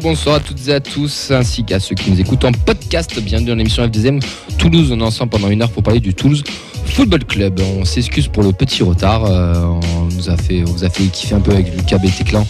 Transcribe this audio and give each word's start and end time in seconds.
Bonsoir 0.00 0.36
à 0.36 0.40
toutes 0.40 0.66
et 0.66 0.72
à 0.72 0.80
tous, 0.80 1.30
ainsi 1.30 1.62
qu'à 1.64 1.78
ceux 1.78 1.94
qui 1.94 2.10
nous 2.10 2.20
écoutent 2.20 2.44
en 2.44 2.50
podcast. 2.50 3.16
Bienvenue 3.20 3.50
dans 3.50 3.54
l'émission 3.54 3.84
FDM 3.84 4.18
Toulouse. 4.58 4.90
On 4.90 4.98
est 4.98 5.02
ensemble 5.04 5.30
pendant 5.30 5.48
une 5.48 5.62
heure 5.62 5.70
pour 5.70 5.84
parler 5.84 6.00
du 6.00 6.14
Toulouse 6.14 6.42
Football 6.84 7.24
Club. 7.24 7.60
On 7.60 7.84
s'excuse 7.84 8.26
pour 8.26 8.42
le 8.42 8.52
petit 8.52 8.82
retard. 8.82 9.24
Euh, 9.24 9.54
on, 9.54 10.04
nous 10.06 10.30
a 10.30 10.36
fait, 10.36 10.62
on 10.66 10.72
vous 10.72 10.84
a 10.84 10.90
fait 10.90 11.04
kiffer 11.04 11.36
un 11.36 11.40
peu 11.40 11.52
avec 11.52 11.72
Lucas 11.76 11.98
Bétéclan 11.98 12.44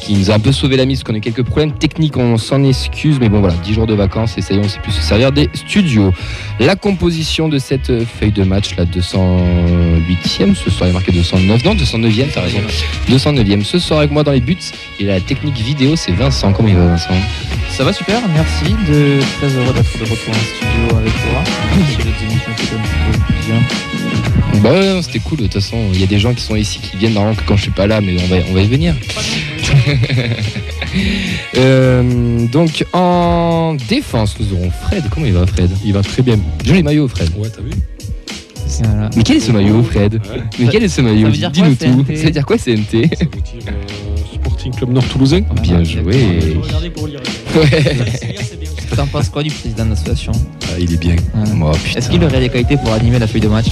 qui 0.00 0.14
nous 0.14 0.30
a 0.30 0.34
un 0.34 0.38
peu 0.38 0.52
sauvé 0.52 0.76
la 0.76 0.84
mise 0.84 1.02
parce 1.02 1.12
qu'on 1.12 1.18
a 1.18 1.20
quelques 1.20 1.42
problèmes 1.42 1.72
techniques. 1.72 2.16
On 2.16 2.36
s'en 2.38 2.64
excuse, 2.64 3.18
mais 3.20 3.28
bon 3.28 3.40
voilà, 3.40 3.54
10 3.56 3.74
jours 3.74 3.86
de 3.86 3.94
vacances 3.94 4.36
et 4.38 4.42
ça 4.42 4.54
y 4.54 4.56
est, 4.56 4.60
on 4.60 4.68
sait 4.68 4.80
plus 4.80 4.92
se 4.92 5.02
servir 5.02 5.32
des 5.32 5.48
studios. 5.54 6.12
La 6.58 6.76
composition 6.76 7.48
de 7.48 7.58
cette 7.58 8.04
feuille 8.04 8.32
de 8.32 8.44
match, 8.44 8.76
la 8.76 8.84
208e, 8.84 10.54
ce 10.54 10.70
soir 10.70 10.88
il 10.88 10.90
est 10.90 10.94
marqué 10.94 11.12
209, 11.12 11.64
non 11.64 11.74
209e, 11.74 12.26
t'as 12.32 12.42
raison. 12.42 12.58
209e. 13.08 13.64
Ce 13.64 13.78
soir 13.78 14.00
avec 14.00 14.10
moi 14.10 14.22
dans 14.24 14.32
les 14.32 14.40
buts 14.40 14.56
et 14.98 15.04
la 15.04 15.20
technique 15.20 15.58
vidéo, 15.58 15.96
c'est 15.96 16.12
Vincent. 16.12 16.52
Comment 16.52 16.68
il 16.68 16.76
va 16.76 16.86
Vincent? 16.86 17.14
Ça 17.70 17.84
va 17.84 17.92
super, 17.92 18.20
merci. 18.34 18.74
De... 18.88 19.20
Très 19.38 19.54
heureux 19.56 19.72
d'être 19.72 19.98
de 19.98 20.04
retour 20.04 20.30
en 20.30 20.34
studio 20.34 20.96
avec 20.96 21.12
toi. 21.12 21.44
Bah 24.62 24.72
ouais, 24.72 25.00
c'était 25.02 25.20
cool. 25.20 25.38
De 25.38 25.42
toute 25.44 25.54
façon, 25.54 25.78
il 25.92 26.00
y 26.00 26.04
a 26.04 26.06
des 26.06 26.18
gens 26.18 26.34
qui 26.34 26.42
sont 26.42 26.56
ici 26.56 26.80
qui 26.80 26.96
viennent 26.96 27.14
normalement 27.14 27.36
que 27.36 27.46
quand 27.46 27.56
je 27.56 27.62
suis 27.62 27.70
pas 27.70 27.86
là, 27.86 28.00
mais 28.00 28.16
on 28.22 28.26
va, 28.26 28.36
on 28.50 28.52
va 28.52 28.60
y 28.60 28.66
venir. 28.66 28.94
Euh, 31.56 32.46
donc 32.48 32.84
en 32.92 33.74
défense, 33.88 34.34
nous 34.40 34.52
aurons 34.54 34.70
Fred. 34.70 35.04
Comment 35.10 35.26
il 35.26 35.32
va, 35.32 35.46
Fred? 35.46 35.70
Il 35.84 35.92
va 35.92 36.02
très 36.02 36.22
bien. 36.22 36.38
Joli 36.64 36.82
maillot, 36.82 37.06
Fred. 37.08 37.30
Ouais, 37.36 37.48
t'as 37.48 37.62
vu? 37.62 37.70
Voilà. 38.82 39.10
Mais 39.16 39.22
quel 39.22 39.36
est 39.36 39.40
ce 39.40 39.52
maillot, 39.52 39.82
Fred? 39.82 40.14
Ouais. 40.14 40.20
Mais 40.58 40.68
quel 40.68 40.82
est 40.84 40.88
ce 40.88 41.00
maillot? 41.00 41.28
Dis-nous 41.28 41.74
tout. 41.74 42.04
Ça 42.16 42.24
veut 42.24 42.30
dire 42.30 42.46
quoi, 42.46 42.56
CNT 42.56 43.10
Ça 43.16 43.24
veut 43.24 43.40
dire 43.40 43.68
euh, 43.68 44.16
Sporting 44.34 44.74
Club 44.74 44.90
Nord 44.92 45.04
Toulousain 45.08 45.42
Bien 45.62 45.82
joué. 45.84 46.40
Regardez 46.62 46.90
pour 46.90 47.06
lire. 47.06 47.20
Ouais. 47.54 47.68
c'est 48.10 48.58
bien. 48.58 48.70
T'en 48.96 49.06
penses 49.06 49.28
quoi 49.28 49.42
du 49.42 49.50
président 49.50 49.84
de 49.84 49.90
l'association? 49.90 50.32
Ah, 50.64 50.78
Il 50.78 50.92
est 50.92 50.96
bien. 51.00 51.16
Oh. 51.36 51.70
Est-ce 51.96 52.08
qu'il 52.10 52.22
aurait 52.24 52.40
les 52.40 52.48
qualités 52.48 52.76
pour 52.76 52.92
animer 52.92 53.18
la 53.18 53.26
feuille 53.26 53.40
de 53.40 53.48
match? 53.48 53.66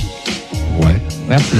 Ouais. 0.78 0.94
Merci. 1.28 1.54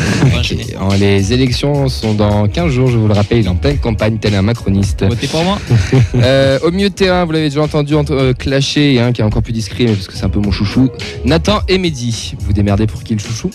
Les 1.00 1.32
élections 1.32 1.88
sont 1.88 2.14
dans 2.14 2.46
15 2.48 2.70
jours, 2.72 2.88
je 2.88 2.96
vous 2.98 3.08
le 3.08 3.14
rappelle, 3.14 3.38
il 3.40 3.46
est 3.46 3.48
en 3.48 3.56
pleine 3.56 3.78
campagne, 3.78 4.18
tel 4.18 4.34
un 4.34 4.42
macroniste. 4.42 5.04
Votez 5.04 5.26
pour 5.26 5.44
moi 5.44 5.58
Euh, 6.14 6.58
au 6.62 6.70
milieu 6.70 6.88
de 6.88 6.94
terrain, 6.94 7.24
vous 7.24 7.32
l'avez 7.32 7.48
déjà 7.48 7.62
entendu 7.62 7.94
entre, 7.94 8.12
euh, 8.14 8.32
clasher, 8.32 8.94
et 8.94 9.00
un 9.00 9.12
qui 9.12 9.20
est 9.20 9.24
encore 9.24 9.42
plus 9.42 9.52
discret, 9.52 9.84
mais 9.86 9.92
parce 9.94 10.06
que 10.06 10.14
c'est 10.14 10.24
un 10.24 10.28
peu 10.28 10.40
mon 10.40 10.50
chouchou. 10.50 10.88
Nathan 11.24 11.60
et 11.68 11.78
Mehdi, 11.78 12.34
vous 12.40 12.52
démerdez 12.52 12.86
pour 12.86 13.02
qui 13.02 13.14
le 13.14 13.20
chouchou? 13.20 13.50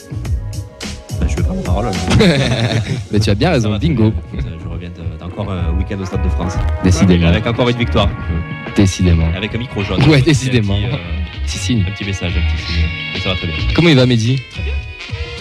Bah, 1.20 1.28
je 1.30 1.36
vais 1.36 1.44
prendre 1.44 1.60
la 1.60 1.66
parole. 1.66 1.86
Mais 3.12 3.20
tu 3.20 3.30
as 3.30 3.36
bien 3.36 3.52
raison, 3.52 3.76
bingo. 3.78 4.12
bien. 4.34 4.42
Je 4.64 4.68
reviens 4.70 4.90
de- 4.90 5.20
d'encore 5.20 5.52
un 5.52 5.78
week-end 5.78 5.98
au 6.02 6.06
Stade 6.06 6.24
de 6.24 6.30
France. 6.30 6.54
Décidément, 6.84 7.28
Avec 7.28 7.46
encore 7.48 7.70
une 7.70 7.78
victoire. 7.78 8.10
décidément. 8.76 9.28
Avec 9.36 9.54
un 9.54 9.60
micro 9.60 9.84
jaune. 9.84 10.04
Ouais, 10.10 10.20
Et 10.20 10.22
un 10.22 10.26
décidément. 10.26 10.76
petit, 10.76 10.86
euh, 10.86 10.98
Si, 11.46 11.58
si. 11.60 11.84
Un 11.88 11.92
petit 11.92 12.06
message, 12.06 12.34
un 12.36 12.56
petit 12.56 12.64
signe. 12.66 12.86
Et 13.16 13.20
ça 13.20 13.30
va 13.30 13.36
très 13.36 13.48
bien. 13.48 13.56
Comment 13.76 13.90
il 13.90 13.96
va, 13.96 14.06
Mehdi? 14.06 14.38
Très 14.52 14.62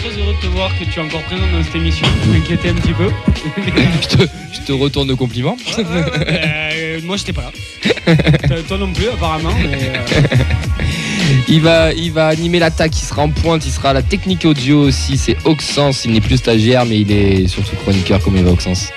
heureux 0.08 0.34
de 0.34 0.40
te 0.40 0.46
voir 0.46 0.70
que 0.78 0.84
tu 0.84 0.98
es 0.98 1.02
encore 1.02 1.22
présent 1.22 1.42
dans 1.52 1.62
cette 1.62 1.74
émission. 1.74 2.06
Je 2.24 2.30
m'inquiétais 2.30 2.70
un 2.70 2.74
petit 2.74 2.92
peu. 2.92 3.08
je, 4.02 4.16
te, 4.16 4.22
je 4.52 4.60
te 4.60 4.72
retourne 4.72 5.08
le 5.08 5.16
compliment. 5.16 5.56
Euh, 5.78 7.00
moi, 7.04 7.16
j'étais 7.16 7.32
pas 7.32 7.42
là. 7.42 8.14
Toi- 8.68 8.78
non 8.78 8.92
plus, 8.92 9.08
apparemment. 9.08 9.52
mais, 9.62 9.92
euh, 9.96 10.36
Il 11.48 11.60
va, 11.62 11.92
il 11.92 12.12
va 12.12 12.26
animer 12.28 12.58
l'attaque, 12.58 12.92
il 12.96 13.04
sera 13.04 13.22
en 13.22 13.28
pointe, 13.30 13.64
il 13.64 13.72
sera 13.72 13.90
à 13.90 13.92
la 13.92 14.02
technique 14.02 14.44
audio 14.44 14.80
aussi. 14.82 15.16
C'est 15.16 15.36
Auxence, 15.44 16.04
il 16.04 16.12
n'est 16.12 16.20
plus 16.20 16.36
stagiaire, 16.36 16.84
mais 16.84 17.00
il 17.00 17.10
est 17.12 17.46
surtout 17.46 17.74
chroniqueur. 17.76 18.20
Comment 18.22 18.38
il 18.38 18.44
va, 18.44 18.50
Auxence 18.50 18.90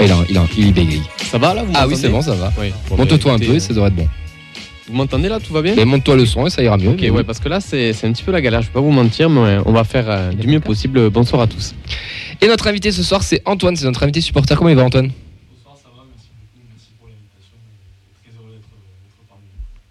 Et 0.00 0.06
là, 0.08 0.16
il, 0.28 0.36
a- 0.36 0.46
il 0.56 0.72
bégaye. 0.72 1.02
Ça 1.30 1.38
va 1.38 1.54
là 1.54 1.62
vous 1.62 1.72
Ah 1.74 1.86
oui, 1.86 1.96
c'est 1.96 2.08
bon, 2.08 2.22
ça 2.22 2.34
va. 2.34 2.52
Oui. 2.58 2.72
Bon, 2.88 2.96
Monte-toi 2.96 3.18
bah, 3.30 3.34
un 3.34 3.38
peu, 3.38 3.44
écoutez, 3.44 3.60
ça 3.60 3.72
devrait 3.74 3.88
être 3.88 3.94
bon. 3.96 4.08
Vous 4.92 4.98
m'entendez 4.98 5.30
là, 5.30 5.40
tout 5.40 5.54
va 5.54 5.62
bien 5.62 5.74
Mais 5.74 5.86
monte-toi 5.86 6.16
le 6.16 6.26
son 6.26 6.46
et 6.46 6.50
ça 6.50 6.62
ira 6.62 6.76
mieux. 6.76 6.90
Ok, 6.90 6.98
mais 7.00 7.08
ouais, 7.08 7.24
parce 7.24 7.40
que 7.40 7.48
là 7.48 7.60
c'est 7.60 7.94
c'est 7.94 8.06
un 8.06 8.12
petit 8.12 8.22
peu 8.22 8.30
la 8.30 8.42
galère, 8.42 8.60
je 8.60 8.66
vais 8.66 8.74
pas 8.74 8.80
vous 8.82 8.90
mentir, 8.90 9.30
mais 9.30 9.56
on 9.64 9.72
va 9.72 9.84
faire 9.84 10.04
euh, 10.06 10.32
du 10.32 10.46
mieux 10.46 10.60
possible. 10.60 11.08
Bonsoir 11.08 11.40
à 11.40 11.46
tous. 11.46 11.74
Et 12.42 12.46
notre 12.46 12.66
invité 12.66 12.92
ce 12.92 13.02
soir, 13.02 13.22
c'est 13.22 13.40
Antoine, 13.46 13.74
c'est 13.74 13.86
notre 13.86 14.02
invité 14.02 14.20
supporter. 14.20 14.54
Comment 14.54 14.68
il 14.68 14.76
va, 14.76 14.84
Antoine? 14.84 15.10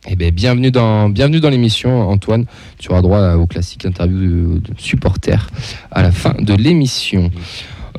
Eh 0.07 0.16
bien, 0.16 0.29
bienvenue 0.29 0.69
dans, 0.69 1.09
bienvenue 1.09 1.39
dans 1.39 1.50
l'émission, 1.50 2.07
Antoine. 2.07 2.45
Tu 2.78 2.91
auras 2.91 3.01
droit 3.01 3.33
au 3.33 3.47
classique 3.47 3.85
interview 3.85 4.19
de, 4.19 4.59
de 4.59 4.79
supporter 4.79 5.47
à 5.89 6.03
la 6.03 6.12
fin 6.12 6.35
de 6.38 6.53
l'émission. 6.53 7.31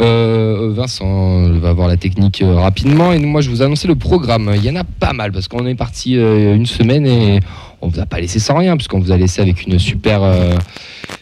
Euh, 0.01 0.71
Vincent 0.75 1.51
va 1.59 1.73
voir 1.73 1.87
la 1.87 1.97
technique 1.97 2.41
euh, 2.41 2.55
rapidement 2.55 3.13
et 3.13 3.19
moi 3.19 3.41
je 3.43 3.51
vous 3.51 3.63
annoncer 3.63 3.89
le 3.89 3.95
programme. 3.95 4.51
Il 4.55 4.65
y 4.65 4.71
en 4.71 4.77
a 4.77 4.85
pas 4.85 5.13
mal 5.13 5.33
parce 5.33 5.49
qu'on 5.49 5.67
est 5.67 5.75
parti 5.75 6.17
euh, 6.17 6.55
une 6.55 6.67
semaine 6.67 7.07
et 7.07 7.41
on 7.83 7.89
vous 7.89 8.01
a 8.01 8.07
pas 8.07 8.21
laissé 8.21 8.39
sans 8.39 8.57
rien 8.57 8.77
puisqu'on 8.77 9.01
vous 9.01 9.13
a 9.13 9.17
laissé 9.17 9.43
avec 9.43 9.67
une 9.67 9.79
super 9.79 10.23
euh, 10.23 10.57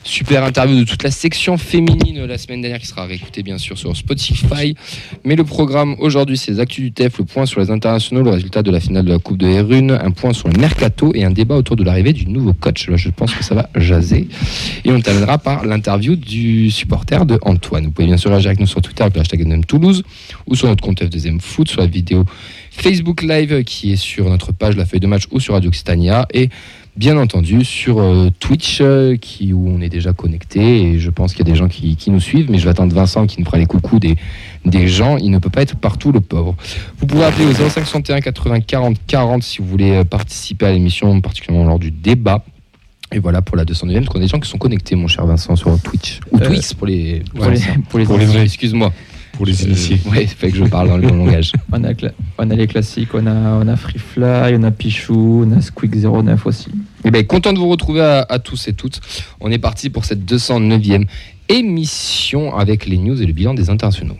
super 0.05 0.45
interview 0.45 0.79
de 0.79 0.85
toute 0.85 1.03
la 1.03 1.11
section 1.11 1.57
féminine 1.59 2.25
la 2.27 2.39
semaine 2.39 2.61
dernière 2.61 2.81
qui 2.81 2.87
sera 2.87 3.07
réécoutée 3.07 3.43
bien 3.43 3.59
sûr 3.59 3.79
sur 3.79 3.97
Spotify. 3.97 4.75
Mais 5.25 5.37
le 5.37 5.45
programme 5.45 5.97
aujourd'hui, 5.99 6.37
c'est 6.37 6.53
les 6.53 6.61
actus 6.61 6.85
du 6.85 6.93
TEF, 6.93 7.19
le 7.19 7.25
point 7.25 7.47
sur 7.47 7.61
les 7.61 7.71
internationaux, 7.71 8.23
le 8.23 8.31
résultat 8.31 8.63
de 8.63 8.71
la 8.71 8.81
finale 8.81 9.05
de 9.05 9.13
la 9.13 9.19
Coupe 9.19 9.39
de 9.39 9.47
Herune, 9.47 9.91
un 9.91 10.11
point 10.11 10.33
sur 10.33 10.49
le 10.49 10.59
mercato 10.59 11.13
et 11.15 11.25
un 11.25 11.31
débat 11.31 11.57
autour 11.57 11.77
de 11.77 11.85
l'arrivée 11.85 12.13
du 12.13 12.27
nouveau 12.27 12.53
coach. 12.53 12.89
Là, 12.89 12.97
je 12.97 13.09
pense 13.09 13.35
que 13.35 13.43
ça 13.43 13.55
va 13.55 13.69
jaser. 13.75 14.29
Et 14.85 14.93
on 14.93 15.01
terminera 15.01 15.39
par 15.39 15.65
l'interview 15.65 16.17
du 16.17 16.71
supporter 16.71 17.25
de 17.27 17.39
Antoine. 17.43 17.87
Vous 17.87 17.91
pouvez 17.91 18.07
bien 18.07 18.17
sûr 18.17 18.31
réagir 18.31 18.49
avec 18.49 18.61
nous 18.61 18.67
sur 18.67 18.81
Twitter 18.81 19.03
avec 19.03 19.15
le 19.15 19.21
hashtag 19.23 19.67
Toulouse 19.67 20.03
ou 20.47 20.55
sur 20.55 20.69
notre 20.69 20.83
compte 20.83 21.03
F2M 21.03 21.41
Foot, 21.41 21.69
sur 21.69 21.81
la 21.81 21.87
vidéo 21.87 22.25
Facebook 22.83 23.23
Live 23.23 23.65
qui 23.65 23.93
est 23.93 23.97
sur 23.97 24.29
notre 24.29 24.53
page 24.53 24.77
La 24.77 24.87
Feuille 24.87 25.01
de 25.01 25.07
Match 25.07 25.25
ou 25.31 25.41
sur 25.41 25.55
Radio 25.55 25.69
Occitania 25.69 26.27
et 26.33 26.49
bien 26.97 27.17
entendu 27.19 27.65
sur 27.65 28.01
euh, 28.01 28.31
Twitch 28.41 28.79
euh, 28.81 29.17
qui, 29.17 29.53
où 29.53 29.69
on 29.69 29.81
est 29.81 29.89
déjà 29.89 30.13
connecté 30.13 30.83
et 30.83 30.99
je 30.99 31.11
pense 31.11 31.33
qu'il 31.35 31.47
y 31.47 31.51
a 31.51 31.53
des 31.53 31.59
gens 31.59 31.69
qui, 31.69 31.97
qui 31.97 32.11
nous 32.11 32.21
suivent 32.21 32.51
mais 32.51 32.59
je 32.59 32.65
vais 32.65 32.71
attendre 32.71 32.95
Vincent 32.95 33.27
qui 33.27 33.39
nous 33.39 33.45
fera 33.47 33.59
les 33.59 33.67
coucous 33.67 33.99
des, 34.01 34.17
des 34.65 34.89
gens. 34.89 35.17
Il 35.17 35.31
ne 35.31 35.39
peut 35.39 35.51
pas 35.51 35.63
être 35.63 35.77
partout 35.77 36.11
le 36.13 36.21
pauvre. 36.21 36.57
Vous 36.99 37.07
pouvez 37.07 37.25
appeler 37.25 37.47
au 37.47 37.53
0561 37.53 38.21
80 38.21 38.61
40 38.61 38.97
40 39.07 39.43
si 39.43 39.59
vous 39.59 39.67
voulez 39.69 39.93
euh, 39.93 40.05
participer 40.05 40.67
à 40.67 40.73
l'émission 40.73 41.21
particulièrement 41.21 41.67
lors 41.69 41.79
du 41.79 41.91
débat. 41.91 42.45
Et 43.13 43.19
voilà 43.19 43.43
pour 43.43 43.57
la 43.57 43.65
209e 43.65 43.95
parce 43.95 44.07
qu'on 44.09 44.19
a 44.19 44.23
des 44.23 44.29
gens 44.29 44.39
qui 44.39 44.49
sont 44.49 44.59
connectés 44.59 44.95
mon 44.95 45.09
cher 45.09 45.27
Vincent 45.27 45.57
sur 45.57 45.81
Twitch 45.83 46.21
ou 46.31 46.39
Euh, 46.39 46.47
Twitch 46.47 46.75
pour 46.75 46.87
les 46.87 47.23
pour, 47.35 47.51
les, 47.51 47.61
pour 47.89 47.99
les 47.99 48.05
Pour 48.05 48.19
les 48.19 48.25
vrais. 48.27 48.43
excuse-moi 48.45 48.93
Pour 49.33 49.47
les 49.47 49.63
Euh, 49.63 49.67
initiés. 49.67 49.99
ouais 50.11 50.27
c'est 50.27 50.37
fait 50.37 50.51
que 50.51 50.57
je 50.59 50.65
parle 50.65 50.89
dans 50.89 50.97
le 50.99 51.09
bon 51.09 51.17
langage 51.25 51.53
on, 51.73 51.83
a, 51.85 51.93
cla- 51.93 52.13
on 52.39 52.51
a 52.51 52.55
les 52.55 52.67
classiques, 52.67 53.15
on 53.15 53.27
a, 53.27 53.33
on 53.63 53.67
a 53.69 53.77
Free 53.77 53.99
Fly, 53.99 54.55
on 54.57 54.63
a 54.65 54.71
Pichou, 54.71 55.47
on 55.47 55.53
a 55.57 55.61
Squeak 55.61 55.95
09 55.97 56.47
aussi. 56.47 56.69
Eh 57.05 57.11
ben, 57.11 57.25
content 57.27 57.53
de 57.53 57.59
vous 57.59 57.69
retrouver 57.69 58.03
à, 58.03 58.27
à 58.29 58.39
tous 58.39 58.69
et 58.69 58.75
toutes. 58.75 59.01
On 59.41 59.51
est 59.51 59.59
parti 59.59 59.89
pour 59.91 60.05
cette 60.05 60.31
209e 60.31 61.07
émission 61.49 62.55
avec 62.57 62.87
les 62.87 62.97
news 62.99 63.21
et 63.21 63.27
le 63.27 63.33
bilan 63.33 63.55
des 63.55 63.71
internationaux. 63.71 64.17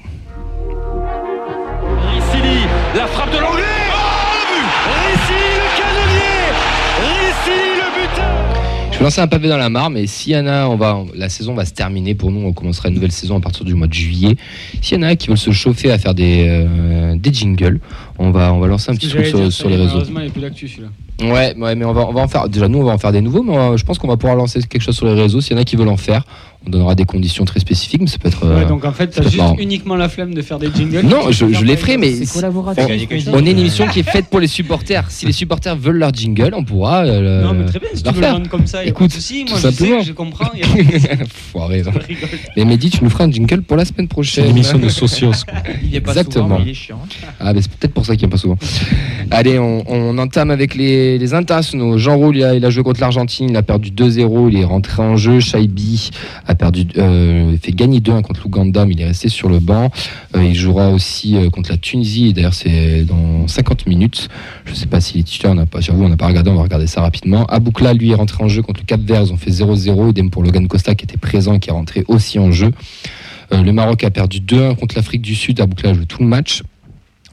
Vais 9.01 9.05
lancer 9.05 9.21
un 9.21 9.29
pavé 9.29 9.49
dans 9.49 9.57
la 9.57 9.71
mare, 9.71 9.91
mais 9.91 10.07
s'il 10.07 10.33
y 10.33 10.37
en 10.37 10.47
a, 10.47 10.67
on 10.67 10.77
va, 10.77 11.03
la 11.15 11.29
saison 11.29 11.55
va 11.55 11.65
se 11.65 11.73
terminer 11.73 12.15
pour 12.15 12.31
nous. 12.31 12.47
On 12.47 12.53
commencera 12.53 12.89
une 12.89 12.95
nouvelle 12.95 13.13
saison 13.13 13.39
à 13.39 13.41
partir 13.41 13.65
du 13.65 13.75
mois 13.75 13.87
de 13.87 13.95
juillet. 13.95 14.37
S'il 14.83 14.99
y 14.99 15.01
en 15.01 15.03
a 15.05 15.17
qui 15.17 15.29
veulent 15.29 15.39
se 15.39 15.51
chauffer 15.51 15.91
à 15.91 15.99
faire 15.99 16.15
des, 16.15 16.47
euh, 16.49 17.17
des 17.17 17.33
jingles, 17.33 17.81
on 18.19 18.31
va, 18.31 18.53
on 18.53 18.61
va 18.61 18.67
lancer 18.67 18.91
un 18.91 18.95
petit 18.95 19.09
truc 19.09 19.27
sur, 19.27 19.39
les 19.39 19.45
réseaux. 19.45 19.69
Malheureusement, 19.69 20.21
il 20.21 20.25
n'y 20.25 20.29
a 20.29 20.33
plus 20.33 20.43
d'actu 20.43 20.69
celui-là. 20.69 20.89
Ouais, 21.23 21.55
ouais, 21.57 21.75
mais 21.75 21.85
on 21.85 21.93
va, 21.93 22.07
on 22.07 22.13
va 22.13 22.21
en 22.21 22.29
faire. 22.29 22.49
Déjà, 22.49 22.69
nous, 22.69 22.79
on 22.79 22.85
va 22.85 22.93
en 22.93 22.99
faire 22.99 23.13
des 23.13 23.21
nouveaux, 23.21 23.43
mais 23.43 23.77
je 23.77 23.85
pense 23.85 23.99
qu'on 23.99 24.09
va 24.09 24.17
pouvoir 24.17 24.37
lancer 24.37 24.61
quelque 24.63 24.83
chose 24.83 24.97
sur 24.97 25.07
les 25.07 25.15
réseaux. 25.15 25.41
S'il 25.41 25.57
y 25.57 25.59
en 25.59 25.63
a 25.63 25.65
qui 25.65 25.77
veulent 25.77 25.89
en 25.89 25.97
faire, 25.97 26.25
on 26.67 26.71
donnera 26.71 26.95
des 26.95 27.05
conditions 27.07 27.45
très 27.47 27.59
spécifiques, 27.59 28.03
mais 28.03 28.07
ça 28.07 28.19
peut 28.19 28.29
être. 28.29 28.45
euh, 28.45 28.59
Ouais, 28.61 28.67
donc 28.67 28.85
en 28.85 28.93
fait, 28.93 29.07
t'as 29.09 29.23
c'est 29.23 29.31
juste 29.31 29.37
marrant. 29.39 29.57
uniquement 29.59 29.97
la 29.97 30.11
flemme 30.11 30.35
de 30.35 30.43
faire 30.43 30.59
des 30.59 30.69
jingles. 30.75 31.01
Non, 31.07 31.31
je, 31.31 31.47
je 31.53 31.65
les 31.65 31.77
ferai, 31.77 31.97
mais 31.97 32.13
si- 32.13 32.27
chose. 32.27 32.45
on 33.33 33.47
est 33.47 33.51
une 33.53 33.59
émission 33.59 33.87
qui 33.87 34.01
est 34.01 34.11
faite 34.11 34.27
pour 34.27 34.41
les 34.41 34.47
supporters. 34.47 35.11
Si 35.11 35.25
les 35.25 35.33
supporters 35.33 35.75
veulent 35.77 35.97
leur 35.99 36.13
jingle, 36.13 36.51
on 36.55 36.63
pourra. 36.63 37.05
euh, 37.05 37.43
Non, 37.43 37.55
mais 37.55 37.65
très 37.65 37.79
bien, 37.79 37.89
si 37.95 38.03
tu 38.03 38.05
leur 38.05 38.15
veux 38.15 38.21
le 38.21 38.27
faire. 38.43 38.51
comme 38.51 38.67
ça, 38.67 38.85
Écoute, 38.85 39.11
tout 39.11 39.17
Moi, 39.49 39.59
je 39.59 39.71
sais, 39.71 40.03
je 40.03 40.13
comprends. 40.13 40.51
y 40.55 40.63
a. 40.63 40.67
Foiré, 41.29 41.77
rigole. 42.09 42.29
Mais 42.57 42.65
Mehdi, 42.67 42.91
tu 42.91 43.05
nous 43.05 43.11
feras 43.11 43.25
un 43.25 43.31
jingle 43.33 43.63
pour 43.63 43.79
la 43.79 43.85
semaine 43.87 44.07
C'est 44.07 44.09
prochaine. 44.09 44.45
une 44.45 44.51
émission 44.51 44.79
de 44.79 44.89
socios. 44.91 45.31
quoi. 45.49 45.59
Il 45.83 45.95
est 45.95 46.01
pas 46.03 46.11
Exactement. 46.11 46.45
souvent, 46.45 46.59
mais 46.59 46.65
il 46.67 46.71
est 46.71 46.75
chiant. 46.75 47.01
Ah, 47.41 47.55
mais 47.55 47.63
c'est 47.63 47.71
peut-être 47.73 47.95
pour 47.95 48.05
ça 48.05 48.15
qu'il 48.17 48.27
n'y 48.27 48.31
a 48.31 48.33
pas 48.33 48.39
souvent. 48.39 48.59
Allez, 49.31 49.59
on, 49.59 49.83
on 49.87 50.19
entame 50.19 50.51
avec 50.51 50.75
les, 50.75 51.17
les 51.19 51.35
internationaux. 51.35 51.97
Jean 51.97 52.17
Roux, 52.19 52.33
il 52.33 52.45
a, 52.45 52.55
il 52.55 52.65
a 52.65 52.71
joué 52.71 52.83
contre 52.83 53.01
l'Argentine, 53.01 53.49
il 53.51 53.57
a 53.57 53.63
perdu 53.63 53.91
2-0, 53.91 54.49
il 54.51 54.59
est 54.59 54.65
rentré 54.65 55.03
en 55.03 55.17
jeu. 55.17 55.41
Shaibi 55.41 56.11
a 56.51 56.55
perdu, 56.55 56.87
euh, 56.99 57.57
fait 57.63 57.73
gagner 57.73 58.01
2-1 58.01 58.23
contre 58.23 58.43
l'Ouganda, 58.43 58.85
mais 58.85 58.95
il 58.95 59.01
est 59.01 59.07
resté 59.07 59.29
sur 59.29 59.49
le 59.49 59.61
banc. 59.61 59.91
Euh, 60.37 60.45
il 60.45 60.55
jouera 60.55 60.91
aussi 60.91 61.37
euh, 61.37 61.49
contre 61.49 61.71
la 61.71 61.77
Tunisie, 61.77 62.33
d'ailleurs, 62.33 62.55
c'est 62.55 63.05
dans 63.05 63.47
50 63.47 63.87
minutes. 63.87 64.29
Je 64.65 64.73
ne 64.73 64.77
sais 64.77 64.87
pas 64.87 65.01
s'il 65.01 65.21
est 65.21 65.25
titulaire, 65.25 65.55
on 65.57 65.67
pas, 65.67 65.81
j'avoue, 65.81 66.05
on 66.05 66.09
n'a 66.09 66.17
pas 66.17 66.27
regardé, 66.27 66.51
on 66.51 66.57
va 66.57 66.63
regarder 66.63 66.87
ça 66.87 67.01
rapidement. 67.01 67.47
Aboukla, 67.47 67.95
lui, 67.95 68.11
est 68.11 68.15
rentré 68.15 68.43
en 68.43 68.49
jeu 68.49 68.63
contre 68.63 68.81
le 68.81 68.87
Cap 68.87 69.01
Vert, 69.01 69.23
ils 69.23 69.33
ont 69.33 69.37
fait 69.37 69.51
0-0. 69.51 70.11
Idem 70.11 70.31
pour 70.31 70.43
Logan 70.43 70.67
Costa 70.69 70.95
qui 70.95 71.05
était 71.05 71.17
présent 71.17 71.55
et 71.55 71.61
qui 71.61 71.71
est 71.71 71.73
rentré 71.73 72.05
aussi 72.09 72.39
en 72.39 72.51
jeu. 72.51 72.73
Le 73.53 73.73
Maroc 73.73 74.05
a 74.05 74.11
perdu 74.11 74.39
2-1 74.41 74.77
contre 74.77 74.95
l'Afrique 74.95 75.23
du 75.23 75.35
Sud. 75.35 75.61
Aboukla 75.61 75.91
a 75.91 75.95
joué 75.95 76.07
tout 76.07 76.23
le 76.23 76.29
match. 76.29 76.63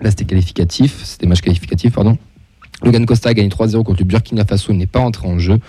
Là, 0.01 0.09
c'était 0.09 0.25
qualificatif, 0.25 1.03
c'était 1.03 1.27
match 1.27 1.41
qualificatif, 1.41 1.93
pardon. 1.93 2.17
Logan 2.83 3.05
Costa 3.05 3.29
a 3.29 3.33
gagné 3.33 3.49
3-0 3.49 3.83
contre 3.83 3.99
le 3.99 4.05
Burkina 4.05 4.45
Faso, 4.45 4.71
il 4.71 4.77
n'est 4.77 4.85
pas 4.85 4.99
entré 4.99 5.27
en 5.27 5.39
jeu. 5.39 5.59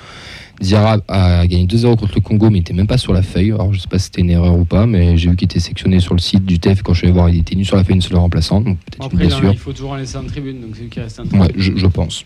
Diarra 0.60 0.98
a 1.06 1.46
gagné 1.46 1.66
2-0 1.66 1.96
contre 1.96 2.12
le 2.16 2.20
Congo, 2.20 2.50
mais 2.50 2.58
il 2.58 2.60
n'était 2.62 2.72
même 2.74 2.86
pas 2.88 2.98
sur 2.98 3.12
la 3.12 3.22
feuille. 3.22 3.52
Alors, 3.52 3.72
je 3.72 3.78
sais 3.78 3.86
pas 3.88 3.98
si 3.98 4.06
c'était 4.06 4.22
une 4.22 4.30
erreur 4.30 4.58
ou 4.58 4.64
pas, 4.64 4.86
mais 4.86 5.16
j'ai 5.16 5.30
vu 5.30 5.36
qu'il 5.36 5.46
était 5.46 5.60
sectionné 5.60 6.00
sur 6.00 6.14
le 6.14 6.20
site 6.20 6.44
du 6.44 6.58
TEF. 6.58 6.82
Quand 6.82 6.94
je 6.94 6.98
suis 6.98 7.06
allé 7.06 7.14
voir, 7.14 7.28
il 7.30 7.38
était 7.38 7.54
nu 7.54 7.64
sur 7.64 7.76
la 7.76 7.84
feuille, 7.84 7.94
une 7.96 8.02
seule 8.02 8.16
remplaçante. 8.16 8.64
Donc, 8.64 8.78
peut-être 8.78 8.98
une 8.98 9.04
Après, 9.06 9.18
là, 9.24 9.28
blessure. 9.28 9.52
il 9.52 9.58
faut 9.58 9.72
toujours 9.72 9.92
en 9.92 9.96
laisser 9.96 10.16
en 10.16 10.24
tribune, 10.24 10.60
donc 10.60 10.70
c'est 10.74 10.82
lui 10.82 10.88
qui 10.88 11.00
reste 11.00 11.20
en 11.20 11.24
tribune. 11.24 11.40
Ouais, 11.42 11.52
je, 11.56 11.72
je 11.76 11.86
pense. 11.86 12.24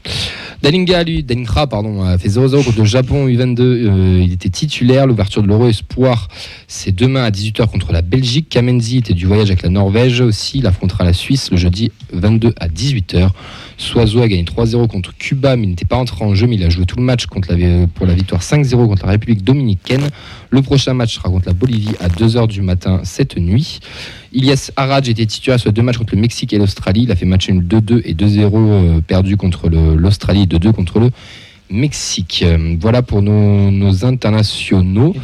Dalinga, 0.63 1.03
lui, 1.05 1.23
Dalinkra, 1.23 1.67
pardon, 1.67 2.03
a 2.05 2.17
fait 2.19 2.29
0-0 2.29 2.65
contre 2.65 2.79
le 2.79 2.85
Japon 2.85 3.27
U22. 3.29 3.61
Euh, 3.61 4.21
il 4.25 4.33
était 4.33 4.49
titulaire. 4.49 5.07
L'ouverture 5.07 5.43
de 5.43 5.49
l'Euro 5.49 5.69
Espoir, 5.69 6.29
c'est 6.69 6.95
demain 6.95 7.25
à 7.25 7.31
18h 7.31 7.67
contre 7.69 7.93
la 7.93 8.03
Belgique. 8.03 8.49
Kamenzi 8.49 8.99
était 8.99 9.15
du 9.15 9.27
voyage 9.27 9.51
avec 9.51 9.63
la 9.63 9.69
Norvège 9.69 10.21
aussi. 10.21 10.59
Il 10.59 10.67
affrontera 10.67 11.05
la 11.05 11.13
Suisse 11.13 11.51
le 11.51 11.57
jeudi 11.57 11.91
22 12.13 12.55
à 12.59 12.69
18h. 12.69 13.29
Soiseau 13.79 14.21
a 14.23 14.29
gagné 14.29 14.45
3-0 14.45 14.87
contre 14.87 15.15
Cuba, 15.17 15.57
mais 15.57 15.65
il 15.65 15.71
n'était 15.71 15.85
pas 15.85 15.97
entré 15.97 16.25
en 16.25 16.35
jeu, 16.35 16.47
mais 16.47 16.55
il 16.55 16.63
a 16.63 16.71
joué 16.71 16.85
tout 16.87 16.97
le 16.97 17.03
match 17.03 17.27
contre 17.27 17.53
la- 17.53 17.87
pour 17.89 18.07
la 18.07 18.15
victoire 18.23 18.41
5-0 18.41 18.87
contre 18.87 19.05
la 19.05 19.13
République 19.13 19.45
dominicaine. 19.45 20.09
Le 20.51 20.63
prochain 20.63 20.95
match 20.95 21.15
sera 21.15 21.29
contre 21.29 21.47
la 21.49 21.53
Bolivie 21.53 21.95
à 22.01 22.09
2h 22.09 22.47
du 22.49 22.63
matin 22.63 23.01
cette 23.05 23.37
nuit. 23.37 23.81
Ilyes 24.33 24.71
Haraj 24.77 25.09
était 25.09 25.27
titulaire 25.27 25.61
sur 25.61 25.73
deux 25.73 25.83
matchs 25.83 25.99
contre 25.99 26.15
le 26.15 26.21
Mexique 26.21 26.53
et 26.53 26.59
l'Australie. 26.59 27.03
Il 27.03 27.13
a 27.13 27.17
fait 27.17 27.27
match 27.27 27.49
nul 27.51 27.65
2-2 27.65 28.03
et 28.05 28.15
2-0 28.15 28.53
euh, 28.55 29.01
perdu 29.01 29.37
contre 29.37 29.69
l'Australie 29.69 30.43
et 30.43 30.47
2-2 30.47 30.73
contre 30.73 31.01
le 31.01 31.11
Mexique. 31.71 32.45
Euh, 32.47 32.77
Voilà 32.81 33.03
pour 33.03 33.23
nos, 33.23 34.05
internationaux. 34.05 35.15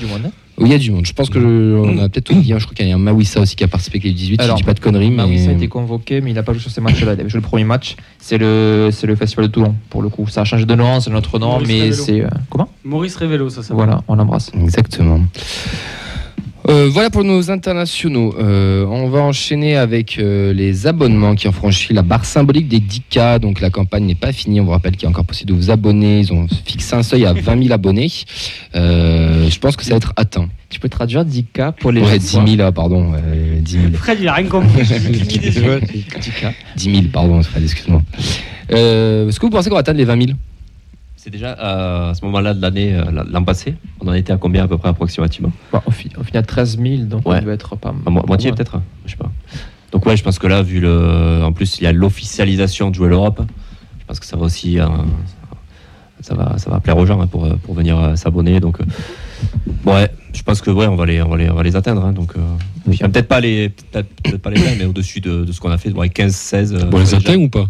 Oh, 0.61 0.65
Il 0.67 0.73
y 0.73 0.75
a 0.75 0.79
du 0.79 0.91
monde. 0.91 1.07
Je 1.07 1.13
pense 1.13 1.31
que 1.31 1.41
je- 1.41 1.47
on 1.47 1.99
a 1.99 2.09
peut-être 2.09 2.31
oublié. 2.33 2.55
un. 2.55 2.59
Je 2.59 2.65
crois 2.65 2.75
qu'il 2.75 2.87
y 2.89 2.91
a 2.91 2.95
un 2.95 2.99
Mawissa 2.99 3.41
aussi 3.41 3.55
qui 3.57 3.63
a 3.65 3.69
participé 3.69 3.99
avec 3.99 4.05
les 4.05 4.13
18. 4.13 4.41
Alors, 4.41 4.57
je 4.57 4.63
dis 4.63 4.67
pas 4.67 4.75
de 4.75 4.81
conneries, 4.81 5.11
mais 5.11 5.23
oui, 5.23 5.49
a 5.49 5.53
été 5.53 5.69
convoqué, 5.69 6.21
mais 6.21 6.31
il 6.31 6.35
n'a 6.35 6.43
pas 6.43 6.53
joué 6.53 6.61
sur 6.63 6.71
ces 6.71 6.81
matchs-là. 6.81 7.15
Il 7.15 7.21
avait 7.21 7.29
joué 7.29 7.41
le 7.41 7.47
premier 7.47 7.65
match. 7.65 7.95
C'est 8.19 8.39
le, 8.39 8.89
c'est 8.93 9.07
le 9.07 9.15
Festival 9.15 9.47
de 9.47 9.53
Toulon, 9.53 9.75
pour 9.91 10.03
le 10.03 10.09
coup. 10.09 10.27
Ça 10.29 10.41
a 10.41 10.45
changé 10.45 10.67
de 10.67 10.75
nom, 10.75 11.01
c'est 11.01 11.11
notre 11.11 11.39
nom, 11.39 11.53
Maurice 11.53 11.69
mais 11.69 11.93
c'est. 11.93 12.21
euh, 12.23 12.29
comment? 12.51 12.69
Maurice 12.85 13.15
Révélo, 13.17 13.49
ça 13.51 13.63
s'appelle. 13.63 13.77
Voilà, 13.77 14.03
on 14.09 14.17
l'embrasse. 14.17 14.51
Exactement. 14.55 15.21
Euh, 16.69 16.87
voilà 16.93 17.09
pour 17.09 17.25
nos 17.25 17.51
internationaux. 17.51 18.35
Euh, 18.39 18.85
on 18.85 19.09
va 19.09 19.21
enchaîner 19.21 19.77
avec 19.77 20.19
euh, 20.19 20.53
les 20.53 20.87
abonnements 20.87 21.35
qui 21.35 21.49
ont 21.49 21.53
franchi 21.53 21.95
la 21.95 22.03
barre 22.03 22.27
symbolique 22.27 22.69
des 22.69 22.79
10K. 22.81 23.39
Donc 23.39 23.63
la 23.63 23.71
campagne 23.71 24.05
n'est 24.05 24.15
pas 24.15 24.33
finie. 24.33 24.61
On 24.61 24.65
vous 24.65 24.73
rappelle 24.73 24.95
qu'il 24.95 25.07
est 25.07 25.09
encore 25.09 25.25
possible 25.25 25.51
de 25.53 25.57
vous 25.57 25.71
abonner. 25.71 26.21
Ils 26.21 26.33
ont 26.33 26.47
fixé 26.67 26.95
un 26.95 27.03
seuil 27.03 27.25
à 27.25 27.33
20 27.33 27.63
000 27.63 27.73
abonnés. 27.73 28.11
Euh, 28.75 29.49
je 29.49 29.59
pense 29.59 29.77
que 29.77 29.83
ça 29.85 29.91
va 29.93 29.97
être 29.97 30.13
atteint. 30.17 30.47
Tu 30.69 30.79
peux 30.79 30.91
traduire 30.91 31.25
10K 31.25 31.73
pour 31.73 31.91
les 31.91 32.03
Ouais, 32.03 32.21
gens 32.21 32.43
10 32.45 32.57
000, 32.57 32.57
là, 32.57 32.71
pardon. 32.71 33.13
euh, 33.15 33.61
10 33.61 33.73
000. 33.73 33.85
Fred, 33.95 34.19
il 34.21 34.29
a 34.29 34.35
rien 34.35 34.47
compris. 34.49 34.69
Je 34.85 34.95
vais 34.95 35.11
cliquer 35.19 35.39
dessus. 35.49 35.61
10K. 35.61 36.53
10 36.77 36.85
000, 36.91 37.03
pardon, 37.11 37.43
Fred, 37.43 37.63
excuse-moi. 37.65 38.03
Euh, 38.73 39.27
Est-ce 39.29 39.41
que 39.41 39.47
vous 39.47 39.51
pensez 39.51 39.71
qu'on 39.71 39.77
va 39.77 39.81
atteindre 39.81 39.97
les 39.99 40.05
20 40.05 40.23
000 40.27 40.37
C'est 41.21 41.31
déjà 41.31 41.57
euh, 41.59 42.11
à 42.11 42.15
ce 42.15 42.25
moment-là 42.27 42.55
de 42.55 42.63
l'année, 42.63 42.95
euh, 42.95 43.25
l'an 43.29 43.43
passé, 43.43 43.75
on 44.01 44.07
en 44.07 44.13
était 44.13 44.33
à 44.33 44.37
combien 44.37 44.63
à 44.63 44.69
peu 44.69 44.79
près 44.79 44.89
approximativement? 44.89 45.51
Bah, 45.73 45.83
au, 45.85 45.91
fi- 45.91 46.11
au 46.17 46.23
final, 46.23 46.47
13 46.47 46.79
000, 46.81 47.03
donc 47.07 47.27
Ouais. 47.29 47.39
on 47.41 47.43
doit 47.43 47.55
être 47.55 47.75
pas 47.75 47.93
À 48.07 48.11
mo- 48.11 48.25
moitié 48.25 48.53
peut-être 48.53 48.77
hein, 48.77 48.85
Je 49.05 49.11
sais 49.11 49.17
pas. 49.17 49.29
Donc 49.91 50.07
ouais, 50.07 50.17
je 50.17 50.23
pense 50.23 50.39
que 50.39 50.47
là, 50.47 50.63
vu 50.63 50.79
le, 50.79 51.43
en 51.43 51.53
plus 51.53 51.79
il 51.81 51.85
y 51.85 51.87
a 51.89 51.93
l'officialisation 51.93 52.91
de 52.91 52.95
jouer 52.95 53.09
l'Europe, 53.09 53.43
je 53.99 54.05
pense 54.07 54.21
que 54.21 54.27
ça 54.27 54.37
va 54.37 54.45
aussi, 54.45 54.79
euh, 54.79 54.87
ça 56.21 56.37
va, 56.37 56.57
ça 56.59 56.71
va 56.71 56.79
plaire 56.79 56.97
aux 56.97 57.05
gens 57.07 57.21
hein, 57.21 57.27
pour, 57.27 57.49
pour 57.65 57.75
venir 57.75 57.99
euh, 57.99 58.15
s'abonner. 58.15 58.61
Donc 58.61 58.79
euh, 58.81 58.85
ouais, 59.91 60.09
je 60.33 60.43
pense 60.45 60.61
que 60.61 60.71
ouais, 60.71 60.87
on 60.87 60.95
va 60.95 61.05
les, 61.05 61.21
on 61.21 61.31
va 61.31 61.37
les, 61.37 61.51
on 61.51 61.55
va 61.55 61.65
les 61.65 61.75
atteindre. 61.75 62.05
hein, 62.05 62.13
donc 62.13 62.35
euh, 62.37 62.41
Oui. 62.87 62.97
peut-être 62.97 63.27
pas 63.27 63.41
les, 63.41 63.71
peut-être 63.71 64.09
peut-être 64.23 64.43
pas 64.43 64.51
les 64.51 64.61
20, 64.61 64.77
mais 64.79 64.85
au-dessus 64.85 65.21
de, 65.21 65.45
de 65.45 65.51
ce 65.51 65.59
qu'on 65.61 65.71
a 65.73 65.79
fait, 65.79 65.91
ouais, 65.93 66.11
15, 66.11 66.33
16. 66.33 66.75
euh, 66.75 66.85
Bon, 66.85 66.99
on 66.99 67.01
les 67.01 67.15
atteint 67.15 67.37
ou 67.37 67.49
pas? 67.49 67.67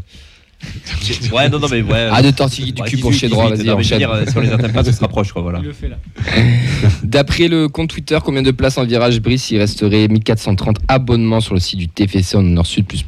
Ouais, 1.32 1.49
non, 1.49 1.58
non, 1.58 1.69
mais 1.70 1.82
ouais. 1.82 2.08
Ah, 2.10 2.22
de 2.22 2.31
tortiller 2.31 2.72
du 2.72 2.82
ouais, 2.82 2.88
cul 2.88 2.99
pour 2.99 3.10
18, 3.10 3.20
chez 3.20 3.28
droit, 3.28 3.50
18, 3.50 3.64
vas-y, 3.66 3.76
enchaîne. 3.76 3.99
dire, 3.99 4.10
si 4.28 4.37
on 4.37 4.40
les 4.40 4.50
atteint 4.50 4.69
pas, 4.69 4.84
ça 4.84 4.93
se 4.93 5.00
rapproche, 5.00 5.32
quoi, 5.32 5.43
voilà. 5.43 5.60
Il 5.60 5.66
le 5.66 5.72
fait 5.72 5.88
là. 5.88 5.96
D'après 7.02 7.49
le 7.49 7.69
compte 7.69 7.90
Twitter, 7.90 8.19
combien 8.25 8.43
de 8.43 8.50
places 8.50 8.76
en 8.78 8.84
virage 8.84 9.20
Brice 9.20 9.50
Il 9.50 9.58
resterait 9.58 10.08
1430 10.08 10.78
abonnements 10.88 11.40
sur 11.40 11.55
le 11.55 11.60
site 11.60 11.78
du 11.78 11.88
TFC 11.88 12.37
en 12.37 12.43
Nord-Sud, 12.43 12.87
plus 12.87 13.05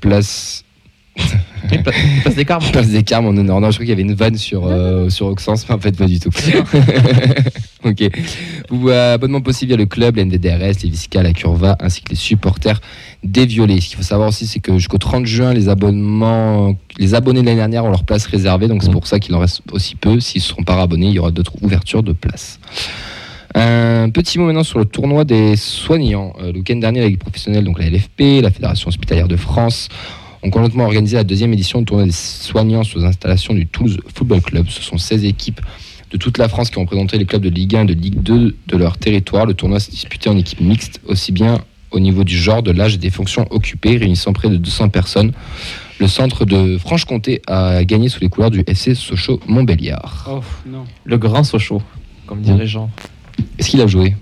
place. 0.00 0.64
Place 1.68 2.34
des 2.34 2.44
carmes. 2.44 2.64
Place 2.72 2.88
des 2.88 3.02
Carmes 3.02 3.26
en 3.26 3.36
honneur. 3.36 3.60
Non, 3.60 3.70
je 3.70 3.76
crois 3.76 3.84
qu'il 3.84 3.90
y 3.90 3.92
avait 3.92 4.02
une 4.02 4.14
vanne 4.14 4.36
sur, 4.36 4.66
euh, 4.66 5.08
sur 5.08 5.26
Auxence, 5.26 5.66
mais 5.68 5.74
en 5.74 5.78
fait, 5.78 5.96
pas 5.96 6.06
du 6.06 6.20
tout. 6.20 6.30
ok. 7.84 8.10
Vous, 8.70 8.88
euh, 8.88 9.14
abonnement 9.14 9.40
possible 9.40 9.70
via 9.70 9.76
le 9.76 9.86
club, 9.86 10.18
NVDRS, 10.18 10.82
les 10.82 10.90
Visca, 10.90 11.22
la 11.22 11.32
Curva, 11.32 11.76
ainsi 11.80 12.02
que 12.02 12.10
les 12.10 12.16
supporters 12.16 12.80
des 13.22 13.46
Violets. 13.46 13.80
Ce 13.80 13.88
qu'il 13.88 13.96
faut 13.96 14.02
savoir 14.02 14.28
aussi, 14.28 14.46
c'est 14.46 14.60
que 14.60 14.74
jusqu'au 14.78 14.98
30 14.98 15.26
juin, 15.26 15.54
les 15.54 15.68
abonnements, 15.68 16.76
les 16.98 17.14
abonnés 17.14 17.40
de 17.40 17.46
l'année 17.46 17.58
dernière 17.58 17.84
ont 17.84 17.90
leur 17.90 18.04
place 18.04 18.26
réservée, 18.26 18.68
donc 18.68 18.82
c'est 18.82 18.92
pour 18.92 19.06
ça 19.06 19.18
qu'il 19.18 19.34
en 19.34 19.38
reste 19.38 19.62
aussi 19.72 19.96
peu. 19.96 20.20
S'ils 20.20 20.40
ne 20.40 20.44
seront 20.44 20.62
pas 20.62 20.80
abonnés, 20.80 21.08
il 21.08 21.14
y 21.14 21.18
aura 21.18 21.30
d'autres 21.30 21.54
ouvertures 21.62 22.02
de 22.02 22.12
places. 22.12 22.58
Un 23.54 24.10
petit 24.10 24.38
mot 24.38 24.46
maintenant 24.46 24.64
sur 24.64 24.80
le 24.80 24.84
tournoi 24.84 25.24
des 25.24 25.54
soignants. 25.54 26.32
Euh, 26.40 26.50
le 26.50 26.58
week-end 26.58 26.76
dernier, 26.76 27.00
la 27.00 27.06
Ligue 27.06 27.20
professionnelle, 27.20 27.62
donc 27.62 27.78
la 27.78 27.88
LFP, 27.88 28.42
la 28.42 28.50
Fédération 28.50 28.88
hospitalière 28.88 29.28
de 29.28 29.36
France, 29.36 29.88
ont 30.44 30.50
complètement 30.50 30.84
organisé 30.84 31.16
la 31.16 31.24
deuxième 31.24 31.52
édition 31.52 31.80
du 31.80 31.86
tournoi 31.86 32.04
des 32.04 32.12
soignants 32.12 32.84
sur 32.84 33.00
les 33.00 33.06
installations 33.06 33.54
du 33.54 33.66
Toulouse 33.66 33.98
Football 34.14 34.42
Club. 34.42 34.66
Ce 34.68 34.82
sont 34.82 34.98
16 34.98 35.24
équipes 35.24 35.60
de 36.10 36.18
toute 36.18 36.38
la 36.38 36.48
France 36.48 36.70
qui 36.70 36.78
ont 36.78 36.82
représenté 36.82 37.18
les 37.18 37.24
clubs 37.24 37.42
de 37.42 37.48
Ligue 37.48 37.74
1 37.74 37.82
et 37.82 37.86
de 37.86 37.92
Ligue 37.94 38.22
2 38.22 38.56
de 38.66 38.76
leur 38.76 38.98
territoire. 38.98 39.46
Le 39.46 39.54
tournoi 39.54 39.80
s'est 39.80 39.90
disputé 39.90 40.28
en 40.28 40.36
équipe 40.36 40.60
mixte, 40.60 41.00
aussi 41.06 41.32
bien 41.32 41.58
au 41.90 41.98
niveau 41.98 42.24
du 42.24 42.36
genre, 42.36 42.62
de 42.62 42.72
l'âge 42.72 42.94
et 42.94 42.98
des 42.98 43.10
fonctions 43.10 43.46
occupées, 43.50 43.96
réunissant 43.96 44.32
près 44.32 44.50
de 44.50 44.56
200 44.56 44.90
personnes. 44.90 45.32
Le 45.98 46.08
centre 46.08 46.44
de 46.44 46.76
Franche-Comté 46.76 47.40
a 47.46 47.84
gagné 47.84 48.08
sous 48.08 48.20
les 48.20 48.28
couleurs 48.28 48.50
du 48.50 48.62
FC 48.66 48.94
Sochaux-Montbéliard. 48.94 50.28
Oh 50.30 50.40
non. 50.66 50.84
Le 51.04 51.18
grand 51.18 51.44
Sochaux, 51.44 51.82
comme 52.26 52.42
dirait 52.42 52.66
Jean. 52.66 52.90
Est-ce 53.58 53.70
qu'il 53.70 53.80
a 53.80 53.86
joué? 53.86 54.14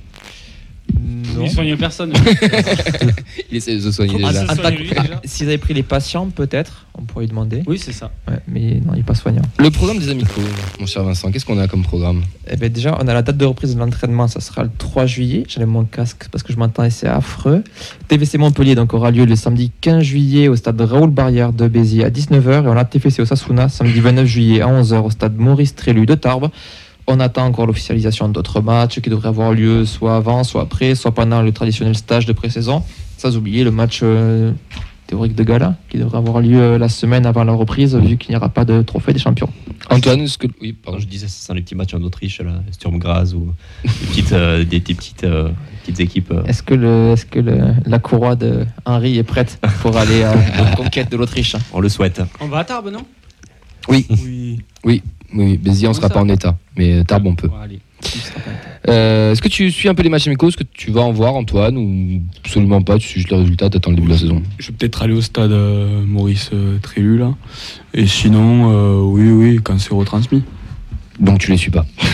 Non. 0.95 1.45
Il 1.45 1.51
soigne 1.51 1.77
personne. 1.77 2.13
Il 3.51 3.57
essaie 3.57 3.77
de 3.77 3.81
se 3.81 3.93
soigner 3.93 4.15
Ah, 4.25 4.33
déjà. 4.33 4.55
soigne 4.55 4.77
lui, 4.77 4.89
déjà. 4.91 5.21
S'ils 5.25 5.47
avaient 5.47 5.59
pris 5.59 5.75
les 5.75 5.83
patients, 5.83 6.29
peut-être, 6.29 6.87
on 6.99 7.03
pourrait 7.03 7.25
lui 7.25 7.31
demander. 7.31 7.63
Oui, 7.67 7.79
c'est 7.79 7.93
ça. 7.93 8.11
Ouais, 8.29 8.39
mais 8.49 8.81
non, 8.85 8.93
il 8.93 8.99
n'est 8.99 9.03
pas 9.03 9.15
soignant. 9.15 9.43
Le 9.59 9.71
programme 9.71 9.99
des 9.99 10.11
amicaux, 10.11 10.41
mon 10.81 10.87
cher 10.87 11.03
Vincent, 11.05 11.31
qu'est-ce 11.31 11.47
qu'on 11.47 11.59
a 11.59 11.69
comme 11.69 11.83
programme 11.83 12.23
Eh 12.51 12.57
ben 12.57 12.71
déjà, 12.71 12.97
on 13.01 13.07
a 13.09 13.15
la 13.15 13.23
date 13.23 13.37
de 13.37 13.45
reprise 13.45 13.75
de 13.75 13.81
l'entraînement, 13.81 14.29
ça 14.29 14.41
sera 14.41 14.65
le 14.65 14.71
3 14.77 15.07
juillet. 15.07 15.45
J'enlève 15.49 15.69
mon 15.69 15.85
casque 15.85 16.27
parce 16.31 16.43
que 16.43 16.53
je 16.53 16.59
m'entends 16.59 16.85
et 16.85 16.91
c'est 16.91 17.09
affreux. 17.09 17.63
TVC 18.09 18.37
Montpellier 18.39 18.75
donc 18.75 18.93
aura 18.93 19.11
lieu 19.11 19.25
le 19.25 19.37
samedi 19.37 19.71
15 19.81 20.03
juillet 20.03 20.49
au 20.49 20.57
stade 20.57 20.81
Raoul 20.81 21.11
Barrière 21.11 21.53
de 21.53 21.69
Béziers 21.69 22.05
à 22.05 22.11
19h 22.11 22.65
et 22.65 22.69
on 22.69 22.77
a 22.77 22.85
TFC 22.85 23.21
Osasuna 23.23 23.69
samedi 23.69 24.01
29 24.01 24.27
juillet 24.27 24.61
à 24.61 24.67
11h 24.67 25.03
au 25.03 25.11
stade 25.11 25.37
Maurice 25.37 25.75
Trélu 25.75 26.05
de 26.07 26.15
Tarbes. 26.15 26.51
On 27.07 27.19
attend 27.21 27.45
encore 27.47 27.67
l'officialisation 27.67 28.29
d'autres 28.29 28.61
matchs 28.61 29.01
qui 29.01 29.11
devraient 29.11 29.29
avoir 29.29 29.53
lieu 29.53 29.85
soit 29.85 30.17
avant, 30.17 30.45
soit 30.45 30.63
après, 30.63 30.95
soit 30.95 31.13
pendant 31.13 31.43
le 31.43 31.53
traditionnel 31.53 31.97
stage 31.97 32.27
de 32.27 32.33
pré-saison. 32.33 32.83
Sans 33.19 33.37
oublier 33.37 33.63
le 33.65 33.71
match 33.71 34.01
euh, 34.03 34.53
théorique 35.07 35.35
de 35.35 35.45
gala 35.45 35.77
qui 35.89 35.99
devrait 35.99 36.19
avoir 36.19 36.41
lieu 36.41 36.61
euh, 36.61 36.79
la 36.79 36.89
semaine 36.89 37.25
avant 37.27 37.45
la 37.45 37.53
reprise 37.53 37.95
vu 37.97 38.17
qu'il 38.17 38.31
n'y 38.31 38.37
aura 38.37 38.49
pas 38.49 38.65
de 38.65 38.83
trophée 38.83 39.13
des 39.13 39.19
champions. 39.21 39.49
Antoine, 39.91 40.21
est-ce 40.23 40.39
que. 40.39 40.47
Oui, 40.61 40.73
Pardon, 40.73 40.99
je 40.99 41.07
disais, 41.07 41.29
ça 41.29 41.47
sent 41.49 41.55
les 41.55 41.63
petits 41.63 41.75
matchs 41.75 41.95
en 41.95 42.03
Autriche, 42.03 42.41
là, 42.41 42.53
Sturm 42.71 42.99
Graz 42.99 43.33
ou 43.35 43.53
des 43.85 43.89
petites, 44.07 44.33
euh, 44.33 44.65
des, 44.65 44.81
des 44.81 44.95
petites, 44.95 45.25
euh, 45.25 45.51
petites 45.83 46.01
équipes. 46.01 46.31
euh. 46.33 46.45
Est-ce 46.45 46.63
que, 46.63 46.75
le, 46.75 47.11
est-ce 47.13 47.27
que 47.27 47.39
le- 47.41 47.75
la 47.87 47.99
courroie 47.99 48.37
de 48.37 48.65
Henri 48.87 49.19
est 49.19 49.23
prête 49.25 49.61
pour 49.83 49.97
aller 49.97 50.23
à 50.25 50.35
la 50.35 50.77
conquête 50.77 51.11
de 51.11 51.17
l'Autriche? 51.17 51.57
On 51.73 51.81
le 51.81 51.89
souhaite. 51.89 52.23
On 52.41 52.47
va 52.49 52.59
à 52.59 52.65
Tarbes, 52.65 52.91
non? 52.93 53.05
Oui, 53.89 54.07
Oui. 54.25 54.61
oui, 54.85 55.03
Béziers, 55.35 55.89
on 55.89 55.95
sera 55.95 56.09
pas 56.09 56.21
en 56.21 56.29
état, 56.29 56.57
mais 56.77 57.05
Tarbes, 57.05 57.27
on 57.27 57.35
peut. 57.35 57.49
Euh, 58.89 59.33
est-ce 59.33 59.41
que 59.41 59.49
tu 59.49 59.71
suis 59.71 59.89
un 59.89 59.95
peu 59.95 60.03
les 60.03 60.09
matchs 60.09 60.27
amicaux? 60.27 60.49
Est-ce 60.49 60.57
que 60.57 60.65
tu 60.65 60.91
vas 60.91 61.03
en 61.03 61.13
voir, 61.13 61.35
Antoine 61.35 61.77
Ou 61.77 62.23
absolument 62.45 62.83
pas? 62.83 62.99
Tu 62.99 63.07
suis 63.07 63.21
juste 63.21 63.31
les 63.31 63.39
résultats, 63.39 63.71
t'attends 63.71 63.91
le 63.91 63.97
début 63.97 64.09
de 64.09 64.13
la 64.13 64.19
saison 64.19 64.43
Je 64.59 64.69
vais 64.69 64.73
peut-être 64.77 65.03
aller 65.03 65.15
au 65.15 65.21
stade 65.21 65.53
euh, 65.53 66.05
Maurice 66.05 66.51
euh, 66.53 66.79
Trélu 66.79 67.19
là. 67.19 67.35
Et 67.95 68.07
sinon, 68.07 68.73
euh, 68.73 69.01
oui, 69.03 69.31
oui, 69.31 69.61
quand 69.63 69.79
c'est 69.79 69.95
retransmis. 69.95 70.43
Donc 71.21 71.39
tu 71.41 71.51
les 71.51 71.57
suis 71.57 71.71
pas. 71.71 71.85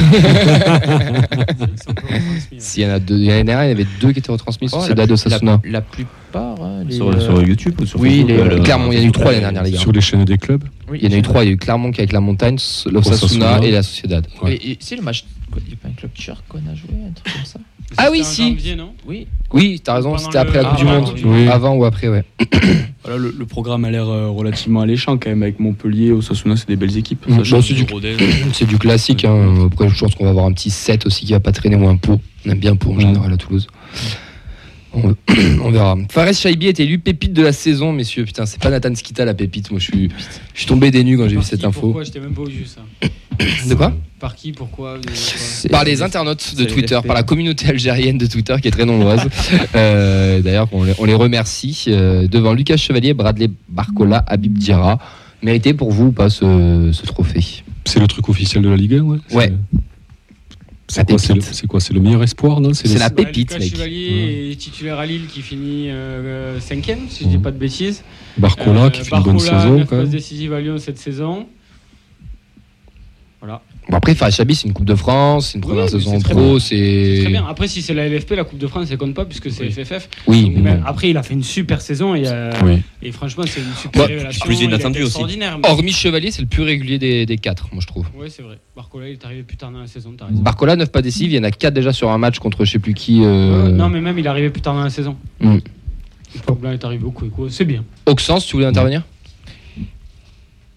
S'il 2.59 2.83
y 2.83 2.87
en 2.87 2.90
a 2.90 2.99
deux, 2.99 3.17
il 3.19 3.25
y 3.25 3.33
en 3.33 3.49
a 3.49 3.67
il 3.67 3.69
y 3.69 3.73
avait 3.73 3.87
deux 4.00 4.12
qui 4.12 4.19
étaient 4.19 4.33
retransmis 4.33 4.69
sur 4.69 4.78
Oh, 4.78 4.81
Sociedad 4.81 5.09
de 5.09 5.17
Sasuna. 5.17 5.61
La, 5.64 5.71
la 5.71 5.81
plupart. 5.81 6.61
hein, 6.62 6.85
les, 6.87 6.95
Sur, 6.97 7.09
euh, 7.09 7.21
sur 7.21 7.43
YouTube 7.43 7.75
ou 7.81 7.87
sur 7.87 8.00
oui, 8.00 8.25
euh, 8.28 8.57
le- 8.57 8.61
Clermont, 8.62 8.90
il 8.93 8.99
y 8.99 9.00
en 9.00 9.05
a 9.05 9.07
eu 9.07 9.12
trois 9.12 9.26
l'année 9.33 9.40
dernière, 9.40 9.62
les 9.62 9.71
gars. 9.73 9.78
Sur 9.78 9.93
les 9.93 10.00
chaînes 10.00 10.25
des 10.25 10.38
clubs 10.38 10.64
oui, 10.90 10.99
Il 11.02 11.09
y 11.11 11.12
en 11.12 11.17
a 11.17 11.19
eu 11.19 11.23
trois. 11.23 11.45
Il 11.45 11.49
y 11.49 11.50
a 11.50 11.52
eu 11.52 11.57
Clermont 11.57 11.90
qui 11.93 12.00
avec 12.00 12.12
la 12.12 12.21
montagne, 12.21 12.55
l'Osasuna 12.90 12.99
Osasuna. 12.99 13.61
et 13.62 13.71
la 13.71 13.83
Sociedad. 13.83 14.26
Ouais. 14.43 14.55
Et, 14.55 14.73
et 14.73 14.76
c'est 14.81 14.97
le 14.97 15.02
match. 15.02 15.25
Il 15.57 15.64
n'y 15.69 15.73
a 15.73 15.76
pas 15.76 15.88
un 15.88 15.93
club 15.93 16.12
turc 16.12 16.43
qu'on 16.49 16.59
a 16.59 16.75
joué, 16.75 16.90
un 17.09 17.12
truc 17.12 17.33
comme 17.35 17.45
ça? 17.45 17.59
Ah 17.97 18.09
oui, 18.11 18.23
si. 18.23 18.49
janvier, 18.50 18.76
non 18.76 18.92
Oui. 19.07 19.26
Oui, 19.52 19.80
t'as 19.83 19.95
raison, 19.95 20.18
c'était 20.18 20.37
après 20.38 20.59
le- 20.59 20.64
la 20.64 20.68
Coupe 20.71 20.78
Ah, 20.78 20.83
du 20.85 20.90
ouais, 20.90 21.00
Monde. 21.00 21.14
oui. 21.25 21.49
Avant 21.49 21.75
ou 21.75 21.85
après, 21.85 22.09
ouais. 22.09 22.23
Voilà, 23.02 23.16
le, 23.23 23.35
le 23.38 23.47
programme 23.47 23.87
a 23.87 23.90
l'air 23.90 24.07
euh, 24.07 24.28
relativement 24.28 24.80
alléchant 24.83 25.16
quand 25.16 25.30
même 25.30 25.42
avec 25.42 25.59
Montpellier, 25.59 26.12
Osasuna, 26.12 26.57
c'est 26.57 26.68
des 26.68 26.76
belles 26.76 26.99
équipes. 26.99 27.25
Change 27.28 27.50
Bon, 27.50 27.62
c'est 27.62 27.73
du- 27.75 27.87
Rodez. 27.90 28.16
C'est 28.52 28.66
du 28.66 28.76
classique. 28.76 29.25
Hein. 29.25 29.66
Après, 29.73 29.88
je 29.88 29.99
pense 29.99 30.14
qu'on 30.14 30.25
va 30.25 30.30
avoir 30.30 30.45
un 30.45 30.52
petit 30.52 30.68
set 30.68 31.07
aussi 31.07 31.25
qui 31.25 31.33
va 31.33 31.40
pas 31.40 31.52
traîner 31.52 31.76
ou 31.76 31.88
un 31.88 31.97
pot. 31.97 32.21
On 32.45 32.50
aime 32.50 32.59
bien 32.59 32.76
pot 32.76 32.92
en 32.92 33.00
général 33.00 33.33
à 33.33 33.37
Toulouse. 33.38 33.66
On, 34.95 35.14
on 35.62 35.71
verra. 35.71 35.97
Fares 36.11 36.33
Shaibi 36.35 36.66
est 36.68 36.80
élu 36.80 36.99
pépite 36.99 37.33
de 37.33 37.42
la 37.42 37.52
saison, 37.52 37.92
messieurs. 37.92 38.25
Putain, 38.25 38.47
c'est 38.47 38.61
pas 38.61 38.71
Nathan 38.71 38.95
Skita 38.95 39.25
la 39.25 39.35
pépite. 39.35 39.71
Moi, 39.71 39.80
je 39.80 39.85
suis, 39.85 40.09
je 40.54 40.59
suis 40.59 40.66
tombé 40.66 40.90
des 40.90 41.04
nues 41.04 41.16
quand 41.18 41.28
j'ai 41.28 41.37
vu 41.37 41.42
cette 41.42 41.64
info. 41.64 41.80
Pourquoi 41.80 42.04
J'étais 42.04 42.21
même 42.21 42.33
pas 42.33 42.42
au 42.42 42.50
jus 42.50 42.66
ça. 42.66 42.80
De 43.68 43.75
quoi? 43.75 43.92
Par 44.18 44.35
qui 44.35 44.50
Pourquoi 44.52 44.99
Par 45.71 45.85
les 45.85 46.02
internautes 46.02 46.54
de 46.57 46.64
Twitter, 46.64 46.99
par 47.07 47.14
la 47.14 47.23
communauté 47.23 47.68
algérienne 47.68 48.18
de 48.18 48.26
Twitter 48.26 48.57
qui 48.61 48.68
est 48.68 48.73
très 48.73 48.85
nombreuse. 48.87 49.21
Euh, 49.75 50.40
D'ailleurs, 50.40 50.68
on, 50.73 50.83
les- 50.85 50.95
on 50.99 51.04
les 51.04 51.14
remercie. 51.14 51.85
Euh, 51.88 52.26
devant 52.26 52.52
Lucas 52.52 52.76
Chevalier, 52.76 53.14
Bradley 53.14 53.49
Barcola, 53.68 54.25
Habib 54.26 54.57
Diarra. 54.59 54.99
Mérité 55.42 55.73
pour 55.75 55.92
vous 55.92 56.07
ou 56.07 56.12
pas 56.12 56.30
ce, 56.30 56.90
ce 56.92 57.07
trophée? 57.07 57.62
C'est 57.85 58.00
le 58.00 58.07
truc 58.09 58.28
officiel 58.28 58.62
de 58.62 58.68
la 58.71 58.76
Ligue 58.76 58.95
1, 58.95 59.00
ouais. 59.02 59.18
Ouais. 59.33 59.52
C'est 60.90 61.07
quoi, 61.07 61.18
c'est 61.18 61.35
le, 61.35 61.40
pépite. 61.40 61.54
c'est 61.54 61.66
quoi 61.66 61.80
C'est 61.80 61.92
le 61.92 62.00
meilleur 62.00 62.23
espoir, 62.23 62.61
non? 62.61 62.73
C'est 62.73 62.99
la 62.99 63.11
pépite, 63.11 63.50
Lucas 63.52 63.59
mec. 63.62 63.71
Chevalier 63.75 64.50
est 64.52 64.57
titulaire 64.57 64.99
à 64.99 65.04
Lille 65.07 65.26
qui 65.26 65.42
finit 65.42 65.88
5ème, 66.61 67.09
si 67.11 67.25
je 67.25 67.28
dis 67.28 67.37
Mhm. 67.37 67.42
pas 67.42 67.50
de 67.50 67.59
bêtises. 67.59 68.02
Barcola 68.38 68.85
Euh, 68.85 68.90
qui 68.90 69.02
fait 69.02 69.14
une 69.16 69.23
bonne 69.23 69.37
Barcola, 69.37 69.61
saison, 69.62 69.87
même. 69.97 70.09
décisives 70.09 70.52
à 70.54 70.61
Lyon 70.61 70.78
cette 70.78 70.99
saison. 70.99 71.47
Bon, 73.90 73.97
après, 73.97 74.14
Fares 74.14 74.30
Shaibi, 74.30 74.54
c'est 74.54 74.66
une 74.68 74.75
Coupe 74.75 74.85
de 74.85 74.95
France, 74.95 75.50
c'est 75.52 75.59
une 75.59 75.64
Oui, 75.64 75.71
première 75.71 75.88
saison 75.88 76.21
pro. 76.21 76.59
C'est 76.59 77.21
Très 77.23 77.30
bien. 77.30 77.47
Après, 77.49 77.68
si 77.68 77.80
c'est 77.80 77.95
la 77.95 78.07
LFP, 78.07 78.33
la 78.33 78.45
Coupe 78.45 78.59
de 78.59 78.66
France, 78.66 78.88
ça 78.88 78.97
compte 78.99 79.14
pas 79.14 79.25
puisque 79.25 79.50
c'est 79.50 79.71
FFF. 79.71 80.11
Oui, 80.26 80.42
Donc, 80.50 80.52
mais 80.62 80.73
bon. 80.75 80.83
Après, 80.85 81.09
il 81.09 81.16
a 81.16 81.23
fait 81.23 81.33
une 81.33 81.42
super 81.42 81.80
saison 81.80 82.14
et, 82.14 82.25
euh, 82.26 82.52
Oui. 82.64 82.83
et 83.02 83.12
franchement, 83.12 83.45
c'est 83.47 83.61
une 83.61 83.75
super 83.80 84.02
Bah, 84.02 84.07
révélation. 84.09 84.45
plus 84.45 84.61
inattendu 84.61 84.99
aussi. 84.99 85.07
extraordinaire. 85.07 85.59
mais- 85.59 85.68
Hormis 85.71 85.92
Chevalier, 85.92 86.30
c'est 86.30 86.42
le 86.42 86.49
plus 86.49 86.62
régulier 86.62 86.99
des, 86.99 87.25
des 87.25 87.38
quatre, 87.38 87.68
moi 87.73 87.80
je 87.80 87.87
trouve. 87.87 88.07
Ouais, 88.14 88.28
c'est 88.28 88.42
vrai. 88.42 88.59
Barcola, 88.76 89.09
il 89.09 89.12
est 89.14 89.25
arrivé 89.25 89.42
plus 89.42 89.57
tard 89.57 89.71
dans 89.73 89.80
la 89.80 89.87
saison. 89.87 90.14
Raison. 90.21 90.42
Barcola, 90.42 90.76
9 90.76 90.90
pas 90.92 91.00
décisives, 91.00 91.30
il 91.33 91.37
y 91.37 91.38
en 91.38 91.45
a 91.45 91.50
4 91.50 91.73
déjà 91.73 91.92
sur 91.95 92.11
un 92.11 92.18
match 92.18 92.38
contre 92.40 92.66
je 92.66 92.73
sais 92.73 92.78
plus 92.78 92.92
qui. 92.92 93.23
euh, 93.25 93.71
Non, 93.71 93.88
mais 93.88 94.02
même, 94.02 94.18
il 94.18 94.26
est 94.26 94.28
arrivé 94.28 94.50
plus 94.50 94.61
tard 94.61 94.75
dans 94.75 94.85
la 94.85 94.90
saison. 94.90 95.16
Mm. 95.40 95.57
Est 96.71 96.85
arrivé 96.85 97.04
au 97.04 97.11
coup 97.11 97.25
et 97.25 97.30
coup. 97.30 97.49
C'est 97.49 97.64
bien. 97.64 97.83
Auxence, 98.04 98.45
tu 98.45 98.54
voulais 98.57 98.66
intervenir? 98.66 99.02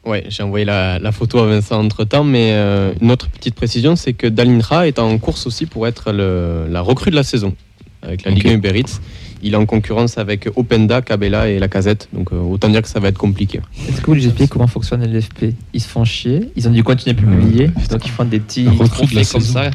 Ouais, 0.06 0.26
j'ai 0.30 0.42
envoyé 0.42 0.66
la, 0.66 0.98
la 0.98 1.12
photo 1.12 1.40
à 1.40 1.46
Vincent 1.48 1.80
entre 1.84 2.04
temps, 2.06 2.24
mais 2.24 2.52
euh, 2.54 2.92
une 3.02 3.12
autre 3.12 3.30
petite 3.30 3.54
précision, 3.54 3.96
c'est 3.96 4.14
que 4.14 4.26
Dalinra 4.26 4.88
est 4.88 4.98
en 4.98 5.16
course 5.20 5.46
aussi 5.46 5.68
pour 5.68 5.86
être 5.88 6.12
le- 6.12 6.66
la 6.70 6.82
recrue 6.82 7.12
de 7.12 7.16
la 7.16 7.24
saison 7.24 7.54
avec 8.02 8.24
la. 8.26 8.32
Ligue 8.32 8.48
1 8.48 8.54
Uber 8.54 8.80
Eats. 8.80 9.00
Il 9.44 9.54
est 9.54 9.58
en 9.58 9.66
concurrence 9.68 10.18
avec 10.18 10.50
Openda, 10.56 11.02
Cabela 11.02 11.50
et 11.50 11.58
la 11.60 11.68
Casette, 11.68 12.10
donc 12.14 12.32
euh, 12.32 12.36
autant 12.40 12.70
dire 12.70 12.82
que 12.82 12.88
ça 12.88 13.00
va 13.00 13.08
être 13.10 13.18
compliqué. 13.18 13.60
Est-ce 13.88 13.98
que 14.02 14.06
vous 14.08 14.14
voulez 14.14 14.26
expliquer 14.26 14.48
comment 14.48 14.68
fonctionne 14.68 15.04
l'FP 15.06 15.54
Ils 15.74 15.82
se 15.82 15.88
font 15.88 16.04
chier, 16.04 16.52
ils 16.56 16.68
ont 16.68 16.72
dû 16.72 16.84
continuer 16.84 17.16
à 17.18 17.20
publier, 17.20 17.68
donc 17.90 18.06
ils 18.06 18.12
font 18.12 18.26
des 18.26 18.40
petits 18.40 18.66
trophées 18.90 19.16
comme 19.16 19.42
saison. 19.42 19.54
ça. 19.54 19.72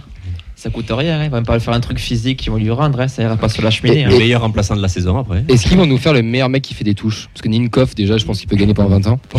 Ça 0.66 0.72
coûte 0.72 0.86
rien, 0.90 1.20
hein. 1.20 1.24
ils 1.24 1.30
vont 1.30 1.36
même 1.36 1.46
pas 1.46 1.60
faire 1.60 1.74
un 1.74 1.78
truc 1.80 2.00
physique 2.00 2.40
qu'ils 2.40 2.50
vont 2.50 2.58
lui 2.58 2.70
rendre, 2.72 3.00
hein. 3.00 3.06
ça 3.06 3.22
ira 3.22 3.36
pas 3.36 3.48
sur 3.48 3.62
la 3.62 3.70
cheminée. 3.70 4.04
hein. 4.04 4.08
Le 4.10 4.18
meilleur 4.18 4.40
remplaçant 4.40 4.74
de 4.74 4.82
la 4.82 4.88
saison 4.88 5.16
après. 5.16 5.44
Est-ce 5.48 5.64
qu'ils 5.68 5.76
vont 5.76 5.86
nous 5.86 5.96
faire 5.96 6.12
le 6.12 6.22
meilleur 6.22 6.48
mec 6.48 6.64
qui 6.64 6.74
fait 6.74 6.82
des 6.82 6.94
touches? 6.96 7.28
Parce 7.32 7.40
que 7.42 7.48
Ninkov, 7.48 7.94
déjà, 7.94 8.16
je 8.18 8.24
pense 8.24 8.40
qu'il 8.40 8.48
peut 8.48 8.56
gagner 8.56 8.74
pendant 8.74 8.88
20 8.88 9.06
ans. 9.06 9.20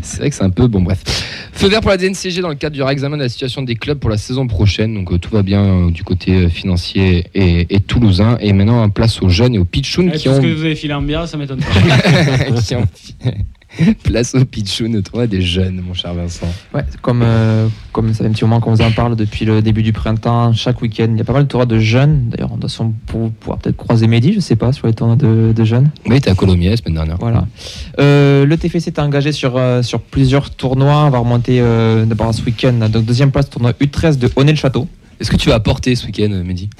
C'est 0.00 0.18
vrai 0.20 0.30
que 0.30 0.36
c'est 0.36 0.44
un 0.44 0.50
peu 0.50 0.66
bon, 0.66 0.80
bref. 0.80 1.02
Feu 1.52 1.68
vert 1.68 1.80
pour 1.80 1.90
la 1.90 1.98
DNCG 1.98 2.40
dans 2.40 2.48
le 2.48 2.54
cadre 2.54 2.74
du 2.74 2.82
réexamen 2.82 3.18
de 3.18 3.22
la 3.24 3.28
situation 3.28 3.60
des 3.62 3.74
clubs 3.74 3.98
pour 3.98 4.08
la 4.08 4.16
saison 4.16 4.46
prochaine. 4.46 4.94
Donc 4.94 5.12
euh, 5.12 5.18
tout 5.18 5.30
va 5.30 5.42
bien 5.42 5.62
euh, 5.62 5.90
du 5.90 6.04
côté 6.04 6.32
euh, 6.32 6.48
financier 6.48 7.26
et, 7.34 7.66
et 7.74 7.80
toulousain. 7.80 8.38
Et 8.40 8.52
maintenant, 8.54 8.82
en 8.82 8.88
place 8.88 9.20
aux 9.20 9.28
jeunes 9.28 9.54
et 9.54 9.58
aux 9.58 9.64
pitchouns 9.66 10.10
Eh, 10.14 10.16
qui 10.16 10.28
ont, 10.30 10.40
que 10.40 10.46
vous 10.46 10.64
avez 10.64 10.76
filé 10.76 10.94
en 10.94 11.02
bière, 11.02 11.28
ça 11.28 11.36
m'étonne 11.36 11.60
pas. 11.60 12.60
qui 12.62 12.74
ont 12.76 12.86
place 14.02 14.34
au 14.34 14.44
tournoi 14.44 15.26
des 15.26 15.42
jeunes, 15.42 15.80
mon 15.86 15.94
cher 15.94 16.14
Vincent. 16.14 16.46
Ouais, 16.74 16.84
comme, 17.02 17.22
euh, 17.22 17.68
comme 17.92 18.12
ça 18.14 18.24
fait 18.24 18.30
un 18.30 18.32
petit 18.32 18.44
moment 18.44 18.60
qu'on 18.60 18.72
vous 18.74 18.82
en 18.82 18.90
parle 18.90 19.14
depuis 19.16 19.44
le 19.44 19.62
début 19.62 19.82
du 19.82 19.92
printemps, 19.92 20.52
chaque 20.52 20.80
week-end, 20.80 21.08
il 21.10 21.18
y 21.18 21.20
a 21.20 21.24
pas 21.24 21.32
mal 21.34 21.44
de 21.44 21.48
tournois 21.48 21.66
de 21.66 21.78
jeunes. 21.78 22.28
D'ailleurs, 22.30 22.50
on 22.52 22.56
doit 22.56 22.70
pour- 23.06 23.30
pouvoir 23.30 23.58
peut-être 23.58 23.76
croiser 23.76 24.06
Mehdi, 24.06 24.32
je 24.32 24.40
sais 24.40 24.56
pas, 24.56 24.72
sur 24.72 24.86
les 24.86 24.94
tournois 24.94 25.16
de, 25.16 25.52
de 25.54 25.64
jeunes. 25.64 25.90
Oui, 26.06 26.20
t'es 26.20 26.30
à 26.30 26.34
Colomiers 26.34 26.70
la 26.70 26.76
semaine 26.76 26.94
dernière. 26.94 27.18
Voilà. 27.18 27.46
Euh, 28.00 28.44
le 28.46 28.56
TFC 28.56 28.88
est 28.88 28.98
engagé 28.98 29.32
sur, 29.32 29.56
euh, 29.56 29.82
sur 29.82 30.00
plusieurs 30.00 30.50
tournois. 30.50 31.04
On 31.04 31.10
va 31.10 31.18
remonter 31.18 31.60
euh, 31.60 32.04
d'abord 32.04 32.32
ce 32.34 32.42
week-end. 32.42 32.88
Donc, 32.90 33.04
deuxième 33.04 33.30
place, 33.30 33.50
tournoi 33.50 33.72
U13 33.72 34.18
de 34.18 34.30
Honnay-le-Château. 34.36 34.88
Est-ce 35.20 35.30
que 35.30 35.36
tu 35.36 35.48
vas 35.50 35.56
apporter 35.56 35.94
ce 35.94 36.06
week-end, 36.06 36.30
Mehdi? 36.44 36.70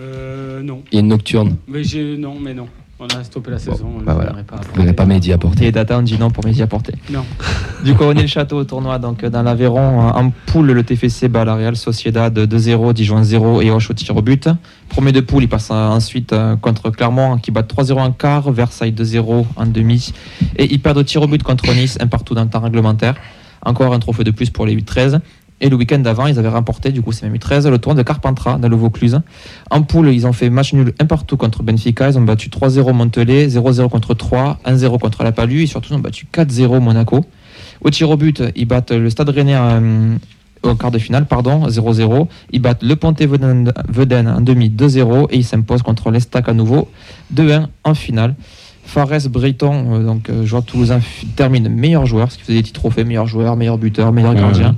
Euh, 0.00 0.62
non. 0.62 0.82
Il 0.92 0.96
y 0.96 0.98
a 0.98 1.00
une 1.00 1.08
nocturne. 1.08 1.56
Mais 1.66 1.82
non, 2.18 2.36
mais 2.40 2.54
non. 2.54 2.68
On 2.98 3.06
a 3.08 3.22
stoppé 3.24 3.50
la 3.50 3.58
saison. 3.58 3.90
bah 4.02 4.14
voilà. 4.14 4.32
viendrai 4.32 4.44
pas 4.44 4.60
Vous 4.72 4.80
n'avez 4.80 4.94
pas 4.94 5.04
Mehdi 5.04 5.30
à 5.30 5.34
apporter. 5.34 5.66
Et 5.66 5.72
Data, 5.72 5.98
on 5.98 6.02
dit 6.02 6.18
non 6.18 6.30
pour 6.30 6.46
Mehdi 6.46 6.62
apporter. 6.62 6.94
Non. 7.10 7.24
Du 7.84 7.94
coup, 7.94 8.04
Honnay-le-Château 8.04 8.56
au 8.56 8.64
tournoi. 8.64 8.98
Donc, 8.98 9.22
euh, 9.22 9.28
dans 9.28 9.42
l'Aveyron, 9.42 10.08
euh, 10.08 10.12
en 10.12 10.30
poule, 10.46 10.72
le 10.72 10.82
TFC 10.82 11.28
bat 11.28 11.44
la 11.44 11.56
Real 11.56 11.76
Sociedad 11.76 12.34
2-0, 12.34 12.94
Dijon 12.94 13.22
0 13.22 13.60
et 13.60 13.70
Hoche 13.70 13.90
au 13.90 13.92
tir 13.92 14.16
au 14.16 14.22
but. 14.22 14.48
Premier 14.88 15.12
de 15.12 15.20
poule, 15.20 15.42
il 15.42 15.48
passe 15.48 15.68
euh, 15.70 15.88
ensuite 15.88 16.34
contre 16.62 16.88
Clermont 16.88 17.36
qui 17.36 17.50
bat 17.50 17.62
3-0 17.62 17.98
en 17.98 18.12
quart, 18.12 18.50
Versailles 18.50 18.92
2-0 18.92 19.44
en 19.56 19.66
demi. 19.66 20.14
Et 20.56 20.72
ils 20.72 20.80
perdent 20.80 20.98
au 20.98 21.02
tir 21.02 21.20
au 21.20 21.26
but 21.26 21.42
contre 21.42 21.74
Nice, 21.74 21.98
un 22.00 22.06
partout 22.06 22.34
dans 22.34 22.44
le 22.44 22.50
temps 22.50 22.60
réglementaire. 22.60 23.14
Encore 23.62 23.92
un 23.92 23.98
trophée 23.98 24.24
de 24.24 24.30
plus 24.30 24.48
pour 24.48 24.64
les 24.64 24.74
U13. 24.74 25.20
Et 25.60 25.70
le 25.70 25.76
week-end 25.76 25.98
d'avant, 25.98 26.26
ils 26.26 26.38
avaient 26.38 26.48
remporté, 26.48 26.92
du 26.92 27.00
coup, 27.00 27.12
c'est 27.12 27.26
même 27.26 27.34
U13, 27.34 27.68
le 27.70 27.78
tournoi 27.78 28.02
de 28.02 28.06
Carpentras 28.06 28.58
dans 28.58 28.68
le 28.68 28.76
Vaucluse. 28.76 29.20
En 29.70 29.82
poule, 29.82 30.08
ils 30.08 30.26
ont 30.26 30.34
fait 30.34 30.50
match 30.50 30.74
nul 30.74 30.92
un 31.00 31.06
partout 31.06 31.38
contre 31.38 31.62
Benfica. 31.62 32.10
Ils 32.10 32.18
ont 32.18 32.22
battu 32.22 32.50
3-0 32.50 32.92
Montelé, 32.92 33.48
0-0 33.48 33.88
contre 33.88 34.12
3, 34.12 34.58
1-0 34.66 34.98
contre 34.98 35.24
la 35.24 35.32
Palue 35.32 35.62
et 35.62 35.66
surtout 35.66 35.92
ils 35.92 35.96
ont 35.96 36.00
battu 36.00 36.26
4-0 36.30 36.80
Monaco. 36.80 37.24
Au 37.80 37.90
tir 37.90 38.10
au 38.10 38.16
but, 38.18 38.42
ils 38.54 38.66
battent 38.66 38.92
le 38.92 39.08
Stade 39.08 39.30
Rennais 39.30 39.56
euh, 39.56 40.16
au 40.62 40.74
quart 40.74 40.90
de 40.90 40.98
finale, 40.98 41.24
pardon, 41.24 41.66
0-0. 41.68 42.26
Ils 42.52 42.60
battent 42.60 42.82
le 42.82 42.94
Ponte 42.96 43.22
Veden 43.22 43.72
Veden 43.88 44.28
en 44.28 44.40
demi 44.42 44.68
2-0 44.68 45.28
et 45.30 45.36
ils 45.36 45.44
s'imposent 45.44 45.82
contre 45.82 46.10
l'Estac 46.10 46.50
à 46.50 46.52
nouveau 46.52 46.88
2-1 47.34 47.68
en 47.84 47.94
finale. 47.94 48.34
Fares 48.84 49.28
Breton, 49.28 49.94
euh, 49.94 50.04
donc 50.04 50.30
euh, 50.30 50.46
joueur 50.46 50.62
toulousain, 50.62 51.00
termine 51.34 51.68
meilleur 51.68 52.06
joueur, 52.06 52.30
ce 52.30 52.38
qui 52.38 52.44
faisait 52.44 52.54
des 52.54 52.62
petits 52.62 52.72
trophées, 52.72 53.04
meilleur 53.04 53.26
joueur, 53.26 53.56
meilleur 53.56 53.78
buteur, 53.78 54.12
meilleur 54.12 54.32
Ouais, 54.32 54.40
gardien. 54.40 54.76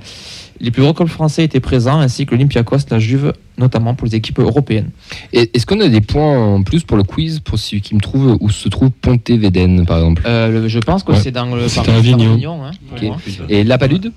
Les 0.61 0.71
plus 0.71 0.83
gros 0.83 0.93
clubs 0.93 1.09
français 1.09 1.45
étaient 1.45 1.61
présents, 1.61 2.01
ainsi 2.01 2.27
que 2.27 2.33
l'Olympiakos, 2.35 2.79
la 2.91 2.99
Juve, 2.99 3.33
notamment 3.59 3.95
pour 3.95 4.07
les 4.07 4.15
équipes 4.17 4.41
européennes. 4.41 4.91
Et 5.33 5.51
Est-ce 5.55 5.67
qu'on 5.67 5.81
a 5.81 5.89
des 5.89 6.01
points 6.01 6.39
en 6.55 6.63
plus 6.63 6.83
pour 6.85 6.97
le 6.97 7.03
quiz 7.05 7.41
pour 7.41 7.59
celui 7.59 7.81
qui 7.81 7.95
me 7.95 8.01
trouve 8.01 8.37
où 8.41 8.51
se 8.51 8.69
trouve 8.69 8.91
Ponte 8.91 9.31
Veden, 9.31 9.87
par 9.87 9.99
exemple? 9.99 10.23
Euh, 10.27 10.63
le- 10.63 10.69
je 10.69 10.79
pense 10.81 11.03
que 11.05 11.13
Ouais. 11.13 11.19
c'est 11.21 11.31
dans 11.31 11.55
le 11.55 11.69
C'était 11.69 11.87
par- 11.87 11.95
à 11.95 11.99
Avignon. 11.99 12.33
Avignon, 12.33 12.65
hein, 12.65 12.71
pour 12.89 12.97
Ok. 12.99 13.05
moi. 13.05 13.17
Et 13.49 13.63
La 13.65 13.79
Palude? 13.79 14.13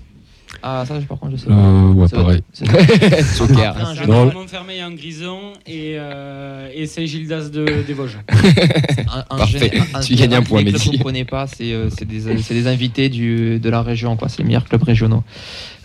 Ah, 0.63 0.83
ça, 0.87 0.95
par 1.07 1.17
contre, 1.19 1.33
je 1.37 1.41
sais. 1.41 1.47
Euh, 1.49 1.91
ouais, 1.93 2.07
C'est- 2.07 2.15
pareil. 2.15 2.41
c'est- 2.53 3.37
Joker. 3.37 3.75
Ah, 3.79 3.93
J'ai. 3.95 4.05
Montfermeil 4.05 4.83
en 4.83 4.91
Grison 4.91 5.53
et, 5.65 5.95
euh, 5.97 6.69
et 6.73 6.85
Saint-Gildas 6.85 7.49
de, 7.49 7.65
des 7.85 7.93
Vosges. 7.93 8.19
Parfait. 9.29 9.57
gé- 9.69 9.81
en 9.97 9.99
Tu 10.01 10.15
gagnes 10.15 10.35
un 10.35 10.41
point, 10.43 10.63
Mehdi. 10.63 10.97
ne 10.97 11.03
connaît 11.03 11.25
pas, 11.25 11.47
c'est 11.47 11.73
euh, 11.73 11.89
c'est 11.89 12.05
des, 12.07 12.37
c'est 12.41 12.53
des 12.53 12.67
invités 12.67 13.09
du, 13.09 13.59
de 13.59 13.69
la 13.69 13.81
région, 13.81 14.15
quoi. 14.17 14.29
C'est 14.29 14.39
les 14.39 14.43
meilleurs 14.45 14.65
clubs 14.65 14.83
régionaux. 14.83 15.23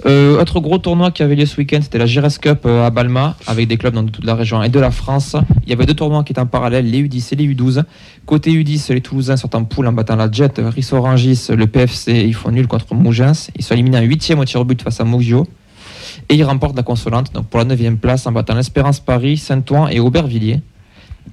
Euh, 0.04 0.38
autre 0.40 0.60
gros 0.60 0.76
tournoi 0.78 1.10
qui 1.10 1.22
avait 1.22 1.34
lieu 1.36 1.46
ce 1.46 1.56
week-end, 1.56 1.78
c'était 1.82 1.98
la 1.98 2.06
Gires 2.06 2.26
Cup 2.40 2.60
euh, 2.66 2.86
à 2.86 2.90
Balma, 2.90 3.36
avec 3.46 3.66
des 3.68 3.78
clubs 3.78 3.94
dans 3.94 4.04
toute 4.04 4.24
la 4.26 4.34
région 4.34 4.62
et 4.62 4.68
de 4.68 4.78
la 4.78 4.90
France. 4.90 5.36
Il 5.64 5.70
y 5.70 5.72
avait 5.72 5.86
deux 5.86 5.94
tournois 5.94 6.22
qui 6.22 6.32
étaient 6.32 6.40
en 6.40 6.46
parallèle, 6.46 6.88
les 6.90 7.02
U10 7.02 7.32
et 7.32 7.36
les 7.36 7.54
U12. 7.54 7.82
Côté 8.26 8.50
U10, 8.50 8.92
les 8.92 9.00
Toulousains 9.00 9.36
sont 9.36 9.54
en 9.54 9.62
poule 9.62 9.86
en 9.86 9.92
battant 9.92 10.16
la 10.16 10.28
Jet, 10.28 10.58
Rissorangis, 10.58 11.46
le 11.50 11.68
PFC, 11.68 12.24
ils 12.26 12.34
font 12.34 12.50
nul 12.50 12.66
contre 12.66 12.92
Mougins. 12.92 13.48
Ils 13.56 13.64
sont 13.64 13.74
éliminés 13.74 13.98
en 13.98 14.02
huitième 14.02 14.40
au 14.40 14.44
tir 14.44 14.60
au 14.60 14.64
but 14.64 14.82
face 14.82 15.00
à 15.00 15.04
Mougio. 15.04 15.46
Et 16.28 16.34
ils 16.34 16.42
remportent 16.42 16.76
la 16.76 16.82
consolante 16.82 17.30
pour 17.48 17.60
la 17.60 17.64
9 17.64 17.94
place 17.96 18.26
en 18.26 18.32
battant 18.32 18.56
l'Espérance 18.56 18.98
Paris, 18.98 19.36
Saint-Ouen 19.36 19.86
et 19.88 20.00
Aubervilliers. 20.00 20.60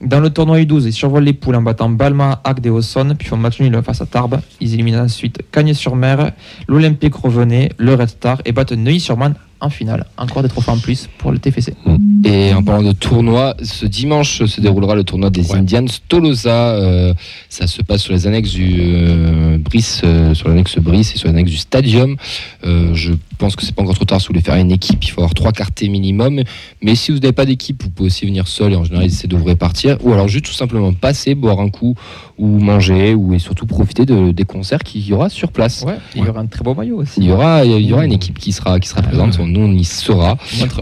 Dans 0.01 0.19
le 0.19 0.29
tournoi 0.29 0.59
U12, 0.59 0.85
ils 0.85 0.93
survolent 0.93 1.23
les 1.23 1.33
poules 1.33 1.55
en 1.55 1.63
battant 1.63 1.89
Balma, 1.89 2.41
Agde 2.43 2.67
et 2.67 3.15
puis 3.17 3.27
font 3.27 3.37
match 3.37 3.59
nul 3.59 3.81
face 3.83 4.01
à 4.01 4.05
Tarbes. 4.05 4.41
Ils 4.61 4.75
éliminent 4.75 5.03
ensuite 5.03 5.41
Cagnes-sur-Mer, 5.51 6.31
l'Olympique 6.67 7.15
Revenait, 7.15 7.71
le 7.79 7.95
Red 7.95 8.09
Star 8.09 8.41
et 8.45 8.51
battent 8.51 8.73
Neuilly-sur-Marne 8.73 9.33
en 9.59 9.69
finale. 9.71 10.05
Encore 10.17 10.43
des 10.43 10.49
trophées 10.49 10.71
en 10.71 10.77
plus 10.77 11.09
pour 11.17 11.31
le 11.31 11.39
TFC. 11.39 11.73
Et 12.25 12.53
en 12.53 12.63
parlant 12.63 12.83
de 12.83 12.93
tournoi, 12.93 13.55
ce 13.61 13.85
dimanche 13.85 14.45
se 14.45 14.61
déroulera 14.61 14.95
le 14.95 15.03
tournoi 15.03 15.29
des 15.29 15.51
Ouais. 15.51 15.57
Indians 15.57 15.85
Tolosa. 16.07 16.69
Euh, 16.75 17.13
ça 17.49 17.67
se 17.67 17.81
passe 17.81 18.01
sur 18.03 18.13
les 18.13 18.27
annexes 18.27 18.51
du 18.51 18.75
euh, 18.79 19.57
Brice, 19.57 20.01
euh, 20.05 20.33
sur 20.33 20.47
l'annexe 20.47 20.77
Brice 20.77 21.13
et 21.15 21.17
sur 21.17 21.27
l'annexe 21.27 21.51
du 21.51 21.57
Stadium. 21.57 22.15
Euh, 22.65 22.93
je 22.93 23.13
pense 23.37 23.55
que 23.57 23.65
c'est 23.65 23.75
pas 23.75 23.81
encore 23.81 23.95
trop 23.95 24.05
tard 24.05 24.21
si 24.21 24.27
vous 24.27 24.33
voulez 24.33 24.41
faire 24.43 24.55
une 24.55 24.71
équipe. 24.71 25.03
Il 25.03 25.09
faut 25.09 25.19
avoir 25.19 25.33
trois 25.33 25.51
quartiers 25.51 25.89
minimum. 25.89 26.43
Mais 26.81 26.95
si 26.95 27.11
vous 27.11 27.19
n'avez 27.19 27.33
pas 27.33 27.45
d'équipe, 27.45 27.83
vous 27.83 27.89
pouvez 27.89 28.07
aussi 28.07 28.25
venir 28.25 28.47
seul 28.47 28.71
et 28.71 28.75
en 28.77 28.85
général, 28.85 29.09
c'est 29.09 29.27
de 29.27 29.35
vous 29.35 29.45
répartir. 29.45 29.97
Ou 30.01 30.13
alors 30.13 30.29
juste 30.29 30.45
tout 30.45 30.53
simplement 30.53 30.93
passer, 30.93 31.35
boire 31.35 31.59
un 31.59 31.69
coup 31.69 31.95
ou 32.37 32.47
manger 32.59 33.13
ou 33.13 33.33
et 33.33 33.39
surtout 33.39 33.65
profiter 33.65 34.05
de, 34.05 34.31
des 34.31 34.43
concerts 34.43 34.79
qu'il 34.79 35.05
y 35.05 35.13
aura 35.13 35.29
sur 35.29 35.51
place. 35.51 35.83
Ouais, 35.85 35.97
il 36.15 36.23
y 36.23 36.27
aura 36.27 36.41
un 36.41 36.47
très 36.47 36.63
beau 36.63 36.73
maillot 36.73 36.97
aussi. 36.97 37.19
Il 37.21 37.27
y 37.27 37.31
aura, 37.31 37.63
il 37.63 37.85
y 37.85 37.93
aura 37.93 38.05
une 38.05 38.13
équipe 38.13 38.39
qui 38.39 38.51
sera, 38.51 38.79
qui 38.79 38.89
sera 38.89 39.01
présente. 39.01 39.37
Nous, 39.39 39.61
on 39.61 39.71
y 39.71 39.83
sera. 39.83 40.37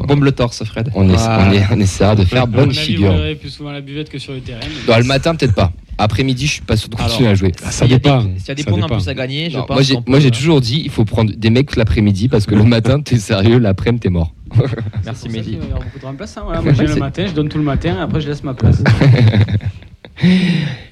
Bombe 0.08 0.24
le 0.24 0.31
torse, 0.31 0.63
Fred. 0.63 0.89
On, 0.96 1.10
essa- 1.10 1.27
Ah. 1.39 1.48
on, 1.50 1.51
est- 1.53 1.63
on 1.72 1.79
essaiera 1.79 2.15
de 2.15 2.24
faire 2.24 2.43
À 2.43 2.46
bonne 2.46 2.70
avis, 2.70 2.77
figure. 2.77 3.12
Vous 3.13 3.36
plus 3.39 3.50
souvent 3.50 3.72
la 3.72 3.81
buvette 3.81 4.10
que 4.10 4.17
sur 4.20 4.34
le 4.34 4.39
terrain. 4.39 4.60
mais- 4.63 4.91
Dans 4.93 4.98
le 4.98 5.03
matin, 5.05 5.36
peut-être 5.36 5.53
pas. 5.55 5.72
Après-midi, 5.98 6.48
je 6.48 6.51
suis 6.53 6.62
pas 6.62 6.77
sûr 6.77 6.89
de 6.89 6.96
continuer 6.96 7.29
à 7.29 7.36
jouer. 7.36 7.51
Ah, 7.63 7.70
ça 7.70 7.84
S'il 7.86 7.91
y 7.91 7.93
a 7.93 8.00
dépend. 8.00 8.24
des- 8.24 8.39
S'il 8.39 8.48
y 8.48 8.51
a 8.51 8.55
des 8.55 8.63
points 8.63 8.81
en 8.81 8.88
plus 8.88 9.08
à 9.08 9.13
gagner, 9.13 9.50
je 9.51 9.58
Non, 9.58 9.63
pense. 9.65 9.75
moi, 10.08 10.20
j'ai, 10.20 10.24
j'ai 10.25 10.31
toujours 10.31 10.60
dit, 10.62 10.81
il 10.84 10.89
faut 10.89 11.05
prendre 11.05 11.31
des 11.36 11.50
mecs 11.50 11.75
l'après-midi 11.75 12.27
parce 12.29 12.46
que 12.46 12.55
le 12.55 12.63
matin, 12.75 13.01
t'es 13.01 13.17
sérieux, 13.20 13.60
l'après-midi, 13.60 14.00
t'es 14.03 14.10
mort. 14.10 14.34
Merci 15.05 15.29
Mehdi. 15.29 15.58
va 15.58 15.63
y 15.63 15.67
avoir 15.67 15.81
beaucoup 15.84 16.00
de 16.00 16.05
remplaçants. 16.05 16.41
Voilà, 16.46 16.62
moi, 16.63 16.74
C'est- 16.75 16.86
le 16.88 16.96
matin, 16.96 17.25
je 17.27 17.34
donne 17.34 17.50
tout 17.50 17.58
le 17.60 17.63
matin, 17.63 17.96
et 17.98 18.01
après, 18.01 18.20
je 18.22 18.29
laisse 18.29 18.43
ma 18.43 18.53
place. 18.53 18.81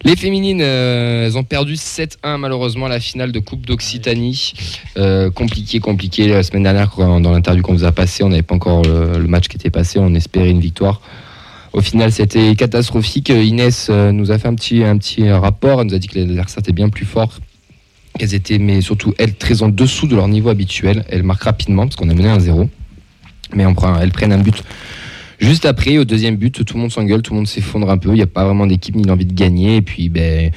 Les 0.03 0.15
féminines, 0.15 0.61
euh, 0.61 1.25
elles 1.25 1.37
ont 1.37 1.43
perdu 1.43 1.73
7-1 1.75 2.37
malheureusement 2.37 2.87
à 2.87 2.89
la 2.89 2.99
finale 2.99 3.31
de 3.31 3.39
Coupe 3.39 3.65
d'Occitanie. 3.65 4.53
Euh, 4.97 5.29
compliqué, 5.29 5.79
compliqué. 5.79 6.27
La 6.27 6.41
semaine 6.41 6.63
dernière, 6.63 6.95
dans 6.97 7.31
l'interview 7.31 7.61
qu'on 7.61 7.73
vous 7.73 7.83
a 7.83 7.91
passé, 7.91 8.23
on 8.23 8.29
n'avait 8.29 8.41
pas 8.41 8.55
encore 8.55 8.83
le, 8.83 9.27
match 9.27 9.47
qui 9.47 9.57
était 9.57 9.69
passé. 9.69 9.99
On 9.99 10.15
espérait 10.15 10.49
une 10.49 10.61
victoire. 10.61 11.01
Au 11.73 11.81
final, 11.81 12.11
c'était 12.11 12.55
catastrophique. 12.55 13.29
Inès 13.29 13.87
euh, 13.89 14.11
nous 14.11 14.31
a 14.31 14.39
fait 14.39 14.47
un 14.47 14.55
petit, 14.55 14.83
rapport. 15.29 15.81
Elle 15.81 15.87
nous 15.87 15.95
a 15.95 15.99
dit 15.99 16.07
que 16.07 16.15
les 16.15 16.23
adversaires 16.23 16.59
étaient 16.59 16.71
bien 16.71 16.89
plus 16.89 17.05
forts. 17.05 17.39
Qu'elles 18.17 18.33
étaient, 18.33 18.57
mais 18.57 18.81
surtout, 18.81 19.13
elles, 19.19 19.35
très 19.35 19.61
en 19.61 19.69
dessous 19.69 20.07
de 20.07 20.15
leur 20.15 20.27
niveau 20.27 20.49
habituel. 20.49 21.05
Elles 21.09 21.23
marquent 21.23 21.43
rapidement 21.43 21.83
parce 21.83 21.95
qu'on 21.95 22.09
a 22.09 22.13
mené 22.13 22.29
un 22.29 22.39
0 22.39 22.69
Mais 23.53 23.63
elles 24.01 24.11
prennent 24.11 24.33
un 24.33 24.39
but 24.39 24.63
Juste 25.39 25.65
après, 25.65 25.97
au 25.97 26.03
deuxième 26.05 26.35
but, 26.35 26.65
tout 26.65 26.75
le 26.75 26.81
monde 26.81 26.91
s'engueule, 26.91 27.21
tout 27.21 27.31
le 27.33 27.37
monde 27.37 27.47
s'effondre 27.47 27.89
un 27.89 27.97
peu. 27.97 28.09
Il 28.09 28.15
n'y 28.15 28.21
a 28.21 28.27
pas 28.27 28.43
vraiment 28.45 28.67
d'équipe 28.67 28.95
ni 28.95 29.03
d'envie 29.03 29.25
de 29.25 29.33
gagner. 29.33 29.77
Et 29.77 29.81
puis, 29.81 30.09
ben, 30.09 30.51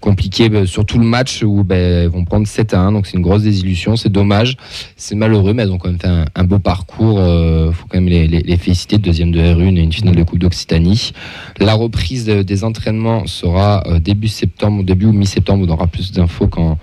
compliqué 0.00 0.48
ben, 0.48 0.66
sur 0.66 0.86
tout 0.86 0.98
le 0.98 1.04
match 1.04 1.42
où 1.42 1.62
ben, 1.62 2.08
vont 2.08 2.24
prendre 2.24 2.46
7 2.46 2.72
à 2.72 2.80
1. 2.80 2.92
Donc, 2.92 3.06
c'est 3.06 3.18
une 3.18 3.22
grosse 3.22 3.42
désillusion. 3.42 3.96
C'est 3.96 4.08
dommage. 4.08 4.56
C'est 4.96 5.14
malheureux, 5.14 5.52
mais 5.52 5.62
elles 5.64 5.72
ont 5.72 5.76
quand 5.78 5.90
même 5.90 6.00
fait 6.00 6.08
un, 6.34 6.44
beau 6.44 6.58
parcours. 6.58 7.18
Il 7.20 7.72
faut 7.74 7.86
quand 7.86 8.00
même 8.00 8.08
les, 8.08 8.56
féliciter. 8.56 8.96
Deuxième 8.96 9.30
de 9.30 9.40
R1 9.40 9.76
et 9.76 9.82
une 9.82 9.92
finale 9.92 10.16
de 10.16 10.22
Coupe 10.22 10.38
d'Occitanie. 10.38 11.12
La 11.60 11.74
reprise 11.74 12.24
de- 12.24 12.42
des 12.42 12.64
entraînements 12.64 13.26
sera 13.26 13.86
euh, 13.86 13.98
début 13.98 14.28
septembre, 14.28 14.84
début 14.84 15.04
ou 15.06 15.12
mi-septembre. 15.12 15.66
On 15.68 15.70
aura 15.72 15.86
plus 15.86 16.12
d'infos 16.12 16.48
quand. 16.48 16.78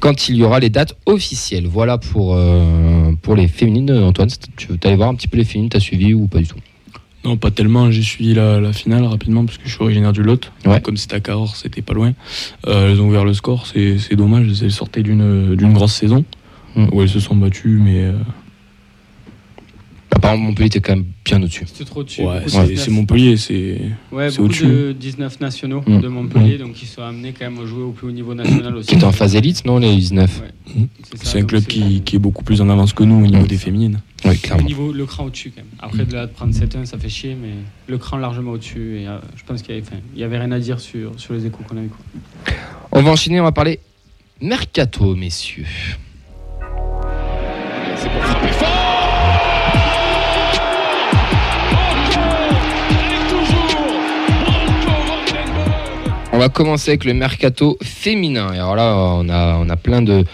Quand 0.00 0.28
il 0.28 0.36
y 0.36 0.42
aura 0.42 0.60
les 0.60 0.68
dates 0.68 0.94
officielles. 1.06 1.66
Voilà 1.66 1.96
pour, 1.96 2.34
euh, 2.34 3.12
pour 3.22 3.36
les 3.36 3.48
féminines. 3.48 3.90
Antoine, 3.90 4.28
tu 4.54 4.66
veux 4.66 4.78
aller 4.84 4.96
voir 4.96 5.08
un 5.08 5.14
petit 5.14 5.28
peu 5.28 5.38
les 5.38 5.44
féminines? 5.44 5.70
T'as 5.70 5.80
suivi 5.80 6.12
ou 6.12 6.26
pas 6.26 6.40
du 6.40 6.46
tout? 6.46 6.58
Non, 7.24 7.36
pas 7.36 7.50
tellement. 7.50 7.90
J'ai 7.90 8.02
suivi 8.02 8.34
la, 8.34 8.60
la 8.60 8.72
finale 8.72 9.04
rapidement 9.04 9.44
parce 9.46 9.56
que 9.58 9.64
je 9.66 9.72
suis 9.74 9.82
originaire 9.82 10.12
du 10.12 10.22
Lot. 10.22 10.52
Ouais. 10.66 10.80
Comme 10.80 10.96
c'était 10.98 11.16
à 11.16 11.20
Cahors, 11.20 11.56
c'était 11.56 11.80
pas 11.82 11.94
loin. 11.94 12.12
Euh, 12.66 12.90
elles 12.92 13.00
ont 13.00 13.08
ouvert 13.08 13.24
le 13.24 13.32
score. 13.34 13.66
C'est 13.66 13.98
c'est 13.98 14.14
dommage. 14.16 14.46
Elles 14.62 14.70
sortaient 14.72 15.02
d'une 15.02 15.54
d'une 15.56 15.72
grosse 15.72 15.94
saison 15.94 16.24
Mm. 16.76 16.88
où 16.92 17.02
elles 17.02 17.08
se 17.08 17.20
sont 17.20 17.36
battues, 17.36 17.78
mais 17.80 18.00
euh, 18.02 18.12
Par 20.20 20.32
exemple, 20.32 20.48
Montpellier 20.48 20.66
était 20.66 20.80
quand 20.80 20.96
même 20.96 21.04
bien 21.24 21.40
au-dessus. 21.42 21.64
C'était 21.66 21.84
trop 21.84 22.02
dessus. 22.02 22.22
ouais, 22.22 22.26
beaucoup 22.40 22.44
de 22.44 22.50
c'est 22.50 22.66
19. 22.66 22.84
c'est 22.84 22.90
Montpellier. 22.90 23.36
C'est 23.36 23.80
Ouais, 24.12 24.30
c'est 24.30 24.36
beaucoup 24.38 24.46
au-dessus. 24.48 24.66
de 24.66 24.92
19 24.92 25.40
nationaux 25.40 25.82
Mm. 25.86 26.00
de 26.00 26.08
Montpellier, 26.08 26.58
donc 26.58 26.72
qui 26.72 26.86
sont 26.86 27.02
amenés 27.02 27.32
quand 27.38 27.48
même 27.50 27.62
à 27.62 27.66
jouer 27.66 27.82
au 27.82 27.90
plus 27.92 28.08
haut 28.08 28.12
niveau 28.12 28.34
national 28.34 28.74
aussi. 28.76 28.88
Qui 28.88 28.94
était 28.96 29.04
en 29.04 29.12
phase 29.12 29.34
élite, 29.36 29.64
non, 29.64 29.78
les 29.78 29.94
19 29.94 30.42
Ouais, 30.42 30.86
c'est 31.22 31.38
un 31.40 31.44
club 31.44 31.62
c'est- 31.62 31.68
qui, 31.68 32.00
qui 32.04 32.16
est 32.16 32.18
beaucoup 32.18 32.42
plus 32.44 32.60
en 32.60 32.68
avance 32.68 32.92
que 32.92 33.04
nous 33.04 33.22
au 33.24 33.26
niveau 33.26 33.46
des 33.46 33.56
féminines. 33.58 34.00
Oui, 34.24 34.40
Le 34.56 34.62
niveau, 34.62 34.92
le 34.92 35.04
cran 35.06 35.24
au-dessus 35.26 35.50
quand 35.54 35.60
même. 35.62 35.70
Après, 35.80 36.04
de 36.06 36.14
là, 36.14 36.26
de 36.26 36.32
prendre 36.32 36.52
7-1, 36.54 36.86
ça 36.86 36.98
fait 36.98 37.08
chier, 37.10 37.36
mais 37.40 37.50
le 37.88 37.98
cran 37.98 38.16
largement 38.16 38.52
au-dessus. 38.52 39.00
Et 39.00 39.06
euh, 39.08 39.18
je 39.36 39.44
pense 39.44 39.60
qu'il 39.62 39.74
y, 39.74 39.78
avait- 39.78 39.86
enfin, 39.86 40.00
il 40.14 40.20
y 40.20 40.24
avait 40.24 40.38
rien 40.38 40.50
à 40.52 40.58
dire 40.58 40.80
sur, 40.80 41.18
sur 41.20 41.34
les 41.34 41.44
échos 41.46 41.62
qu'on 41.68 41.76
a 41.76 41.82
eu. 41.82 41.88
quoi. 41.88 42.54
On 42.92 43.02
va 43.02 43.10
enchaîner, 43.10 43.40
on 43.40 43.44
va 43.44 43.52
parler 43.52 43.80
Mercato, 44.40 45.14
messieurs. 45.14 45.66
C'est 47.96 48.08
pour 48.10 48.22
frapper 48.22 48.52
fort 48.52 48.70
On 56.32 56.38
va 56.38 56.48
commencer 56.48 56.90
avec 56.90 57.04
le 57.04 57.14
Mercato 57.14 57.78
féminin. 57.82 58.52
Et 58.52 58.56
alors 58.58 58.74
là, 58.74 58.94
on 58.96 59.28
a, 59.28 59.56
on 59.56 59.68
a 59.68 59.76
plein 59.76 60.02
de, 60.02 60.24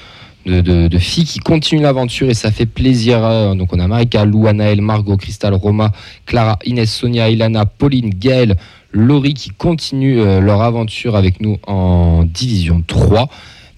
de, 0.46 0.98
filles 0.98 1.24
qui 1.24 1.38
continuent 1.38 1.82
l'aventure 1.82 2.28
et 2.30 2.34
ça 2.34 2.50
fait 2.50 2.66
plaisir. 2.66 3.24
euh, 3.24 3.54
Donc 3.54 3.72
on 3.72 3.78
a 3.78 3.86
Marika, 3.86 4.24
Lou, 4.24 4.46
Anaël, 4.46 4.80
Margot, 4.80 5.16
Cristal, 5.16 5.54
Roma, 5.54 5.92
Clara, 6.26 6.58
Inès, 6.64 6.92
Sonia, 6.92 7.28
Ilana, 7.30 7.66
Pauline, 7.66 8.10
Gaëlle, 8.10 8.56
Laurie 8.92 9.34
qui 9.34 9.50
continuent 9.50 10.20
euh, 10.20 10.40
leur 10.40 10.62
aventure 10.62 11.16
avec 11.16 11.40
nous 11.40 11.58
en 11.66 12.24
Division 12.24 12.82
3. 12.86 13.28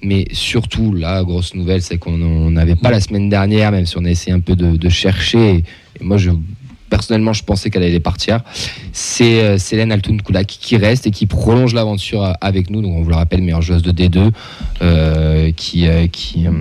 Mais 0.04 0.24
surtout, 0.32 0.92
la 0.92 1.22
grosse 1.22 1.54
nouvelle, 1.54 1.80
c'est 1.80 1.96
qu'on 1.96 2.20
on 2.20 2.50
n'avait 2.50 2.74
pas 2.74 2.90
la 2.90 3.00
semaine 3.00 3.28
dernière, 3.28 3.70
même 3.70 3.86
si 3.86 3.96
on 3.98 4.04
a 4.04 4.10
essayé 4.10 4.32
un 4.32 4.40
peu 4.40 4.56
de, 4.56 4.76
de 4.76 4.88
chercher. 4.88 5.62
Et 6.00 6.04
moi, 6.04 6.16
je, 6.16 6.30
personnellement, 6.96 7.32
je 7.32 7.42
pensais 7.42 7.70
qu'elle 7.70 7.82
allait 7.84 8.00
partir. 8.00 8.40
C'est 8.92 9.40
euh, 9.42 9.56
Célène 9.56 9.90
Altoun-Koulak 9.92 10.46
qui 10.46 10.76
reste 10.76 11.06
et 11.06 11.10
qui 11.10 11.24
prolonge 11.24 11.72
l'aventure 11.72 12.22
euh, 12.22 12.32
avec 12.42 12.68
nous. 12.68 12.82
Donc, 12.82 12.92
on 12.94 13.02
vous 13.02 13.08
le 13.08 13.16
rappelle, 13.16 13.40
meilleure 13.40 13.62
joueuse 13.62 13.80
de 13.82 13.92
D2, 13.92 14.30
euh, 14.82 15.50
qui, 15.52 15.88
euh, 15.88 16.06
qui, 16.06 16.46
euh, 16.46 16.52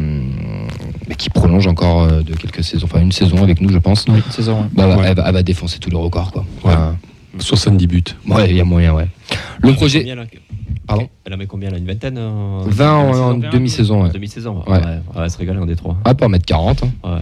qui 1.18 1.30
prolonge 1.30 1.68
encore 1.68 2.04
euh, 2.04 2.22
de 2.22 2.34
quelques 2.34 2.64
saisons, 2.64 2.86
enfin 2.86 3.02
une 3.02 3.12
saison 3.12 3.44
avec 3.44 3.60
nous, 3.60 3.70
je 3.70 3.78
pense. 3.78 4.06
Oui, 4.08 4.22
saison. 4.30 4.70
Bah, 4.74 4.88
Ouais. 4.96 5.04
elle, 5.08 5.16
va, 5.18 5.26
elle 5.28 5.34
va 5.34 5.44
défoncer 5.44 5.80
tous 5.80 5.90
les 5.90 5.98
records, 5.98 6.32
quoi. 6.32 6.46
Ouais. 6.64 6.72
Enfin, 6.74 6.96
70 7.38 7.88
buts. 7.88 8.04
ouais, 8.30 8.50
il 8.52 8.56
y 8.56 8.62
a 8.62 8.64
moyen, 8.64 8.94
ouais. 8.94 9.08
Le 9.62 9.70
Elle 9.70 9.76
projet, 9.76 10.00
combien, 10.00 10.16
là 10.16 10.24
Pardon 10.88 11.10
Elle 11.26 11.34
a 11.34 11.38
mis 11.38 11.48
combien 11.48 11.70
là 11.70 11.78
Une 11.78 11.86
vingtaine 11.88 12.18
euh, 12.18 12.62
20 12.68 12.92
en, 12.94 13.10
en 13.10 13.38
Vingt, 13.38 13.50
demi-saison, 13.52 14.04
ouais. 14.04 14.12
Demi-saison 14.12 14.64
Ouais. 14.66 14.72
ouais. 14.74 14.80
Ouais, 14.80 14.86
ouais, 14.86 15.24
elle 15.26 15.30
se 15.30 15.38
régale 15.38 15.60
en 15.60 15.66
Détroit. 15.66 15.98
Ah, 16.06 16.14
pas 16.16 16.26
en 16.26 16.30
mettre 16.30 16.46
40. 16.46 16.84
hein. 16.84 16.90
Ouais. 17.04 17.22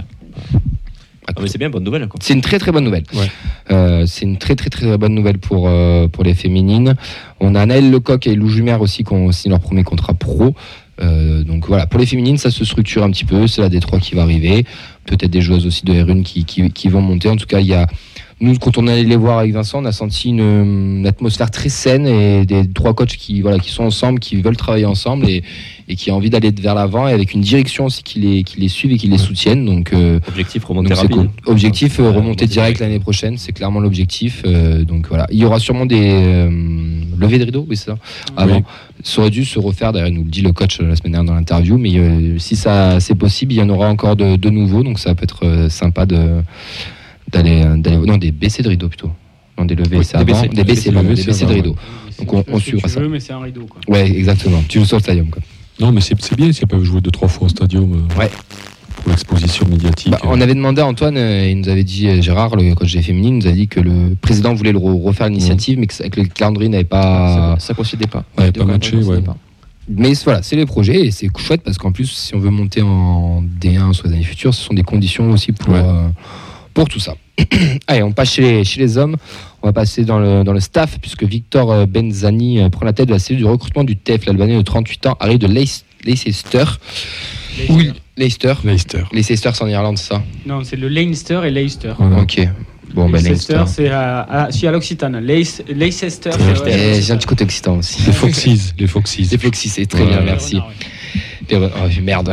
Ah, 1.39 1.43
mais 1.43 1.49
c'est 1.49 1.57
bien, 1.57 1.69
bonne 1.69 1.83
nouvelle. 1.83 2.07
Quoi. 2.07 2.19
C'est 2.21 2.33
une 2.33 2.41
très 2.41 2.59
très 2.59 2.71
bonne 2.71 2.83
nouvelle. 2.83 3.03
Ouais. 3.13 3.31
Euh, 3.71 4.05
c'est 4.05 4.25
une 4.25 4.37
très 4.37 4.55
très 4.55 4.69
très 4.69 4.97
bonne 4.97 5.13
nouvelle 5.13 5.37
pour, 5.37 5.69
euh, 5.69 6.07
pour 6.07 6.23
les 6.23 6.33
féminines. 6.33 6.95
On 7.39 7.55
a 7.55 7.65
Naël 7.65 7.89
Lecoq 7.89 8.27
et 8.27 8.35
Lou 8.35 8.49
Jumer 8.49 8.77
aussi 8.79 9.03
qui 9.03 9.13
ont 9.13 9.31
signé 9.31 9.51
leur 9.51 9.61
premier 9.61 9.83
contrat 9.83 10.13
pro. 10.13 10.53
Euh, 11.01 11.43
donc 11.45 11.67
voilà, 11.67 11.87
pour 11.87 11.97
les 11.99 12.05
féminines, 12.05 12.37
ça 12.37 12.51
se 12.51 12.65
structure 12.65 13.03
un 13.03 13.11
petit 13.11 13.23
peu. 13.23 13.47
C'est 13.47 13.61
la 13.61 13.69
D3 13.69 13.99
qui 14.01 14.15
va 14.15 14.23
arriver. 14.23 14.65
Peut-être 15.05 15.31
des 15.31 15.41
joueuses 15.41 15.65
aussi 15.65 15.85
de 15.85 15.93
R1 15.93 16.23
qui, 16.23 16.43
qui, 16.43 16.69
qui 16.71 16.89
vont 16.89 17.01
monter. 17.01 17.29
En 17.29 17.37
tout 17.37 17.47
cas, 17.47 17.59
il 17.59 17.67
y 17.67 17.73
a. 17.73 17.87
Nous, 18.41 18.57
quand 18.57 18.77
on 18.77 18.87
allait 18.87 19.03
les 19.03 19.17
voir 19.17 19.39
avec 19.39 19.51
Vincent, 19.53 19.81
on 19.81 19.85
a 19.85 19.91
senti 19.91 20.29
une, 20.29 20.39
une 20.99 21.05
atmosphère 21.07 21.51
très 21.51 21.67
saine 21.67 22.07
et 22.07 22.45
des 22.45 22.65
trois 22.71 22.93
coachs 22.93 23.17
qui, 23.17 23.41
voilà, 23.41 23.59
qui 23.59 23.69
sont 23.69 23.83
ensemble, 23.83 24.19
qui 24.19 24.41
veulent 24.41 24.55
travailler 24.55 24.85
ensemble 24.85 25.27
et, 25.27 25.43
et 25.89 25.95
qui 25.97 26.09
ont 26.09 26.15
envie 26.15 26.29
d'aller 26.29 26.51
vers 26.51 26.73
l'avant 26.73 27.05
et 27.09 27.11
avec 27.11 27.33
une 27.33 27.41
direction 27.41 27.85
aussi 27.87 28.01
qui 28.01 28.19
les, 28.19 28.43
qui 28.45 28.61
les 28.61 28.69
suivent 28.69 28.93
et 28.93 28.97
qui 28.97 29.07
les 29.07 29.17
soutiennent. 29.17 29.65
Donc, 29.65 29.91
euh, 29.91 30.19
Objectif 30.29 30.63
remonter 30.63 30.89
donc 30.89 30.97
rapide. 30.97 31.29
Objectif 31.47 31.99
euh, 31.99 32.11
remonter 32.11 32.45
direct 32.47 32.79
l'année 32.79 32.99
prochaine, 32.99 33.37
c'est 33.37 33.51
clairement 33.51 33.81
l'objectif. 33.81 34.43
euh, 34.45 34.85
donc 34.85 35.07
voilà, 35.09 35.27
il 35.31 35.37
y 35.39 35.43
aura 35.43 35.59
sûrement 35.59 35.85
des 35.85 36.09
euh, 36.09 36.49
levées 37.17 37.39
de 37.39 37.43
rideau, 37.45 37.65
oui 37.69 37.75
c'est 37.75 37.87
ça. 37.87 37.97
Avant, 38.37 38.55
Oui. 38.57 38.63
ça 39.03 39.19
aurait 39.21 39.31
dû 39.31 39.43
se 39.43 39.59
refaire. 39.59 39.91
D'ailleurs, 39.91 40.07
il 40.07 40.13
nous 40.15 40.23
le 40.23 40.29
dit 40.29 40.41
le 40.41 40.53
coach 40.53 40.79
euh, 40.79 40.87
la 40.87 40.95
semaine 40.95 41.11
dernière 41.11 41.33
dans 41.33 41.35
l'interview, 41.37 41.77
mais 41.77 41.97
euh, 41.97 42.39
si 42.39 42.55
ça 42.55 43.01
c'est 43.01 43.15
possible, 43.15 43.51
il 43.51 43.57
y 43.57 43.61
en 43.61 43.69
aura 43.69 43.89
encore 43.89 44.15
de, 44.15 44.37
de 44.37 44.49
nouveaux, 44.49 44.83
donc 44.83 44.97
ça 44.97 45.13
peut 45.13 45.25
être 45.25 45.45
euh, 45.45 45.67
sympa 45.67 46.05
de 46.05 46.41
d'aller 47.31 47.63
euh, 47.63 47.77
d'aller 47.77 47.97
non 47.97 48.17
des 48.17 48.31
baissées 48.31 48.63
de 48.63 48.69
rideau 48.69 48.87
plutôt. 48.89 49.11
Non 49.57 49.65
des 49.65 49.75
levées, 49.75 49.97
Oui, 49.97 50.05
c'est 50.05 50.23
des 50.23 50.31
avant, 50.33 50.41
des 50.43 50.63
de 50.63 51.53
rideau. 51.53 51.75
C'est- 52.11 52.19
Donc 52.25 52.33
on- 52.33 52.43
on 52.55 52.59
suivra 52.59 52.87
ça. 52.87 52.99
veux, 52.99 53.09
mais 53.09 53.19
c'est 53.19 53.33
un 53.33 53.39
rideau. 53.41 53.65
Quoi. 53.69 53.81
Ouais, 53.87 54.09
exactement. 54.09 54.61
Tu 54.67 54.79
joues 54.79 54.85
sur 54.85 54.97
le 54.97 55.01
stadium 55.03 55.29
quoi. 55.29 55.41
Non, 55.79 55.91
mais 55.91 56.01
c'est 56.01 56.19
c'est 56.21 56.35
bien 56.35 56.51
si 56.51 56.61
elles 56.61 56.67
peuvent 56.67 56.83
jouer 56.83 57.01
deux, 57.01 57.11
trois 57.11 57.27
fois 57.27 57.45
au 57.47 57.49
stadium. 57.49 57.91
euh, 58.11 58.19
Ouais. 58.19 58.29
Pour 58.97 59.11
l'exposition 59.11 59.65
médiatique. 59.69 60.11
Bah, 60.11 60.19
on 60.23 60.41
avait 60.41 60.53
demandé 60.55 60.81
à 60.81 60.85
Antoine, 60.85 61.15
euh, 61.15 61.49
il 61.49 61.59
nous 61.61 61.69
avait 61.69 61.85
dit, 61.85 62.09
euh, 62.09 62.21
Gérard, 62.21 62.57
le 62.57 62.75
coach 62.75 62.91
des 62.93 63.01
féminines, 63.01 63.37
nous 63.39 63.47
a 63.47 63.51
dit 63.51 63.69
que 63.69 63.79
le 63.79 64.13
président 64.19 64.53
voulait 64.53 64.73
le 64.73 64.77
re- 64.79 65.01
refaire 65.01 65.29
l'initiative, 65.29 65.79
mais 65.79 65.87
que, 65.87 66.05
que 66.09 66.19
le 66.19 66.27
calendrier 66.27 66.67
n'avait 66.69 66.83
pas. 66.83 67.55
Ça, 67.59 67.67
ça 67.67 67.73
coïncidait 67.73 68.07
pas. 68.07 68.25
Ouais, 68.37 68.51
pas 68.51 68.65
matché, 68.65 68.97
ouais. 68.97 69.21
pas. 69.21 69.37
Mais 69.87 70.11
voilà, 70.25 70.41
c'est 70.43 70.57
les 70.57 70.65
projets 70.65 71.05
et 71.07 71.11
c'est 71.11 71.29
chouette 71.37 71.61
parce 71.63 71.77
qu'en 71.77 71.93
plus, 71.93 72.07
si 72.11 72.35
on 72.35 72.39
veut 72.39 72.49
monter 72.49 72.81
en 72.81 73.41
D1 73.41 73.93
sur 73.93 74.07
les 74.07 74.15
années 74.15 74.23
futures, 74.23 74.53
ce 74.53 74.61
sont 74.63 74.73
des 74.73 74.83
conditions 74.83 75.31
aussi 75.31 75.53
pour, 75.53 75.73
Ouais. 75.73 75.79
euh, 75.81 76.09
pour 76.73 76.87
tout 76.87 76.99
ça. 76.99 77.15
Allez, 77.87 78.03
on 78.03 78.11
passe 78.11 78.33
chez 78.33 78.41
les, 78.41 78.63
chez 78.63 78.79
les 78.79 78.97
hommes. 78.97 79.15
On 79.61 79.67
va 79.67 79.73
passer 79.73 80.05
dans 80.05 80.19
le, 80.19 80.43
dans 80.43 80.53
le 80.53 80.59
staff 80.59 80.97
puisque 81.01 81.23
Victor 81.23 81.71
euh, 81.71 81.85
Benzani 81.85 82.59
euh, 82.61 82.69
prend 82.69 82.85
la 82.85 82.93
tête 82.93 83.07
de 83.07 83.13
la 83.13 83.19
cellule 83.19 83.39
du 83.41 83.45
recrutement 83.45 83.83
du 83.83 83.95
TEF. 83.97 84.25
L'Albanais 84.25 84.55
de 84.57 84.61
38 84.61 85.07
ans 85.07 85.17
arrive 85.19 85.37
de 85.39 85.47
Leic- 85.47 85.83
Leicester. 86.05 86.63
Leicester. 88.17 88.53
Leicester. 88.63 89.03
Leicester, 89.11 89.49
c'est 89.53 89.63
en 89.63 89.67
Irlande, 89.67 89.97
c'est 89.97 90.13
ça 90.13 90.23
Non, 90.45 90.63
c'est 90.63 90.75
le 90.75 90.87
Leinster 90.87 91.41
et 91.45 91.51
Leicester. 91.51 91.93
Voilà. 91.97 92.21
Ok. 92.21 92.39
Bon, 92.93 93.07
ben 93.09 93.21
Leicester, 93.23 93.63
c'est 93.67 93.89
à, 93.89 94.21
à, 94.21 94.51
si, 94.51 94.65
à 94.65 94.71
l'Occitane. 94.71 95.19
Leic- 95.23 95.61
Leicester, 95.71 96.31
c'est 96.31 96.39
Eh, 96.65 96.95
ouais, 96.95 97.01
J'ai 97.01 97.13
un 97.13 97.17
petit 97.17 97.27
côté 97.27 97.43
excitant 97.43 97.77
aussi. 97.77 98.01
Les 98.07 98.13
Foxes. 98.13 98.45
Les 98.79 98.87
Foxes. 98.87 99.17
Les 99.31 99.37
Foxy, 99.37 99.69
c'est 99.69 99.85
très 99.85 100.01
Ouais. 100.03 100.07
bien, 100.09 100.21
merci. 100.21 100.55
renard, 100.55 100.69
ouais. 100.69 100.73
Oh, 101.55 102.01
merde. 102.01 102.31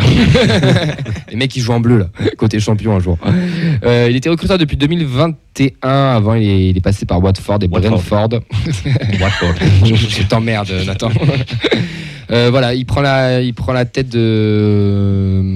les 1.31 1.37
mecs, 1.37 1.55
ils 1.57 1.61
jouent 1.61 1.73
en 1.73 1.81
bleu, 1.81 1.99
là, 1.99 2.07
côté 2.37 2.61
champion 2.61 2.97
un 2.97 3.01
jour. 3.01 3.19
Euh, 3.85 4.09
il 4.11 4.17
était 4.17 4.29
recruteur 4.29 4.59
depuis 4.59 4.77
2021. 4.77 5.89
Avant, 5.89 6.35
il 6.35 6.49
est, 6.49 6.69
il 6.71 6.77
est 6.77 6.81
passé 6.81 7.07
par 7.07 7.23
Watford 7.23 7.59
et. 7.63 7.69
Brentford. 7.69 8.29
Watford. 9.21 9.55
je 9.85 9.95
je 9.95 10.23
t'emmerde, 10.23 10.71
Nathan. 10.87 11.11
Euh, 12.33 12.49
voilà, 12.51 12.75
il 12.75 12.85
prend 12.85 13.03
la, 13.03 13.41
il 13.41 13.55
prend 13.55 13.73
la 13.73 13.85
tête 13.85 14.09
de. 14.09 15.55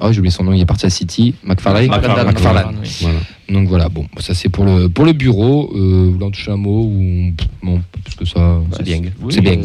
Oh, 0.00 0.12
j'ai 0.12 0.18
oublié 0.18 0.30
son 0.30 0.44
nom, 0.44 0.52
il 0.52 0.60
est 0.60 0.66
parti 0.66 0.86
à 0.86 0.90
City. 0.90 1.34
McFarlane. 1.44 1.88
McFarlane. 1.88 2.26
McFarlane. 2.26 2.76
oui. 2.82 2.88
Voilà. 3.02 3.18
Donc 3.48 3.68
voilà, 3.68 3.88
bon, 3.88 4.06
ça 4.18 4.34
c'est 4.34 4.48
pour 4.48 4.64
le, 4.64 4.88
pour 4.88 5.04
le 5.04 5.12
bureau. 5.12 5.70
Euh, 5.74 6.06
vous 6.06 6.12
voulez 6.14 6.24
en 6.24 6.30
toucher 6.30 6.50
un 6.50 6.56
mot 6.56 6.82
ou. 6.84 7.32
Bon, 7.62 7.80
parce 8.02 8.16
que 8.16 8.24
ça. 8.24 8.58
C'est 8.76 8.82
bien. 8.82 9.00
Oui, 9.22 9.32
C'est 9.32 9.40
bien. 9.40 9.58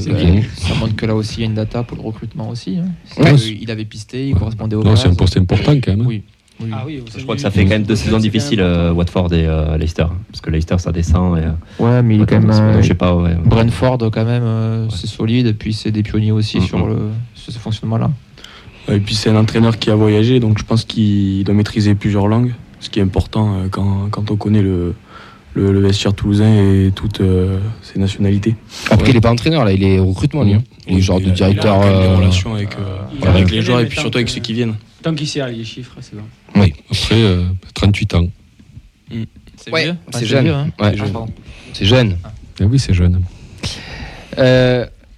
Ça 0.55 0.75
montre 0.75 0.95
que 0.95 1.05
là 1.05 1.15
aussi, 1.15 1.37
il 1.37 1.39
y 1.41 1.43
a 1.43 1.47
une 1.47 1.55
data 1.55 1.83
pour 1.83 1.97
le 1.97 2.03
recrutement 2.03 2.49
aussi. 2.49 2.77
hein. 2.77 3.21
Ouais. 3.21 3.33
Il 3.61 3.71
avait 3.71 3.85
pisté, 3.85 4.29
il 4.29 4.35
correspondait 4.35 4.75
au 4.75 4.83
Non, 4.83 4.95
c'est 4.95 5.07
un 5.07 5.15
poste 5.15 5.37
important 5.37 5.73
quand 5.73 5.87
même. 5.91 6.01
hein. 6.01 6.05
Oui. 6.07 6.23
Ah 6.71 6.83
oui, 6.85 7.01
Je 7.17 7.23
crois 7.23 7.33
que 7.33 7.41
ça 7.41 7.49
fait 7.49 7.63
quand 7.63 7.71
même 7.71 7.83
deux 7.85 7.95
saisons 7.95 8.19
difficiles, 8.19 8.61
euh, 8.61 8.91
Watford 8.93 9.33
et 9.33 9.47
euh, 9.47 9.75
Leicester. 9.79 10.05
Parce 10.31 10.41
que 10.41 10.51
Leicester, 10.51 10.77
ça 10.77 10.91
descend. 10.91 11.39
Et, 11.39 11.41
euh, 11.41 11.51
Ouais, 11.79 12.03
mais 12.03 12.17
il 12.17 12.21
est 12.21 12.25
quand 12.27 12.39
même. 12.39 12.51
Euh, 12.51 12.81
je 12.83 12.87
sais 12.89 12.93
pas, 12.93 13.15
ouais. 13.15 13.33
Brentford, 13.43 13.97
quand 14.11 14.25
même, 14.25 14.43
euh, 14.43 14.87
c'est 14.91 15.07
solide. 15.07 15.47
Et 15.47 15.53
puis, 15.53 15.73
c'est 15.73 15.89
des 15.89 16.03
pionniers 16.03 16.31
aussi 16.31 16.61
sur, 16.61 16.85
le, 16.85 17.09
sur 17.33 17.51
ce 17.51 17.57
fonctionnement-là. 17.57 18.11
Et 18.89 18.99
puis 18.99 19.15
c'est 19.15 19.29
un 19.29 19.35
entraîneur 19.35 19.77
qui 19.79 19.89
a 19.91 19.95
voyagé, 19.95 20.39
donc 20.39 20.57
je 20.59 20.63
pense 20.63 20.83
qu'il 20.85 21.43
doit 21.43 21.53
maîtriser 21.55 21.95
plusieurs 21.95 22.27
langues, 22.27 22.53
ce 22.79 22.89
qui 22.89 22.99
est 22.99 23.03
important 23.03 23.55
euh, 23.55 23.67
quand, 23.69 24.07
quand 24.09 24.31
on 24.31 24.35
connaît 24.35 24.61
le, 24.61 24.95
le, 25.53 25.71
le 25.71 25.79
vestiaire 25.79 26.13
toulousain 26.13 26.51
et 26.53 26.91
toutes 26.93 27.21
euh, 27.21 27.59
ses 27.83 27.99
nationalités. 27.99 28.55
Après, 28.89 29.11
il 29.11 29.15
est 29.15 29.21
pas 29.21 29.31
entraîneur 29.31 29.63
là, 29.65 29.71
il 29.71 29.83
est 29.83 29.99
au 29.99 30.07
recrutement 30.07 30.43
lui. 30.43 30.53
hein. 30.55 30.63
Il 30.87 30.97
est 30.97 31.01
genre 31.01 31.19
Il 31.19 31.27
de 31.27 31.31
directeur. 31.31 31.77
il 31.83 31.87
a 31.87 31.99
des 32.01 32.05
euh, 32.07 32.15
relations 32.17 32.55
avec, 32.55 32.69
euh, 32.75 33.27
avec 33.29 33.51
les 33.51 33.61
joueurs 33.61 33.79
et 33.81 33.85
puis 33.85 33.99
surtout 33.99 34.17
avec 34.17 34.29
ceux 34.29 34.41
qui 34.41 34.53
viennent. 34.53 34.75
Tant 35.03 35.13
qu'il 35.13 35.27
sait 35.27 35.47
les 35.51 35.63
chiffres, 35.63 35.95
c'est 36.01 36.15
bon. 36.15 36.23
Oui, 36.55 36.73
Après, 36.91 37.15
euh, 37.21 37.43
38 37.73 38.13
ans. 38.15 38.27
C'est 39.57 39.71
Ouais, 39.71 39.83
vieux? 39.83 39.95
c'est 40.13 40.25
jeune. 40.25 40.47
hein. 40.47 40.67
Ouais. 40.79 40.95
Ah, 40.99 41.25
c'est 41.73 41.85
jeune. 41.85 42.17
Oui, 42.61 42.79
c'est 42.79 42.93
jeune. 42.93 43.21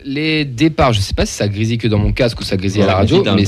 Les 0.05 0.43
départs, 0.45 0.93
je 0.93 0.99
sais 0.99 1.13
pas 1.13 1.25
si 1.25 1.33
ça 1.33 1.47
grésille 1.47 1.77
que 1.77 1.87
dans 1.87 1.97
mon 1.97 2.11
casque 2.11 2.39
ou 2.39 2.43
ça 2.43 2.57
grésille 2.57 2.81
à 2.81 2.87
la 2.87 2.95
radio, 2.95 3.23
mais 3.35 3.45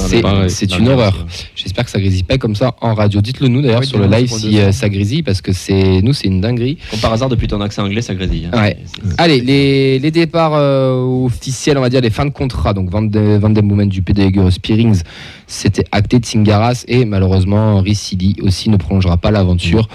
c'est 0.49 0.73
une 0.77 0.87
horreur. 0.89 1.25
J'espère 1.55 1.85
que 1.85 1.91
ça 1.91 1.99
grésille 1.99 2.23
pas 2.23 2.37
comme 2.37 2.55
ça 2.55 2.75
en 2.81 2.93
radio. 2.93 3.21
Dites-le 3.21 3.47
nous 3.47 3.61
d'ailleurs 3.61 3.81
Oui, 3.81 3.87
sur 3.87 3.99
le 3.99 4.07
live 4.07 4.29
si 4.31 4.57
euh, 4.59 4.71
ça 4.71 4.87
grésille 4.89 5.23
parce 5.23 5.41
que 5.41 5.51
c'est 5.53 6.01
nous 6.01 6.13
c'est 6.13 6.27
une 6.27 6.41
dinguerie. 6.41 6.77
Comme 6.91 6.99
par 6.99 7.13
hasard, 7.13 7.29
depuis 7.29 7.47
ton 7.47 7.59
accent 7.61 7.83
anglais, 7.83 8.01
ça 8.01 8.15
grésille. 8.15 8.47
hein. 8.51 8.61
Ouais. 8.61 8.77
Allez, 9.17 9.41
les, 9.41 9.99
les 9.99 10.11
départs 10.11 10.53
euh, 10.55 11.25
officiels, 11.25 11.77
on 11.77 11.81
va 11.81 11.89
dire 11.89 12.01
les 12.01 12.09
fins 12.09 12.25
de 12.25 12.29
contrat. 12.31 12.73
Donc 12.73 12.89
Van, 12.89 13.01
de, 13.01 13.37
Van 13.37 13.49
Den 13.49 13.67
Boomen 13.67 13.89
du 13.89 14.01
PDG 14.01 14.39
Spearings, 14.51 15.01
c'était 15.47 15.85
acté 15.91 16.19
de 16.19 16.25
Singaras 16.25 16.85
et 16.87 17.05
malheureusement 17.05 17.81
Ricci 17.81 18.35
aussi 18.41 18.69
ne 18.69 18.77
prolongera 18.77 19.17
pas 19.17 19.31
l'aventure. 19.31 19.87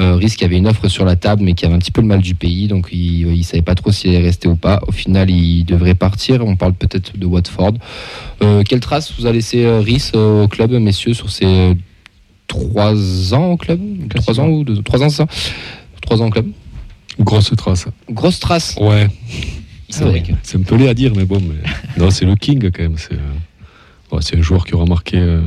Euh, 0.00 0.14
Rhys 0.14 0.36
qui 0.36 0.44
avait 0.44 0.58
une 0.58 0.68
offre 0.68 0.86
sur 0.88 1.04
la 1.04 1.16
table 1.16 1.42
mais 1.42 1.54
qui 1.54 1.66
avait 1.66 1.74
un 1.74 1.78
petit 1.78 1.90
peu 1.90 2.00
le 2.00 2.06
mal 2.06 2.20
du 2.20 2.34
pays, 2.34 2.68
donc 2.68 2.88
il 2.92 3.26
ne 3.26 3.42
savait 3.42 3.62
pas 3.62 3.74
trop 3.74 3.90
s'il 3.90 4.10
allait 4.10 4.24
rester 4.26 4.46
ou 4.46 4.54
pas. 4.54 4.80
Au 4.86 4.92
final, 4.92 5.28
il 5.28 5.64
devrait 5.64 5.96
partir. 5.96 6.44
On 6.46 6.54
parle 6.54 6.74
peut-être 6.74 7.18
de 7.18 7.26
Watford. 7.26 7.74
Euh, 8.42 8.62
quelle 8.62 8.80
trace 8.80 9.12
vous 9.18 9.26
a 9.26 9.32
laissé 9.32 9.64
euh, 9.64 9.80
Rhys 9.80 10.12
euh, 10.14 10.44
au 10.44 10.48
club, 10.48 10.70
messieurs, 10.72 11.14
sur 11.14 11.30
ces 11.30 11.46
euh, 11.46 11.74
trois 12.46 12.94
ans 13.34 13.52
au 13.52 13.56
club? 13.56 13.80
Trois 14.14 14.38
ans 14.38 14.48
ou 14.48 14.62
deux, 14.62 14.82
trois 14.82 15.02
ans, 15.02 15.08
c'est 15.08 15.16
ça? 15.16 15.26
Trois 16.00 16.22
ans 16.22 16.26
au 16.26 16.30
club? 16.30 16.46
Grosse 17.18 17.50
trace. 17.56 17.86
Grosse 18.08 18.38
trace. 18.38 18.76
Ouais. 18.80 19.08
Historique. 19.88 20.30
C'est 20.44 20.58
un 20.58 20.62
peu 20.62 20.76
laid 20.76 20.88
à 20.88 20.94
dire, 20.94 21.12
mais 21.16 21.24
bon. 21.24 21.40
Mais... 21.40 21.68
Non, 21.96 22.10
c'est 22.10 22.24
le 22.24 22.36
King 22.36 22.70
quand 22.70 22.82
même. 22.82 22.96
C'est 22.96 23.18
c'est 24.20 24.36
un 24.36 24.42
joueur 24.42 24.64
qui 24.64 24.74
aura 24.74 24.86
marqué 24.86 25.18
euh, 25.18 25.40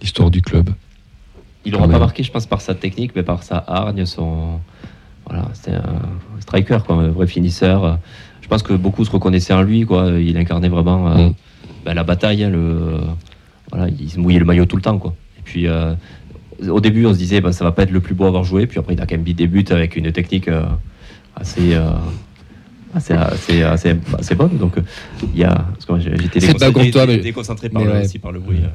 l'histoire 0.00 0.30
du 0.30 0.42
club. 0.42 0.70
Il 1.64 1.72
n'aura 1.72 1.88
pas 1.88 1.98
marqué, 1.98 2.22
je 2.22 2.32
pense, 2.32 2.46
par 2.46 2.60
sa 2.60 2.74
technique, 2.74 3.12
mais 3.14 3.22
par 3.22 3.42
sa 3.42 3.62
hargne, 3.66 4.04
son. 4.04 4.60
Voilà, 5.26 5.48
c'était 5.54 5.76
un 5.76 6.40
striker, 6.40 6.78
quoi, 6.84 6.96
un 6.96 7.08
vrai 7.08 7.28
finisseur. 7.28 7.98
Je 8.40 8.48
pense 8.48 8.64
que 8.64 8.72
beaucoup 8.72 9.04
se 9.04 9.10
reconnaissaient 9.10 9.54
en 9.54 9.62
lui, 9.62 9.86
quoi. 9.86 10.10
Il 10.18 10.36
incarnait 10.36 10.68
vraiment 10.68 11.08
euh, 11.08 11.28
Mm. 11.28 11.34
ben, 11.84 11.94
la 11.94 12.02
bataille, 12.04 12.42
hein, 12.44 12.50
le. 12.50 13.00
Voilà, 13.70 13.88
il 13.88 14.10
se 14.10 14.18
mouillait 14.18 14.40
le 14.40 14.44
maillot 14.44 14.66
tout 14.66 14.76
le 14.76 14.82
temps, 14.82 14.98
quoi. 14.98 15.14
Et 15.38 15.42
puis, 15.42 15.68
euh, 15.68 15.94
au 16.68 16.80
début, 16.80 17.06
on 17.06 17.12
se 17.12 17.18
disait, 17.18 17.40
ben, 17.40 17.52
ça 17.52 17.64
va 17.64 17.70
pas 17.72 17.84
être 17.84 17.92
le 17.92 18.00
plus 18.00 18.14
beau 18.14 18.24
à 18.24 18.28
avoir 18.28 18.44
joué. 18.44 18.66
Puis 18.66 18.78
après, 18.80 18.94
il 18.94 19.00
a 19.00 19.06
quand 19.06 19.14
même 19.14 19.24
mis 19.24 19.34
des 19.34 19.46
buts 19.46 19.64
avec 19.70 19.96
une 19.96 20.10
technique 20.10 20.50
assez. 21.36 21.76
Euh, 22.94 22.98
assez, 22.98 23.12
assez, 23.14 23.62
assez, 23.62 23.94
assez 24.18 24.34
bonne. 24.34 24.56
Donc, 24.58 24.78
euh, 24.78 24.82
il 25.34 25.40
y 25.40 25.44
a. 25.44 25.66
J'étais 25.98 26.40
C'est 26.40 26.58
pas 26.58 26.70
contre 26.70 26.90
toi, 26.90 27.06
mais- 27.06 27.18
déconcentré 27.18 27.68
par 27.68 27.82
mais 27.82 27.88
le, 27.88 27.94
ouais. 27.94 28.04
aussi 28.04 28.18
par 28.18 28.32
le 28.32 28.40
bruit. 28.40 28.58
euh. 28.62 28.68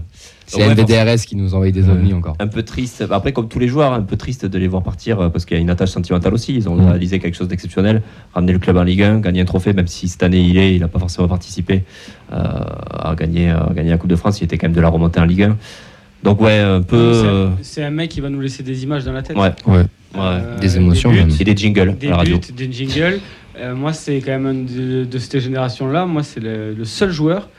C'est 0.50 0.58
ouais, 0.66 0.72
NVDRS 0.72 1.26
qui 1.26 1.36
nous 1.36 1.54
envoie 1.56 1.70
des 1.72 1.90
ovnis 1.90 2.14
encore. 2.14 2.36
un 2.40 2.48
peu 2.48 2.64
triste. 2.64 3.04
Après, 3.12 3.34
comme 3.34 3.50
tous 3.50 3.60
les 3.60 3.68
joueurs, 3.68 3.92
un 3.94 4.02
peu 4.02 4.16
triste 4.16 4.46
de 4.46 4.58
les 4.58 4.68
voir 4.68 4.82
partir 4.82 5.20
euh, 5.20 5.30
parce 5.30 5.44
qu'il 5.46 5.58
y 5.58 5.60
a 5.60 5.62
une 5.62 5.70
attache 5.70 5.90
sentimentale 5.90 6.34
aussi. 6.34 6.56
Ils 6.56 6.70
ont 6.70 6.76
réalisé 6.76 7.20
quelque 7.20 7.36
chose 7.36 7.50
d'exceptionnel, 7.50 8.02
ramener 8.34 8.54
le 8.54 8.60
club 8.60 8.78
en 8.78 8.84
Ligue 8.84 9.04
1, 9.04 9.20
gagner 9.20 9.42
un 9.42 9.46
trophée, 9.46 9.74
même 9.74 9.88
si 9.88 10.08
cette 10.08 10.24
année 10.24 10.40
il 10.42 10.58
est, 10.58 10.74
il 10.76 10.80
n'a 10.80 10.88
pas 10.88 11.00
forcément 11.00 11.28
participé 11.28 11.84
euh, 12.32 12.36
à 12.38 13.14
gagner, 13.18 13.50
à 13.50 13.70
gagner 13.76 13.90
la 13.90 13.98
Coupe 13.98 14.10
de 14.10 14.16
France. 14.16 14.40
Il 14.40 14.46
était 14.46 14.58
quand 14.58 14.68
même 14.68 14.76
de 14.76 14.82
la 14.82 14.88
remontée 14.90 15.20
en 15.20 15.26
Ligue 15.26 15.44
1. 15.44 15.58
Donc 16.24 16.40
ouais, 16.42 16.60
un 16.60 16.82
peu. 16.82 17.14
C'est- 17.14 17.28
euh, 17.28 17.48
C'est 17.62 17.84
un 17.84 17.92
mec 17.92 18.10
qui 18.10 18.22
va 18.22 18.30
nous 18.30 18.40
laisser 18.40 18.64
des 18.64 18.84
images 18.84 19.04
dans 19.04 19.12
la 19.12 19.22
tête. 19.24 19.36
ouais, 19.38 19.52
Ouais. 19.68 19.78
ouais. 19.80 19.86
Euh, 20.18 20.60
Des 20.60 20.78
émotions, 20.78 21.12
buts, 21.12 21.18
même. 21.18 21.30
Et 21.40 21.44
des 21.44 21.56
jingles 21.58 21.96
Des 22.00 22.08
à 22.08 22.12
la 22.12 22.16
radio. 22.18 22.38
buts, 22.40 22.54
des 22.56 22.72
jingles. 22.72 23.20
Euh, 23.60 23.76
moi, 23.76 23.94
c'est 23.94 24.18
quand 24.22 24.32
même 24.32 24.46
un 24.46 24.54
de, 24.54 25.04
de 25.06 25.18
cette 25.20 25.40
génération-là. 25.40 26.06
Moi, 26.06 26.24
c'est 26.24 26.40
le, 26.40 26.74
le 26.74 26.86
seul 26.86 27.12
joueur 27.12 27.50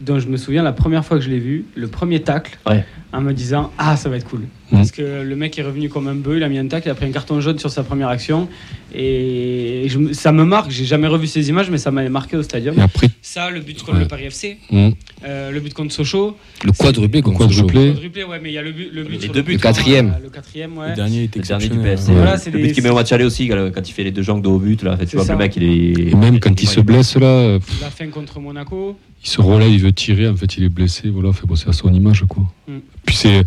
dont 0.00 0.18
je 0.18 0.28
me 0.28 0.36
souviens 0.38 0.62
la 0.62 0.72
première 0.72 1.04
fois 1.04 1.18
que 1.18 1.24
je 1.24 1.28
l'ai 1.28 1.38
vu, 1.38 1.66
le 1.74 1.86
premier 1.86 2.22
tacle, 2.22 2.58
Ouais. 2.66 2.84
en 3.12 3.20
me 3.20 3.32
disant 3.34 3.70
Ah, 3.76 3.96
ça 3.96 4.08
va 4.08 4.16
être 4.16 4.28
cool. 4.28 4.42
Parce 4.70 4.92
que 4.92 5.22
le 5.22 5.36
mec 5.36 5.58
est 5.58 5.62
revenu 5.62 5.88
comme 5.90 6.08
un 6.08 6.14
bœuf, 6.14 6.36
il 6.38 6.42
a 6.44 6.48
mis 6.48 6.56
un 6.58 6.66
tacle, 6.68 6.88
il 6.88 6.90
a 6.90 6.94
pris 6.94 7.04
un 7.06 7.10
carton 7.12 7.38
jaune 7.40 7.58
sur 7.58 7.68
sa 7.70 7.82
première 7.82 8.08
action. 8.08 8.48
Et 8.94 9.86
je 9.88 10.12
ça 10.12 10.32
me 10.32 10.44
marque, 10.44 10.70
j'ai 10.70 10.84
jamais 10.84 11.06
revu 11.08 11.26
ces 11.26 11.48
images, 11.50 11.70
mais 11.70 11.78
ça 11.78 11.90
m'avait 11.90 12.08
marqué 12.08 12.36
au 12.36 12.42
stadium. 12.42 12.78
Après, 12.78 13.08
Ça, 13.20 13.50
le 13.50 13.60
but 13.60 13.78
contre 13.82 13.94
Ouais. 13.94 14.00
le 14.04 14.08
Paris 14.08 14.24
FC, 14.26 14.58
hmm, 14.70 14.90
euh, 15.24 15.50
le 15.50 15.60
but 15.60 15.74
contre 15.74 15.92
Sochaux. 15.92 16.36
Le 16.64 16.72
quadruplé 16.72 17.20
contre 17.22 17.38
quadruplé. 17.38 17.80
Sochaux. 17.80 17.92
Quadruplé, 17.94 18.24
ouais, 18.24 18.40
mais 18.42 18.50
il 18.50 18.54
y 18.54 18.58
a 18.58 18.62
le 18.62 18.72
but, 18.72 18.90
le 18.92 19.04
but 19.04 19.22
Les 19.22 19.28
deux 19.28 19.42
buts. 19.42 19.52
Le 19.52 19.58
quatrième. 19.58 20.16
Le 20.22 20.30
quatrième, 20.30 20.76
ouais. 20.78 20.90
Le 20.90 20.96
dernier 20.96 21.24
était 21.24 21.40
Le 21.40 21.44
dernier 21.44 21.68
du. 21.68 21.78
PSG. 21.78 22.10
hein. 22.12 22.14
Voilà, 22.16 22.36
c'est 22.38 22.50
Le 22.50 22.58
des- 22.58 22.64
but 22.68 22.72
qui 22.74 22.80
met 22.82 22.90
au 22.90 22.94
match 22.94 23.12
aller 23.12 23.24
aussi, 23.24 23.48
quand 23.48 23.88
il 23.88 23.92
fait 23.92 24.04
les 24.04 24.10
deux 24.12 24.22
jambes 24.22 24.42
de 24.42 24.48
haut 24.48 24.58
but. 24.58 24.82
Là, 24.82 24.92
en 24.92 24.96
fait, 24.96 25.04
tu 25.04 25.10
C'est 25.10 25.16
vois 25.16 25.26
ça. 25.26 25.32
le 25.34 25.38
mec, 25.38 25.56
il 25.56 25.62
est. 25.62 26.10
et 26.10 26.14
même 26.14 26.40
quand 26.40 26.60
il 26.62 26.68
se 26.68 26.80
blesse 26.80 27.16
là, 27.16 27.26
euh, 27.26 27.58
pff, 27.58 27.80
La 27.80 27.90
fin 27.90 28.06
contre 28.08 28.40
Monaco. 28.40 28.96
il 29.22 29.28
se 29.28 29.40
relève, 29.40 29.70
il 29.70 29.80
veut 29.80 29.92
tirer, 29.92 30.28
en 30.28 30.36
fait 30.36 30.56
il 30.56 30.64
est 30.64 30.68
blessé, 30.68 31.08
voilà, 31.10 31.32
fait 31.32 31.46
bosser 31.46 31.68
à 31.68 31.72
son 31.72 31.92
image 31.92 32.24
quoi. 32.28 32.44
Mm. 32.68 32.78
Puis 33.04 33.16
c'est 33.16 33.42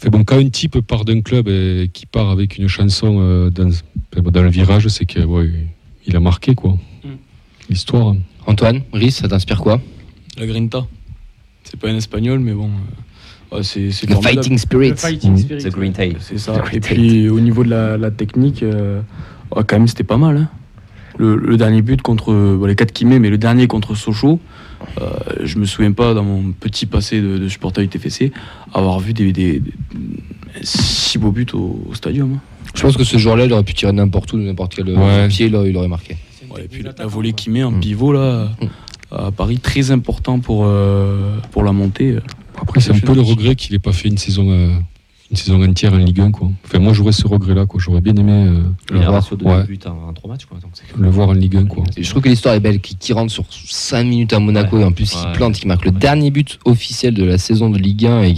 fait 0.00 0.10
bon 0.10 0.24
quand 0.24 0.38
un 0.38 0.48
type 0.48 0.80
part 0.80 1.04
d'un 1.04 1.20
club 1.20 1.46
et 1.48 1.88
qui 1.92 2.06
part 2.06 2.30
avec 2.30 2.56
une 2.58 2.68
chanson 2.68 3.18
euh, 3.20 3.50
dans, 3.50 3.70
dans 4.30 4.42
le 4.42 4.48
virage, 4.50 4.88
c'est 4.88 5.04
que 5.04 5.20
ouais, 5.20 5.50
il 6.06 6.16
a 6.16 6.20
marqué 6.20 6.54
quoi. 6.54 6.72
Mm. 7.04 7.08
L'histoire. 7.68 8.14
Antoine, 8.46 8.80
Rhys, 8.92 9.12
ça 9.12 9.28
t'inspire 9.28 9.60
quoi? 9.60 9.80
La 10.40 10.46
Grinta. 10.46 10.86
C'est 11.64 11.78
pas 11.78 11.88
un 11.88 11.96
espagnol, 11.96 12.40
mais 12.40 12.52
bon. 12.52 12.70
euh, 13.52 13.56
ouais, 13.58 13.62
c'est 13.62 13.90
c'est 13.92 14.06
Le 14.08 14.14
formidable. 14.14 14.36
fighting 14.42 14.58
spirit. 14.58 14.88
Le 14.90 14.96
fighting 14.96 15.32
Mm. 15.34 15.36
spirit. 15.38 15.62
The 15.64 15.68
Green 15.70 15.92
Tail. 15.92 16.16
C'est 16.20 16.38
ça. 16.38 16.54
The 16.72 16.74
Et 16.74 16.80
puis 16.80 17.28
au 17.28 17.40
niveau 17.40 17.62
de 17.62 17.68
la, 17.70 17.96
la 17.98 18.10
technique, 18.10 18.62
euh, 18.62 19.00
ouais, 19.54 19.62
quand 19.66 19.76
même 19.78 19.86
c'était 19.88 20.04
pas 20.04 20.16
mal. 20.16 20.36
hein. 20.36 20.48
Le, 21.18 21.36
le 21.36 21.56
dernier 21.58 21.82
but 21.82 22.00
contre 22.00 22.32
bon, 22.32 22.64
les 22.64 22.74
4 22.74 22.92
qui 22.92 23.04
met, 23.04 23.18
mais 23.18 23.28
le 23.28 23.36
dernier 23.36 23.66
contre 23.66 23.94
Sochaux, 23.94 24.40
euh, 25.02 25.10
je 25.44 25.58
me 25.58 25.66
souviens 25.66 25.92
pas 25.92 26.14
dans 26.14 26.24
mon 26.24 26.52
petit 26.52 26.86
passé 26.86 27.20
de, 27.20 27.36
de 27.36 27.48
supporter 27.48 27.82
du 27.82 27.88
TFC 27.88 28.32
avoir 28.72 28.98
vu 29.00 29.12
des, 29.12 29.30
des- 29.32 29.60
des- 29.60 29.72
si 30.62 31.18
beaux 31.18 31.32
buts 31.32 31.46
au, 31.52 31.84
au 31.90 31.94
stadium. 31.94 32.34
hein. 32.34 32.40
Je 32.74 32.80
pense 32.82 32.96
que 32.96 33.04
ce 33.04 33.18
jour-là, 33.18 33.44
il 33.44 33.52
aurait 33.52 33.64
pu 33.64 33.74
tirer 33.74 33.92
n'importe 33.92 34.32
où, 34.32 34.38
de 34.38 34.44
n'importe 34.44 34.76
quel 34.76 34.88
Ouais. 34.96 35.28
pied, 35.28 35.48
là, 35.50 35.64
il 35.66 35.76
aurait 35.76 35.88
marqué. 35.88 36.16
Ouais, 36.50 36.64
et 36.64 36.68
puis 36.68 36.82
la, 36.82 37.06
volée 37.06 37.32
qu'il 37.32 37.52
met 37.52 37.62
en 37.64 37.72
pivot 37.72 38.12
là 38.12 38.48
Mm. 38.60 38.66
À 39.10 39.30
Paris, 39.30 39.58
très 39.58 39.90
important 39.90 40.38
pour, 40.40 40.64
euh, 40.66 41.36
pour 41.50 41.62
la 41.64 41.72
montée. 41.72 42.18
Après 42.60 42.80
c'est 42.80 42.92
un 42.92 42.98
peu 42.98 43.14
le 43.14 43.20
regret 43.22 43.54
qu'il 43.56 43.72
n'ait 43.72 43.78
pas 43.78 43.92
fait 43.92 44.08
une 44.08 44.18
saison 44.18 44.50
euh, 44.50 44.70
une 45.30 45.36
saison 45.36 45.62
entière 45.64 45.94
en 45.94 45.98
Ligue 45.98 46.20
1 46.20 46.30
quoi. 46.32 46.50
Enfin 46.64 46.78
moi 46.80 46.92
j'aurais 46.92 47.12
ce 47.12 47.26
regret 47.26 47.54
là 47.54 47.64
quoi, 47.64 47.80
j'aurais 47.82 48.00
bien 48.00 48.14
aimé 48.16 48.32
euh, 48.32 48.62
Il 48.90 48.96
le 48.96 49.00
voir, 49.06 49.22
de 49.36 49.44
ouais, 49.44 49.78
en, 49.86 50.08
en 50.08 50.12
3 50.12 50.30
matchs. 50.30 50.44
Quoi, 50.44 50.58
donc 50.60 50.70
c'est- 50.74 50.82
le 51.00 51.08
voir 51.08 51.28
en 51.28 51.32
Ligue 51.32 51.56
1 51.56 51.66
quoi. 51.66 51.84
Et 51.96 52.02
je 52.02 52.10
trouve 52.10 52.22
que 52.22 52.28
l'histoire 52.28 52.54
est 52.54 52.60
belle, 52.60 52.80
qui, 52.80 52.96
qui 52.96 53.12
rentre 53.12 53.32
sur 53.32 53.44
5 53.48 54.04
minutes 54.04 54.32
à 54.32 54.40
Monaco 54.40 54.76
Ouais. 54.76 54.82
et 54.82 54.84
en 54.84 54.92
plus 54.92 55.12
il 55.14 55.26
Ouais. 55.28 55.32
plante, 55.34 55.54
qui 55.54 55.66
marque 55.68 55.84
le 55.84 55.92
dernier 55.92 56.30
but 56.30 56.58
officiel 56.64 57.14
de 57.14 57.24
la 57.24 57.38
saison 57.38 57.70
de 57.70 57.78
Ligue 57.78 58.06
1. 58.06 58.24
Et, 58.24 58.30
et 58.30 58.34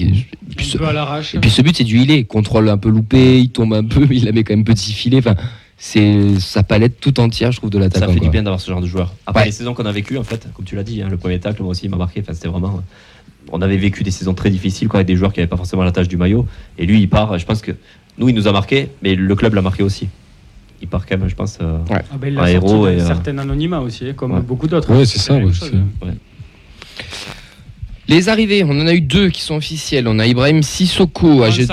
puis, 0.57 0.67
Un 0.67 0.71
ce, 0.73 0.79
peu 0.79 0.87
à 0.87 0.93
l'arrache. 0.93 1.35
et 1.35 1.39
puis 1.41 1.51
ce 1.51 1.63
but, 1.63 1.77
c'est 1.77 1.85
du 1.85 1.99
ilé. 1.99 2.25
Contrôle 2.25 2.69
un 2.69 2.77
peu 2.79 2.91
loupé, 2.91 3.41
il 3.41 3.49
tombe 3.49 3.73
un 3.73 3.85
peu, 3.85 4.07
mais 4.09 4.17
il 4.19 4.25
la 4.27 4.33
met 4.33 4.45
quand 4.45 4.55
même 4.55 4.65
petit 4.65 4.93
filet. 4.93 5.19
Enfin, 5.19 5.35
c'est 5.93 6.39
sa 6.39 6.63
palette 6.63 7.01
tout 7.01 7.19
entière, 7.19 7.51
je 7.51 7.57
trouve, 7.57 7.69
de 7.71 7.77
Ça 7.79 7.81
l'attaquant. 7.81 8.13
fait 8.13 8.21
du 8.21 8.31
bien 8.31 8.45
d'avoir 8.45 8.61
ce 8.61 8.71
genre 8.71 8.81
de 8.81 8.87
joueur. 8.87 9.13
Après 9.27 9.41
Ouais. 9.43 9.47
les 9.47 9.53
saisons 9.53 9.75
qu'on 9.75 9.85
a 9.85 9.91
vécues, 9.91 10.17
en 10.17 10.23
fait, 10.23 10.47
comme 10.55 10.65
tu 10.65 10.77
l'as 10.77 10.85
dit, 10.85 11.03
hein, 11.03 11.09
le 11.11 11.17
premier 11.17 11.41
tacle, 11.41 11.61
moi 11.61 11.73
aussi, 11.73 11.87
il 11.87 11.91
m'a 11.91 11.97
marqué. 11.97 12.21
Enfin, 12.21 12.35
c'était 12.35 12.47
vraiment. 12.47 12.81
On 13.51 13.61
avait 13.61 13.77
vécu 13.77 14.05
des 14.05 14.13
saisons 14.13 14.33
très 14.33 14.49
difficiles 14.49 14.87
quoi, 14.87 14.99
avec 14.99 15.09
des 15.09 15.17
joueurs 15.17 15.33
qui 15.33 15.41
n'avaient 15.41 15.49
pas 15.51 15.57
forcément 15.57 15.83
la 15.83 15.91
tâche 15.91 16.07
du 16.07 16.17
maillot. 16.17 16.47
Et 16.79 16.87
lui, 16.87 17.01
il 17.01 17.09
part. 17.09 17.37
Je 17.37 17.45
pense 17.45 17.63
que 17.63 17.73
nous, 18.17 18.29
il 18.29 18.35
nous 18.37 18.47
a 18.47 18.53
marqué, 18.53 18.91
mais 19.03 19.17
le 19.17 19.35
club 19.35 19.55
l'a 19.55 19.61
marqué 19.63 19.83
aussi. 19.83 20.07
Il 20.81 20.87
part 20.87 21.05
quand 21.05 21.19
même, 21.19 21.29
je 21.29 21.35
pense. 21.35 21.59
euh, 21.61 21.79
Ah 21.91 22.01
ben, 22.17 22.33
il 22.33 22.39
Un 22.39 22.43
a 22.45 22.51
héros 22.53 22.87
et, 22.87 23.01
euh, 23.01 23.05
certain 23.07 23.37
anonymat 23.39 23.81
aussi, 23.81 24.07
hein, 24.09 24.13
comme 24.15 24.35
Ouais. 24.35 24.41
beaucoup 24.41 24.69
d'autres. 24.69 24.89
Ouais, 24.97 25.05
c'est 25.05 25.19
ça, 25.19 25.35
ouais, 25.35 25.43
chose, 25.53 25.69
c'est- 25.69 25.77
hein. 25.77 26.07
ouais. 26.07 26.15
Les 28.09 28.29
arrivées, 28.29 28.65
on 28.65 28.71
en 28.71 28.87
a 28.89 28.95
eu 28.95 29.01
deux 29.01 29.29
qui 29.29 29.43
sont 29.43 29.55
officielles. 29.55 30.09
On 30.09 30.19
a 30.19 30.27
Ibrahim 30.27 30.63
Sissoko, 30.65 31.45
âgé 31.45 31.67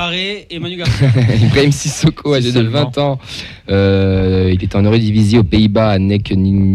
et 0.49 0.59
Manu. 0.59 0.83
Ibrahim 1.41 1.71
Sissoko, 1.71 2.35
âgé 2.35 2.49
de 2.49 2.53
Seulement. 2.53 2.91
20 2.91 2.97
ans. 2.99 3.19
Euh, 3.69 4.51
il 4.53 4.63
est 4.63 4.75
en 4.75 4.85
Eredivisie 4.85 5.39
aux 5.39 5.43
Pays-Bas, 5.43 5.89
à. 5.89 5.97
Nijmegen. 5.99 6.69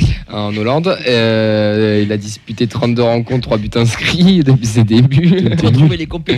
En 0.30 0.54
Hollande. 0.56 0.96
Euh, 1.06 2.02
il 2.04 2.12
a 2.12 2.18
disputé 2.18 2.66
32 2.66 3.02
rencontres, 3.02 3.48
3 3.48 3.58
buts 3.58 3.70
inscrits 3.74 4.44
depuis 4.44 4.66
ses 4.66 4.84
débuts. 4.84 5.48
Retrouver 5.62 5.96
les 5.96 6.06
des 6.06 6.34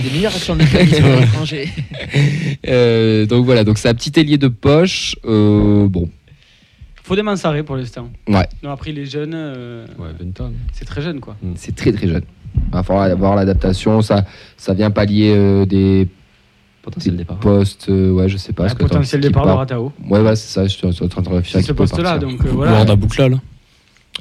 de 0.55 0.61
l'établissement 0.61 1.09
à 1.09 1.21
l'étranger. 1.21 1.69
Euh, 2.69 3.27
donc 3.27 3.45
voilà, 3.45 3.65
donc 3.65 3.79
c'est 3.79 3.89
un 3.89 3.95
petit 3.95 4.13
ailier 4.19 4.39
de 4.39 4.49
poche. 4.49 5.17
Bon, 5.25 6.09
Faut 7.09 7.17
des 7.17 7.37
Sarré 7.37 7.63
pour 7.63 7.75
l'instant. 7.77 8.09
Ouais. 8.29 8.47
Non, 8.63 8.71
après, 8.71 8.93
les 8.93 9.07
jeunes, 9.07 9.33
euh, 9.35 9.87
Ouais, 9.99 10.09
20 10.21 10.41
ans. 10.43 10.53
c'est 10.73 10.85
très 10.85 11.01
jeune 11.01 11.21
quoi. 11.21 11.37
c'est 11.55 11.75
très 11.75 11.91
très 11.91 12.07
jeune. 12.07 12.23
Il 12.55 12.71
va 12.73 12.83
falloir 12.83 13.07
avoir 13.07 13.35
l'adaptation. 13.35 14.03
Ça, 14.03 14.27
ça 14.59 14.75
vient 14.75 14.91
pallier 14.91 15.33
euh, 15.35 15.65
des 15.65 16.07
Potentiel 16.83 17.17
départ. 17.17 17.39
postes. 17.39 17.89
euh, 17.89 18.11
ouais, 18.13 18.29
je 18.29 18.37
sais 18.37 18.53
pas. 18.53 18.71
Un 18.71 18.75
potentiel 18.75 19.23
départ 19.23 19.47
de 19.47 19.53
Ratao. 19.53 19.93
Ouais, 20.07 20.21
ouais, 20.21 20.37
c'est 20.37 20.53
ça. 20.53 20.65
Je 20.67 20.69
suis 20.93 21.05
en 21.05 21.09
train 21.09 21.23
de 21.23 21.29
réfléchir. 21.31 21.61
C'est 21.61 21.67
ce 21.67 21.73
poste-là, 21.73 22.19
donc 22.19 22.45
euh, 22.45 22.49
Voilà. 22.53 22.95
Boukla, 22.95 23.31
là. 23.31 23.37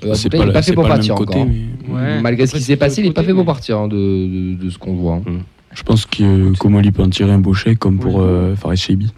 Euh, 0.05 0.13
C'est 0.13 0.29
Bouteille, 0.29 0.41
il 0.45 0.49
est 0.49 0.53
pas 0.53 0.61
fait 0.61 0.73
pour 0.73 0.87
partir 0.87 1.15
encore. 1.15 1.25
côté, 1.25 1.43
mais 1.43 1.93
Ouais. 1.93 2.21
Malgré 2.21 2.47
ce 2.47 2.55
qui 2.55 2.61
s'est 2.61 2.75
passé, 2.77 3.01
il 3.01 3.05
est 3.05 3.07
l'autre 3.07 3.15
pas 3.21 3.23
fait 3.23 3.33
pour 3.33 3.45
partir 3.45 3.79
hein, 3.79 3.87
de, 3.89 3.95
de- 3.95 4.63
de 4.63 4.69
ce 4.69 4.77
qu'on 4.77 4.93
voit. 4.93 5.15
hein. 5.15 5.39
Je 5.77 5.83
pense 5.83 6.07
que 6.07 6.57
Komoli 6.57 6.91
peut 6.91 7.03
en 7.03 7.09
tirer 7.09 7.31
un 7.31 7.37
beau 7.37 7.53
chèque 7.53 7.77
comme 7.77 7.99
pour 7.99 8.19
euh, 8.19 8.55
Fares 8.55 8.75
Shaibi. 8.75 9.11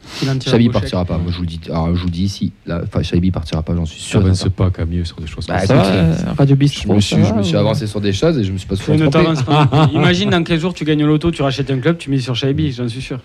partira 0.69 1.06
pas. 1.06 1.17
Moi, 1.17 1.32
je 1.32 1.38
vous 1.38 1.43
le 1.43 1.48
dis. 1.48 1.62
Alors, 1.69 1.95
je 1.95 2.02
vous 2.02 2.08
le 2.08 2.12
dis 2.12 2.24
ici. 2.24 2.52
Là, 2.65 2.82
enfin, 2.84 3.02
Chabi 3.02 3.32
partira 3.32 3.63
pas. 3.63 3.74
J'en 3.74 3.86
suis 3.86 4.02
Ça 4.02 4.08
sûr. 4.10 4.19
avance 4.19 4.39
certain. 4.39 4.65
pas 4.65 4.69
Camille 4.69 5.06
sur 5.06 5.15
des 5.22 5.28
choses 5.28 5.48
Bah, 5.48 5.65
comme 5.65 5.67
Ça 5.78 6.34
Radio 6.38 6.58
Bistro. 6.58 6.89
Je 6.89 6.95
me 6.95 7.00
suis, 7.00 7.15
je 7.24 7.34
me 7.34 7.58
avancé 7.58 7.88
sur 7.88 8.02
des 8.02 8.12
choses 8.12 8.38
et 8.38 8.43
je 8.43 8.52
me 8.52 8.58
suis 8.58 8.67
pas 8.67 8.76
souvent 8.76 9.10
trompé. 9.10 9.30
Imagine 9.93 10.32
dans 10.32 10.43
quel 10.43 10.60
jour 10.60 10.74
tu 10.74 10.84
gagnes 10.84 11.06
au 11.06 11.08
loto, 11.08 11.32
tu 11.32 11.41
rachètes 11.43 11.72
un 11.72 11.80
club, 11.80 11.98
tu 11.98 12.10
mises 12.10 12.24
sur 12.24 12.36
Shaibi, 12.36 12.74
j'en 12.74 12.89
suis 12.89 13.02
sûr. 13.02 13.19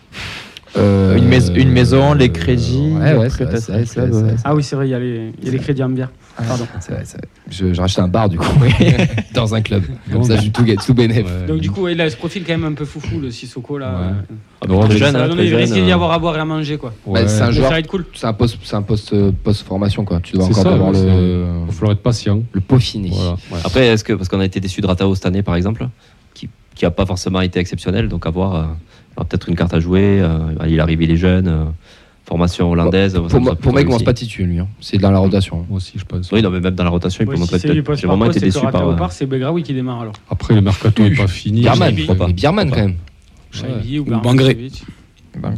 Euh, 0.76 1.16
Une, 1.16 1.24
mais- 1.26 1.44
une 1.56 1.70
maison, 1.70 2.14
les 2.14 2.30
crédits, 2.30 2.92
Ouais, 3.00 3.14
ouais, 3.16 3.28
Ah 4.44 4.54
oui, 4.54 4.62
c'est 4.62 4.76
vrai, 4.76 4.86
il 4.86 4.90
y 4.90 4.94
a 4.94 4.98
les, 5.00 5.32
il 5.40 5.46
y 5.46 5.48
a 5.48 5.52
les 5.52 5.58
crédits 5.58 5.82
en 5.82 5.88
bière. 5.88 6.10
Pardon. 6.36 6.66
C'est 6.80 6.92
vrai, 6.92 7.02
c'est 7.04 7.18
vrai. 7.18 7.28
Je, 7.50 7.72
je 7.72 7.80
rachète 7.80 8.00
un 8.00 8.08
bar 8.08 8.28
du 8.28 8.36
coup, 8.38 8.46
dans 9.34 9.54
un 9.54 9.60
club. 9.60 9.84
Comme 10.10 10.24
ça, 10.24 10.36
je 10.36 10.42
suis 10.42 10.50
tout, 10.50 10.64
tout 10.84 10.94
bénéf. 10.94 11.24
Ouais. 11.26 11.46
Donc 11.46 11.60
du 11.60 11.70
coup, 11.70 11.86
il 11.88 12.00
a 12.00 12.10
ce 12.10 12.16
profil 12.16 12.44
quand 12.44 12.52
même 12.52 12.64
un 12.64 12.72
peu 12.74 12.84
foufou, 12.84 13.20
le 13.20 13.30
Sissoko 13.30 13.78
là. 13.78 13.90
Ouais. 13.90 14.06
Euh, 14.06 14.34
Ah, 14.62 14.66
bon, 14.66 14.90
jeune, 14.90 15.12
ça 15.12 15.26
va 15.26 15.32
hein, 15.32 15.36
il 15.38 15.54
risque 15.54 15.74
d'y 15.74 15.90
euh, 15.90 15.94
avoir 15.94 16.10
à 16.12 16.18
boire 16.18 16.36
et 16.36 16.40
à 16.40 16.44
manger 16.44 16.76
quoi. 16.76 16.92
Bah, 17.06 17.26
c'est 17.28 17.42
un 17.42 17.50
joueur, 17.50 17.68
ça 17.68 17.74
va 17.74 17.78
être 17.80 17.86
cool. 17.86 18.04
c'est 18.14 18.26
un 18.26 18.32
poste, 18.32 18.58
c'est 18.64 18.76
un 18.76 18.82
poste 18.82 19.30
post 19.44 19.62
formation 19.66 20.04
quoi. 20.04 20.20
Tu 20.20 20.32
dois 20.34 20.44
C'est 20.46 20.50
encore 20.52 20.62
ça, 20.64 20.72
avoir 20.74 20.90
ouais, 20.90 21.02
le, 21.04 21.46
Il 21.62 21.66
va 21.66 21.72
falloir 21.72 21.92
être 21.92 22.02
patient. 22.02 22.42
le 22.52 22.60
peaufiner. 22.60 23.10
Voilà. 23.12 23.32
ouais. 23.32 23.58
Après, 23.64 23.86
est-ce 23.86 24.02
que 24.04 24.12
parce 24.14 24.28
qu'on 24.28 24.40
a 24.40 24.44
été 24.44 24.60
déçu 24.60 24.80
de 24.80 24.86
Ratao 24.86 25.14
cette 25.14 25.26
année, 25.26 25.42
par 25.42 25.54
exemple, 25.56 25.86
qui 26.34 26.48
qui 26.74 26.84
a 26.84 26.90
pas 26.90 27.06
forcément 27.06 27.40
été 27.40 27.60
exceptionnel, 27.60 28.08
donc 28.08 28.26
avoir 28.26 28.54
euh, 28.56 28.64
peut-être 29.24 29.48
une 29.48 29.54
carte 29.54 29.74
à 29.74 29.78
jouer. 29.78 30.20
euh, 30.20 30.38
il 30.68 30.80
arrive, 30.80 31.00
il 31.02 31.10
est 31.12 31.16
jeune, 31.16 31.46
euh, 31.46 31.64
formation 32.26 32.70
hollandaise. 32.70 33.12
ça 33.12 33.20
Pour, 33.20 33.56
pour 33.56 33.72
moi, 33.72 33.80
il 33.82 33.84
commence 33.86 34.02
pas 34.02 34.14
titulaire 34.14 34.50
lui. 34.50 34.58
hein. 34.60 34.68
C'est 34.80 34.98
dans 34.98 35.10
la 35.10 35.18
rotation. 35.18 35.64
Moi 35.68 35.76
aussi, 35.76 35.92
je 35.96 36.04
pense. 36.04 36.30
Oui, 36.32 36.42
non, 36.42 36.50
mais 36.50 36.60
même 36.60 36.74
dans 36.74 36.84
la 36.84 36.90
rotation, 36.90 37.24
il 37.24 37.30
lui 37.30 37.46
peut-être. 37.46 37.82
poste 37.84 38.00
J'ai 38.00 38.06
par 38.06 38.16
vraiment 38.16 38.30
été 38.30 38.40
déçu 38.40 38.60
par. 38.60 38.72
Ratao 38.72 38.90
euh, 38.90 38.96
part, 38.96 39.12
c'est 39.12 39.26
Begraoui 39.26 39.62
qui 39.62 39.74
démarre 39.74 40.00
alors. 40.02 40.14
Après, 40.30 40.54
le 40.54 40.60
mercato 40.62 41.02
n'est 41.02 41.14
pas 41.14 41.26
fini. 41.26 41.60
Bierman, 41.60 41.94
pourquoi 41.96 42.14
pas. 42.26 42.32
Bierman 42.32 42.70
quand 42.70 42.76
même. 42.76 42.94
Shaibi 43.50 43.98
ou 44.00 44.04
Bangré. 44.04 44.56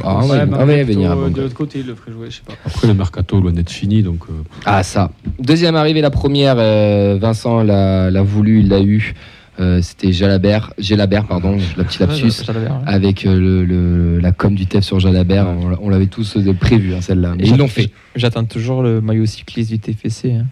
Ah, 0.03 0.19
Ouais, 0.25 0.29
ouais, 0.31 0.45
ah 0.53 0.65
ouais, 0.65 0.83
venir 0.83 1.15
Bangré. 1.15 1.29
de 1.31 1.41
l'autre 1.43 1.53
côté, 1.53 1.79
il 1.79 1.85
le 1.85 1.93
ferait 1.93 2.11
jouer, 2.11 2.27
je 2.31 2.37
sais 2.37 2.41
pas. 2.45 2.53
Après, 2.65 2.87
le 2.87 2.95
mercato 2.95 3.39
doit 3.39 3.51
être 3.55 3.69
fini, 3.69 4.01
donc. 4.01 4.21
euh, 4.29 4.33
Ah 4.65 4.81
ça. 4.83 5.11
Deuxième 5.39 5.75
arrivée, 5.75 6.01
la 6.01 6.09
première, 6.09 6.55
euh, 6.57 7.17
Vincent 7.21 7.61
l'a 7.63 8.09
l'a 8.09 8.21
voulu, 8.23 8.59
il 8.61 8.69
l'a 8.69 8.81
eu. 8.81 9.13
Euh, 9.59 9.81
C'était 9.81 10.11
Jalabert, 10.11 10.73
Jalabert, 10.77 11.25
pardon, 11.25 11.57
la 11.77 11.83
petite 11.83 11.99
lapsus. 12.01 12.25
Ouais, 12.47 12.55
ouais. 12.55 12.67
Avec 12.85 13.25
euh, 13.25 13.39
le, 13.39 13.65
le- 13.65 14.19
la 14.19 14.31
com 14.31 14.53
du 14.55 14.65
TEF 14.67 14.83
sur 14.83 14.99
Jalabert, 14.99 15.47
on, 15.47 15.69
l'a- 15.69 15.77
on 15.81 15.89
l'avait 15.89 16.05
tous 16.07 16.37
prévu 16.59 16.93
hein, 16.93 17.01
celle-là. 17.01 17.33
Et 17.39 17.47
ils 17.47 17.57
l'ont 17.57 17.67
fait. 17.67 17.89
J'attends 18.15 18.43
toujours 18.45 18.83
le 18.83 19.01
maillot 19.01 19.25
cycliste 19.25 19.71
du 19.71 19.79
TFC. 19.79 20.33
hein. 20.33 20.45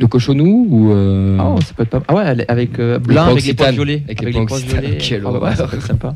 Le 0.00 0.06
cochonou 0.06 0.66
ou 0.70 0.90
euh, 0.92 1.36
Ah, 1.38 1.54
ça 1.66 1.74
peut 1.76 1.82
être 1.82 1.90
pas. 1.90 2.02
Ah 2.08 2.14
ouais, 2.14 2.44
avec 2.48 2.78
euh, 2.78 2.98
points 2.98 3.26
avec 3.26 3.44
les 3.44 3.52
points 3.52 3.70
violets. 3.72 4.02
Avec 4.06 4.22
les 4.22 4.30
points 4.32 4.42
occitanes. 4.44 4.84
Quelle 4.98 5.22
Ah 5.24 5.30
ouais, 5.30 5.36
horreur. 5.36 5.54
ça 5.56 5.66
peut 5.66 5.76
être 5.76 5.86
sympa. 5.86 6.14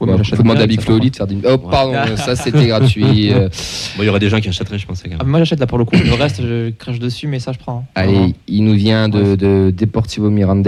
Ouais, 0.00 0.16
mais 0.18 0.24
faut 0.24 0.42
demander 0.42 0.62
à 0.62 0.66
Big 0.66 0.80
Flo 0.80 0.98
de 0.98 1.08
faire 1.14 1.28
du. 1.28 1.36
Oh, 1.48 1.56
pardon, 1.56 2.16
ça 2.16 2.34
c'était 2.34 2.66
gratuit. 2.66 3.30
Bon, 3.96 4.02
il 4.02 4.06
y 4.06 4.08
aurait 4.08 4.18
des 4.18 4.28
gens 4.28 4.40
qui 4.40 4.48
achèteraient, 4.48 4.78
je 4.78 4.86
pensais. 4.86 5.08
quand 5.08 5.16
Ah, 5.20 5.24
moi 5.24 5.38
j'achète 5.38 5.60
là 5.60 5.66
pour 5.68 5.78
le 5.78 5.84
coup. 5.84 5.94
Le 5.94 6.14
reste, 6.14 6.42
je 6.42 6.70
crache 6.70 6.98
dessus, 6.98 7.28
mais 7.28 7.38
ça 7.38 7.52
je 7.52 7.58
prends. 7.58 7.84
hein. 7.86 7.90
Allez, 7.94 8.34
il 8.48 8.64
nous 8.64 8.74
vient 8.74 9.08
de, 9.08 9.36
de 9.36 9.70
Deportivo 9.70 10.28
Mirandes 10.28 10.66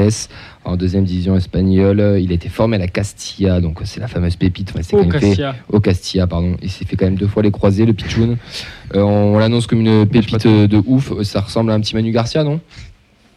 en 0.65 0.77
deuxième 0.77 1.05
division 1.05 1.37
espagnole. 1.37 2.19
Il 2.21 2.31
a 2.31 2.35
été 2.35 2.49
formé 2.49 2.77
à 2.77 2.79
la 2.79 2.89
Castilla, 2.89 3.61
donc 3.61 3.81
c'est 3.85 4.01
la 4.01 4.09
fameuse 4.09 4.37
pépite. 4.37 4.71
Fait- 4.71 5.09
Cassia. 5.09 5.55
au 5.71 5.81
Castilla, 5.81 6.27
pardon. 6.27 6.57
Il 6.63 6.71
s'est 6.71 6.85
fait 6.85 6.97
quand 6.97 7.05
même 7.05 7.17
deux 7.17 7.27
fois 7.27 7.43
les 7.43 7.51
croisés, 7.51 7.85
le 7.87 7.93
Pichoun. 7.93 8.37
Euh, 8.95 9.03
on 9.03 9.39
l'annonce 9.39 9.67
comme 9.67 9.81
une 9.81 10.07
pépite 10.07 10.47
euh, 10.47 10.67
de 10.67 10.83
ouf. 10.87 11.13
Ça 11.23 11.41
ressemble 11.41 11.71
à 11.71 11.75
un 11.75 11.81
petit 11.81 11.95
Manu 11.95 12.11
Garcia, 12.13 12.45
non? 12.45 12.61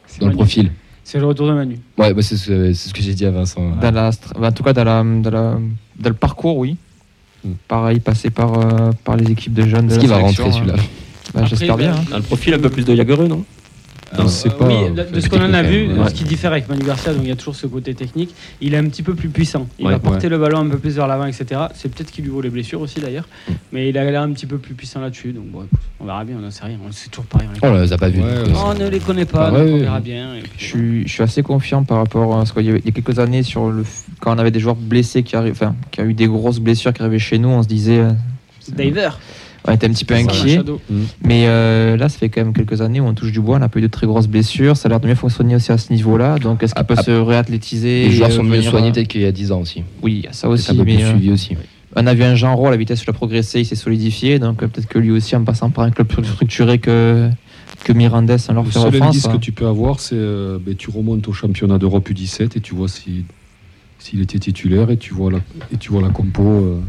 C'est 0.08 0.22
Dans 0.22 0.28
le 0.28 0.34
profil. 0.34 0.72
C'est 1.04 1.20
le 1.20 1.26
retour 1.26 1.48
de 1.48 1.54
Manu. 1.54 1.80
Ouais, 1.98 2.13
bah, 2.13 2.22
c'est 2.22 2.36
ce, 2.38 2.94
que 2.94 3.02
j'ai 3.02 3.13
dit 3.13 3.26
à 3.26 3.32
Vincent. 3.32 3.72
Dans 3.82 3.92
la, 3.92 4.12
bah, 4.40 4.48
en 4.48 4.52
tout 4.52 4.63
cas, 4.63 4.74
dans, 4.74 4.84
la, 4.84 5.04
dans, 5.04 5.30
la- 5.32 5.58
dans 6.00 6.10
le 6.10 6.16
parcours, 6.16 6.58
oui. 6.58 6.76
Hmm. 7.46 7.52
Pareil, 7.68 8.00
passé 8.00 8.30
par, 8.30 8.58
euh, 8.60 8.92
par 9.04 9.16
les 9.16 9.32
équipes 9.32 9.54
de 9.54 9.66
jeunes. 9.68 9.90
Est-ce 9.92 10.00
qu'il 10.00 10.10
va 10.10 10.18
rentrer 10.18 10.44
hein. 10.50 10.52
celui-là 10.52 10.76
Bah, 11.34 11.46
J'espère 11.46 11.78
bien. 11.78 11.94
hein. 11.96 12.04
Dans 12.10 12.18
le 12.18 12.24
profil, 12.24 12.54
un 12.56 12.60
peu 12.60 12.70
plus 12.70 12.84
de 12.84 12.96
Jagereux, 12.96 13.28
non? 13.28 13.46
Euh, 14.17 14.28
sait 14.28 14.50
pas. 14.50 14.65
oui, 14.67 14.76
de 15.13 15.20
ce 15.20 15.28
qu'on 15.30 15.41
en 15.41 15.54
a 15.54 15.62
vu, 15.63 15.89
ce 16.08 16.13
qui 16.13 16.24
diffère 16.24 16.52
avec 16.52 16.70
Manu 16.70 16.84
Garcia, 16.86 17.13
donc 17.13 17.24
il 17.24 17.30
y 17.30 17.32
a 17.32 17.36
toujours 17.36 17.56
ce 17.56 17.67
côté 17.67 17.93
technique, 17.93 18.34
il 18.62 18.74
est 18.74 18.78
un 18.78 18.86
petit 18.86 19.04
peu 19.04 19.13
plus 19.15 19.30
puissant. 19.30 19.67
Il 19.80 19.86
Ouais, 19.86 19.91
va 19.93 20.00
porter 20.00 20.30
le 20.30 20.38
ballon 20.38 20.60
un 20.60 20.70
peu 20.70 20.78
plus 20.78 20.96
vers 20.96 21.08
l'avant, 21.08 21.26
etc. 21.26 21.62
C'est 21.76 21.93
peut-être 21.93 22.12
qu'il 22.12 22.24
lui 22.24 22.32
vaut 22.32 22.41
les 22.41 22.50
blessures 22.50 22.80
aussi 22.82 23.00
d'ailleurs, 23.02 23.28
Mm. 23.50 23.52
mais 23.74 23.89
il 23.89 23.98
a 23.98 24.10
l'air 24.10 24.22
un 24.22 24.32
petit 24.32 24.46
peu 24.46 24.58
plus 24.58 24.74
puissant 24.76 25.02
là-dessus. 25.02 25.34
Donc 25.34 25.46
bon, 25.48 25.60
écoute, 25.63 25.80
on 26.00 26.06
verra 26.06 26.24
bien, 26.24 26.36
on 26.38 26.41
n'en 26.41 26.52
sait 26.52 26.63
rien. 26.65 26.78
On- 26.88 26.91
C'est 26.91 27.10
toujours 27.10 27.26
pareil. 27.26 27.48
On 27.50 27.54
les, 27.54 27.60
Oh, 27.63 27.78
on 27.78 27.82
les 27.82 27.93
a 27.93 27.98
pas 27.98 28.10
vus. 28.10 28.22
Ouais, 28.22 28.36
donc, 28.36 28.48
ouais. 28.48 28.54
euh, 28.54 28.65
on 28.65 28.74
ne 28.76 28.88
les 28.89 29.00
connaît 29.00 29.26
pas, 29.26 29.48
Ah, 29.48 29.52
donc 29.52 29.67
on 29.70 29.78
verra 29.80 30.00
bien. 30.00 30.36
et 30.36 30.41
puis 30.41 30.52
Je 30.58 30.63
suis, 30.65 31.08
je 31.08 31.12
suis 31.13 31.24
assez 31.24 31.43
confiant 31.43 31.84
par 31.84 31.98
rapport 31.98 32.39
à 32.39 32.46
ce 32.46 32.54
qu'il 32.54 32.65
y, 32.65 32.70
avait- 32.70 32.80
il 32.80 32.86
y 32.86 32.89
a 32.89 32.91
quelques 32.91 33.20
années 33.20 33.43
sur 33.43 33.70
le, 33.70 33.84
quand 34.22 34.34
on 34.36 34.39
avait 34.39 34.52
des 34.52 34.60
joueurs 34.62 34.76
blessés 34.76 35.24
qui 35.24 35.36
arrivent, 35.36 35.52
enfin, 35.54 35.76
qui 35.91 36.00
a 36.02 36.06
eu 36.06 36.13
des 36.13 36.28
grosses 36.28 36.60
blessures 36.60 36.93
qui 36.93 37.02
arrivaient 37.02 37.20
chez 37.20 37.38
nous, 37.39 37.50
on 37.50 37.62
se 37.62 37.67
disait, 37.67 38.00
euh, 38.00 38.12
voilà. 38.74 38.84
Diver. 38.89 39.10
On 39.67 39.75
était 39.75 39.88
un 39.88 39.91
petit 39.91 40.06
peu 40.06 40.15
inquiet. 40.15 40.58
Machado. 40.58 40.82
Mais 41.23 41.45
euh, 41.47 41.97
là, 41.97 42.10
ça 42.10 42.17
fait 42.17 42.30
quand 42.30 42.43
même 42.43 42.53
quelques 42.53 42.82
années 42.82 42.99
où 42.99 43.06
on 43.06 43.13
touche 43.13 43.32
du 43.32 43.41
bois, 43.41 43.58
on 43.58 43.60
n'a 43.60 43.69
pas 43.69 43.80
eu 43.80 43.84
de 43.84 43.88
très 43.88 44.08
grosses 44.08 44.27
blessures, 44.27 44.77
ça 44.77 44.88
a 44.88 44.89
l'air 44.89 44.99
de 44.99 45.08
mieux 45.08 45.15
fonctionner 45.15 45.56
aussi 45.56 45.71
à 45.71 45.77
ce 45.77 45.91
niveau-là. 45.91 46.38
Donc, 46.39 46.63
est-ce 46.63 46.73
qu'il 46.73 46.86
peut 46.86 46.95
ah, 46.97 47.03
se 47.03 47.12
réathlétiser 47.12 48.06
Les 48.06 48.12
joueurs 48.12 48.32
sont 48.32 48.43
mieux 48.43 48.62
soignés 48.62 48.89
euh, 48.89 48.91
peut-être 48.93 49.08
qu'il 49.08 49.21
y 49.21 49.25
a 49.25 49.32
10 49.32 49.51
ans 49.51 49.62
aussi. 49.62 49.84
Oui, 50.01 50.19
il 50.19 50.25
y 50.25 50.27
a 50.27 50.34
ça 50.34 50.49
aussi. 50.49 50.71
un 50.71 50.75
peu 50.75 50.84
mais, 50.84 50.95
plus 50.95 51.03
euh, 51.03 51.10
suivi 51.10 51.32
aussi. 51.32 51.58
on 51.95 52.08
a 52.08 52.13
vu 52.13 52.23
un 52.23 52.36
Jean 52.36 52.56
Roy, 52.56 52.69
la 52.71 52.77
vitesse 52.77 53.01
de 53.01 53.06
la 53.08 53.13
progresser, 53.13 53.60
il 53.60 53.65
s'est 53.65 53.75
solidifié. 53.75 54.39
Donc, 54.39 54.58
peut-être 54.58 54.88
que 54.88 54.99
lui 54.99 55.12
aussi, 55.12 55.36
en 55.36 55.43
passant 55.43 55.69
par 55.69 55.84
un 55.84 55.91
club 55.91 56.08
plus 56.08 56.23
structuré 56.25 56.80
que, 56.80 57.30
que 57.84 57.93
Mirandes, 57.93 58.32
en 58.49 58.53
leur 58.53 58.63
Le 58.63 58.71
seul 58.71 58.88
offense. 58.88 59.01
indice 59.08 59.25
hein. 59.27 59.32
que 59.34 59.38
tu 59.38 59.51
peux 59.51 59.67
avoir, 59.67 59.99
c'est 59.99 60.15
euh, 60.15 60.58
ben, 60.60 60.75
tu 60.75 60.89
remontes 60.89 61.27
au 61.27 61.34
championnat 61.34 61.77
d'Europe 61.77 62.10
U17 62.10 62.58
et 62.58 62.60
tu 62.62 62.73
vois 62.75 62.88
si 62.88 63.25
s'il 63.99 64.21
était 64.21 64.38
titulaire 64.38 64.91
et 64.91 64.97
tu 64.97 65.13
vois 65.13 65.32
la 65.32 65.39
et 65.73 65.77
tu 65.77 65.91
vois 65.91 66.01
la 66.01 66.10
compo. 66.10 66.43
euh, 66.43 66.80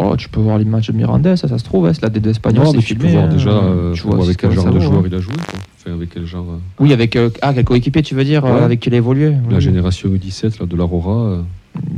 Oh, 0.00 0.14
tu 0.16 0.28
peux 0.28 0.38
voir 0.40 0.58
les 0.58 0.64
matchs 0.64 0.88
de 0.90 0.96
Mirandes, 0.96 1.34
ça, 1.34 1.48
ça 1.48 1.58
se 1.58 1.64
trouve, 1.64 1.86
hein, 1.86 1.92
c'est 1.92 2.02
la 2.02 2.08
D2 2.08 2.28
espagnole. 2.30 2.68
c'est 2.72 2.78
tu 2.78 2.94
peux 2.94 3.08
voir 3.08 3.24
hein. 3.24 3.28
déjà 3.28 3.50
euh, 3.50 3.92
Tu 3.94 4.06
avec 4.08 4.36
quel 4.36 4.52
genre 4.52 4.66
de 4.72 4.78
joueur 4.78 5.00
hein. 5.00 5.04
il 5.06 5.14
a 5.14 5.18
joué. 5.20 5.34
quoi. 5.34 5.58
Enfin, 5.80 5.92
avec 5.94 6.10
quel 6.10 6.24
genre. 6.24 6.46
euh, 6.50 6.58
Oui, 6.78 6.92
avec 6.92 7.16
euh, 7.16 7.30
ah, 7.42 7.52
quel 7.52 7.64
coéquipier, 7.64 8.02
tu 8.02 8.14
veux 8.14 8.22
dire, 8.24 8.44
euh, 8.44 8.54
Ouais. 8.58 8.62
avec 8.62 8.78
qui 8.78 8.90
il 8.90 8.94
a 8.94 8.98
évolué. 8.98 9.30
La 9.50 9.56
oui. 9.56 9.60
génération 9.60 10.08
U17 10.08 10.60
là, 10.60 10.66
de 10.66 10.76
l'Aurora. 10.76 11.16
euh, 11.16 11.42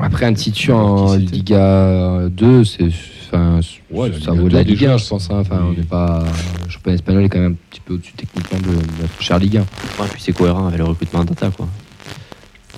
Après 0.01 0.25
un 0.25 0.33
titre 0.33 0.59
Alors, 0.71 1.11
en 1.11 1.15
Liga 1.17 2.21
2, 2.31 2.65
c'est, 2.65 2.89
enfin, 3.29 3.61
Ouais, 3.91 4.11
ça 4.13 4.31
Liga 4.31 4.33
vaut 4.33 4.49
de 4.49 4.55
la 4.55 4.65
2 4.65 4.71
Ligue 4.71 4.85
1, 4.85 4.93
déjà, 4.93 4.97
je 4.97 5.07
pense. 5.09 5.31
hein. 5.31 5.39
Enfin, 5.41 5.59
oui. 5.65 5.75
on 5.77 5.79
n'est 5.81 5.87
pas. 5.87 6.25
Le 6.65 6.71
championnat 6.71 6.95
espagnol 6.95 7.25
est 7.25 7.29
quand 7.29 7.39
même 7.41 7.53
un 7.53 7.57
petit 7.71 7.81
peu 7.85 7.95
au-dessus 7.95 8.15
techniquement 8.17 8.59
de, 8.61 8.77
de 8.77 9.03
notre 9.03 9.21
chère 9.23 9.39
Ligue 9.39 9.59
1. 9.59 9.61
Ouais, 9.61 10.09
puis 10.11 10.23
c'est 10.23 10.33
cohérent 10.33 10.69
avec 10.69 10.79
le 10.79 10.85
recrutement 10.87 11.23
data, 11.25 11.51
quoi. 11.51 11.69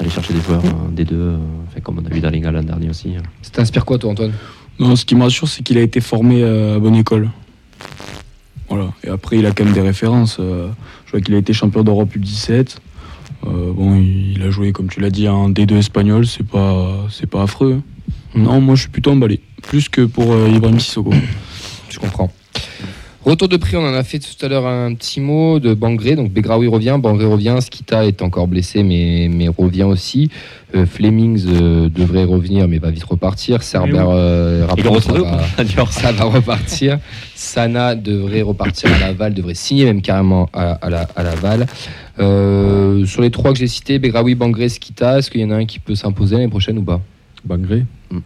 Aller 0.00 0.08
chercher 0.10 0.32
des 0.34 0.40
joueurs 0.40 0.64
euh, 0.64 0.90
des 0.90 1.04
deux, 1.04 1.14
euh, 1.16 1.36
enfin, 1.68 1.80
comme 1.80 2.00
on 2.02 2.04
a 2.04 2.12
vu 2.12 2.20
dans 2.20 2.30
Liga 2.30 2.50
l'an 2.50 2.62
dernier 2.64 2.88
aussi. 2.90 3.10
hein. 3.16 3.22
Ça 3.42 3.50
t'inspire 3.52 3.84
quoi, 3.84 3.98
toi, 3.98 4.10
Antoine? 4.10 4.32
Non, 4.78 4.96
ce 4.96 5.04
qui 5.04 5.14
me 5.14 5.22
rassure, 5.22 5.48
c'est 5.48 5.62
qu'il 5.62 5.78
a 5.78 5.82
été 5.82 6.00
formé 6.00 6.42
euh, 6.42 6.76
à 6.76 6.78
bonne 6.78 6.96
école. 6.96 7.30
Voilà. 8.68 8.92
Et 9.04 9.08
après, 9.08 9.38
il 9.38 9.46
a 9.46 9.52
quand 9.52 9.64
même 9.64 9.74
des 9.74 9.80
références. 9.80 10.38
euh, 10.40 10.68
je 11.06 11.12
vois 11.12 11.20
qu'il 11.20 11.34
a 11.34 11.38
été 11.38 11.52
champion 11.52 11.82
d'Europe 11.82 12.14
U17. 12.16 12.76
Euh, 13.44 13.72
bon, 13.72 13.96
il, 13.96 14.42
a 14.42 14.50
joué, 14.50 14.72
comme 14.72 14.88
tu 14.88 15.00
l'as 15.00 15.10
dit, 15.10 15.28
en 15.28 15.50
D2 15.50 15.76
espagnol. 15.76 16.26
C'est 16.26 16.46
pas, 16.46 17.06
c'est 17.10 17.28
pas 17.28 17.42
affreux. 17.42 17.82
Non, 18.34 18.60
moi, 18.60 18.74
je 18.74 18.82
suis 18.82 18.90
plutôt 18.90 19.10
emballé. 19.10 19.40
Plus 19.62 19.88
que 19.88 20.02
pour 20.02 20.34
Ibrahim 20.48 20.80
Sissoko. 20.80 21.12
Je 21.90 21.98
comprends. 21.98 22.32
Retour 23.24 23.46
de 23.48 23.56
prix, 23.56 23.76
on 23.76 23.84
en 23.86 23.94
a 23.94 24.02
fait 24.02 24.18
tout 24.18 24.44
à 24.44 24.48
l'heure 24.48 24.66
un 24.66 24.94
petit 24.94 25.20
mot 25.20 25.60
de 25.60 25.74
Bangré. 25.74 26.16
Donc 26.16 26.32
Begraoui 26.32 26.66
revient, 26.66 26.98
Bangré 27.00 27.24
revient, 27.24 27.56
Skita 27.60 28.04
est 28.04 28.20
encore 28.20 28.48
blessé 28.48 28.82
mais, 28.82 29.28
mais 29.30 29.46
revient 29.46 29.84
aussi. 29.84 30.28
Euh, 30.74 30.86
Flemings 30.86 31.44
euh, 31.46 31.88
devrait 31.88 32.24
revenir 32.24 32.66
mais 32.66 32.78
va 32.78 32.90
vite 32.90 33.04
repartir. 33.04 33.62
Cerber, 33.62 33.92
euh, 34.08 34.66
ça 35.00 35.12
va- 35.76 35.86
ça 35.92 36.10
va 36.12 36.24
repartir. 36.24 36.98
Sana 37.36 37.94
devrait 37.94 38.42
repartir 38.42 38.92
à 38.92 38.98
Laval, 38.98 39.34
devrait 39.34 39.54
signer 39.54 39.84
même 39.84 40.02
carrément 40.02 40.48
à, 40.52 40.72
à 40.72 40.90
la, 40.90 41.02
à 41.14 41.22
Laval. 41.22 41.66
Euh, 42.18 43.06
sur 43.06 43.22
les 43.22 43.30
trois 43.30 43.52
que 43.52 43.58
j'ai 43.60 43.68
cités, 43.68 44.00
Begraoui, 44.00 44.34
Bangré, 44.34 44.68
Skita, 44.68 45.18
est-ce 45.18 45.30
qu'il 45.30 45.40
y 45.42 45.44
en 45.44 45.50
a 45.52 45.56
un 45.56 45.64
qui 45.64 45.78
peut 45.78 45.94
s'imposer 45.94 46.34
l'année 46.34 46.48
prochaine 46.48 46.76
ou 46.78 46.82
pas? 46.82 47.00
Bangré. 47.44 47.84
Mm. 48.10 48.18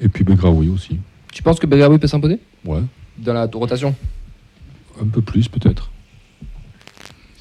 Et 0.00 0.08
puis 0.08 0.24
Begraoui 0.24 0.68
aussi. 0.70 0.98
Tu 1.32 1.42
penses 1.44 1.60
que 1.60 1.66
Begraoui 1.68 1.98
peut 1.98 2.08
s'imposer? 2.08 2.38
Ouais. 2.64 2.80
Dans 3.18 3.32
la 3.32 3.46
rotation 3.52 3.94
Un 5.00 5.06
peu 5.06 5.20
plus 5.22 5.48
peut-être. 5.48 5.90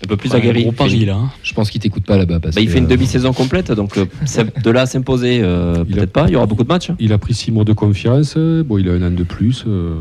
Un 0.04 0.08
peu 0.08 0.16
plus 0.18 0.30
Ouais, 0.32 0.36
aguerri. 0.38 1.06
Là. 1.06 1.16
hein. 1.16 1.32
Je 1.42 1.54
pense 1.54 1.72
qu'il 1.72 1.82
t'écoute 1.82 2.06
pas 2.06 2.18
là-bas. 2.18 2.40
parce 2.40 2.56
Bah, 2.56 2.62
il 2.62 2.68
que, 2.68 2.72
fait 2.74 2.78
une 2.78 2.86
euh, 2.86 2.88
demi-saison 2.90 3.34
complète, 3.34 3.72
donc 3.72 3.98
euh, 3.98 4.06
c'est- 4.26 4.62
de 4.64 4.70
là 4.70 4.82
à 4.82 4.86
s'imposer, 4.86 5.40
euh, 5.42 5.84
peut-être 5.84 6.12
pas. 6.14 6.26
Il 6.28 6.34
y 6.34 6.36
aura 6.36 6.46
beaucoup 6.46 6.64
de 6.64 6.68
matchs. 6.68 6.92
hein. 6.92 6.96
Il 7.00 7.14
a 7.14 7.18
pris 7.18 7.34
six 7.34 7.52
mois 7.52 7.64
de 7.64 7.74
confiance. 7.74 8.38
Bon, 8.38 8.78
il 8.78 8.88
a 8.90 8.94
un 8.94 9.02
an 9.02 9.12
de 9.12 9.24
plus. 9.24 9.64
euh, 9.68 9.96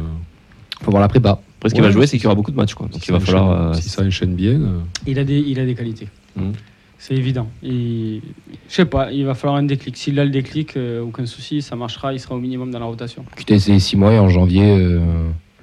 faut 0.82 0.90
voir 0.90 1.00
la 1.00 1.08
prépa. 1.08 1.40
Après, 1.58 1.70
ce 1.70 1.74
qu'il 1.74 1.82
Ouais, 1.82 1.88
va 1.88 1.92
jouer, 1.94 2.06
c'est 2.06 2.18
qu'il 2.18 2.24
y 2.24 2.26
aura 2.26 2.34
beaucoup 2.34 2.50
de 2.50 2.56
matchs. 2.56 2.74
Quoi. 2.74 2.88
Donc 2.88 3.02
si 3.02 3.08
il 3.08 3.12
va 3.12 3.20
ça 3.20 3.26
falloir. 3.26 3.70
enchaîne- 3.70 3.78
euh, 3.78 3.80
si 3.80 3.88
ça 3.88 4.02
enchaîne 4.02 4.34
bien. 4.34 4.52
euh, 4.60 4.78
Il 5.06 5.18
a 5.18 5.24
des, 5.24 5.38
il 5.38 5.58
a 5.58 5.64
des 5.64 5.74
qualités. 5.74 6.08
C'est 6.98 7.14
évident. 7.14 7.48
Et, 7.62 8.20
je 8.68 8.74
sais 8.74 8.84
pas, 8.84 9.10
il 9.12 9.24
va 9.24 9.34
falloir 9.34 9.56
un 9.58 9.62
déclic. 9.62 9.96
S'il 9.96 10.18
a 10.20 10.24
le 10.24 10.30
déclic, 10.30 10.76
euh, 10.76 11.00
aucun 11.02 11.24
souci, 11.26 11.62
ça 11.62 11.76
marchera, 11.76 12.12
il 12.12 12.20
sera 12.20 12.34
au 12.34 12.38
minimum 12.38 12.70
dans 12.70 12.78
la 12.78 12.84
rotation. 12.86 13.24
Tu 13.36 13.44
t'es 13.46 13.54
essayé 13.54 13.78
6 13.78 13.96
mois 13.96 14.12
et 14.12 14.18
en 14.18 14.28
janvier, 14.28 14.62
euh, 14.64 15.00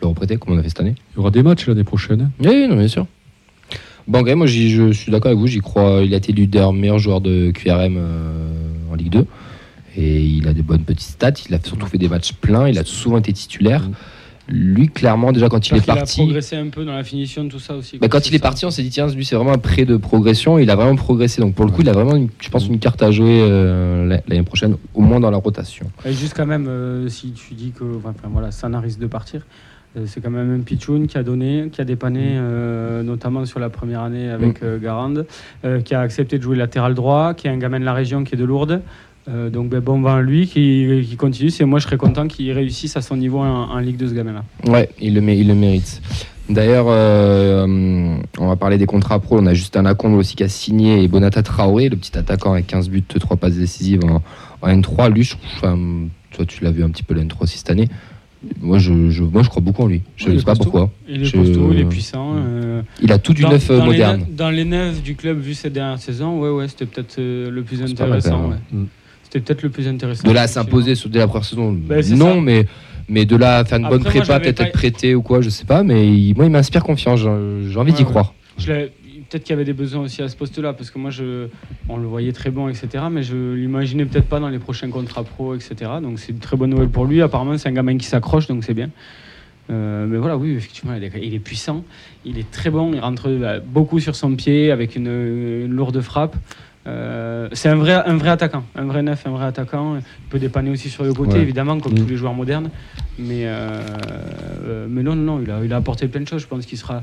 le 0.03 0.09
reprêter, 0.09 0.37
comme 0.37 0.53
on 0.53 0.57
a 0.59 0.63
fait 0.63 0.69
cette 0.69 0.79
année 0.81 0.95
Il 1.13 1.17
y 1.17 1.19
aura 1.19 1.31
des 1.31 1.43
matchs 1.43 1.67
l'année 1.67 1.83
prochaine. 1.83 2.31
Oui, 2.39 2.67
non, 2.67 2.75
bien 2.75 2.87
sûr. 2.87 3.05
Bon, 4.07 4.19
ok, 4.19 4.29
moi 4.35 4.47
je 4.47 4.91
suis 4.91 5.11
d'accord 5.11 5.27
avec 5.29 5.39
vous, 5.39 5.47
j'y 5.47 5.59
crois. 5.59 6.01
Il 6.03 6.13
a 6.13 6.17
été 6.17 6.33
leader, 6.33 6.73
meilleur 6.73 6.99
joueur 6.99 7.21
de 7.21 7.51
QRM 7.51 7.95
euh, 7.97 8.49
en 8.91 8.95
Ligue 8.95 9.09
2. 9.11 9.25
Et 9.95 10.21
il 10.23 10.47
a 10.47 10.53
des 10.53 10.61
bonnes 10.63 10.83
petites 10.83 11.07
stats. 11.11 11.31
Il 11.47 11.55
a 11.55 11.59
surtout 11.63 11.85
fait 11.85 11.97
des 11.97 12.09
matchs 12.09 12.33
pleins. 12.33 12.67
Il 12.67 12.77
a 12.79 12.83
souvent 12.83 13.17
été 13.19 13.31
titulaire. 13.31 13.87
Lui, 14.49 14.89
clairement, 14.89 15.31
déjà 15.31 15.47
quand 15.47 15.69
il 15.69 15.77
est 15.77 15.85
parti. 15.85 16.19
a 16.19 16.23
progressé 16.25 16.57
un 16.57 16.67
peu 16.67 16.83
dans 16.83 16.91
la 16.93 17.05
finition, 17.05 17.47
tout 17.47 17.59
ça 17.59 17.75
aussi. 17.77 17.97
Bah, 17.97 18.09
quand 18.09 18.27
il 18.27 18.35
est 18.35 18.39
ça. 18.39 18.41
parti, 18.43 18.65
on 18.65 18.71
s'est 18.71 18.83
dit, 18.83 18.89
tiens, 18.89 19.07
lui, 19.07 19.23
c'est 19.23 19.35
vraiment 19.37 19.53
un 19.53 19.57
prêt 19.57 19.85
de 19.85 19.95
progression. 19.95 20.59
Il 20.59 20.69
a 20.69 20.75
vraiment 20.75 20.97
progressé. 20.97 21.39
Donc, 21.41 21.55
pour 21.55 21.63
le 21.63 21.71
coup, 21.71 21.81
il 21.81 21.87
a 21.87 21.93
vraiment, 21.93 22.15
une- 22.17 22.27
je 22.41 22.49
pense, 22.49 22.67
une 22.67 22.77
carte 22.79 23.01
à 23.03 23.11
jouer 23.11 23.39
euh, 23.41 24.05
la- 24.05 24.21
l'année 24.27 24.43
prochaine, 24.43 24.75
au 24.93 25.01
moins 25.01 25.21
dans 25.21 25.31
la 25.31 25.37
rotation. 25.37 25.85
Et 26.03 26.11
juste 26.11 26.33
quand 26.35 26.45
même, 26.45 26.65
euh, 26.67 27.07
si 27.07 27.31
tu 27.31 27.53
dis 27.53 27.71
que 27.71 27.85
enfin, 27.99 28.13
voilà, 28.33 28.51
Sana 28.51 28.81
risque 28.81 28.99
de 28.99 29.07
partir, 29.07 29.45
c'est 30.05 30.21
quand 30.21 30.31
même 30.31 30.53
un 30.53 30.61
pitchoun 30.61 31.07
qui 31.07 31.17
a 31.17 31.23
donné, 31.23 31.69
qui 31.71 31.81
a 31.81 31.83
dépanné, 31.85 32.33
euh, 32.33 33.03
notamment 33.03 33.45
sur 33.45 33.59
la 33.59 33.69
première 33.69 34.01
année 34.01 34.29
avec 34.29 34.63
euh, 34.63 34.79
Garand, 34.79 35.13
euh, 35.65 35.81
qui 35.81 35.93
a 35.93 36.01
accepté 36.01 36.37
de 36.37 36.43
jouer 36.43 36.55
latéral 36.57 36.93
droit, 36.95 37.33
qui 37.33 37.47
est 37.47 37.51
un 37.51 37.57
gamin 37.57 37.79
de 37.79 37.85
la 37.85 37.93
région 37.93 38.23
qui 38.23 38.33
est 38.35 38.37
de 38.37 38.45
Lourdes. 38.45 38.81
Euh, 39.29 39.49
donc 39.49 39.69
ben, 39.69 39.79
bon 39.79 40.01
vent 40.01 40.15
à 40.15 40.21
lui 40.21 40.47
qui, 40.47 41.05
qui 41.07 41.15
continue. 41.15 41.49
C'est 41.49 41.63
moi 41.63 41.79
je 41.79 41.85
serais 41.85 41.95
content 41.97 42.27
qu'il 42.27 42.51
réussisse 42.51 42.97
à 42.97 43.01
son 43.01 43.15
niveau 43.15 43.39
en, 43.39 43.69
en 43.71 43.77
Ligue 43.79 43.95
2 43.97 44.09
ce 44.09 44.13
gamin-là. 44.13 44.43
Ouais, 44.67 44.89
il 44.99 45.13
le, 45.13 45.21
mé- 45.21 45.37
il 45.39 45.47
le 45.47 45.55
mérite. 45.55 46.01
D'ailleurs, 46.49 46.87
euh, 46.89 48.17
on 48.37 48.47
va 48.47 48.55
parler 48.57 48.77
des 48.77 48.85
contrats 48.85 49.19
pro. 49.19 49.39
On 49.39 49.45
a 49.45 49.53
Justin 49.53 49.83
Lacombe 49.83 50.15
aussi 50.15 50.35
qui 50.35 50.43
a 50.43 50.49
signé 50.49 51.01
et 51.01 51.07
Bonata 51.07 51.41
Traoré, 51.41 51.87
le 51.87 51.95
petit 51.95 52.17
attaquant 52.17 52.51
avec 52.53 52.67
15 52.67 52.89
buts, 52.89 53.01
3 53.07 53.37
passes 53.37 53.53
décisives 53.55 54.01
en, 54.03 54.21
en 54.61 54.67
N3. 54.67 55.13
Lui, 55.13 55.23
je, 55.23 55.35
enfin, 55.55 55.77
toi, 56.31 56.43
tu 56.45 56.63
l'as 56.65 56.71
vu 56.71 56.83
un 56.83 56.89
petit 56.89 57.03
peu 57.03 57.13
la 57.13 57.23
N3 57.23 57.43
aussi 57.43 57.59
cette 57.59 57.69
année. 57.69 57.87
Moi, 58.61 58.77
je, 58.79 59.09
je- 59.09 59.23
moi, 59.23 59.41
je 59.43 59.49
crois 59.49 59.61
beaucoup 59.61 59.83
en 59.83 59.87
lui. 59.87 60.01
Je 60.15 60.29
ne 60.29 60.37
sais 60.37 60.43
pas 60.43 60.51
costaud. 60.51 60.63
pourquoi. 60.65 60.89
Il 61.07 61.21
est 61.21 61.25
Je- 61.25 61.37
costaud, 61.37 61.69
il 61.73 61.79
est 61.79 61.85
puissant. 61.85 62.33
euh, 62.35 62.81
Il 63.01 63.11
a 63.11 63.17
tout 63.17 63.33
du 63.33 63.41
dans- 63.43 63.49
neuf 63.51 63.69
euh, 63.69 63.77
dans 63.77 63.83
les 63.85 63.91
moderne. 63.91 64.19
neufs- 64.21 64.35
dans 64.35 64.49
les 64.49 64.65
neufs 64.65 65.01
du 65.03 65.15
club 65.15 65.39
vu 65.39 65.53
cette 65.53 65.73
dernière 65.73 65.99
saison, 65.99 66.39
ouais, 66.39 66.49
ouais, 66.49 66.67
c'était 66.67 66.85
peut-être 66.85 67.17
euh, 67.19 67.49
le 67.49 67.63
plus 67.63 67.81
intéressant. 67.81 68.49
ouais. 68.49 68.55
Mm. 68.71 68.85
C'était 69.23 69.39
peut-être 69.39 69.63
le 69.63 69.69
plus 69.69 69.87
intéressant. 69.87 70.27
De 70.27 70.33
là 70.33 70.41
à 70.43 70.47
s'imposer 70.47 70.95
sur- 70.95 71.09
dès 71.09 71.19
la 71.19 71.27
première 71.27 71.45
saison, 71.45 71.71
non, 71.71 72.35
ça. 72.35 72.41
mais, 72.41 72.65
mais 73.09 73.25
de 73.25 73.35
là 73.35 73.57
à 73.59 73.65
faire 73.65 73.79
une 73.79 73.85
Après, 73.85 73.97
bonne 73.97 74.05
prépa, 74.05 74.39
peut-être 74.39 74.57
pas- 74.57 74.63
être 74.65 74.73
prêté 74.73 75.15
ou 75.15 75.21
quoi, 75.21 75.41
je 75.41 75.49
sais 75.49 75.65
pas. 75.65 75.83
Mais 75.83 76.07
il- 76.07 76.35
moi, 76.35 76.45
il 76.45 76.51
m'inspire 76.51 76.83
confiance. 76.83 77.21
J'ai 77.21 77.77
envie 77.79 77.93
d'y 77.93 78.03
croire. 78.05 78.33
Je 78.57 78.71
l'ai- 78.71 78.91
Peut-être 79.33 79.45
qu'il 79.45 79.53
y 79.53 79.55
avait 79.55 79.65
des 79.65 79.73
besoins 79.73 80.03
aussi 80.03 80.21
à 80.21 80.29
ce 80.29 80.35
poste-là, 80.35 80.73
parce 80.73 80.91
que 80.91 80.99
moi, 80.99 81.09
je, 81.09 81.47
on 81.89 81.97
le 81.97 82.05
voyait 82.05 82.33
très 82.33 82.51
bon, 82.51 82.69
etc. 82.69 83.05
Mais 83.09 83.23
je 83.23 83.55
l'imaginais 83.55 84.05
peut-être 84.05 84.27
pas 84.27 84.39
dans 84.39 84.49
les 84.49 84.59
prochains 84.59 84.91
contrats 84.91 85.23
pro, 85.23 85.55
etc. 85.55 85.89
Donc 86.03 86.19
c'est 86.19 86.33
une 86.33 86.37
très 86.37 86.55
bonne 86.55 86.69
nouvelle 86.69 86.89
pour 86.89 87.05
lui. 87.05 87.19
Apparemment, 87.19 87.57
c'est 87.57 87.67
un 87.67 87.71
gamin 87.71 87.97
qui 87.97 88.05
s'accroche, 88.05 88.45
donc 88.45 88.63
c'est 88.63 88.75
bien. 88.75 88.91
Euh, 89.71 90.05
mais 90.05 90.19
voilà, 90.19 90.37
oui, 90.37 90.51
effectivement, 90.51 90.93
il 90.93 91.33
est, 91.33 91.39
puissant, 91.39 91.83
il 92.25 92.37
est 92.37 92.51
très 92.51 92.69
bon, 92.69 92.93
il 92.93 92.99
rentre 92.99 93.27
euh, 93.27 93.59
beaucoup 93.59 93.99
sur 93.99 94.15
son 94.15 94.35
pied 94.35 94.69
avec 94.69 94.95
une 94.95 95.65
lourde 95.65 95.99
frappe. 96.01 96.35
Euh, 96.85 97.47
c'est 97.53 97.69
un 97.69 97.75
vrai, 97.75 97.93
un 97.93 98.17
vrai 98.17 98.29
attaquant, 98.29 98.63
un 98.75 98.83
vrai 98.85 99.01
neuf, 99.03 99.25
un 99.25 99.31
vrai 99.31 99.45
attaquant. 99.45 99.95
Il 99.97 100.01
peut 100.29 100.39
dépanner 100.39 100.69
aussi 100.69 100.89
sur 100.89 101.03
le 101.03 101.13
côté, 101.13 101.33
Ouais. 101.35 101.41
évidemment, 101.41 101.79
comme 101.79 101.93
Mm. 101.93 101.99
tous 101.99 102.07
les 102.07 102.17
joueurs 102.17 102.33
modernes. 102.33 102.69
Mais, 103.17 103.43
euh, 103.45 103.81
euh, 104.65 104.87
mais 104.89 105.01
non, 105.03 105.15
non, 105.15 105.37
non, 105.37 105.41
il 105.43 105.49
a, 105.51 105.63
il 105.63 105.71
a 105.71 105.77
apporté 105.77 106.07
plein 106.07 106.21
de 106.21 106.27
choses. 106.27 106.41
Je 106.41 106.47
pense 106.47 106.65
qu'il 106.65 106.77
sera, 106.77 107.01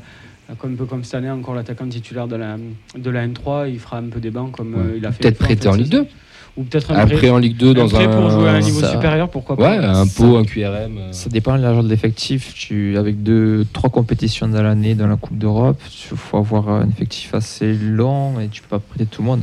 comme, 0.59 0.73
un 0.75 0.77
peu 0.77 0.85
comme 0.85 1.03
cette 1.05 1.15
année, 1.15 1.31
encore 1.31 1.55
l'attaquant 1.55 1.89
titulaire 1.89 2.29
de 2.29 2.37
la, 2.37 2.57
de 2.97 3.11
la 3.11 3.27
N3. 3.27 3.71
Il 3.71 3.79
fera 3.79 3.99
un 3.99 4.09
peu 4.11 4.21
des 4.21 4.31
bancs 4.31 4.53
comme 4.53 4.75
euh, 4.75 4.97
il 4.99 5.07
a 5.07 5.13
fait. 5.13 5.23
Peut-être 5.23 5.39
prêté 5.39 5.69
en 5.69 5.75
Ligue 5.75 5.89
2. 5.89 5.99
saison. 5.99 6.09
Ou 6.57 6.65
peut-être 6.65 6.91
un 6.91 6.97
Après, 6.97 7.15
prêt, 7.17 7.31
en 7.31 7.39
Ligue 7.39 7.57
2, 7.57 7.71
un 7.71 7.75
dans 7.75 7.89
prêt 7.89 8.05
un. 8.05 8.09
pour 8.09 8.29
jouer 8.29 8.49
à 8.49 8.53
un 8.55 8.61
niveau 8.61 8.81
ça- 8.81 8.91
supérieur, 8.91 9.31
pourquoi 9.31 9.55
Ouais, 9.57 9.79
pas. 9.79 9.89
un 10.01 10.05
Ça- 10.05 10.21
pot, 10.23 10.37
un 10.37 10.45
QRM. 10.45 10.99
euh. 10.99 11.13
Ça 11.13 11.31
dépend 11.31 11.57
de 11.57 11.63
l'argent 11.63 11.83
de 11.85 11.89
l'effectif. 11.89 12.53
Tu, 12.55 12.99
avec 12.99 13.23
deux, 13.23 13.65
trois 13.73 13.89
compétitions 13.89 14.49
dans 14.49 14.61
l'année 14.63 14.95
dans 14.97 15.07
la 15.07 15.17
Coupe 15.17 15.39
d'Europe, 15.39 15.81
il 16.13 16.17
faut 16.19 16.37
avoir 16.37 16.69
un 16.69 16.89
effectif 16.89 17.33
assez 17.35 17.73
long 17.73 18.41
et 18.41 18.49
tu 18.49 18.61
peux 18.63 18.69
pas 18.69 18.79
prêter 18.81 19.07
tout 19.07 19.23
le 19.23 19.29
monde. 19.29 19.43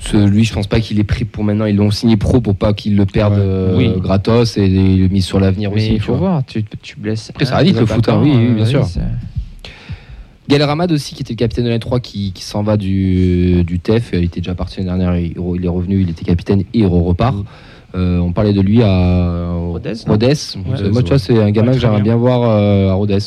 Ce- 0.00 0.16
lui, 0.28 0.44
je 0.44 0.52
pense 0.52 0.66
pas 0.66 0.80
qu'il 0.80 0.98
est 0.98 1.04
pris 1.04 1.24
pour 1.24 1.44
maintenant. 1.44 1.64
Ils 1.66 1.76
l'ont 1.76 1.90
signé 1.90 2.16
pro 2.16 2.40
pour 2.40 2.56
pas 2.56 2.72
qu'il 2.74 2.96
le 2.96 3.06
perde 3.06 3.34
Ouais. 3.34 3.40
euh, 3.40 3.76
Oui. 3.76 3.92
gratos 3.98 4.56
et 4.58 4.66
il 4.66 5.02
est 5.02 5.08
mis 5.12 5.22
sur 5.22 5.40
l'avenir 5.40 5.72
aussi. 5.72 5.94
il 5.94 6.00
faut 6.00 6.14
vois. 6.16 6.28
voir, 6.30 6.44
tu, 6.46 6.64
tu 6.82 6.96
blesses. 6.98 7.30
Après, 7.30 7.44
ça 7.44 7.56
va 7.56 7.62
vite, 7.62 7.78
le 7.78 7.86
foot, 7.86 8.08
hein, 8.08 8.20
oui, 8.22 8.32
oui, 8.36 8.54
bien 8.54 8.66
sûr. 8.66 8.86
Gaël 10.48 10.62
Ramad 10.62 10.92
aussi, 10.92 11.14
qui 11.14 11.22
était 11.22 11.32
le 11.32 11.38
capitaine 11.38 11.64
de 11.64 11.70
la 11.70 11.78
3 11.78 12.00
qui, 12.00 12.32
qui 12.32 12.42
s'en 12.44 12.62
va 12.62 12.76
du, 12.76 13.64
du 13.64 13.78
TEF. 13.78 14.10
Il 14.12 14.24
était 14.24 14.40
déjà 14.40 14.54
parti 14.54 14.76
l'année 14.82 14.98
dernière, 15.02 15.16
il, 15.18 15.32
il 15.56 15.64
est 15.64 15.68
revenu, 15.68 16.02
il 16.02 16.10
était 16.10 16.24
capitaine 16.24 16.60
et 16.60 16.66
il 16.74 16.86
repart. 16.86 17.36
Mm. 17.36 17.44
Euh, 17.96 18.18
on 18.18 18.32
parlait 18.32 18.52
de 18.52 18.60
lui 18.60 18.82
à 18.82 19.52
Rodez, 19.54 19.92
Rodez. 20.06 20.26
Ouais. 20.56 20.90
Moi, 20.90 21.02
tu 21.02 21.08
vois, 21.10 21.18
c'est 21.18 21.40
un 21.40 21.50
gamin 21.50 21.68
Ouais, 21.68 21.74
que 21.76 21.80
j'aimerais 21.80 22.02
bien. 22.02 22.14
bien 22.14 22.16
voir 22.16 22.42
euh, 22.42 22.90
à 22.90 22.94
Rodez. 22.94 23.18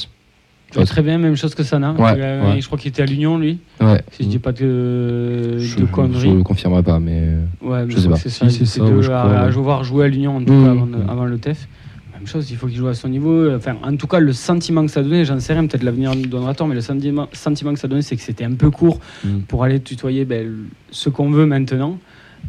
Très 0.72 1.02
bien, 1.02 1.18
même 1.18 1.36
chose 1.36 1.56
que 1.56 1.64
Sana. 1.64 1.94
Ouais. 1.94 2.60
Je 2.60 2.66
crois 2.66 2.78
qu'il 2.78 2.90
était 2.90 3.02
à 3.02 3.06
l'Union, 3.06 3.38
lui. 3.38 3.60
Ouais. 3.82 4.02
Si 4.12 4.24
je 4.24 4.28
dis 4.30 4.40
pas 4.40 4.52
de, 4.52 5.58
Je 5.58 5.78
de 5.78 5.82
ne 5.82 5.86
conneries. 5.88 6.34
le 6.36 6.44
confirmerai 6.44 6.84
pas, 6.84 7.00
mais. 7.00 7.30
Ouais, 7.62 7.86
mais 7.86 7.92
Je 7.92 8.00
sais 8.00 8.10
pas. 8.10 8.16
C'est 8.18 8.30
ça, 8.30 8.50
Si, 8.50 8.66
c'est 8.66 8.80
ça, 8.80 8.86
je 9.02 9.12
à, 9.12 9.22
à 9.22 9.46
ouais. 9.48 9.84
jouer, 9.84 10.06
à 10.06 10.08
Lyon 10.08 10.38
en 10.38 10.44
tout 10.44 10.54
Mmh. 10.54 10.64
cas 10.66 10.72
avant, 10.72 10.86
de- 10.86 11.10
avant 11.10 11.26
le 11.26 11.38
TEF. 11.38 11.68
Même 12.16 12.28
chose, 12.28 12.50
il 12.52 12.58
faut 12.58 12.68
qu'il 12.68 12.78
joue 12.78 12.88
à 12.88 12.94
son 12.96 13.10
niveau. 13.10 13.54
Enfin, 13.56 13.76
en 13.84 13.96
tout 13.96 14.08
cas, 14.08 14.20
le 14.20 14.34
sentiment 14.34 14.84
que 14.86 14.92
ça 14.92 15.04
donnait, 15.04 15.24
j'en 15.24 15.40
sais 15.40 15.54
rien, 15.54 15.66
peut-être 15.68 15.84
l'avenir 15.84 16.14
nous 16.16 16.26
donnera 16.26 16.54
tort, 16.56 16.68
mais 16.68 16.76
le 16.76 16.82
sentiment, 16.82 17.28
sentiment 17.32 17.74
que 17.74 17.80
ça 17.80 17.88
donnait, 17.88 18.02
c'est 18.02 18.16
que 18.16 18.22
c'était 18.24 18.44
un 18.44 18.54
peu 18.54 18.70
court 18.72 19.00
Mmh. 19.24 19.30
pour 19.48 19.64
aller 19.64 19.80
tutoyer 19.80 20.26
ben, 20.26 20.48
ce 20.92 21.10
qu'on 21.10 21.30
veut 21.30 21.46
maintenant. 21.46 21.98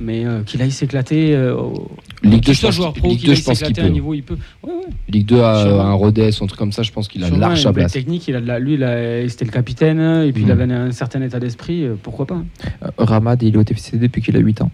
Mais 0.01 0.25
euh, 0.27 0.43
qu'il 0.45 0.63
aille 0.63 0.71
s'éclater. 0.71 1.35
Euh, 1.35 1.55
au- 1.57 1.91
Ligue 2.23 2.45
2, 2.45 2.53
qu'il 2.53 2.55
je 2.55 2.71
joueur 2.73 2.93
pro, 2.93 3.09
Ligue 3.09 3.19
qu'il 3.19 3.27
2, 3.27 3.33
aille 3.33 3.39
je 3.39 3.45
pense 3.45 3.59
qu'il 3.59 3.67
s'éclater 3.67 3.87
à 3.89 3.91
un 3.91 3.93
niveau, 3.93 4.15
il 4.15 4.23
peut. 4.23 4.37
Ouais, 4.63 4.73
ouais. 4.73 4.81
Ligue 5.09 5.27
2 5.27 5.41
à 5.43 5.63
Sûrement. 5.65 5.81
un 5.83 5.93
Rodez, 5.93 6.29
un 6.41 6.47
truc 6.47 6.57
comme 6.59 6.73
ça, 6.73 6.83
je 6.83 6.93
pense 6.93 7.09
qu'il 7.09 7.23
a 7.25 7.27
Sûrement, 7.27 7.41
large 7.41 7.59
une 7.59 7.63
sa 7.65 7.73
place. 7.73 7.93
technique, 7.93 8.27
il 8.29 8.37
a 8.37 8.41
de 8.41 8.47
la, 8.47 8.59
lui, 8.59 8.75
il 8.75 8.85
a- 8.85 9.29
c'était 9.29 9.45
le 9.45 9.51
capitaine, 9.51 10.01
et 10.25 10.33
puis 10.33 10.43
il 10.45 10.51
avait 10.51 10.65
un, 10.73 10.91
certain 10.93 11.21
état 11.23 11.41
d'esprit, 11.41 11.85
euh, 11.85 11.95
pourquoi 12.03 12.27
pas. 12.27 12.37
hein. 12.37 12.45
Euh, 12.85 12.89
Ramad, 12.99 13.43
il 13.43 13.55
est 13.55 13.59
au 13.59 13.65
TFC 13.65 13.99
depuis 13.99 14.23
qu'il 14.23 14.37
a 14.37 14.41
8 14.41 14.63
ans. 14.63 14.71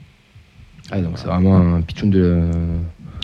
Ah, 0.91 1.01
donc 1.01 1.13
c'est 1.17 1.27
vraiment 1.27 1.57
un 1.57 1.81
pitchoun 1.81 2.11
de. 2.11 2.43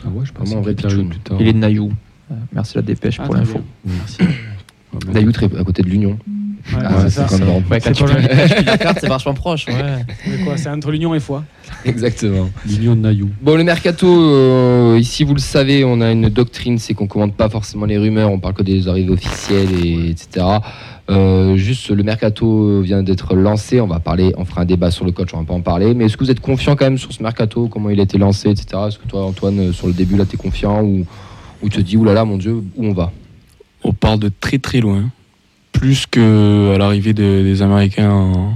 Ah 0.05 0.09
ouais, 0.09 0.24
je 0.24 0.33
pense 0.33 0.48
Vraiment 0.48 0.61
un 0.61 0.64
vrai 0.64 0.74
pitchoun. 0.74 1.11
Il 1.38 1.48
est 1.48 1.53
de 1.53 1.59
Naïou. 1.59 1.92
Euh, 2.31 2.35
Merci 2.55 2.76
la 2.76 2.83
dépêche 2.83 3.18
Ah, 3.20 3.24
pour 3.26 3.35
l'info. 3.35 3.61
Merci. 3.85 4.18
Très- 5.33 5.59
à 5.59 5.64
côté 5.64 5.83
de 5.83 5.88
l'Union. 5.88 6.18
Ouais, 6.73 6.79
Ah, 6.85 6.94
c'est 7.09 7.27
c'est 7.29 7.37
ça. 7.38 7.44
Ouais, 7.70 7.81
quand 7.81 7.92
tu 7.92 8.07
fais 8.07 8.62
la 8.62 8.79
carte, 8.79 8.99
c'est 9.01 9.09
vachement 9.09 9.35
proche. 9.35 9.66
Ouais. 9.66 10.05
C'est 10.57 10.68
entre 10.68 10.90
l'Union 10.90 11.14
et 11.14 11.20
Foix. 11.20 11.44
Exactement. 11.85 12.51
L'Union 12.66 12.94
de 12.94 13.01
Naïou. 13.01 13.31
Bon, 13.40 13.57
le 13.57 13.64
mercato, 13.64 14.07
euh, 14.07 14.99
ici, 15.01 15.25
vous 15.25 15.35
le 15.35 15.40
savez, 15.40 15.85
on 15.85 16.01
a 16.01 16.11
une 16.12 16.29
doctrine, 16.29 16.79
c'est 16.79 16.94
qu'on 16.94 17.07
commande 17.07 17.35
pas 17.35 17.49
forcément 17.49 17.87
les 17.87 17.96
rumeurs, 17.99 18.31
on 18.31 18.38
parle 18.38 18.55
que 18.55 18.62
des 18.62 18.88
arrivées 18.88 19.12
officielles, 19.12 19.68
et, 19.85 20.11
etc. 20.11 20.46
Euh, 21.09 21.57
juste, 21.57 21.90
le 21.90 22.03
mercato 22.03 22.83
vient 22.83 23.03
d'être 23.03 23.35
lancé, 23.35 23.81
on 23.81 23.87
va 23.87 23.99
parler, 23.99 24.33
on 24.37 24.44
fera 24.44 24.62
un 24.62 24.64
débat 24.64 24.90
sur 24.90 25.05
le 25.05 25.12
coach, 25.12 25.31
on 25.33 25.38
va 25.38 25.44
pas 25.44 25.55
en 25.55 25.61
parler, 25.61 25.94
mais 25.94 26.05
est-ce 26.05 26.16
que 26.16 26.25
vous 26.25 26.31
êtes 26.31 26.40
confiant 26.40 26.77
quand 26.77 26.85
même 26.85 26.99
sur 26.99 27.12
ce 27.12 27.23
mercato, 27.23 27.68
comment 27.68 27.90
il 27.90 27.99
a 27.99 28.03
été 28.03 28.18
lancé, 28.18 28.51
etc. 28.51 28.66
Est-ce 28.88 28.99
que 28.99 29.07
toi, 29.09 29.25
Antoine, 29.25 29.59
euh, 29.59 29.73
sur 29.73 29.87
le 29.87 29.92
début, 29.92 30.16
là, 30.16 30.25
tu 30.27 30.35
es 30.35 30.38
confiant 30.38 30.83
ou, 30.83 31.05
ou 31.62 31.68
tu 31.68 31.79
te 31.79 31.83
dis, 31.83 31.96
oulala, 31.96 32.25
mon 32.25 32.37
Dieu, 32.37 32.62
où 32.77 32.87
on 32.87 32.92
va? 32.92 33.11
On 33.83 33.92
part 33.92 34.18
de 34.18 34.31
très 34.40 34.59
très 34.59 34.81
loin. 34.81 35.11
Plus 35.72 36.06
que 36.06 36.74
à 36.74 36.78
l'arrivée 36.78 37.12
de- 37.14 37.42
des 37.42 37.62
Américains 37.62 38.10
en, 38.10 38.54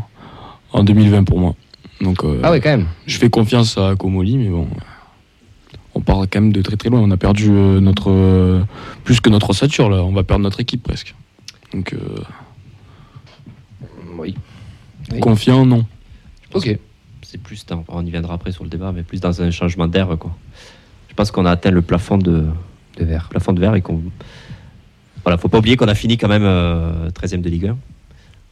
en 0.73 0.85
2020 0.85 1.25
pour 1.25 1.39
moi. 1.39 1.55
Donc 2.01 2.25
euh, 2.25 2.41
Ah 2.43 2.51
ouais, 2.51 2.61
quand 2.61 2.71
même. 2.71 2.87
je 3.07 3.17
fais 3.19 3.31
confiance 3.31 3.79
à 3.79 3.95
Komoli, 3.97 4.37
mais 4.37 4.49
bon. 4.49 4.69
On 5.95 6.01
part 6.01 6.19
quand 6.23 6.41
même 6.41 6.53
de 6.53 6.61
très 6.61 6.77
très 6.77 6.91
loin. 6.91 7.01
On 7.01 7.11
a 7.13 7.17
perdu 7.17 7.49
euh, 7.51 7.81
notre. 7.81 8.11
euh, 8.11 8.63
plus 9.05 9.21
que 9.21 9.31
notre 9.31 9.51
ossature 9.51 9.89
là. 9.89 10.03
On 10.03 10.13
va 10.13 10.25
perdre 10.25 10.43
notre 10.43 10.61
équipe 10.61 10.83
presque. 10.83 11.15
Donc 11.73 11.93
euh, 11.95 11.99
Oui. 14.19 14.35
Oui. 15.13 15.21
confiant, 15.21 15.65
non. 15.65 15.87
Ok. 16.53 16.77
C'est 17.23 17.39
plus 17.41 17.65
dans, 17.67 17.85
on 17.89 18.05
y 18.05 18.11
viendra 18.11 18.35
après 18.35 18.53
sur 18.53 18.65
le 18.65 18.71
débat, 18.71 18.93
mais 18.93 19.03
plus 19.03 19.21
dans 19.21 19.41
un 19.43 19.51
changement 19.51 19.87
d'air. 19.89 20.09
quoi. 20.19 20.37
Je 21.09 21.15
pense 21.15 21.31
qu'on 21.31 21.47
a 21.47 21.51
atteint 21.53 21.71
le 21.71 21.83
plafond 21.83 22.19
de, 22.19 22.45
De 22.99 23.05
verre. 23.05 23.29
plafond 23.29 23.53
de 23.53 23.61
verre 23.61 23.75
et 23.77 23.83
qu'on. 23.83 24.03
Voilà, 25.25 25.39
faut 25.39 25.49
pas 25.49 25.59
oublier 25.59 25.77
qu'on 25.77 25.89
a 25.89 25.95
fini 25.95 26.19
quand 26.19 26.29
même 26.29 26.45
euh, 26.45 27.09
13e 27.11 27.41
de 27.41 27.49
Ligue 27.49 27.67
1, 27.69 27.77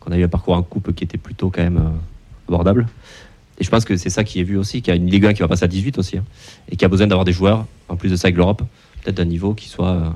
qu'on 0.00 0.12
a 0.12 0.16
eu 0.16 0.24
un 0.24 0.28
parcours 0.28 0.54
en 0.54 0.62
coupe 0.62 0.94
qui 0.94 1.04
était 1.04 1.18
plutôt 1.18 1.50
quand 1.50 1.62
même 1.62 1.76
euh, 1.76 2.48
abordable. 2.48 2.86
Et 3.58 3.64
je 3.64 3.70
pense 3.70 3.84
que 3.84 3.96
c'est 3.96 4.10
ça 4.10 4.24
qui 4.24 4.40
est 4.40 4.44
vu 4.44 4.56
aussi, 4.56 4.80
qu'il 4.80 4.92
y 4.92 4.96
a 4.96 4.96
une 4.96 5.08
Ligue 5.10 5.26
1 5.26 5.34
qui 5.34 5.42
va 5.42 5.48
passer 5.48 5.64
à 5.64 5.68
18 5.68 5.98
aussi, 5.98 6.16
hein, 6.18 6.24
et 6.70 6.76
qui 6.76 6.84
a 6.84 6.88
besoin 6.88 7.06
d'avoir 7.06 7.24
des 7.24 7.32
joueurs, 7.32 7.66
en 7.88 7.96
plus 7.96 8.10
de 8.10 8.16
ça 8.16 8.26
avec 8.28 8.36
l'Europe, 8.36 8.62
peut-être 9.02 9.16
d'un 9.16 9.26
niveau 9.26 9.54
qui 9.54 9.68
soit, 9.68 9.90
euh, 9.90 10.10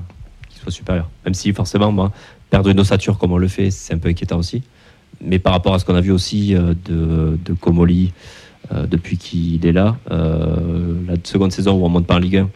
supérieur. 0.69 1.09
Même 1.23 1.33
si 1.33 1.53
forcément, 1.53 1.93
moi, 1.93 2.11
perdre 2.49 2.69
une 2.69 2.79
ossature 2.81 3.17
comme 3.17 3.31
on 3.31 3.37
le 3.37 3.47
fait, 3.47 3.71
c'est 3.71 3.93
un 3.93 3.99
peu 3.99 4.09
inquiétant 4.09 4.37
aussi. 4.37 4.63
Mais 5.21 5.39
par 5.39 5.53
rapport 5.53 5.73
à 5.73 5.79
ce 5.79 5.85
qu'on 5.85 5.95
a 5.95 6.01
vu 6.01 6.11
aussi 6.11 6.53
euh, 6.55 6.73
de, 6.85 7.37
euh, 8.73 8.85
depuis 8.85 9.17
qu'il 9.17 9.65
est 9.65 9.71
là, 9.71 9.95
euh, 10.11 10.99
la 11.07 11.13
seconde 11.23 11.53
saison 11.53 11.79
où 11.79 11.85
on 11.85 11.89
monte 11.89 12.05
pas 12.05 12.15
en 12.15 12.19
Ligue 12.19 12.37
1, 12.37 12.49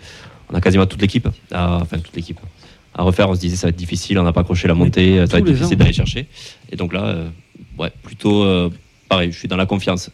on 0.50 0.56
a 0.56 0.60
quasiment 0.60 0.86
toute 0.86 1.02
l'équipe, 1.02 1.30
à- 1.54 1.78
enfin 1.82 2.00
toute 2.00 2.14
l'équipe, 2.16 2.40
à 2.94 3.04
refaire. 3.04 3.30
On 3.30 3.36
se 3.36 3.40
disait 3.40 3.56
ça 3.56 3.68
va 3.68 3.70
être 3.70 3.76
difficile, 3.76 4.18
on 4.20 4.24
n'a 4.24 4.34
pas 4.34 4.42
accroché 4.42 4.68
la 4.68 4.74
montée, 4.74 5.18
ça 5.26 5.34
va 5.34 5.40
être 5.40 5.46
difficile 5.46 5.78
d'aller 5.78 5.94
chercher. 5.94 6.28
Et 6.72 6.76
donc 6.76 6.94
là, 6.94 7.06
euh, 7.06 7.30
ouais, 7.78 7.92
plutôt, 8.04 8.44
euh, 8.44 8.70
pareil, 9.10 9.32
je 9.32 9.38
suis 9.38 9.48
dans 9.48 9.58
la 9.58 9.66
confiance. 9.66 10.10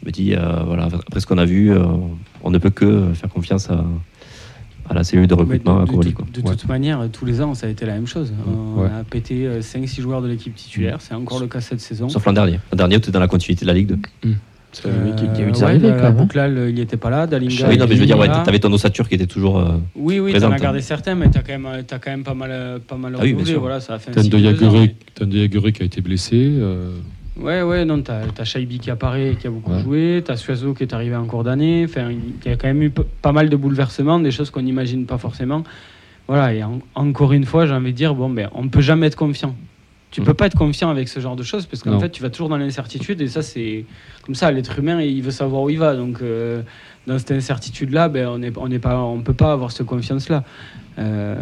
Je 0.00 0.06
me 0.06 0.10
dis, 0.10 0.34
euh, 0.34 0.62
voilà, 0.66 0.84
après 0.86 1.20
ce 1.20 1.26
qu'on 1.26 1.38
a 1.38 1.44
vu, 1.44 1.70
euh, 1.72 1.84
on 2.42 2.50
ne 2.50 2.58
peut 2.58 2.70
que 2.70 3.12
faire 3.14 3.28
confiance 3.30 3.70
à, 3.70 3.84
à 4.90 4.94
la 4.94 5.04
cellule 5.04 5.28
de 5.28 5.34
recrutement 5.34 5.78
à 5.80 5.84
de, 5.84 5.86
tout- 5.92 6.12
quoi. 6.12 6.26
de 6.32 6.40
Ouais. 6.40 6.56
toute 6.56 6.66
manière, 6.68 7.08
tous 7.12 7.24
les 7.24 7.40
ans, 7.40 7.54
ça 7.54 7.68
a 7.68 7.70
été 7.70 7.86
la 7.86 7.94
même 7.94 8.06
chose. 8.08 8.32
On 8.48 8.82
Ouais. 8.82 8.88
a 8.88 9.04
pété 9.04 9.60
5-6 9.60 10.00
joueurs 10.02 10.20
de 10.22 10.26
l'équipe 10.28 10.54
titulaire. 10.56 10.98
C'est 11.00 11.14
encore 11.14 11.38
le 11.38 11.46
cas 11.46 11.60
cette 11.60 11.80
saison. 11.80 12.08
Sauf 12.08 12.24
l'an 12.26 12.32
dernier. 12.32 12.58
L'an 12.72 12.76
dernier, 12.78 13.00
tu 13.00 13.10
es 13.10 13.12
dans 13.12 13.20
la 13.20 13.28
continuité 13.28 13.64
de 13.64 13.68
la 13.70 13.74
Ligue 13.74 13.88
2. 13.88 13.98
C'est 14.72 14.88
la 14.88 14.94
y 14.94 14.98
a 14.98 15.48
eu 15.48 15.50
des 15.52 15.58
ouais, 15.58 15.64
arrivées, 15.64 15.88
euh, 15.88 15.90
quand 15.96 16.02
même, 16.02 16.04
hein. 16.06 16.10
Bouclal, 16.12 16.64
il 16.68 16.74
n'y 16.74 16.80
était 16.80 16.96
pas 16.96 17.10
là. 17.10 17.26
Dalinga. 17.26 17.68
oui, 17.68 17.76
non, 17.76 17.86
mais 17.86 17.94
je 17.94 18.00
veux 18.00 18.06
dire, 18.06 18.18
ouais, 18.18 18.28
t'avais 18.28 18.58
ton 18.58 18.72
ossature 18.72 19.06
qui 19.08 19.14
était 19.16 19.26
toujours. 19.26 19.58
euh, 19.58 19.72
Oui, 19.94 20.18
oui, 20.18 20.32
t'en 20.32 20.50
as 20.50 20.54
hein. 20.54 20.56
gardé 20.58 20.80
certains, 20.80 21.14
mais 21.14 21.28
t'as 21.28 21.42
quand 21.42 21.58
même, 21.58 21.82
t'as 21.86 21.98
quand 21.98 22.10
même 22.10 22.24
pas 22.24 22.32
mal, 22.34 22.50
euh, 22.52 22.78
pas 22.78 22.96
mal 22.96 23.12
Ah 23.16 23.18
oui, 23.20 23.28
bien 23.28 23.32
renouvelé. 23.34 23.52
sûr. 23.52 23.60
Voilà, 23.60 23.80
ça 23.80 23.94
a 23.94 23.98
fait 23.98 24.16
un 24.18 24.22
de 24.24 24.38
Yagueré 25.38 25.72
qui 25.72 25.82
a 25.82 25.84
été 25.84 26.00
blessé. 26.00 26.36
euh, 26.58 26.94
mais- 27.36 27.44
Ouais, 27.44 27.62
ouais, 27.62 27.84
non, 27.84 28.00
t'as 28.02 28.20
as 28.38 28.44
Shaibi 28.44 28.78
qui 28.78 28.90
apparaît, 28.90 29.36
qui 29.40 29.46
a 29.46 29.50
beaucoup 29.50 29.72
Ouais. 29.72 29.82
joué. 29.82 30.22
T'as 30.24 30.36
Suazo 30.36 30.74
qui 30.74 30.82
est 30.84 30.92
arrivé 30.94 31.16
en 31.16 31.24
cours 31.24 31.44
d'année. 31.44 31.84
Enfin, 31.88 32.10
il 32.10 32.50
y 32.50 32.52
a 32.52 32.56
quand 32.56 32.66
même 32.68 32.82
eu 32.82 32.90
pas 32.90 33.32
mal 33.32 33.48
de 33.48 33.56
bouleversements, 33.56 34.20
des 34.20 34.30
choses 34.30 34.50
qu'on 34.50 34.62
n'imagine 34.62 35.06
pas 35.06 35.16
forcément. 35.18 35.64
Voilà, 36.28 36.52
et 36.54 36.62
en- 36.62 36.78
encore 36.94 37.32
une 37.32 37.44
fois, 37.44 37.66
j'ai 37.66 37.72
envie 37.74 37.92
de 37.92 37.96
dire, 37.96 38.14
bon, 38.14 38.28
ben, 38.30 38.48
on 38.54 38.64
ne 38.64 38.68
peut 38.68 38.80
jamais 38.82 39.06
être 39.06 39.16
confiant. 39.16 39.54
Tu 40.12 40.20
Mm. 40.20 40.24
peux 40.24 40.34
pas 40.34 40.46
être 40.46 40.56
confiant 40.56 40.90
avec 40.90 41.08
ce 41.08 41.18
genre 41.20 41.34
de 41.36 41.42
choses 41.42 41.66
parce 41.66 41.82
qu'en 41.82 41.98
fait, 41.98 42.10
tu 42.10 42.22
vas 42.22 42.30
toujours 42.30 42.48
dans 42.50 42.56
l'incertitude 42.58 43.20
et 43.20 43.28
ça, 43.28 43.42
c'est 43.42 43.84
comme 44.24 44.34
ça. 44.36 44.50
L'être 44.52 44.78
humain, 44.78 45.00
il 45.00 45.22
veut 45.22 45.30
savoir 45.32 45.62
où 45.62 45.70
il 45.70 45.78
va. 45.78 45.96
Donc, 45.96 46.18
euh, 46.22 46.62
dans 47.06 47.18
cette 47.18 47.32
incertitude-là, 47.32 48.08
ben, 48.08 48.28
on 48.28 48.38
ne 48.38 48.50
on 48.56 48.68
n'est 48.68 48.78
pas, 48.78 49.00
on 49.00 49.20
peut 49.22 49.32
pas 49.34 49.52
avoir 49.52 49.72
cette 49.72 49.86
confiance-là. 49.86 50.44
Euh, 50.98 51.34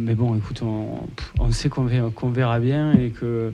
mais 0.00 0.14
bon, 0.14 0.36
écoute, 0.36 0.62
on, 0.62 1.00
on 1.40 1.50
sait 1.50 1.68
qu'on 1.68 1.84
verra, 2.30 2.60
bien 2.60 2.92
et 2.94 3.10
que 3.10 3.50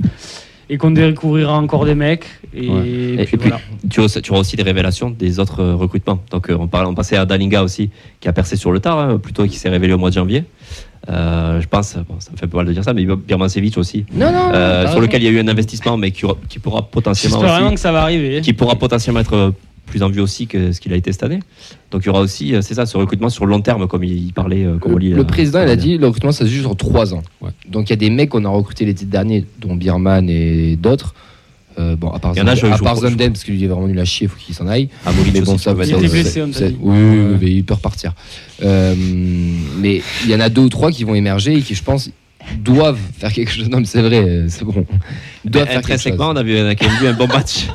et 0.70 0.76
qu'on 0.76 0.90
découvrira 0.90 1.56
encore 1.56 1.86
des 1.86 1.94
mecs. 1.94 2.26
Et, 2.52 2.68
Ouais. 2.68 2.86
et 2.86 3.12
Et- 3.14 3.16
puis, 3.16 3.22
et 3.22 3.38
puis, 3.38 3.48
voilà. 3.48 3.60
tu, 3.88 4.00
auras, 4.00 4.20
tu 4.22 4.30
auras 4.32 4.40
aussi 4.40 4.54
des 4.56 4.62
révélations 4.62 5.08
des 5.08 5.38
autres 5.38 5.60
euh, 5.60 5.74
recrutements. 5.74 6.20
Donc, 6.30 6.50
on, 6.50 6.68
parle, 6.68 6.86
on 6.88 6.94
passait 6.94 7.16
à 7.16 7.24
Dalinga 7.24 7.62
aussi, 7.62 7.88
qui 8.20 8.28
a 8.28 8.34
percé 8.34 8.54
sur 8.56 8.70
le 8.70 8.78
tard, 8.80 8.98
hein, 8.98 9.16
plutôt 9.18 9.46
qui 9.46 9.56
s'est 9.56 9.70
révélé 9.70 9.94
au 9.94 9.98
mois 9.98 10.10
de 10.10 10.14
janvier. 10.16 10.44
Euh, 11.10 11.60
je 11.60 11.66
pense, 11.68 11.94
bon, 12.08 12.16
ça 12.18 12.30
me 12.32 12.36
fait 12.36 12.46
pas 12.46 12.58
mal 12.58 12.66
de 12.66 12.72
dire 12.72 12.84
ça, 12.84 12.92
mais 12.92 13.04
Birmancevic 13.04 13.78
aussi, 13.78 14.04
Non, 14.12 14.30
non. 14.30 14.50
euh, 14.52 14.90
sur 14.90 15.00
lequel 15.00 15.22
il 15.22 15.24
y 15.24 15.28
a 15.28 15.30
eu 15.30 15.40
un 15.40 15.48
investissement, 15.48 15.96
mais 15.96 16.10
qui, 16.10 16.26
aura- 16.26 16.36
qui 16.48 16.58
pourra 16.58 16.82
potentiellement 16.82 17.38
J'espère 17.38 17.52
vraiment 17.54 17.66
aussi, 17.68 17.74
que 17.76 17.80
ça 17.80 17.92
va 17.92 18.02
arriver. 18.02 18.40
qui 18.42 18.52
pourra 18.52 18.74
potentiellement 18.76 19.20
être 19.20 19.32
euh, 19.34 19.50
plus 19.86 20.02
en 20.02 20.10
vue 20.10 20.20
aussi 20.20 20.46
que 20.46 20.70
ce 20.72 20.80
qu'il 20.82 20.92
a 20.92 20.96
été 20.96 21.10
cette 21.12 21.22
année. 21.22 21.38
Donc, 21.90 22.02
il 22.02 22.06
y 22.06 22.08
aura 22.10 22.20
aussi, 22.20 22.54
euh, 22.54 22.60
c'est 22.60 22.74
ça, 22.74 22.84
ce 22.84 22.98
recrutement 22.98 23.30
sur 23.30 23.46
le 23.46 23.52
long 23.52 23.62
terme, 23.62 23.86
comme 23.88 24.04
il, 24.04 24.32
parlait, 24.34 24.66
comme 24.80 24.98
Le, 24.98 25.14
le 25.14 25.24
président, 25.24 25.62
il 25.62 25.70
a 25.70 25.76
dit 25.76 25.96
le 25.96 26.06
recrutement, 26.08 26.32
ça 26.32 26.44
se 26.44 26.50
juge 26.50 26.60
sur 26.60 26.76
3 26.76 27.14
ans. 27.14 27.22
Ouais. 27.40 27.50
Donc 27.70 27.88
il 27.88 27.90
y 27.90 27.92
a 27.94 27.96
des 27.96 28.10
mecs 28.10 28.28
qu'on 28.28 28.44
a 28.44 28.48
recrutés 28.50 28.84
l'été 28.84 29.06
dernier, 29.06 29.46
dont 29.60 29.74
Birman 29.76 30.28
et 30.28 30.76
d'autres. 30.76 31.14
Euh, 31.78 31.94
bon, 31.96 32.10
à 32.10 32.18
part, 32.18 32.32
Il 32.34 32.38
y 32.38 32.42
en 32.42 32.46
a, 32.48 32.54
je- 32.56 32.66
à 32.66 32.76
je- 32.76 32.82
part 32.82 32.96
je- 32.96 33.02
Zenden, 33.02 33.32
parce 33.32 33.44
qu'il 33.44 33.62
est 33.62 33.66
vraiment 33.68 33.86
nul 33.86 33.98
à 34.00 34.04
chier, 34.04 34.26
il 34.26 34.28
faut 34.28 34.36
qu'il 34.36 34.54
s'en 34.54 34.66
aille. 34.66 34.88
Molic 35.06 35.32
Mais 35.32 35.40
bon, 35.42 35.56
ça, 35.58 35.74
Il 35.78 35.86
c'est- 35.86 36.68
dit. 36.70 36.76
Oui, 36.80 36.96
oui, 36.98 37.36
mais 37.40 37.50
il 37.52 37.64
peut 37.64 37.74
repartir. 37.74 38.14
Euh, 38.64 38.94
mais 39.78 40.02
il 40.24 40.30
y 40.30 40.34
en 40.34 40.40
a 40.40 40.48
deux 40.48 40.62
ou 40.62 40.68
trois 40.68 40.90
qui 40.90 41.04
vont 41.04 41.14
émerger 41.14 41.54
et 41.56 41.62
qui, 41.62 41.74
je 41.76 41.82
pense, 41.84 42.10
doivent 42.58 42.98
faire 43.18 43.32
quelque 43.32 43.52
chose. 43.52 43.68
Non, 43.68 43.78
mais 43.78 43.84
c'est 43.84 44.02
vrai, 44.02 44.46
c'est 44.48 44.64
bon. 44.64 44.84
Ils 45.44 45.50
doivent 45.50 45.66
Mais 45.66 45.72
faire 45.72 45.82
quelque 45.82 45.92
chose. 45.92 46.06
intrinsèquement, 46.06 46.30
on 46.30 46.36
a, 46.36 46.42
vu, 46.42 46.58
on 46.60 46.66
a 46.66 46.74
quand 46.74 46.88
même 46.88 46.98
vu 46.98 47.06
un 47.06 47.12
bon 47.12 47.28
match 47.28 47.66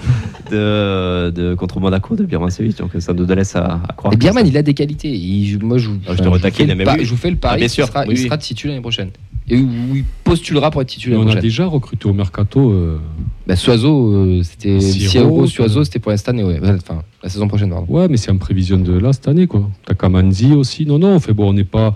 de, 0.51 1.29
de, 1.33 1.53
contre 1.55 1.79
Monaco 1.79 2.15
de 2.15 2.25
Birmancevic, 2.25 2.77
donc 2.77 2.91
ça 2.99 3.13
nous 3.13 3.25
laisse 3.25 3.55
à, 3.55 3.79
à 3.87 3.93
croire. 3.93 4.13
Et 4.13 4.17
Birman, 4.17 4.45
il 4.45 4.57
a 4.57 4.61
des 4.63 4.73
qualités. 4.73 5.09
Il- 5.11 5.63
moi, 5.63 5.77
je, 5.77 5.89
Ah, 6.07 6.11
je 6.13 6.17
te 6.17 6.27
vous 6.27 6.37
fais 6.39 6.65
le 6.65 6.75
mais 6.75 6.89
oui. 6.89 7.05
je 7.05 7.09
vous 7.09 7.17
fais 7.17 7.29
le 7.29 7.37
pari. 7.37 7.53
Ah, 7.53 7.57
bien 7.57 7.67
il 7.67 7.69
sûr, 7.69 7.87
sera, 7.87 8.01
oui, 8.07 8.15
il 8.17 8.23
sera 8.25 8.37
titulaire 8.37 8.73
l'année 8.73 8.81
prochaine. 8.81 9.09
Et 9.49 9.57
où 9.57 9.67
il 9.95 10.05
postulera 10.23 10.71
pour 10.71 10.81
être 10.81 10.87
mais 10.87 10.93
titulaire 10.93 11.19
on 11.19 11.23
a 11.23 11.25
prochaine. 11.25 11.41
déjà 11.41 11.65
recruté 11.65 12.07
au 12.07 12.13
mercato. 12.13 12.71
euh, 12.71 12.97
Bah, 13.45 13.55
Suazo, 13.57 14.13
euh, 14.13 14.41
c'était 14.43 14.79
Siro, 14.79 15.45
Suazo, 15.47 15.81
euh, 15.81 15.83
c'était 15.83 15.99
pour 15.99 16.11
l'instant, 16.11 16.33
ouais. 16.37 16.59
Enfin, 16.63 17.01
la 17.21 17.29
saison 17.29 17.47
prochaine, 17.49 17.69
pardon. 17.69 17.85
Ouais, 17.93 18.07
mais 18.07 18.15
c'est 18.17 18.31
en 18.31 18.37
prévision 18.37 18.77
de 18.77 18.93
là 18.97 19.11
cette 19.11 19.27
année, 19.27 19.47
quoi. 19.47 19.69
T'as 19.85 19.95
Kamanzi 19.95 20.53
aussi. 20.53 20.85
Non, 20.85 20.97
non, 20.97 21.09
on 21.15 21.19
fait 21.19 21.33
bon, 21.33 21.49
on 21.49 21.53
n'est 21.53 21.65
pas, 21.65 21.93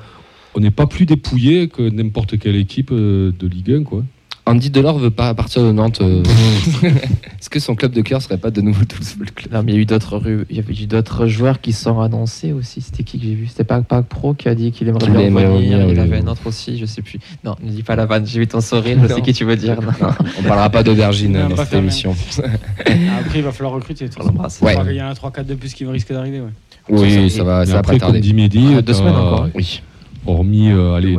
on 0.56 0.60
n'est 0.60 0.72
pas 0.72 0.88
plus 0.88 1.06
dépouillé 1.06 1.70
que 1.70 1.89
n'importe 1.89 2.38
quelle 2.38 2.58
équipe 2.58 2.91
de 2.91 3.48
Ligue 3.48 3.72
1, 3.72 3.84
quoi. 3.84 4.04
Andy 4.48 4.70
Delors 4.70 4.98
veut 4.98 5.12
pas 5.12 5.34
partir 5.34 5.62
de 5.64 5.72
Nantes. 5.72 6.00
euh. 6.02 6.24
Est-ce 6.84 7.50
que 7.50 7.60
son 7.60 7.76
club 7.76 7.91
de 7.91 8.02
cœur 8.02 8.22
serait 8.22 8.38
pas 8.38 8.50
de 8.50 8.62
nouveau 8.62 8.80
le 8.82 8.86
Toulouse 8.86 9.10
Football 9.10 9.32
Club? 9.32 9.54
Non, 9.54 9.62
mais 9.64 9.74
il 9.74 9.76
y 9.76 9.78
a 9.78 9.82
eu 9.82 9.86
d'autres 9.86 10.18
ru- 10.18 10.45
il 10.50 10.56
y 10.56 10.60
avait 10.60 10.74
eu 10.74 10.86
d'autres 10.88 11.28
joueurs 11.28 11.60
qui 11.62 11.74
sont 11.74 12.00
annoncés 12.00 12.54
aussi. 12.54 12.82
C'était 12.82 13.04
qui 13.04 13.20
que 13.20 13.26
j'ai 13.26 13.34
vu? 13.36 13.48
C'était 13.48 13.64
pas 13.64 13.82
Pac 13.82 14.06
Pro 14.06 14.34
qui 14.34 14.48
a 14.50 14.56
dit 14.56 14.72
qu'il 14.72 14.88
aimerait 14.88 15.06
bien 15.10 15.20
revenir. 15.20 15.88
Il 15.89 16.00
avait 16.00 16.18
oui. 16.18 16.24
un 16.24 16.28
autre 16.28 16.41
aussi, 16.48 16.78
je 16.78 16.86
sais 16.86 17.02
plus. 17.02 17.20
Non, 17.43 17.56
ne 17.62 17.70
dis 17.72 17.84
pas 17.84 17.95
la 17.95 18.06
vanne. 18.06 18.26
J'ai 18.26 18.39
vu 18.39 18.48
ton 18.48 18.62
sourire. 18.62 18.98
Je 19.02 19.08
sais 19.08 19.14
Non. 19.16 19.22
qui 19.22 19.34
tu 19.34 19.43
veux 19.45 19.56
dire. 19.58 19.82
Non. 19.82 20.10
On 20.39 20.43
parlera 20.43 20.70
pas 20.70 20.84
d'aubergine 20.84 21.34
Non, 21.34 21.50
dans 21.50 21.56
cette 21.58 21.74
émission. 21.74 22.16
Après, 22.80 23.39
il 23.39 23.43
va 23.43 23.52
falloir 23.52 23.74
recruter. 23.74 24.06
Ouais. 24.06 24.12
Je 24.12 24.72
crois 24.74 24.86
qu'il 24.86 24.95
y 24.95 25.02
en 25.02 25.08
a 25.08 25.14
3-4 25.14 25.45
de 25.45 25.56
plus 25.56 25.74
qui 25.74 25.84
vont 25.84 25.91
risquer 25.91 26.14
d'arriver. 26.14 26.39
Ouais. 26.41 26.52
Oui, 26.89 27.30
ça 27.30 27.43
va, 27.43 27.60
Mais 27.62 27.66
ça 27.66 27.74
va 27.74 27.80
après, 27.80 27.93
pas 27.93 28.00
comme 28.00 28.14
tarder. 28.14 28.22
dit 28.22 28.34
Mehdi, 28.34 28.66
Ah, 28.70 28.76
deux 28.82 28.93
t'as- 28.93 28.93
semaines 28.93 29.14
encore. 29.16 29.48
Oui. 29.56 29.82
Hormis 30.28 30.70
allez, 30.70 31.16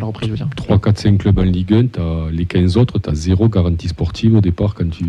reprise, 0.00 0.26
je 0.28 0.30
veux 0.30 0.36
dire. 0.36 0.48
3, 0.56 0.78
4, 0.78 0.98
5 0.98 1.18
clubs 1.18 1.38
en 1.38 1.42
Ligue 1.42 1.72
1, 1.74 1.86
t'as 1.86 2.30
les 2.30 2.44
15 2.46 2.76
autres, 2.76 2.98
tu 2.98 3.10
as 3.10 3.14
zéro 3.14 3.48
garantie 3.48 3.88
sportive 3.88 4.36
au 4.36 4.40
départ 4.40 4.74
quand 4.74 4.88
tu, 4.90 5.04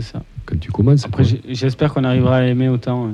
ça. 0.00 0.22
quand 0.44 0.58
tu 0.58 0.70
commences. 0.70 1.04
Après, 1.04 1.24
j'espère 1.48 1.92
qu'on 1.94 2.04
arrivera 2.04 2.36
à 2.38 2.42
aimer 2.44 2.68
autant 2.68 3.06
euh, 3.06 3.10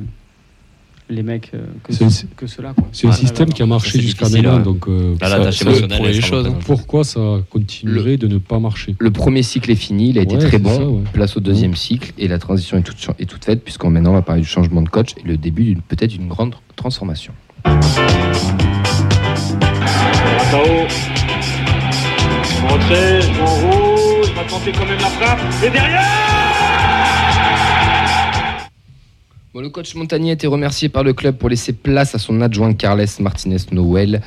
les 1.11 1.23
mecs 1.23 1.51
euh, 1.53 1.65
que, 1.83 1.93
ce- 1.93 2.25
que 2.37 2.47
ceux-là. 2.47 2.73
quoi. 2.75 2.89
C'est 2.93 3.07
un 3.07 3.13
système 3.13 3.53
qui 3.53 3.63
a 3.63 3.67
marché 3.67 4.01
jusqu'à 4.01 4.29
maintenant. 4.29 4.61
Donc, 4.61 4.89
euh, 4.89 5.15
Là, 5.21 5.53
ça- 5.53 5.65
pour 5.97 6.07
les 6.07 6.21
choses, 6.21 6.51
pourquoi 6.65 7.05
ça 7.05 7.21
continuerait 7.51 8.17
de 8.17 8.29
ne 8.29 8.39
pas 8.39 8.59
marcher 8.59 8.95
Le 8.99 9.11
premier 9.11 9.43
cycle 9.43 9.71
est 9.71 9.75
fini, 9.77 10.11
il 10.11 10.19
a 10.19 10.23
été 10.23 10.37
Ouais, 10.37 10.47
très 10.49 10.59
bon. 10.59 10.75
ça, 10.77 10.87
ouais. 10.89 11.03
Place 11.13 11.37
au 11.37 11.41
deuxième 11.41 11.75
cycle 11.75 12.13
et 12.19 12.29
la 12.29 12.39
transition 12.39 12.79
est 12.79 12.83
toute, 12.83 12.97
est 13.19 13.27
toute 13.27 13.45
faite 13.45 13.63
puisqu'on 13.63 13.91
maintenant 13.91 14.11
on 14.11 14.15
va 14.15 14.23
parler 14.23 14.41
du 14.43 14.49
changement 14.49 14.81
de 14.81 14.89
coach 14.89 15.11
et 15.23 15.29
le 15.29 15.37
début 15.37 15.65
d'une 15.65 15.83
peut-être 15.83 16.11
d'une 16.11 16.29
grande 16.29 16.55
transformation. 16.77 17.33
Bon, 29.55 29.61
le 29.61 29.69
coach 29.71 29.95
Montagnier 29.95 30.31
a 30.31 30.35
été 30.35 30.47
remercié 30.47 30.89
par 30.91 31.05
le 31.05 31.13
club 31.15 31.37
pour 31.37 31.49
laisser 31.49 31.73
place 31.73 32.15
à 32.15 32.19
son 32.19 32.41
adjoint 32.43 32.73
Carles 32.75 33.05
Martinez 33.21 33.57
Noël. 33.71 34.21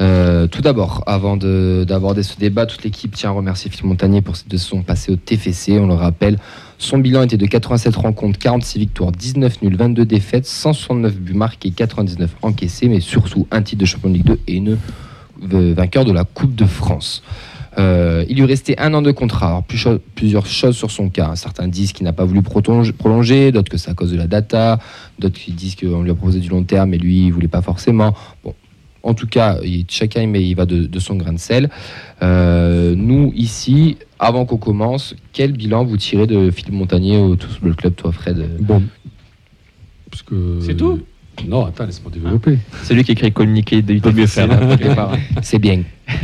Euh, 0.00 0.46
tout 0.48 0.62
d'abord, 0.62 1.02
avant 1.06 1.36
de- 1.36 1.84
d'aborder 1.86 2.22
ce 2.24 2.36
débat, 2.36 2.66
toute 2.66 2.82
l'équipe 2.84 3.14
tient 3.14 3.30
à 3.30 3.32
remercier 3.32 3.68
Philippe 3.70 3.86
Montagnier 3.86 4.20
pour 4.20 4.34
de 4.46 4.56
son 4.56 4.82
passé 4.82 5.12
au 5.12 5.16
TFC. 5.16 5.78
On 5.78 5.86
le 5.86 5.94
rappelle, 5.94 6.38
son 6.78 6.98
bilan 6.98 7.22
était 7.22 7.36
de 7.36 7.46
87 7.46 7.94
rencontres, 7.96 8.38
46 8.40 8.78
victoires, 8.80 9.12
19 9.12 9.62
nuls, 9.62 9.76
22 9.76 10.04
défaites, 10.04 10.46
169 10.46 11.14
buts 11.16 11.34
marqués, 11.34 11.70
99 11.70 12.30
encaissés, 12.42 12.88
mais 12.88 12.98
surtout 13.00 13.46
un 13.52 13.62
titre 13.62 13.80
de 13.80 13.86
champion 13.86 14.08
de 14.10 14.14
Ligue 14.14 14.26
2 14.26 14.40
et 14.48 14.54
une 14.54 14.78
vainqueur 15.40 16.04
de 16.04 16.12
la 16.12 16.24
Coupe 16.24 16.54
de 16.54 16.64
France. 16.64 17.22
Euh, 17.76 18.24
il 18.28 18.36
lui 18.36 18.44
restait 18.44 18.78
un 18.80 18.94
an 18.94 19.02
de 19.02 19.10
contrat. 19.10 19.48
Alors, 19.48 19.62
plus 19.64 19.78
cho- 19.78 19.98
plusieurs 20.14 20.46
choses 20.46 20.76
sur 20.76 20.92
son 20.92 21.08
cas. 21.08 21.34
Certains 21.34 21.66
disent 21.66 21.92
qu'il 21.92 22.04
n'a 22.04 22.12
pas 22.12 22.24
voulu 22.24 22.40
prolonge- 22.40 22.92
prolonger, 22.92 23.50
d'autres 23.50 23.68
que 23.70 23.78
c'est 23.78 23.90
à 23.90 23.94
cause 23.94 24.12
de 24.12 24.16
la 24.16 24.28
data, 24.28 24.78
d'autres 25.18 25.40
qui 25.40 25.50
disent 25.50 25.74
qu'on 25.74 26.02
lui 26.02 26.10
a 26.12 26.14
proposé 26.14 26.38
du 26.38 26.48
long 26.48 26.62
terme 26.62 26.94
et 26.94 26.98
lui, 26.98 27.26
il 27.26 27.32
voulait 27.32 27.48
pas 27.48 27.62
forcément. 27.62 28.14
Bon, 28.44 28.54
en 29.02 29.14
tout 29.14 29.26
cas, 29.26 29.58
il- 29.64 29.86
chacun 29.88 30.24
mais 30.28 30.46
il 30.48 30.54
va 30.54 30.66
de, 30.66 30.86
de 30.86 30.98
son 31.00 31.16
grain 31.16 31.32
de 31.32 31.38
sel. 31.40 31.68
Euh, 32.22 32.94
nous, 32.96 33.32
ici, 33.34 33.96
avant 34.20 34.44
qu'on 34.46 34.56
commence, 34.56 35.16
quel 35.32 35.50
bilan 35.50 35.84
vous 35.84 35.96
tirez 35.96 36.28
de 36.28 36.52
Philippe 36.52 36.74
Montagnier 36.74 37.18
au 37.18 37.34
Toulouse 37.34 37.74
Club, 37.76 37.96
toi, 37.96 38.12
Fred? 38.12 38.56
Bon. 38.60 38.82
C'est 40.60 40.76
tout? 40.76 41.00
Non, 41.48 41.66
attends, 41.66 41.84
laisse-moi 41.86 42.10
développer. 42.12 42.58
C'est 42.84 42.94
lui 42.94 43.04
qui 43.04 43.12
écrit 43.12 43.32
communiqué 43.32 43.82
faire. 44.26 45.10
C'est 45.42 45.58
bien. 45.58 45.82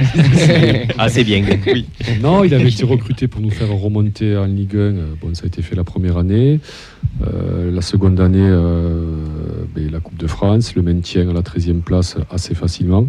Ah, 0.99 1.09
c'est 1.09 1.25
bien. 1.25 1.43
Oui. 1.67 1.87
Non, 2.23 2.45
il 2.45 2.53
avait 2.55 2.69
été 2.69 2.85
recruté 2.85 3.27
pour 3.29 3.41
nous 3.41 3.51
faire 3.51 3.69
remonter 3.71 4.37
en 4.37 4.45
Ligue 4.47 4.77
1. 4.77 4.79
Euh, 4.79 5.15
Bon, 5.21 5.35
ça 5.35 5.45
a 5.45 5.47
été 5.47 5.63
fait 5.63 5.75
la 5.75 5.85
première 5.85 6.17
année. 6.19 6.61
Euh, 7.27 7.71
la 7.71 7.81
seconde 7.83 8.21
année, 8.21 8.39
euh, 8.41 9.05
ben, 9.75 9.91
la 9.91 10.01
Coupe 10.01 10.19
de 10.19 10.27
France, 10.27 10.75
le 10.75 10.83
maintien 10.83 11.29
à 11.29 11.33
la 11.33 11.41
13e 11.43 11.81
place 11.81 12.17
assez 12.31 12.55
facilement. 12.55 13.07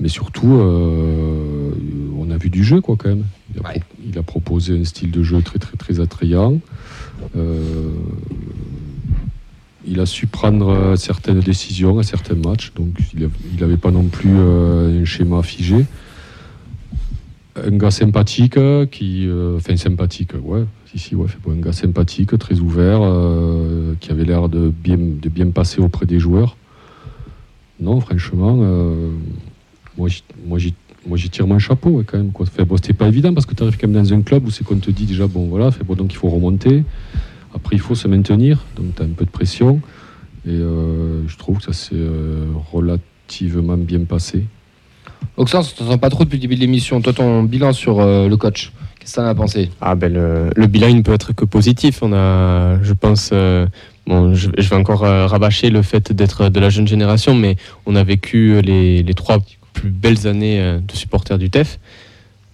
Mais 0.00 0.08
surtout, 0.08 0.54
euh, 0.54 1.70
on 2.18 2.30
a 2.30 2.36
vu 2.36 2.50
du 2.50 2.62
jeu, 2.64 2.80
quoi, 2.80 2.96
quand 2.98 3.08
même. 3.08 3.24
Il 3.54 3.60
a, 3.60 3.68
Ouais. 3.68 3.74
pro- 3.80 3.98
il 4.12 4.18
a 4.18 4.22
proposé 4.22 4.78
un 4.78 4.84
style 4.84 5.10
de 5.10 5.22
jeu 5.22 5.40
très, 5.42 5.58
très, 5.58 5.76
très 5.76 6.00
attrayant. 6.00 6.60
Euh, 7.36 7.90
il 9.86 10.00
a 10.00 10.06
su 10.06 10.26
prendre 10.26 10.68
euh, 10.68 10.96
certaines 10.96 11.40
décisions 11.40 11.98
à 11.98 12.02
certains 12.02 12.34
matchs. 12.34 12.72
Donc, 12.74 12.88
il 13.14 13.28
n'avait 13.60 13.76
pas 13.76 13.90
non 13.90 14.04
plus 14.04 14.34
euh, 14.34 15.00
un 15.02 15.04
schéma 15.04 15.42
figé. 15.42 15.86
Un 17.56 17.76
gars 17.76 17.90
sympathique 17.90 18.58
euh, 18.58 18.84
qui 18.84 19.26
enfin 19.56 19.76
sympathique 19.76 20.32
ouais 20.44 20.64
si 20.84 20.98
si 20.98 21.14
ouais 21.14 21.26
un 21.50 21.56
gars 21.56 21.72
sympathique 21.72 22.36
très 22.38 22.58
ouvert 22.60 23.00
qui 23.98 24.10
avait 24.10 24.24
l'air 24.24 24.48
de 24.50 24.70
bien 24.78 25.50
passer 25.50 25.80
auprès 25.80 26.04
des 26.04 26.18
joueurs. 26.18 26.56
Non 27.80 28.00
franchement 28.00 28.56
moi 29.96 30.08
j'y- 30.08 30.74
moi 31.06 31.16
j'y 31.16 31.30
tire 31.30 31.46
mon 31.46 31.58
chapeau 31.58 32.02
quand 32.06 32.18
même 32.18 32.32
pas 32.92 33.08
évident 33.08 33.32
parce 33.32 33.46
que 33.46 33.54
tu 33.54 33.62
arrives 33.62 33.78
quand 33.78 33.88
même 33.88 34.02
dans 34.02 34.12
un 34.12 34.20
club 34.20 34.46
où 34.46 34.50
c'est 34.50 34.64
qu'on 34.64 34.76
te 34.76 34.90
dit 34.90 35.06
déjà 35.06 35.26
bon 35.26 35.46
voilà 35.46 35.70
donc 35.96 36.12
faut 36.18 36.28
remonter 36.28 36.84
Après, 37.56 37.74
il 37.74 37.80
faut 37.80 37.94
se 37.96 38.06
maintenir, 38.06 38.64
donc 38.76 38.94
tu 38.94 39.02
as 39.02 39.06
un 39.06 39.14
peu 39.16 39.24
de 39.24 39.30
pression. 39.30 39.80
Et 40.46 40.50
euh, 40.50 41.26
je 41.26 41.36
trouve 41.36 41.58
que 41.58 41.64
ça 41.64 41.72
s'est 41.72 41.94
euh, 41.94 42.44
relativement 42.72 43.76
bien 43.76 44.04
passé. 44.04 44.44
Oxens, 45.36 45.72
on 45.72 45.84
t'entend 45.84 45.98
pas 45.98 46.10
trop 46.10 46.24
depuis 46.24 46.36
le 46.36 46.42
début 46.42 46.54
de 46.54 46.60
l'émission. 46.60 47.00
Toi, 47.00 47.12
ton 47.12 47.42
bilan 47.42 47.72
sur 47.72 47.98
euh, 47.98 48.28
le 48.28 48.36
coach, 48.36 48.72
qu'est-ce 49.00 49.16
que 49.16 49.20
t'en 49.20 49.26
as 49.26 49.34
pensé? 49.34 49.70
Ah 49.80 49.94
ben 49.94 50.12
le, 50.12 50.50
le 50.54 50.66
bilan 50.66 50.88
il 50.88 50.96
ne 50.96 51.02
peut 51.02 51.14
être 51.14 51.32
que 51.32 51.44
positif. 51.44 52.00
On 52.02 52.12
a, 52.12 52.80
je 52.82 52.92
pense, 52.92 53.30
euh, 53.32 53.66
bon, 54.06 54.34
je, 54.34 54.50
je 54.56 54.68
vais 54.68 54.76
encore 54.76 55.04
euh, 55.04 55.26
rabâcher 55.26 55.70
le 55.70 55.82
fait 55.82 56.12
d'être 56.12 56.48
de 56.48 56.60
la 56.60 56.70
jeune 56.70 56.86
génération, 56.86 57.34
mais 57.34 57.56
on 57.86 57.96
a 57.96 58.04
vécu 58.04 58.60
les, 58.62 59.02
les 59.02 59.14
trois 59.14 59.38
plus 59.72 59.90
belles 59.90 60.26
années 60.26 60.60
euh, 60.60 60.78
de 60.78 60.92
supporters 60.92 61.38
du 61.38 61.50
TEF. 61.50 61.80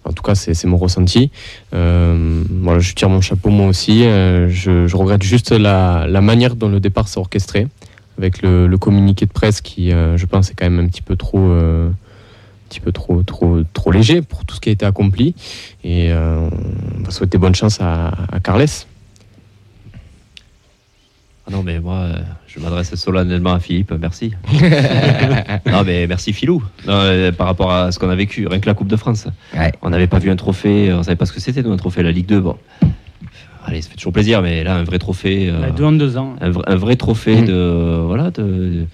En 0.05 0.11
tout 0.11 0.23
cas, 0.23 0.35
c'est 0.35 0.65
mon 0.65 0.77
ressenti. 0.77 1.31
Euh, 1.73 2.43
voilà, 2.61 2.79
je 2.79 2.93
tire 2.93 3.09
mon 3.09 3.21
chapeau 3.21 3.49
moi 3.49 3.67
aussi. 3.67 4.03
Euh, 4.03 4.49
je, 4.49 4.85
je 4.87 4.97
regrette 4.97 5.23
juste 5.23 5.51
la, 5.51 6.05
la 6.07 6.21
manière 6.21 6.55
dont 6.55 6.69
le 6.69 6.79
départ 6.79 7.07
s'est 7.07 7.19
orchestré, 7.19 7.67
avec 8.17 8.41
le, 8.41 8.67
le 8.67 8.77
communiqué 8.77 9.25
de 9.25 9.31
presse 9.31 9.61
qui, 9.61 9.91
euh, 9.91 10.17
je 10.17 10.25
pense, 10.25 10.51
est 10.51 10.55
quand 10.55 10.69
même 10.69 10.79
un 10.79 10.87
petit 10.87 11.01
peu 11.01 11.15
trop, 11.15 11.39
euh, 11.39 11.89
un 11.89 12.67
petit 12.69 12.79
peu 12.81 12.91
trop, 12.91 13.23
trop, 13.23 13.61
trop 13.73 13.91
léger 13.91 14.21
pour 14.21 14.45
tout 14.45 14.55
ce 14.55 14.61
qui 14.61 14.69
a 14.69 14.71
été 14.73 14.85
accompli. 14.85 15.35
Et 15.83 16.11
euh, 16.11 16.49
on 16.99 17.03
va 17.03 17.11
souhaiter 17.11 17.37
bonne 17.37 17.55
chance 17.55 17.79
à, 17.79 18.09
à 18.31 18.39
Carles. 18.39 18.65
Ah 21.45 21.51
non, 21.51 21.61
mais 21.61 21.79
moi, 21.81 21.95
euh, 21.95 22.15
je 22.47 22.59
m'adresse 22.61 22.95
solennellement 22.95 23.53
à 23.53 23.59
Philippe, 23.59 23.93
merci. 23.99 24.31
non, 25.65 25.83
mais 25.85 26.07
merci 26.07 26.31
Philou, 26.31 26.63
Non, 26.87 26.93
euh, 26.93 27.31
par 27.33 27.47
rapport 27.47 27.71
à 27.71 27.91
ce 27.91 27.99
qu'on 27.99 28.09
a 28.09 28.15
vécu, 28.15 28.47
rien 28.47 28.59
que 28.59 28.65
la 28.67 28.73
Coupe 28.73 28.87
de 28.87 28.95
France. 28.95 29.27
Ouais. 29.53 29.73
On 29.81 29.89
n'avait 29.89 30.07
pas 30.07 30.19
vu 30.19 30.29
un 30.31 30.37
trophée, 30.37 30.93
on 30.93 31.03
savait 31.03 31.17
pas 31.17 31.25
ce 31.25 31.33
que 31.33 31.41
c'était, 31.41 31.61
nous, 31.61 31.73
un 31.73 31.77
trophée, 31.77 32.01
la 32.01 32.11
Ligue 32.13 32.27
2. 32.27 32.39
Bon, 32.39 32.55
allez, 33.65 33.81
ça 33.81 33.89
fait 33.89 33.97
toujours 33.97 34.13
plaisir, 34.13 34.41
mais 34.41 34.63
là, 34.63 34.75
un 34.75 34.83
vrai 34.83 34.99
trophée. 34.99 35.49
euh, 35.51 35.69
deux 35.71 35.83
en 35.83 35.91
deux 35.91 36.15
ans. 36.17 36.35
un, 36.39 36.49
vrai, 36.49 36.63
un 36.67 36.75
vrai 36.75 36.95
trophée 36.95 37.41
Mm. 37.41 37.45
de 37.45 38.01
voilà 38.07 38.31
de, 38.31 38.85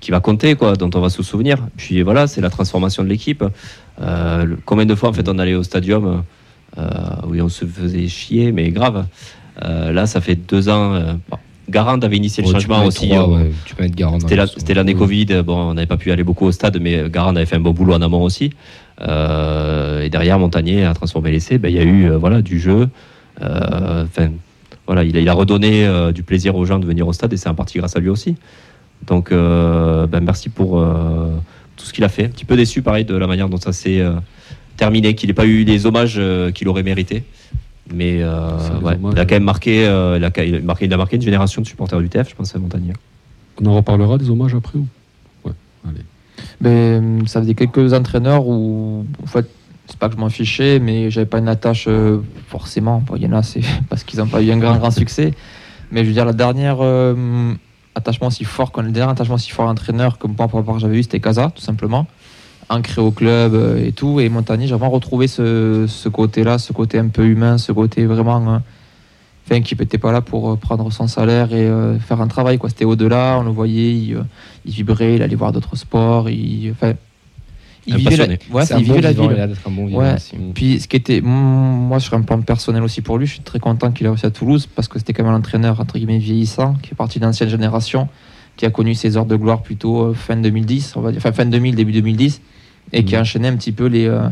qui 0.00 0.10
va 0.12 0.20
compter 0.20 0.54
quoi 0.54 0.74
dont 0.76 0.90
on 0.94 1.00
va 1.00 1.10
se 1.10 1.22
souvenir 1.22 1.58
puis 1.76 2.02
voilà 2.02 2.26
c'est 2.26 2.40
la 2.40 2.50
transformation 2.50 3.02
de 3.04 3.08
l'équipe 3.08 3.44
Euh, 4.00 4.44
le- 4.44 4.58
combien 4.64 4.84
de 4.86 4.94
fois 4.96 5.10
en 5.10 5.12
fait 5.12 5.28
on 5.28 5.38
allait 5.38 5.54
au 5.54 5.62
stadium 5.62 6.22
euh, 6.78 6.88
où 7.26 7.34
on 7.36 7.48
se 7.48 7.64
faisait 7.66 8.08
chier 8.08 8.50
mais 8.52 8.70
grave 8.70 9.06
Euh, 9.62 9.92
là 9.92 10.06
ça 10.06 10.20
fait 10.20 10.34
deux 10.34 10.68
ans 10.68 10.94
euh, 10.94 11.12
bon, 11.30 11.36
Garand 11.68 11.98
avait 12.00 12.16
initié 12.16 12.42
le 12.42 12.50
changement 12.50 12.84
aussi 12.84 13.08
trois, 13.08 13.28
euh, 13.28 13.44
ouais. 13.44 13.50
Tu 13.64 13.74
peux 13.74 13.82
mettre 13.84 13.94
Garand 13.94 14.18
dans 14.18 14.28
c'était 14.46 14.74
l'année. 14.74 14.94
Covid, 14.94 15.42
bon, 15.44 15.56
on 15.70 15.74
n'avait 15.74 15.86
pas 15.86 15.96
pu 15.96 16.10
aller 16.10 16.24
beaucoup 16.24 16.46
au 16.46 16.52
stade, 16.52 16.78
mais 16.80 17.08
Garand 17.08 17.36
avait 17.36 17.46
fait 17.46 17.56
un 17.56 17.60
bon 17.60 17.72
boulot 17.72 17.94
en 17.94 18.02
amont 18.02 18.22
aussi. 18.22 18.50
Euh, 19.00 20.02
et 20.02 20.10
derrière, 20.10 20.38
Montagnier 20.38 20.84
a 20.84 20.94
transformé 20.94 21.30
l'essai. 21.30 21.58
Ben, 21.58 21.68
il 21.68 21.76
y 21.76 21.78
a 21.78 21.84
eu 21.84 22.10
euh, 22.10 22.18
voilà, 22.18 22.42
du 22.42 22.60
jeu. 22.60 22.88
Euh, 23.40 24.04
Enfin, 24.04 24.30
voilà, 24.86 25.04
il 25.04 25.16
a, 25.16 25.20
il 25.20 25.28
a 25.28 25.32
redonné 25.32 25.86
euh, 25.86 26.12
du 26.12 26.22
plaisir 26.22 26.56
aux 26.56 26.64
gens 26.64 26.78
de 26.78 26.86
venir 26.86 27.06
au 27.06 27.12
stade 27.12 27.32
et 27.32 27.36
c'est 27.36 27.48
en 27.48 27.54
partie 27.54 27.78
grâce 27.78 27.96
à 27.96 28.00
lui 28.00 28.08
aussi. 28.08 28.34
Donc, 29.06 29.32
euh, 29.32 30.06
ben, 30.06 30.20
merci 30.20 30.48
pour 30.48 30.78
euh, 30.78 31.30
tout 31.76 31.86
ce 31.86 31.92
qu'il 31.92 32.04
a 32.04 32.08
fait. 32.08 32.24
Un 32.24 32.28
petit 32.28 32.44
peu 32.44 32.56
déçu, 32.56 32.82
pareil, 32.82 33.04
de 33.04 33.14
la 33.16 33.26
manière 33.26 33.48
dont 33.48 33.56
ça 33.56 33.72
s'est 33.72 34.00
euh, 34.00 34.12
terminé, 34.76 35.14
qu'il 35.14 35.28
n'ait 35.28 35.34
pas 35.34 35.46
eu 35.46 35.64
les 35.64 35.86
hommages 35.86 36.16
euh, 36.18 36.50
qu'il 36.50 36.68
aurait 36.68 36.82
mérité. 36.82 37.24
Mais 37.90 38.22
euh, 38.22 38.56
ouais, 38.80 38.94
hommages, 38.94 39.12
il 39.14 39.18
a 39.18 39.26
quand 39.26 39.34
même 39.34 39.44
marqué, 39.44 39.86
euh, 39.86 40.16
il, 40.16 40.24
a, 40.24 40.44
il 40.44 40.54
a 40.56 40.60
marqué, 40.60 40.84
il 40.86 40.92
a 40.92 40.96
marqué 40.96 41.16
une 41.16 41.22
génération 41.22 41.62
de 41.62 41.66
supporters 41.66 41.98
du 42.00 42.08
TF, 42.08 42.30
je 42.30 42.34
pense, 42.34 42.54
à 42.54 42.58
Montagnier. 42.58 42.92
On 43.60 43.66
en 43.66 43.74
reparlera 43.74 44.18
des 44.18 44.30
hommages 44.30 44.54
après 44.54 44.78
ou? 44.78 44.86
Ouais, 45.44 45.52
allez. 45.86 46.04
Mais 46.60 46.96
hum, 46.96 47.26
ça 47.26 47.40
faisait 47.40 47.54
quelques 47.54 47.92
entraîneurs 47.92 48.46
où, 48.46 49.04
en 49.22 49.26
fait, 49.26 49.48
c'est 49.86 49.98
pas 49.98 50.08
que 50.08 50.14
je 50.14 50.20
m'en 50.20 50.30
fichais, 50.30 50.78
mais 50.78 51.10
j'avais 51.10 51.26
pas 51.26 51.38
une 51.38 51.48
attache 51.48 51.86
euh, 51.88 52.20
forcément. 52.48 53.02
Bon, 53.04 53.16
il 53.16 53.22
y 53.22 53.26
en 53.26 53.32
a, 53.32 53.42
c'est 53.42 53.62
parce 53.88 54.04
qu'ils 54.04 54.20
n'ont 54.20 54.26
pas 54.28 54.42
eu 54.42 54.50
un 54.50 54.58
grand, 54.58 54.76
grand 54.76 54.90
succès. 54.90 55.32
Mais 55.90 56.02
je 56.02 56.08
veux 56.08 56.14
dire, 56.14 56.24
la 56.24 56.32
dernière 56.32 56.78
euh, 56.80 57.52
attachement 57.94 58.30
si 58.30 58.44
fort, 58.44 58.72
quand 58.72 58.82
le 58.82 58.90
dernier 58.90 59.12
attachement 59.12 59.38
si 59.38 59.50
fort 59.50 59.66
à 59.66 59.68
l'entraîneur, 59.68 60.18
comme 60.18 60.34
moi, 60.38 60.48
par 60.48 60.60
rapport 60.60 60.76
à 60.76 60.78
j'avais 60.78 60.98
eu, 60.98 61.02
c'était 61.02 61.20
Casa, 61.20 61.50
tout 61.54 61.62
simplement. 61.62 62.06
Ancré 62.68 63.00
au 63.02 63.10
club 63.10 63.54
euh, 63.54 63.84
et 63.86 63.92
tout. 63.92 64.20
Et 64.20 64.28
Montagny, 64.28 64.66
j'ai 64.66 64.74
vraiment 64.74 64.90
retrouvé 64.90 65.26
ce, 65.26 65.86
ce 65.88 66.08
côté-là, 66.08 66.58
ce 66.58 66.72
côté 66.72 66.98
un 66.98 67.08
peu 67.08 67.24
humain, 67.26 67.58
ce 67.58 67.72
côté 67.72 68.06
vraiment. 68.06 68.36
hein, 68.48 68.62
Enfin, 69.44 69.60
qui 69.60 69.74
n'était 69.76 69.98
pas 69.98 70.12
là 70.12 70.20
pour 70.20 70.52
euh, 70.52 70.56
prendre 70.56 70.90
son 70.92 71.08
salaire 71.08 71.52
et 71.52 71.66
euh, 71.66 71.98
faire 71.98 72.20
un 72.20 72.28
travail. 72.28 72.58
quoi. 72.58 72.68
C'était 72.70 72.84
au-delà, 72.84 73.38
on 73.40 73.42
le 73.42 73.50
voyait, 73.50 73.92
il, 73.92 74.14
euh, 74.14 74.22
il 74.64 74.72
vibrait, 74.72 75.16
il 75.16 75.22
allait 75.22 75.34
voir 75.34 75.50
d'autres 75.50 75.74
sports. 75.74 76.30
Il, 76.30 76.70
enfin, 76.70 76.92
il 77.84 77.94
Un 77.94 77.96
vivait 77.96 78.16
la, 78.16 78.26
ouais, 78.52 78.64
C'est 78.64 78.78
il 78.78 78.86
bon 78.86 78.94
vivait 78.94 79.00
la 79.00 79.10
vivant, 79.10 79.22
ville. 79.24 79.32
il 79.32 79.34
a 79.34 79.46
l'air 79.46 79.48
d'être 79.48 79.66
un 79.66 79.70
bon 79.72 79.86
vivant 79.86 79.98
Ouais. 79.98 80.14
aussi. 80.14 80.36
Puis 80.54 80.78
ce 80.78 80.86
qui 80.86 80.94
était, 80.94 81.20
mm, 81.20 81.24
moi 81.26 81.98
sur 81.98 82.14
un 82.14 82.22
plan 82.22 82.40
personnel 82.40 82.84
aussi 82.84 83.00
pour 83.02 83.18
lui, 83.18 83.26
je 83.26 83.32
suis 83.32 83.42
très 83.42 83.58
content 83.58 83.90
qu'il 83.90 84.06
ait 84.06 84.10
réussi 84.10 84.26
à 84.26 84.30
Toulouse 84.30 84.68
parce 84.72 84.86
que 84.86 85.00
c'était 85.00 85.12
quand 85.12 85.24
même 85.24 85.32
un 85.34 85.38
entraîneur 85.38 85.80
entre 85.80 85.94
guillemets 85.98 86.18
vieillissant, 86.18 86.74
qui 86.80 86.92
est 86.92 86.96
parti 86.96 87.18
d'ancienne 87.18 87.48
génération, 87.48 88.08
qui 88.56 88.64
a 88.64 88.70
connu 88.70 88.94
ses 88.94 89.16
heures 89.16 89.26
de 89.26 89.34
gloire 89.34 89.62
plutôt 89.62 90.14
fin 90.14 90.36
2010, 90.36 90.94
on 90.94 91.00
va 91.00 91.10
dire, 91.10 91.18
enfin 91.18 91.32
fin 91.32 91.46
2000, 91.46 91.74
début 91.74 91.90
2010, 91.92 92.40
et 92.92 93.04
qui 93.04 93.16
a 93.16 93.20
enchaîné 93.20 93.48
un 93.48 93.56
petit 93.56 93.72
peu 93.72 93.86
les, 93.86 94.06
euh, 94.06 94.22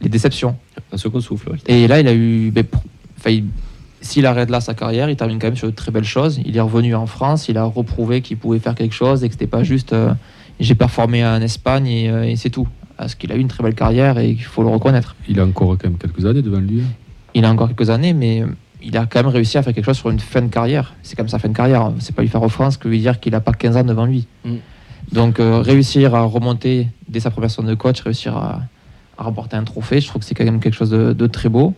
les 0.00 0.08
déceptions. 0.08 0.56
Un 0.92 0.96
second 0.96 1.20
souffle. 1.20 1.50
ouais. 1.50 1.58
Et 1.66 1.86
là, 1.88 2.00
il 2.00 2.08
a 2.08 2.14
eu, 2.14 2.50
ben, 2.50 2.64
s'il 4.00 4.26
arrête 4.26 4.50
là 4.50 4.60
sa 4.60 4.74
carrière, 4.74 5.08
il 5.08 5.16
termine 5.16 5.38
quand 5.38 5.46
même 5.46 5.56
sur 5.56 5.68
de 5.68 5.74
très 5.74 5.90
belles 5.90 6.04
choses. 6.04 6.40
Il 6.44 6.56
est 6.56 6.60
revenu 6.60 6.94
en 6.94 7.06
France, 7.06 7.48
il 7.48 7.56
a 7.56 7.64
reprouvé 7.64 8.20
qu'il 8.20 8.36
pouvait 8.36 8.58
faire 8.58 8.74
quelque 8.74 8.94
chose 8.94 9.24
et 9.24 9.28
que 9.28 9.34
c'était 9.34 9.46
pas 9.46 9.62
juste 9.62 9.92
euh, 9.92 10.12
j'ai 10.60 10.74
performé 10.74 11.24
en 11.24 11.40
Espagne 11.40 11.86
et, 11.86 12.10
euh, 12.10 12.24
et 12.24 12.36
c'est 12.36 12.50
tout. 12.50 12.68
Parce 12.96 13.14
qu'il 13.16 13.32
a 13.32 13.36
eu 13.36 13.40
une 13.40 13.48
très 13.48 13.64
belle 13.64 13.74
carrière 13.74 14.18
et 14.18 14.30
il 14.30 14.42
faut 14.42 14.62
le 14.62 14.68
reconnaître. 14.68 15.16
Il 15.28 15.40
a 15.40 15.44
encore 15.44 15.70
quand 15.78 15.84
même 15.84 15.98
quelques 15.98 16.24
années 16.26 16.42
devant 16.42 16.58
lui. 16.60 16.80
hein. 16.80 16.84
Il 17.34 17.44
a 17.44 17.50
encore 17.50 17.66
quelques 17.68 17.90
années, 17.90 18.12
mais 18.12 18.44
il 18.82 18.96
a 18.96 19.06
quand 19.06 19.20
même 19.24 19.32
réussi 19.32 19.58
à 19.58 19.62
faire 19.62 19.74
quelque 19.74 19.84
chose 19.86 19.96
sur 19.96 20.10
une 20.10 20.20
fin 20.20 20.42
de 20.42 20.46
carrière. 20.48 20.94
C'est 21.02 21.16
comme 21.16 21.28
sa 21.28 21.40
fin 21.40 21.48
de 21.48 21.56
carrière. 21.56 21.90
C'est 21.98 22.14
pas 22.14 22.22
lui 22.22 22.28
faire 22.28 22.42
offense 22.42 22.76
que 22.76 22.86
lui 22.86 23.00
dire 23.00 23.18
qu'il 23.18 23.34
a 23.34 23.40
pas 23.40 23.52
15 23.52 23.76
ans 23.78 23.82
devant 23.82 24.04
lui. 24.06 24.28
Mm. 24.44 24.54
Donc 25.12 25.40
euh, 25.40 25.60
réussir 25.60 26.14
à 26.14 26.22
remonter 26.22 26.88
dès 27.08 27.20
sa 27.20 27.30
première 27.30 27.50
saison 27.50 27.62
de 27.62 27.74
coach, 27.74 28.00
réussir 28.00 28.36
à, 28.36 28.62
à 29.18 29.22
remporter 29.22 29.56
un 29.56 29.64
trophée, 29.64 30.00
je 30.00 30.08
trouve 30.08 30.20
que 30.20 30.26
c'est 30.26 30.34
quand 30.34 30.44
même 30.44 30.60
quelque 30.60 30.74
chose 30.74 30.90
de, 30.90 31.12
de 31.12 31.26
très 31.26 31.48
beau. 31.48 31.74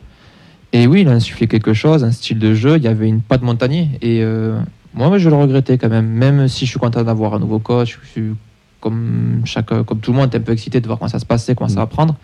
Et 0.72 0.86
oui, 0.86 1.02
il 1.02 1.08
a 1.08 1.12
insufflé 1.12 1.46
quelque 1.46 1.74
chose, 1.74 2.04
un 2.04 2.12
style 2.12 2.38
de 2.38 2.54
jeu. 2.54 2.76
Il 2.76 2.82
y 2.82 2.88
avait 2.88 3.08
une 3.08 3.20
patte 3.20 3.42
montagnier. 3.42 3.90
Et 4.02 4.22
euh, 4.22 4.58
moi, 4.94 5.16
je 5.18 5.28
le 5.28 5.36
regrettais 5.36 5.78
quand 5.78 5.88
même. 5.88 6.06
Même 6.06 6.48
si 6.48 6.66
je 6.66 6.70
suis 6.70 6.80
content 6.80 7.02
d'avoir 7.02 7.34
un 7.34 7.38
nouveau 7.38 7.58
coach, 7.58 7.98
je 8.02 8.08
suis 8.08 8.34
comme, 8.80 9.42
chaque, 9.44 9.68
comme 9.84 10.00
tout 10.00 10.12
le 10.12 10.18
monde, 10.18 10.34
un 10.34 10.40
peu 10.40 10.52
excité 10.52 10.80
de 10.80 10.86
voir 10.86 10.98
comment 10.98 11.08
ça 11.08 11.18
se 11.18 11.26
passait, 11.26 11.54
comment 11.54 11.68
ça 11.68 11.76
va 11.76 11.86
prendre. 11.86 12.16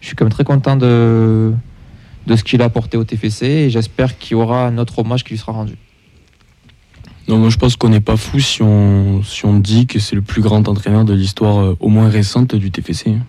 Je 0.00 0.06
suis 0.08 0.16
quand 0.16 0.24
même 0.24 0.32
très 0.32 0.44
content 0.44 0.76
de, 0.76 1.52
de 2.26 2.36
ce 2.36 2.44
qu'il 2.44 2.62
a 2.62 2.66
apporté 2.66 2.96
au 2.96 3.04
TFC 3.04 3.46
et 3.46 3.70
j'espère 3.70 4.18
qu'il 4.18 4.36
y 4.36 4.40
aura 4.40 4.66
un 4.66 4.78
autre 4.78 4.98
hommage 4.98 5.24
qui 5.24 5.30
lui 5.30 5.38
sera 5.38 5.52
rendu. 5.52 5.76
Non, 7.26 7.38
moi 7.38 7.48
je 7.48 7.56
pense 7.56 7.76
qu'on 7.76 7.88
n'est 7.88 8.00
pas 8.00 8.16
fou 8.18 8.38
si 8.38 8.62
on, 8.62 9.22
si 9.22 9.46
on 9.46 9.58
dit 9.58 9.86
que 9.86 9.98
c'est 9.98 10.14
le 10.14 10.22
plus 10.22 10.42
grand 10.42 10.68
entraîneur 10.68 11.04
de 11.04 11.14
l'histoire 11.14 11.58
euh, 11.58 11.76
au 11.80 11.88
moins 11.88 12.08
récente 12.08 12.54
du 12.54 12.70
TFC. 12.70 13.10
hein. 13.10 13.24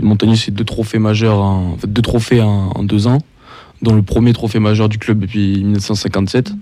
Montagnier, 0.00 0.36
c'est 0.36 0.52
deux 0.52 0.64
trophées 0.64 1.00
majeurs, 1.00 1.40
en, 1.40 1.76
deux 1.86 2.02
trophées 2.02 2.40
en, 2.40 2.84
deux 2.84 3.08
ans, 3.08 3.18
dont 3.82 3.94
le 3.94 4.02
premier 4.02 4.32
trophée 4.32 4.60
majeur 4.60 4.88
du 4.88 4.98
club 4.98 5.18
depuis 5.18 5.64
1957. 5.64 6.52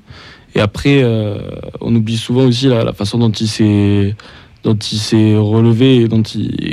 Et 0.55 0.61
après, 0.61 1.03
euh, 1.03 1.39
on 1.83 1.95
oublie 1.95 2.17
souvent 2.17 2.47
aussi 2.47 2.69
la, 2.69 2.95
façon 2.95 3.19
dont 3.19 3.31
il 3.31 3.49
s'est 3.49 4.15
dont 4.65 4.75
il 4.75 4.99
s'est 4.99 5.37
relevé 5.37 5.97
et 5.97 6.09
dont 6.09 6.23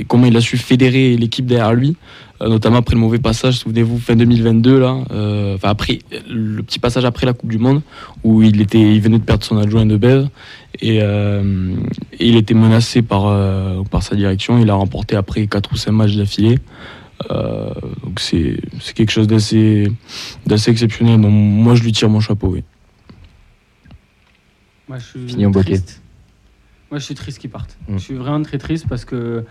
comment 0.07 0.25
il 0.25 0.35
a 0.37 0.41
su 0.41 0.57
fédérer 0.57 1.15
l'équipe 1.15 1.45
derrière 1.45 1.73
lui, 1.73 1.95
notamment 2.41 2.77
après 2.77 2.95
le 2.95 2.99
mauvais 2.99 3.19
passage, 3.19 3.59
souvenez-vous, 3.59 3.99
fin 3.99 4.15
2022 4.15 4.79
là, 4.79 4.97
euh, 5.11 5.55
enfin 5.55 5.69
après 5.69 5.99
le 6.29 6.61
petit 6.63 6.79
passage 6.79 7.05
après 7.05 7.25
la 7.25 7.33
Coupe 7.33 7.49
du 7.49 7.57
Monde 7.57 7.81
où 8.23 8.41
il 8.41 8.61
était, 8.61 8.81
il 8.81 9.01
venait 9.01 9.19
de 9.19 9.23
perdre 9.23 9.43
son 9.43 9.57
adjoint 9.57 9.85
de 9.85 9.97
Bev 9.97 10.27
et, 10.81 10.99
euh, 11.01 11.75
et 12.13 12.27
il 12.27 12.35
était 12.35 12.53
menacé 12.53 13.01
par 13.01 13.27
euh, 13.27 13.83
par 13.83 14.03
sa 14.03 14.15
direction. 14.15 14.57
Il 14.59 14.69
a 14.69 14.73
remporté 14.73 15.15
après 15.15 15.47
quatre 15.47 15.71
ou 15.71 15.75
cinq 15.77 15.91
matchs 15.91 16.15
d'affilée. 16.15 16.59
Euh, 17.29 17.69
donc 18.03 18.19
c'est 18.19 18.57
c'est 18.81 18.93
quelque 18.93 19.11
chose 19.11 19.27
d'assez 19.27 19.91
d'assez 20.45 20.71
exceptionnel. 20.71 21.21
Donc 21.21 21.31
moi 21.31 21.75
je 21.75 21.83
lui 21.83 21.91
tire 21.91 22.09
mon 22.09 22.19
chapeau. 22.19 22.47
Oui. 22.47 22.63
Moi, 24.87 24.97
je 24.97 25.05
suis 25.05 25.27
Fini 25.27 25.45
en 25.45 25.51
triste. 25.51 26.01
Moi, 26.91 26.99
je 26.99 27.05
suis 27.05 27.15
triste 27.15 27.39
qu'il 27.39 27.49
parte. 27.49 27.77
Mm. 27.87 27.97
Je 27.97 28.03
suis 28.03 28.13
vraiment 28.13 28.43
très 28.43 28.57
triste 28.57 28.85
parce 28.87 29.05
que 29.05 29.45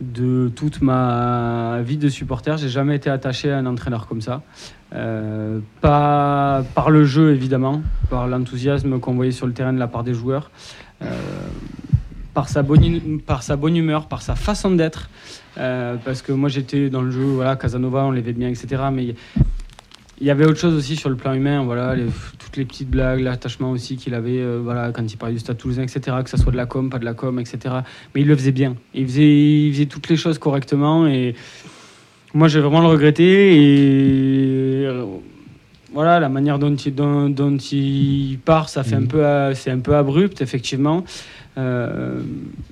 de 0.00 0.50
toute 0.54 0.82
ma 0.82 1.80
vie 1.82 1.96
de 1.96 2.08
supporter, 2.08 2.58
j'ai 2.58 2.68
jamais 2.68 2.96
été 2.96 3.10
attaché 3.10 3.50
à 3.50 3.58
un 3.58 3.66
entraîneur 3.66 4.06
comme 4.06 4.20
ça. 4.20 4.42
Euh, 4.94 5.60
pas 5.80 6.62
par 6.74 6.90
le 6.90 7.04
jeu, 7.04 7.32
évidemment, 7.32 7.82
par 8.10 8.28
l'enthousiasme 8.28 8.98
qu'on 9.00 9.14
voyait 9.14 9.32
sur 9.32 9.46
le 9.46 9.52
terrain 9.52 9.72
de 9.72 9.78
la 9.78 9.88
part 9.88 10.04
des 10.04 10.14
joueurs, 10.14 10.50
euh, 11.02 11.06
par, 12.32 12.48
sa 12.48 12.62
bonne, 12.62 13.20
par 13.20 13.42
sa 13.42 13.56
humeur, 13.56 14.06
par 14.06 14.22
sa 14.22 14.34
façon 14.34 14.72
d'être. 14.72 15.10
Euh, 15.58 15.96
parce 16.04 16.22
que 16.22 16.32
moi, 16.32 16.48
j'étais 16.48 16.90
dans 16.90 17.02
le 17.02 17.10
jeu, 17.10 17.24
voilà, 17.24 17.56
Casanova, 17.56 18.04
on 18.04 18.10
l'aimait 18.10 18.32
bien, 18.32 18.48
etc. 18.48 18.82
il 20.20 20.26
y 20.26 20.30
avait 20.30 20.44
autre 20.46 20.58
chose 20.60 20.74
aussi 20.74 20.96
sur 20.96 21.08
le 21.10 21.16
plan 21.16 21.32
humain, 21.34 21.62
voilà, 21.64 21.94
les- 21.96 22.06
toutes 22.38 22.56
les 22.56 22.64
petites 22.64 22.88
blagues, 22.90 23.20
l'attachement 23.20 23.70
aussi 23.72 23.96
qu'il 23.96 24.14
avait, 24.14 24.38
euh, 24.40 24.60
voilà, 24.62 24.92
quand 24.92 25.04
il 25.12 25.16
parlait 25.16 25.34
du 25.34 25.40
Stade 25.40 25.56
Toulousain, 25.58 25.82
etc. 25.82 26.16
Que 26.22 26.30
ça 26.30 26.36
soit 26.36 26.52
de 26.52 26.56
la 26.56 26.66
com, 26.66 26.88
pas 26.90 26.98
de 26.98 27.04
la 27.04 27.14
com, 27.14 27.38
etc. 27.40 27.58
Mais 28.14 28.20
il 28.20 28.26
le 28.28 28.36
faisait 28.36 28.52
bien. 28.52 28.76
Il 28.94 29.06
faisait, 29.06 29.66
il 29.66 29.72
faisait 29.72 29.86
toutes 29.86 30.08
les 30.08 30.16
choses 30.16 30.38
correctement 30.38 31.06
et 31.06 31.34
moi, 32.32 32.48
j'ai 32.48 32.60
vraiment 32.60 32.80
le 32.80 32.88
regretté 32.88 33.56
et 33.56 34.88
voilà, 35.92 36.18
la 36.18 36.28
manière 36.28 36.58
dont 36.58 36.74
il, 36.74 36.94
dont, 36.94 37.28
dont 37.28 37.56
il 37.56 38.38
part, 38.44 38.68
ça 38.68 38.82
fait 38.82 38.96
un 38.96 39.06
peu, 39.06 39.24
euh, 39.24 39.54
c'est 39.54 39.70
un 39.70 39.78
peu 39.78 39.94
abrupt, 39.94 40.40
effectivement. 40.42 41.04
Euh, 41.56 42.20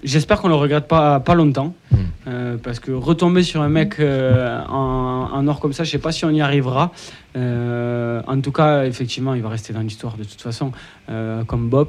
J'espère 0.02 0.40
qu'on 0.40 0.48
le 0.48 0.54
regrette 0.54 0.88
pas, 0.88 1.20
pas 1.20 1.34
longtemps, 1.34 1.74
Mm. 1.90 1.96
Euh, 2.28 2.56
parce 2.62 2.78
que 2.80 2.92
retomber 2.92 3.42
sur 3.42 3.60
un 3.62 3.68
mec 3.68 3.96
euh, 3.98 4.60
en, 4.68 5.28
en 5.32 5.48
or 5.48 5.58
comme 5.60 5.72
ça, 5.72 5.82
je 5.84 5.90
sais 5.90 5.98
pas 5.98 6.12
si 6.12 6.24
on 6.24 6.30
y 6.30 6.40
arrivera. 6.40 6.92
Euh, 7.36 8.22
en 8.26 8.40
tout 8.40 8.52
cas, 8.52 8.84
effectivement, 8.84 9.34
il 9.34 9.42
va 9.42 9.48
rester 9.48 9.72
dans 9.72 9.80
l'histoire 9.80 10.16
de 10.16 10.24
toute 10.24 10.40
façon, 10.40 10.72
comme 11.46 11.68
Bob. 11.68 11.88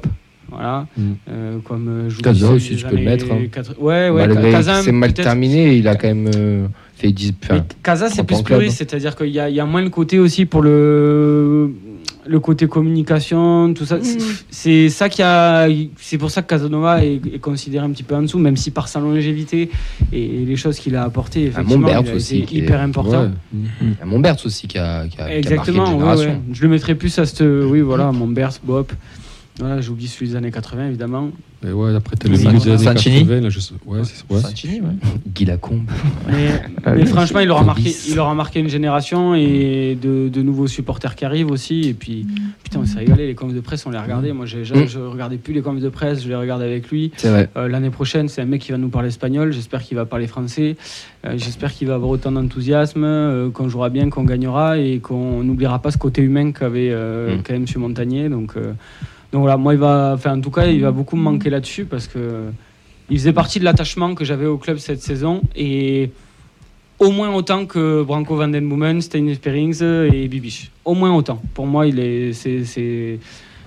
Voilà, 0.50 0.86
Mm. 0.96 1.02
Euh, 1.30 1.58
comme 1.64 2.04
je 2.08 2.20
disais, 2.20 2.46
aussi, 2.46 2.76
tu 2.76 2.84
peux 2.84 2.96
le 2.96 3.02
mettre, 3.02 3.26
hein. 3.32 3.46
80 3.50 3.74
Ouais, 3.80 4.10
ouais, 4.10 4.62
c'est 4.82 4.92
mal 4.92 5.14
terminé, 5.14 5.76
il 5.76 5.88
a 5.88 5.94
quand 5.96 6.08
même 6.08 6.68
fait 6.96 7.10
10. 7.12 7.32
mais 7.50 7.56
enfin, 7.56 7.64
Casa, 7.82 8.10
c'est 8.10 8.24
plus 8.24 8.42
puriste, 8.42 8.78
c'est-à-dire 8.78 9.16
qu'il 9.16 9.28
y 9.30 9.38
a 9.40 9.64
moins 9.66 9.82
le 9.82 9.90
côté 9.90 10.18
aussi 10.18 10.44
pour 10.44 10.62
le, 10.62 11.72
le 12.26 12.40
côté 12.40 12.66
communication, 12.66 13.72
tout 13.74 13.84
ça. 13.84 13.98
C'est- 14.02 14.18
C'est 14.50 14.88
ça 14.88 15.08
qui 15.08 15.22
a, 15.22 15.68
c'est 15.98 16.16
pour 16.18 16.30
ça 16.30 16.40
que 16.42 16.46
Casanova 16.48 17.04
est, 17.04 17.20
est 17.34 17.38
considéré 17.38 17.84
un 17.84 17.90
petit 17.90 18.02
peu 18.02 18.14
en 18.14 18.22
dessous, 18.22 18.38
même 18.38 18.56
si 18.56 18.70
par 18.70 18.88
sa 18.88 18.98
longévité 19.00 19.70
et, 20.12 20.28
les 20.46 20.56
choses 20.56 20.78
qu'il 20.78 20.96
a 20.96 21.02
apportées, 21.04 21.44
effectivement, 21.46 21.80
Montberg 21.86 22.06
il 22.06 22.12
a 22.12 22.14
aussi, 22.16 22.36
été 22.38 22.46
qui 22.46 22.58
est- 22.58 22.62
hyper 22.64 22.80
important. 22.80 23.22
Ouais. 23.24 23.30
il 23.82 23.88
y 23.98 24.02
a 24.02 24.06
Monbertz 24.06 24.46
aussi 24.46 24.66
qui 24.68 24.78
a, 24.78 25.06
qui 25.08 25.20
a- 25.20 25.26
qui 25.26 25.32
a 25.32 25.36
Exactement, 25.38 25.78
marqué 25.78 25.92
une 25.92 25.96
ouais, 26.02 26.08
génération. 26.16 26.30
ouais. 26.30 26.40
je 26.54 26.62
le 26.62 26.68
mettrais 26.68 26.94
plus 26.94 27.18
à 27.18 27.26
cette, 27.26 27.42
oui, 27.42 27.80
voilà, 27.80 28.10
Montbert, 28.12 28.52
Bob. 28.62 28.86
Voilà, 29.60 29.80
j'oublie 29.80 30.08
celui 30.08 30.28
des 30.30 30.36
années 30.36 30.50
80, 30.50 30.88
évidemment. 30.88 31.30
Et 31.66 31.70
ouais, 31.70 31.94
après, 31.94 32.16
t'as 32.16 32.28
le 32.28 32.36
milieu 32.36 32.58
des 32.58 32.68
années 32.70 32.78
Santini 32.84 33.20
80, 33.20 33.40
là, 33.40 33.48
je 33.50 33.60
sais- 33.60 33.74
ouais, 33.86 34.00
c'est 34.02 34.24
ouais. 34.34 34.40
Santini, 34.40 34.80
ouais. 34.80 34.88
Guy 35.32 35.44
Lacombe. 35.44 35.84
Mais, 36.28 36.60
mais 36.84 37.06
franchement, 37.06 37.38
il 37.38 37.48
aura, 37.52 37.62
marqué, 37.62 37.94
il 38.08 38.18
aura 38.18 38.34
marqué 38.34 38.58
une 38.58 38.68
génération 38.68 39.34
et 39.36 39.96
de, 40.00 40.28
de 40.28 40.42
nouveaux 40.42 40.66
supporters 40.66 41.14
qui 41.14 41.24
arrivent 41.24 41.52
aussi. 41.52 41.82
Et 41.88 41.94
puis, 41.94 42.26
putain, 42.64 42.80
on 42.80 42.84
s'est 42.84 42.98
régalé. 42.98 43.28
Les 43.28 43.36
confs 43.36 43.54
de 43.54 43.60
presse, 43.60 43.86
on 43.86 43.90
les 43.90 43.98
regardait. 43.98 44.32
Moi, 44.32 44.44
j'ai- 44.44 44.64
je 44.64 44.74
Mm. 44.74 44.88
je 44.88 44.98
regardais 44.98 45.36
plus 45.38 45.54
les 45.54 45.62
confs 45.62 45.80
de 45.80 45.88
presse, 45.88 46.22
je 46.24 46.28
les 46.28 46.34
regarde 46.36 46.60
avec 46.60 46.90
lui. 46.90 47.12
C'est 47.16 47.30
vrai. 47.30 47.48
Euh, 47.56 47.68
L'année 47.68 47.90
prochaine, 47.90 48.28
c'est 48.28 48.42
un 48.42 48.46
mec 48.46 48.60
qui 48.60 48.72
va 48.72 48.78
nous 48.78 48.88
parler 48.90 49.08
espagnol. 49.08 49.52
J'espère 49.52 49.82
qu'il 49.84 49.96
va 49.96 50.04
parler 50.04 50.26
français. 50.26 50.74
Euh, 51.24 51.34
J'espère 51.36 51.72
qu'il 51.72 51.86
va 51.86 51.94
avoir 51.94 52.10
autant 52.10 52.32
d'enthousiasme, 52.32 53.04
euh, 53.04 53.50
qu'on 53.50 53.68
jouera 53.68 53.88
bien, 53.88 54.10
qu'on 54.10 54.24
gagnera 54.24 54.78
et 54.78 54.98
qu'on 54.98 55.44
n'oubliera 55.44 55.78
pas 55.80 55.92
ce 55.92 55.96
côté 55.98 56.22
humain 56.22 56.50
qu'avait 56.50 56.90
euh, 56.90 57.36
Mm. 57.36 57.42
quand 57.46 57.52
même 57.52 57.64
M. 57.72 57.80
Montagnier. 57.80 58.28
Donc, 58.28 58.54
euh, 58.56 58.72
donc 59.34 59.40
voilà, 59.40 59.56
moi, 59.56 59.74
il 59.74 59.80
va, 59.80 60.12
enfin, 60.14 60.38
en 60.38 60.40
tout 60.40 60.52
cas, 60.52 60.66
il 60.66 60.80
va 60.80 60.92
beaucoup 60.92 61.16
me 61.16 61.22
manquer 61.22 61.50
là-dessus 61.50 61.86
parce 61.86 62.06
que 62.06 62.44
il 63.10 63.18
faisait 63.18 63.32
partie 63.32 63.58
de 63.58 63.64
l'attachement 63.64 64.14
que 64.14 64.24
j'avais 64.24 64.46
au 64.46 64.58
club 64.58 64.78
cette 64.78 65.02
saison 65.02 65.42
et 65.56 66.10
au 67.00 67.10
moins 67.10 67.34
autant 67.34 67.66
que 67.66 68.04
Branco 68.04 68.36
Van 68.36 68.46
Den 68.46 68.68
Boomen, 68.68 69.00
Stein 69.00 69.34
Sperrings 69.34 69.82
et 69.82 70.28
Bibiche. 70.28 70.70
Au 70.84 70.94
moins 70.94 71.12
autant. 71.12 71.42
Pour 71.52 71.66
moi, 71.66 71.88
il 71.88 71.98
est, 71.98 72.32
c'est, 72.32 72.64
c'est, 72.64 73.18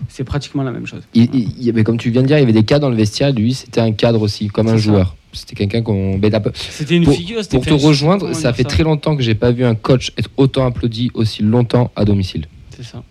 c'est 0.07 0.23
pratiquement 0.23 0.63
la 0.63 0.71
même 0.71 0.87
chose. 0.87 1.01
Il, 1.13 1.61
y 1.61 1.69
avait, 1.69 1.83
comme 1.83 1.97
tu 1.97 2.11
viens 2.11 2.21
de 2.21 2.27
dire, 2.27 2.37
il 2.37 2.41
y 2.41 2.43
avait 2.43 2.53
des 2.53 2.63
cadres 2.63 2.83
dans 2.83 2.89
le 2.89 2.95
vestiaire. 2.95 3.33
Lui, 3.33 3.53
c'était 3.53 3.81
un 3.81 3.91
cadre 3.91 4.21
aussi, 4.21 4.47
comme 4.47 4.69
un 4.69 4.71
ça. 4.71 4.77
joueur. 4.77 5.17
C'était 5.33 5.55
quelqu'un 5.55 5.81
qu'on. 5.81 6.17
C'était 6.53 6.95
une 6.95 7.03
Pour- 7.03 7.13
figure. 7.13 7.43
c'était 7.43 7.57
Pour 7.57 7.65
te 7.65 7.73
rejoindre, 7.73 8.33
ça 8.33 8.53
fait 8.53 8.63
très 8.63 8.83
longtemps 8.83 9.17
que 9.17 9.21
j'ai 9.21 9.35
pas 9.35 9.51
vu 9.51 9.65
un 9.65 9.75
coach 9.75 10.13
être 10.17 10.29
autant 10.37 10.65
applaudi 10.65 11.11
aussi 11.13 11.43
longtemps 11.43 11.91
à 11.97 12.05
domicile. 12.05 12.45
C'est 12.69 12.85
ça. 12.85 13.03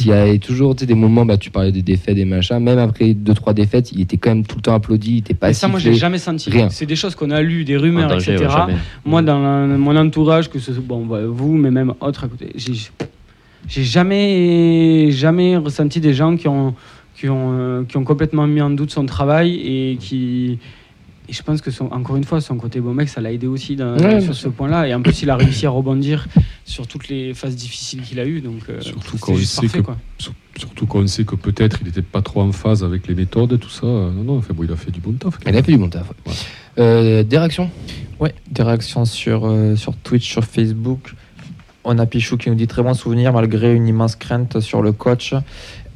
Il 0.00 0.06
y 0.06 0.12
a 0.12 0.38
toujours 0.38 0.74
des 0.74 0.94
moments, 0.94 1.26
bah, 1.26 1.36
tu 1.36 1.50
parlais 1.50 1.70
des 1.70 1.82
défaites, 1.82 2.16
des 2.16 2.24
machins, 2.24 2.58
même 2.58 2.78
après 2.78 3.12
2-3 3.12 3.52
défaites, 3.52 3.92
il 3.92 4.00
était 4.00 4.16
quand 4.16 4.30
même 4.30 4.46
tout 4.46 4.56
le 4.56 4.62
temps 4.62 4.74
applaudi, 4.74 5.12
il 5.16 5.18
était 5.18 5.34
pas 5.34 5.50
Et 5.50 5.52
ça, 5.52 5.68
moi, 5.68 5.78
je 5.78 5.82
sifflé. 5.82 5.94
l'ai 5.94 6.00
jamais 6.00 6.18
senti. 6.18 6.48
rien. 6.48 6.70
C'est 6.70 6.86
des 6.86 6.96
choses 6.96 7.14
qu'on 7.14 7.30
a 7.30 7.42
lues, 7.42 7.64
des 7.64 7.76
rumeurs, 7.76 8.08
danger, 8.08 8.32
etc. 8.36 8.48
ouais. 8.68 8.74
Moi, 9.04 9.20
dans 9.20 9.38
la- 9.38 9.66
mon 9.76 9.94
entourage, 9.96 10.48
que 10.48 10.58
ce 10.58 10.72
soit 10.72 10.82
bon, 10.82 11.04
bah, 11.04 11.20
vous, 11.26 11.52
mais 11.58 11.70
même 11.70 11.92
autres 12.00 12.24
à 12.24 12.28
côté, 12.28 12.46
j'ai, 12.56 12.72
j'ai 13.68 13.84
jamais, 13.84 15.10
jamais 15.10 15.56
ressenti 15.58 16.00
des 16.00 16.14
gens 16.14 16.36
qui 16.36 16.48
ont, 16.48 16.74
qui 17.14 17.28
ont, 17.28 17.50
euh, 17.52 17.84
qui 17.84 17.98
ont 17.98 18.04
complètement 18.04 18.46
mis 18.46 18.62
en 18.62 18.70
doute 18.70 18.90
son 18.92 19.04
travail 19.04 19.54
et 19.56 19.96
qui. 20.00 20.58
Et 21.30 21.32
je 21.32 21.42
pense 21.44 21.60
que, 21.60 21.70
son, 21.70 21.84
encore 21.92 22.16
une 22.16 22.24
fois, 22.24 22.40
son 22.40 22.56
côté 22.56 22.80
beau 22.80 22.92
mec, 22.92 23.08
ça 23.08 23.20
l'a 23.20 23.30
aidé 23.30 23.46
aussi 23.46 23.76
dans- 23.76 23.92
Ouais, 23.96 24.08
bien 24.08 24.20
sur 24.20 24.34
ce 24.34 24.48
point-là. 24.48 24.88
Et 24.88 24.94
en 24.94 25.00
plus, 25.00 25.22
il 25.22 25.30
a 25.30 25.36
réussi 25.36 25.64
à 25.64 25.70
rebondir 25.70 26.26
sur 26.64 26.88
toutes 26.88 27.06
les 27.08 27.34
phases 27.34 27.54
difficiles 27.54 28.02
qu'il 28.02 28.18
a 28.18 28.24
eues. 28.26 28.40
Donc, 28.40 28.62
euh, 28.68 28.80
Surtout 28.80 29.16
quand 29.16 29.32
on 29.32 29.36
juste 29.36 29.52
sait 29.52 29.60
parfait, 29.62 29.78
que- 29.78 29.84
quoi. 29.84 29.96
Sur- 30.18 30.32
Surtout 30.58 30.86
quand 30.86 30.98
on 30.98 31.06
sait 31.06 31.24
que 31.24 31.36
peut-être 31.36 31.78
il 31.80 31.86
n'était 31.86 32.02
pas 32.02 32.20
trop 32.20 32.42
en 32.42 32.50
phase 32.50 32.82
avec 32.82 33.06
les 33.06 33.14
méthodes, 33.14 33.58
tout 33.60 33.70
ça. 33.70 33.86
Euh, 33.86 34.10
Non, 34.10 34.24
non, 34.24 34.38
enfin, 34.38 34.52
bon, 34.52 34.64
il 34.64 34.72
a 34.72 34.76
fait 34.76 34.90
du 34.90 34.98
bon 35.00 35.12
taf. 35.12 35.38
Il 35.46 35.56
a 35.56 35.62
fait 35.62 35.70
du 35.72 35.78
bon 35.78 35.88
taf. 35.88 36.10
ouais. 36.26 36.32
Euh, 36.80 37.22
des 37.22 37.38
réactions? 37.38 37.70
Ouais, 38.18 38.34
des 38.50 38.64
réactions 38.64 39.04
sur, 39.04 39.46
euh, 39.46 39.76
sur 39.76 39.94
Twitch, 39.96 40.28
sur 40.28 40.44
Facebook. 40.44 41.14
On 41.84 41.96
a 41.98 42.04
Pichou 42.06 42.36
qui 42.36 42.50
nous 42.50 42.56
dit 42.56 42.66
très 42.66 42.82
bon 42.82 42.92
souvenir 42.92 43.32
malgré 43.32 43.72
une 43.74 43.86
immense 43.86 44.16
crainte 44.16 44.58
sur 44.60 44.82
le 44.82 44.90
coach. 44.92 45.32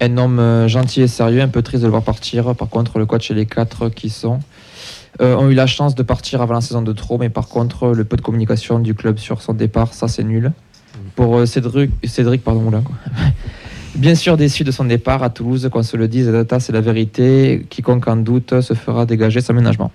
Un 0.01 0.16
homme 0.16 0.66
gentil 0.68 1.03
et 1.03 1.09
sérieux, 1.09 1.43
un 1.43 1.49
peu 1.49 1.61
triste 1.62 1.82
de 1.82 1.87
le 1.89 1.91
voir 1.91 2.03
partir. 2.05 2.55
Par 2.55 2.68
contre, 2.68 2.99
le 3.01 3.05
coach 3.07 3.30
et 3.32 3.35
les 3.35 3.47
quatre 3.47 3.89
qui 3.91 4.09
sont 4.11 4.39
euh, 5.21 5.37
ont 5.37 5.49
eu 5.51 5.55
la 5.55 5.67
chance 5.67 5.95
de 5.95 6.03
partir 6.03 6.43
avant 6.43 6.55
la 6.55 6.61
saison 6.61 6.83
de 6.83 6.93
trop, 6.93 7.19
mais 7.19 7.31
par 7.31 7.49
contre, 7.49 7.89
le 7.89 8.05
peu 8.05 8.17
de 8.17 8.23
communication 8.23 8.79
du 8.79 8.95
club 8.95 9.19
sur 9.19 9.43
son 9.43 9.55
départ, 9.55 9.95
ça 9.95 10.09
c'est 10.09 10.25
nul. 10.25 10.53
Pour 11.17 11.37
euh, 11.37 11.47
Cédric, 11.47 11.91
Cédric 12.05 12.43
pardon. 12.43 12.71
Bien 13.95 14.17
sûr 14.17 14.37
déçu 14.37 14.65
de 14.65 14.73
son 14.73 14.85
départ 14.87 15.23
à 15.23 15.31
Toulouse, 15.31 15.69
qu'on 15.71 15.83
se 15.85 15.97
le 15.97 16.09
dise, 16.09 16.29
Data 16.29 16.59
c'est 16.59 16.73
la 16.73 16.81
vérité. 16.81 17.65
Quiconque 17.71 18.09
en 18.09 18.17
doute 18.17 18.61
se 18.61 18.75
fera 18.75 19.07
dégager 19.07 19.41
son 19.41 19.55
ménagement. 19.55 19.93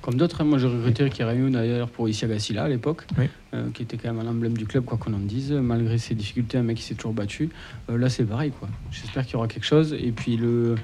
Comme 0.00 0.14
d'autres, 0.14 0.40
hein, 0.40 0.44
moi 0.44 0.56
je 0.56 0.66
regrettais 0.66 1.10
qu'il 1.10 1.26
y 1.26 1.28
ait 1.28 1.36
eu 1.36 1.50
d'ailleurs 1.50 1.90
pour 1.90 2.08
Isiaga 2.08 2.38
Silla 2.38 2.64
à 2.64 2.68
l'époque, 2.68 3.02
Oui. 3.18 3.26
euh, 3.52 3.66
qui 3.74 3.82
était 3.82 3.98
quand 3.98 4.10
même 4.14 4.26
un 4.26 4.30
emblème 4.30 4.56
du 4.56 4.64
club, 4.64 4.84
quoi 4.84 4.96
qu'on 4.96 5.12
en 5.12 5.18
dise. 5.18 5.52
Malgré 5.52 5.98
ses 5.98 6.14
difficultés, 6.14 6.56
un 6.56 6.62
mec 6.62 6.78
qui 6.78 6.82
s'est 6.84 6.94
toujours 6.94 7.12
battu. 7.12 7.50
Euh, 7.90 7.98
là 7.98 8.08
c'est 8.08 8.24
pareil, 8.24 8.50
quoi. 8.58 8.68
J'espère 8.90 9.26
qu'il 9.26 9.34
y 9.34 9.36
aura 9.36 9.48
quelque 9.48 9.66
chose. 9.66 9.94
Et 10.00 10.10
puis 10.12 10.38
le. 10.38 10.76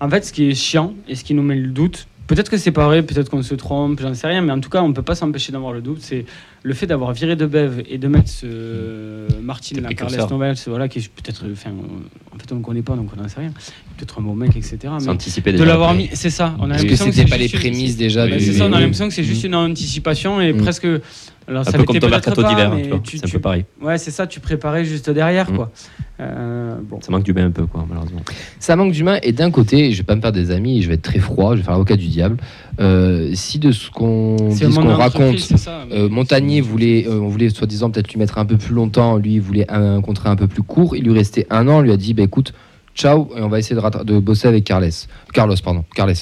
En 0.00 0.10
fait, 0.10 0.26
ce 0.26 0.32
qui 0.34 0.50
est 0.50 0.54
chiant 0.54 0.92
et 1.08 1.14
ce 1.14 1.24
qui 1.24 1.32
nous 1.32 1.42
met 1.42 1.56
le 1.56 1.68
doute, 1.68 2.06
peut-être 2.34 2.48
que 2.48 2.56
c'est 2.56 2.70
pas 2.70 2.86
vrai, 2.86 3.02
peut-être 3.02 3.28
qu'on 3.28 3.42
se 3.42 3.54
trompe, 3.56 4.00
j'en 4.00 4.14
sais 4.14 4.28
rien, 4.28 4.40
mais 4.40 4.52
en 4.52 4.60
tout 4.60 4.70
cas, 4.70 4.82
on 4.82 4.92
peut 4.92 5.02
pas 5.02 5.16
s'empêcher 5.16 5.50
d'avoir 5.50 5.72
le 5.72 5.80
doute. 5.82 5.98
C'est 6.00 6.24
le 6.62 6.74
fait 6.74 6.86
d'avoir 6.86 7.12
viré 7.12 7.34
de 7.34 7.44
Bev 7.46 7.82
et 7.88 7.98
de 7.98 8.06
mettre 8.06 8.28
ce 8.28 8.46
Martin 9.42 9.74
C'est 9.74 9.80
la 9.80 9.88
Carles 9.94 10.10
précurseur. 10.12 10.30
Novel, 10.30 10.56
ce- 10.56 10.70
voilà, 10.70 10.88
qui 10.88 11.00
est 11.00 11.08
peut-être. 11.08 11.44
Enfin, 11.52 11.70
euh, 11.70 12.34
en 12.34 12.38
fait, 12.38 12.52
on 12.52 12.56
ne 12.56 12.62
connaît 12.62 12.82
pas, 12.82 12.94
donc 12.94 13.08
on 13.16 13.20
n'en 13.20 13.28
sait 13.28 13.40
rien. 13.40 13.52
Peut-être 13.96 14.18
un 14.20 14.22
bon 14.22 14.34
mec, 14.36 14.56
etc. 14.56 14.78
Mais 15.00 15.08
anticipé 15.08 15.52
de 15.52 15.64
l'avoir 15.64 15.92
mis, 15.94 16.08
c'est 16.12 16.30
ça. 16.30 16.54
On 16.60 16.70
a 16.70 16.74
Est-ce 16.74 16.84
que 16.84 16.90
l'impression 16.90 17.12
c'était 17.12 17.28
pas 17.30 17.36
les 17.36 17.48
prémices 17.48 17.96
déjà 17.96 18.26
c'est 18.38 18.52
ça, 18.52 18.66
on 18.66 18.72
a 18.72 18.80
l'impression 18.80 19.08
que 19.08 19.14
c'est 19.14 19.24
juste 19.24 19.44
une 19.44 19.54
anticipation 19.56 20.40
et 20.40 20.52
Mm. 20.52 20.58
presque. 20.62 20.86
Alors, 21.50 21.62
Un 21.66 21.70
ça 21.70 21.78
peu 21.78 21.84
comme 21.84 21.98
ton 21.98 22.08
mercato 22.08 22.42
d'hiver, 22.44 22.72
tu 22.80 22.88
vois. 22.88 22.98
tu- 23.00 23.18
C'est 23.18 23.24
un 23.24 23.28
tu- 23.28 23.32
peu 23.34 23.40
pareil. 23.40 23.64
Ouais, 23.82 23.98
c'est 23.98 24.12
ça, 24.12 24.26
tu 24.28 24.38
préparais 24.38 24.84
juste 24.84 25.10
derrière, 25.10 25.50
Mm. 25.50 25.56
quoi. 25.56 25.70
Euh, 26.20 26.76
bon. 26.88 27.00
Ça 27.00 27.10
manque 27.10 27.24
du 27.24 27.32
bain 27.32 27.46
un 27.46 27.50
peu, 27.50 27.66
quoi, 27.66 27.84
malheureusement. 27.88 28.20
Ça 28.60 28.76
manque 28.76 28.92
d'humain 28.92 29.18
et 29.24 29.32
d'un 29.32 29.50
côté, 29.50 29.90
je 29.90 29.96
vais 29.98 30.02
pas 30.04 30.14
me 30.14 30.20
faire 30.20 30.30
des 30.30 30.52
amis, 30.52 30.80
je 30.80 30.88
vais 30.88 30.94
être 30.94 31.02
très 31.02 31.18
froid, 31.18 31.52
je 31.54 31.56
vais 31.58 31.64
faire 31.64 31.72
l'avocat 31.72 31.96
du 31.96 32.06
diable. 32.06 32.36
Euh, 32.78 33.30
si 33.34 33.58
de 33.58 33.72
ce 33.72 33.90
qu'on 33.90 34.36
raconte, 34.94 35.38
ça, 35.40 35.86
euh, 35.92 36.08
Montagnier 36.08 36.60
voulait, 36.60 37.06
euh, 37.08 37.18
on 37.20 37.28
voulait 37.28 37.48
soi-disant 37.50 37.90
peut-être 37.90 38.12
lui 38.12 38.18
mettre 38.20 38.38
un 38.38 38.44
peu 38.46 38.56
plus 38.56 38.74
longtemps, 38.74 39.16
lui 39.16 39.34
il 39.34 39.40
voulait 39.40 39.68
un 39.70 40.00
contrat 40.02 40.30
un 40.30 40.36
peu 40.36 40.46
plus 40.46 40.62
court, 40.62 40.94
il 40.94 41.02
lui 41.04 41.12
restait 41.12 41.46
un 41.50 41.66
an, 41.68 41.78
on 41.78 41.80
lui 41.82 41.90
a 41.92 41.96
dit 41.96 42.14
bah 42.14 42.22
écoute, 42.22 42.52
ciao, 43.00 43.30
et 43.36 43.40
on 43.40 43.48
va 43.48 43.58
essayer 43.58 43.76
de, 44.04 44.18
bosser 44.18 44.48
avec 44.48 44.64
Carles. 44.64 44.90
Carlos, 45.32 45.54
pardon, 45.64 45.84
Carles. 45.94 46.14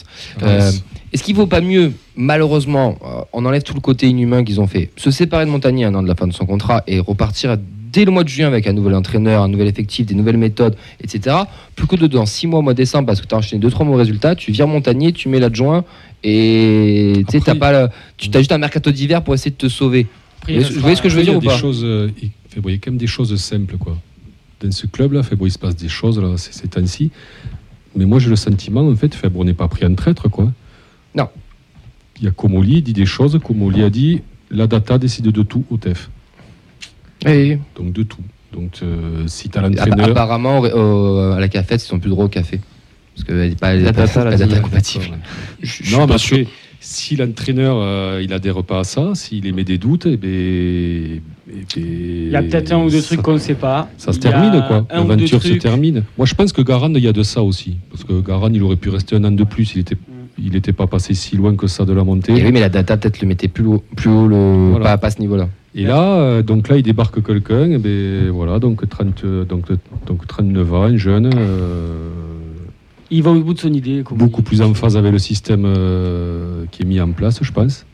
Euh, 0.42 0.70
Est-ce 1.12 1.22
qu'il 1.22 1.34
vaut 1.34 1.46
pas 1.46 1.60
mieux, 1.60 1.92
malheureusement, 2.16 2.98
euh, 3.04 3.22
on 3.32 3.44
enlève 3.44 3.62
tout 3.62 3.74
le 3.74 3.80
côté 3.80 4.06
inhumain 4.08 4.44
qu'ils 4.44 4.60
ont 4.60 4.66
fait, 4.66 4.90
se 4.96 5.10
séparer 5.10 5.44
de 5.46 5.50
Montagnier 5.50 5.84
un 5.84 5.94
an 5.94 6.02
de 6.02 6.08
la 6.08 6.14
fin 6.14 6.26
de 6.26 6.32
son 6.32 6.46
contrat 6.46 6.82
et 6.86 7.00
repartir 7.00 7.56
dès 7.90 8.04
le 8.04 8.10
mois 8.10 8.22
de 8.22 8.28
juin 8.28 8.46
avec 8.46 8.66
un 8.66 8.74
nouvel 8.74 8.94
entraîneur, 8.94 9.42
un 9.42 9.48
nouvel 9.48 9.66
effectif, 9.66 10.04
des 10.06 10.14
nouvelles 10.14 10.36
méthodes, 10.36 10.76
etc. 11.02 11.36
Plus 11.74 11.86
que 11.86 11.96
de 11.96 12.06
dans 12.06 12.26
6 12.26 12.46
mois, 12.46 12.60
mois 12.60 12.74
de 12.74 12.76
décembre, 12.76 13.06
parce 13.06 13.20
que 13.20 13.26
tu 13.26 13.34
as 13.34 13.38
enchaîné 13.38 13.66
2-3 13.66 13.84
mauvais 13.84 13.98
résultats, 14.02 14.34
tu 14.34 14.52
vires 14.52 14.68
Montagnier, 14.68 15.12
tu 15.12 15.28
mets 15.30 15.40
l'adjoint 15.40 15.84
et 16.22 17.12
tu 17.16 17.32
sais, 17.32 17.38
Après- 17.38 17.52
t'as 17.52 17.58
pas 17.58 17.72
le- 17.72 17.88
tu 18.18 18.28
as 18.34 18.38
juste 18.38 18.52
un 18.52 18.58
mercato 18.58 18.90
d'hiver 18.90 19.22
pour 19.22 19.34
essayer 19.34 19.50
de 19.50 19.56
te 19.56 19.68
sauver. 19.68 20.06
Après, 20.42 20.58
Vous 20.58 20.80
voyez- 20.80 20.96
ce 20.96 21.02
que 21.02 21.08
je 21.08 21.16
veux 21.16 21.22
dire 21.22 21.36
ou 21.36 21.40
pas 21.40 21.56
choses, 21.56 21.82
euh, 21.84 22.10
il, 22.22 22.28
y 22.28 22.74
a 22.74 22.78
quand 22.78 22.90
même 22.90 22.98
des 22.98 23.06
choses 23.06 23.34
simples, 23.40 23.76
quoi. 23.78 23.96
Dans 24.60 24.70
ce 24.72 24.86
club-là, 24.86 25.22
bon, 25.36 25.46
il 25.46 25.52
se 25.52 25.58
passe 25.58 25.76
des 25.76 25.88
choses 25.88 26.18
là, 26.20 26.36
ces, 26.36 26.52
ces 26.52 26.68
temps-ci. 26.68 27.10
Mais 27.94 28.04
moi, 28.04 28.18
j'ai 28.18 28.28
le 28.30 28.36
sentiment, 28.36 28.86
en 28.86 28.96
fait, 28.96 29.16
bon, 29.28 29.40
on 29.42 29.44
n'est 29.44 29.54
pas 29.54 29.68
pris 29.68 29.86
en 29.86 29.94
traître, 29.94 30.28
quoi. 30.28 30.52
Non. 31.14 31.28
Il 32.18 32.24
y 32.24 32.28
a 32.28 32.30
Comoli, 32.32 32.78
il 32.78 32.82
dit 32.82 32.92
des 32.92 33.06
choses. 33.06 33.38
Comoli 33.42 33.82
a 33.82 33.90
dit 33.90 34.22
la 34.50 34.66
data 34.66 34.98
décide 34.98 35.26
de 35.28 35.42
tout 35.42 35.64
au 35.70 35.76
TEF. 35.76 36.10
Et 37.26 37.58
Donc, 37.76 37.92
de 37.92 38.02
tout. 38.02 38.18
Donc, 38.52 38.78
euh, 38.82 39.26
si 39.26 39.48
tu 39.48 39.58
as 39.58 39.62
l'entraîneur. 39.62 40.10
apparemment, 40.10 40.64
à 40.64 41.38
la 41.40 41.48
cafette, 41.48 41.82
ils 41.82 41.86
sont 41.86 41.98
plus 42.00 42.10
droits 42.10 42.24
au 42.24 42.28
café. 42.28 42.60
Parce 43.14 43.26
que 43.26 43.32
elle 43.34 43.52
est 43.52 43.60
pas, 43.60 43.74
elle 43.74 43.80
est 43.80 43.84
La 43.84 43.92
pas- 43.92 44.06
data, 44.06 44.24
la 44.24 44.30
la 44.30 44.36
data 44.36 44.60
compatible. 44.60 45.04
Non, 45.92 46.06
mais 46.06 46.14
après, 46.14 46.46
si 46.80 47.16
l'entraîneur 47.16 47.76
euh, 47.80 48.20
il 48.22 48.32
adhère 48.32 48.62
pas 48.62 48.80
à 48.80 48.84
ça, 48.84 49.10
s'il 49.14 49.46
émet 49.46 49.64
des 49.64 49.78
doutes, 49.78 50.06
eh 50.06 50.16
ben, 50.16 50.28
eh 50.30 51.20
ben, 51.50 51.64
Il 51.76 52.30
y 52.30 52.36
a 52.36 52.42
peut-être 52.42 52.72
un 52.72 52.84
ou 52.84 52.90
deux 52.90 53.02
trucs 53.02 53.22
qu'on 53.22 53.34
ne 53.34 53.38
sait 53.38 53.54
pas. 53.54 53.88
Ça 53.96 54.12
se 54.12 54.18
termine, 54.18 54.62
quoi. 54.66 54.86
un 54.90 55.00
ou 55.00 55.04
deux 55.04 55.08
L'aventure 55.10 55.42
se 55.42 55.54
termine. 55.54 56.04
Moi, 56.16 56.26
je 56.26 56.34
pense 56.34 56.52
que 56.52 56.62
Garan, 56.62 56.92
il 56.94 57.02
y 57.02 57.08
a 57.08 57.12
de 57.12 57.22
ça 57.22 57.42
aussi. 57.42 57.76
Parce 57.90 58.04
que 58.04 58.20
Garan, 58.20 58.50
il 58.52 58.62
aurait 58.62 58.76
pu 58.76 58.90
rester 58.90 59.16
un 59.16 59.24
an 59.24 59.30
de 59.32 59.44
plus. 59.44 59.74
Il 59.74 59.80
était, 59.80 59.96
Mm. 60.38 60.46
il 60.46 60.52
n'était 60.52 60.72
pas 60.72 60.86
passé 60.86 61.14
si 61.14 61.36
loin 61.36 61.54
que 61.56 61.66
ça 61.66 61.84
de 61.84 61.92
la 61.92 62.04
montée. 62.04 62.32
Et 62.32 62.44
oui, 62.44 62.52
mais 62.52 62.60
la 62.60 62.68
data 62.68 62.96
peut-être 62.96 63.20
le 63.20 63.28
mettait 63.28 63.48
plus 63.48 63.66
haut, 63.66 63.82
plus 63.96 64.10
haut 64.10 64.26
le, 64.28 64.70
Voilà. 64.70 64.84
pas, 64.84 64.98
pas 64.98 65.06
à 65.08 65.10
ce 65.10 65.20
niveau-là. 65.20 65.48
Et 65.74 65.82
là, 65.84 66.02
euh, 66.02 66.42
donc 66.42 66.68
là, 66.68 66.76
il 66.76 66.82
débarque 66.82 67.22
quelqu'un, 67.22 67.70
et 67.70 67.78
ben 67.78 68.30
voilà, 68.30 68.58
donc, 68.58 68.88
30, 68.88 69.22
euh, 69.24 69.44
donc, 69.44 69.66
donc 70.06 70.26
39 70.26 70.74
ans, 70.74 70.96
jeune, 70.96 71.30
euh, 71.36 72.08
Il 73.10 73.22
va 73.22 73.30
au 73.30 73.40
bout 73.40 73.54
de 73.54 73.58
son 73.60 73.72
idée. 73.72 74.02
beaucoup 74.10 74.40
il- 74.40 74.44
plus 74.44 74.62
en 74.62 74.74
phase 74.74 74.96
avec 74.96 75.12
le 75.12 75.18
système 75.18 75.64
euh, 75.66 76.64
qui 76.70 76.82
est 76.82 76.84
mis 76.84 77.00
en 77.00 77.10
place, 77.12 77.38
je 77.42 77.50
pense. 77.52 77.84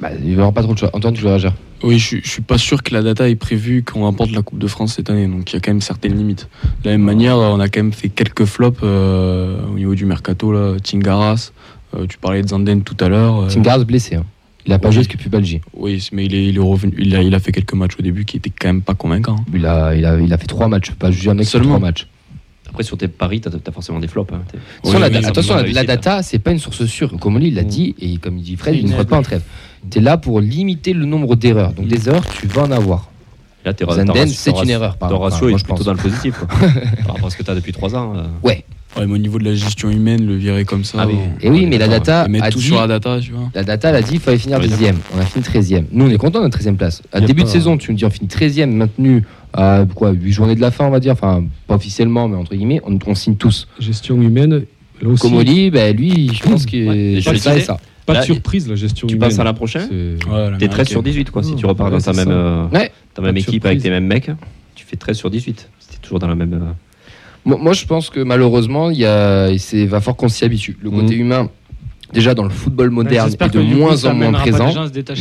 Bah, 0.00 0.10
il 0.12 0.22
va 0.22 0.28
y 0.30 0.32
avoir 0.34 0.52
pas 0.52 0.62
trop 0.62 0.74
de 0.74 0.78
choix. 0.78 0.90
Antoine, 0.92 1.14
tu 1.14 1.22
veux 1.22 1.28
réagir? 1.28 1.52
Oui, 1.82 1.98
je, 1.98 2.04
suis- 2.04 2.20
je 2.24 2.28
suis 2.28 2.42
pas 2.42 2.58
sûr 2.58 2.82
que 2.82 2.92
la 2.94 3.02
data 3.02 3.28
est 3.28 3.36
prévue 3.36 3.82
qu'on 3.84 4.00
remporte 4.02 4.32
la 4.32 4.42
Coupe 4.42 4.58
de 4.58 4.66
France 4.66 4.94
cette 4.94 5.08
année, 5.10 5.26
donc 5.28 5.50
il 5.52 5.54
y 5.54 5.56
a 5.56 5.60
quand 5.60 5.70
même 5.70 5.80
certaines 5.82 6.16
limites. 6.16 6.48
De 6.82 6.90
la 6.90 6.96
même 6.96 7.02
manière, 7.06 7.36
on 7.38 7.60
a 7.60 7.68
quand 7.68 7.80
même 7.80 7.92
fait 7.92 8.08
quelques 8.08 8.44
flops 8.44 8.80
euh, 8.82 9.58
au 9.70 9.74
niveau 9.74 9.94
du 9.94 10.04
mercato, 10.06 10.52
là, 10.52 10.74
Tingaras, 10.82 11.52
euh, 11.96 12.06
tu 12.08 12.18
parlais 12.18 12.42
de 12.42 12.48
Zanden 12.48 12.82
tout 12.82 12.96
à 13.00 13.08
l'heure. 13.08 13.40
euh, 13.42 13.60
Garz 13.60 13.84
blessé. 13.84 14.16
hein. 14.16 14.24
Il 14.66 14.72
a 14.72 14.78
pas 14.78 14.90
joué 14.90 15.02
jusqu'à 15.02 15.18
Pubalgie. 15.18 15.60
oui, 15.76 16.08
mais 16.12 16.24
il 16.24 16.34
est, 16.34 16.46
il 16.48 16.56
est 16.56 16.60
revenu, 16.60 16.94
il 16.98 17.14
a, 17.14 17.22
il 17.22 17.34
a 17.34 17.38
fait 17.38 17.52
quelques 17.52 17.74
matchs 17.74 17.96
au 17.98 18.02
début 18.02 18.24
qui 18.24 18.38
étaient 18.38 18.48
quand 18.50 18.68
même 18.68 18.80
pas 18.82 18.94
convaincants. 18.94 19.44
Il 19.54 19.66
a, 19.66 19.94
il 19.94 20.06
a, 20.06 20.18
il 20.18 20.32
a 20.32 20.38
fait 20.38 20.46
trois 20.46 20.68
matchs. 20.68 20.90
Pas 20.92 21.10
juger 21.10 21.30
un 21.30 21.34
mec 21.34 21.46
Seulement. 21.46 21.68
trois 21.76 21.80
matchs. 21.80 22.08
Après, 22.74 22.82
sur 22.82 22.96
tes 22.98 23.06
paris, 23.06 23.40
t'as 23.40 23.50
as 23.50 23.70
forcément 23.72 24.00
des 24.00 24.08
flops. 24.08 24.32
hein. 24.32 24.40
T'es- 24.50 24.58
Attention, 24.82 24.98
la, 24.98 25.08
oui, 25.08 25.24
attention, 25.24 25.54
la, 25.54 25.84
data, 25.84 26.24
c'est 26.24 26.40
pas 26.40 26.50
une 26.50 26.58
source 26.58 26.84
sûre. 26.86 27.12
Comme 27.20 27.38
lui, 27.38 27.46
il 27.48 27.54
l'a 27.54 27.62
Mm. 27.62 27.66
dit, 27.66 27.94
et 28.00 28.16
comme 28.16 28.36
il 28.36 28.42
dit 28.42 28.56
Fred, 28.56 28.74
il 28.74 28.86
ne 28.90 28.98
aide. 29.00 29.06
pas 29.06 29.16
en 29.16 29.22
trêve. 29.22 29.42
Tu 29.88 29.98
es 29.98 30.00
là 30.00 30.16
pour 30.16 30.40
limiter 30.40 30.92
le 30.92 31.04
nombre 31.06 31.36
d'erreurs. 31.36 31.72
Donc 31.72 31.86
des 31.86 32.08
erreurs, 32.08 32.26
tu 32.26 32.48
vas 32.48 32.62
en 32.62 32.72
avoir. 32.72 33.08
Là, 33.64 33.72
Zenden, 33.94 34.26
c'est 34.26 34.50
une 34.60 34.70
erreur, 34.70 34.96
par- 34.96 35.08
Ton 35.08 35.16
enfin, 35.22 35.24
ratio 35.36 35.46
moi, 35.50 35.54
est 35.54 35.58
je 35.60 35.64
plutôt 35.64 35.76
pense. 35.76 35.86
dans 35.86 35.92
le 35.92 35.98
positif. 35.98 36.34
quoi. 36.36 36.48
Par 37.06 37.14
rapport 37.14 37.28
à 37.28 37.30
ce 37.30 37.36
que 37.36 37.44
tu 37.44 37.50
as 37.50 37.54
depuis 37.54 37.72
3 37.72 37.94
ans. 37.94 38.12
euh. 38.16 38.24
Ouais. 38.42 38.64
Ouais, 38.98 39.06
mais 39.06 39.12
au 39.14 39.18
niveau 39.18 39.38
de 39.38 39.44
la 39.44 39.54
gestion 39.54 39.88
humaine, 39.90 40.26
le 40.26 40.34
virer 40.34 40.64
comme 40.64 40.82
ça. 40.84 40.98
Ah 41.00 41.06
oui. 41.06 41.14
on- 41.16 41.40
Et 41.46 41.50
oui, 41.50 41.66
mais 41.66 41.78
la 41.78 41.86
data 41.88 42.22
a 42.22 42.50
tout 42.50 42.58
dit, 42.58 42.64
sur 42.66 42.80
la 42.80 42.86
data, 42.88 43.18
tu 43.20 43.30
vois. 43.32 43.50
la 43.54 43.62
data, 43.62 43.88
elle 43.90 43.96
a 43.96 44.02
dit 44.02 44.10
qu'il 44.10 44.20
fallait 44.20 44.38
finir 44.38 44.58
Ouais, 44.58 44.66
dixième. 44.66 44.98
On 45.16 45.20
a 45.20 45.24
fini 45.24 45.44
13e. 45.44 45.86
Nous, 45.92 46.06
on 46.06 46.10
est 46.10 46.18
content 46.18 46.40
de 46.40 46.44
notre 46.44 46.58
13e 46.58 46.76
place. 46.76 47.02
À 47.12 47.20
début 47.20 47.44
de 47.44 47.48
saison, 47.48 47.76
tu 47.78 47.92
me 47.92 47.96
dis 47.96 48.04
on 48.04 48.10
finit 48.10 48.28
13e, 48.28 48.70
maintenu 48.72 49.22
à 49.56 49.84
quoi, 49.94 50.10
8 50.10 50.32
journées 50.32 50.54
de 50.56 50.60
la 50.60 50.70
fin, 50.70 50.86
on 50.86 50.90
va 50.90 51.00
dire. 51.00 51.12
Enfin, 51.12 51.44
pas 51.66 51.76
officiellement, 51.76 52.28
mais 52.28 52.36
entre 52.36 52.54
guillemets, 52.54 52.80
on, 52.84 52.98
on 53.06 53.14
signe 53.14 53.36
tous. 53.36 53.68
Gestion 53.78 54.20
humaine, 54.20 54.64
là 55.00 55.08
aussi, 55.08 55.22
Comoli, 55.22 55.70
ben, 55.70 55.96
lui, 55.96 56.30
je 56.34 56.42
pense 56.42 56.66
qu'il 56.66 56.88
Ouais, 56.88 57.16
je 57.20 57.34
ça 57.36 57.56
et 57.56 57.60
ça. 57.60 57.78
pas 58.04 58.20
de 58.20 58.24
surprise 58.24 58.68
la 58.68 58.74
gestion 58.74 59.06
Tu 59.06 59.14
humaine. 59.14 59.30
penses 59.30 59.38
à 59.38 59.44
l'an 59.44 59.54
prochain 59.54 59.86
T'es 60.58 60.68
13 60.68 60.88
sur 60.88 60.98
l'américain. 60.98 61.02
18, 61.02 61.30
quoi. 61.30 61.42
Si 61.42 61.54
tu 61.56 61.66
repars 61.66 61.90
dans 61.90 61.98
ta 62.00 62.12
même, 62.12 62.28
euh, 62.30 62.66
Ouais. 62.68 62.90
ta 63.14 63.22
même 63.22 63.34
de 63.34 63.40
équipe 63.40 63.64
avec 63.64 63.80
tes 63.80 63.90
mêmes 63.90 64.06
mecs, 64.06 64.30
tu 64.74 64.84
fais 64.84 64.96
13 64.96 65.16
sur 65.16 65.30
18. 65.30 65.68
C'était 65.78 65.98
toujours 66.02 66.18
dans 66.18 66.28
la 66.28 66.34
même. 66.34 66.52
euh, 66.52 66.72
Moi, 67.44 67.58
moi, 67.60 67.72
je 67.74 67.84
pense 67.86 68.10
que 68.10 68.20
malheureusement, 68.20 68.90
il 68.90 68.98
y 68.98 69.04
a, 69.06 69.50
et 69.50 69.58
c'est 69.58 69.84
va 69.86 70.00
fort 70.00 70.16
qu'on 70.16 70.28
s'y 70.28 70.44
habitue. 70.44 70.76
Le 70.82 70.90
côté 70.90 71.14
Mhm. 71.14 71.20
humain, 71.20 71.50
déjà 72.12 72.34
dans 72.34 72.44
le 72.44 72.50
football 72.50 72.90
moderne, 72.90 73.30
est 73.32 73.48
de 73.48 73.60
coup, 73.60 73.76
moins 73.78 74.04
en 74.04 74.14
moins 74.14 74.30
les 74.44 74.50
présent. 74.52 74.72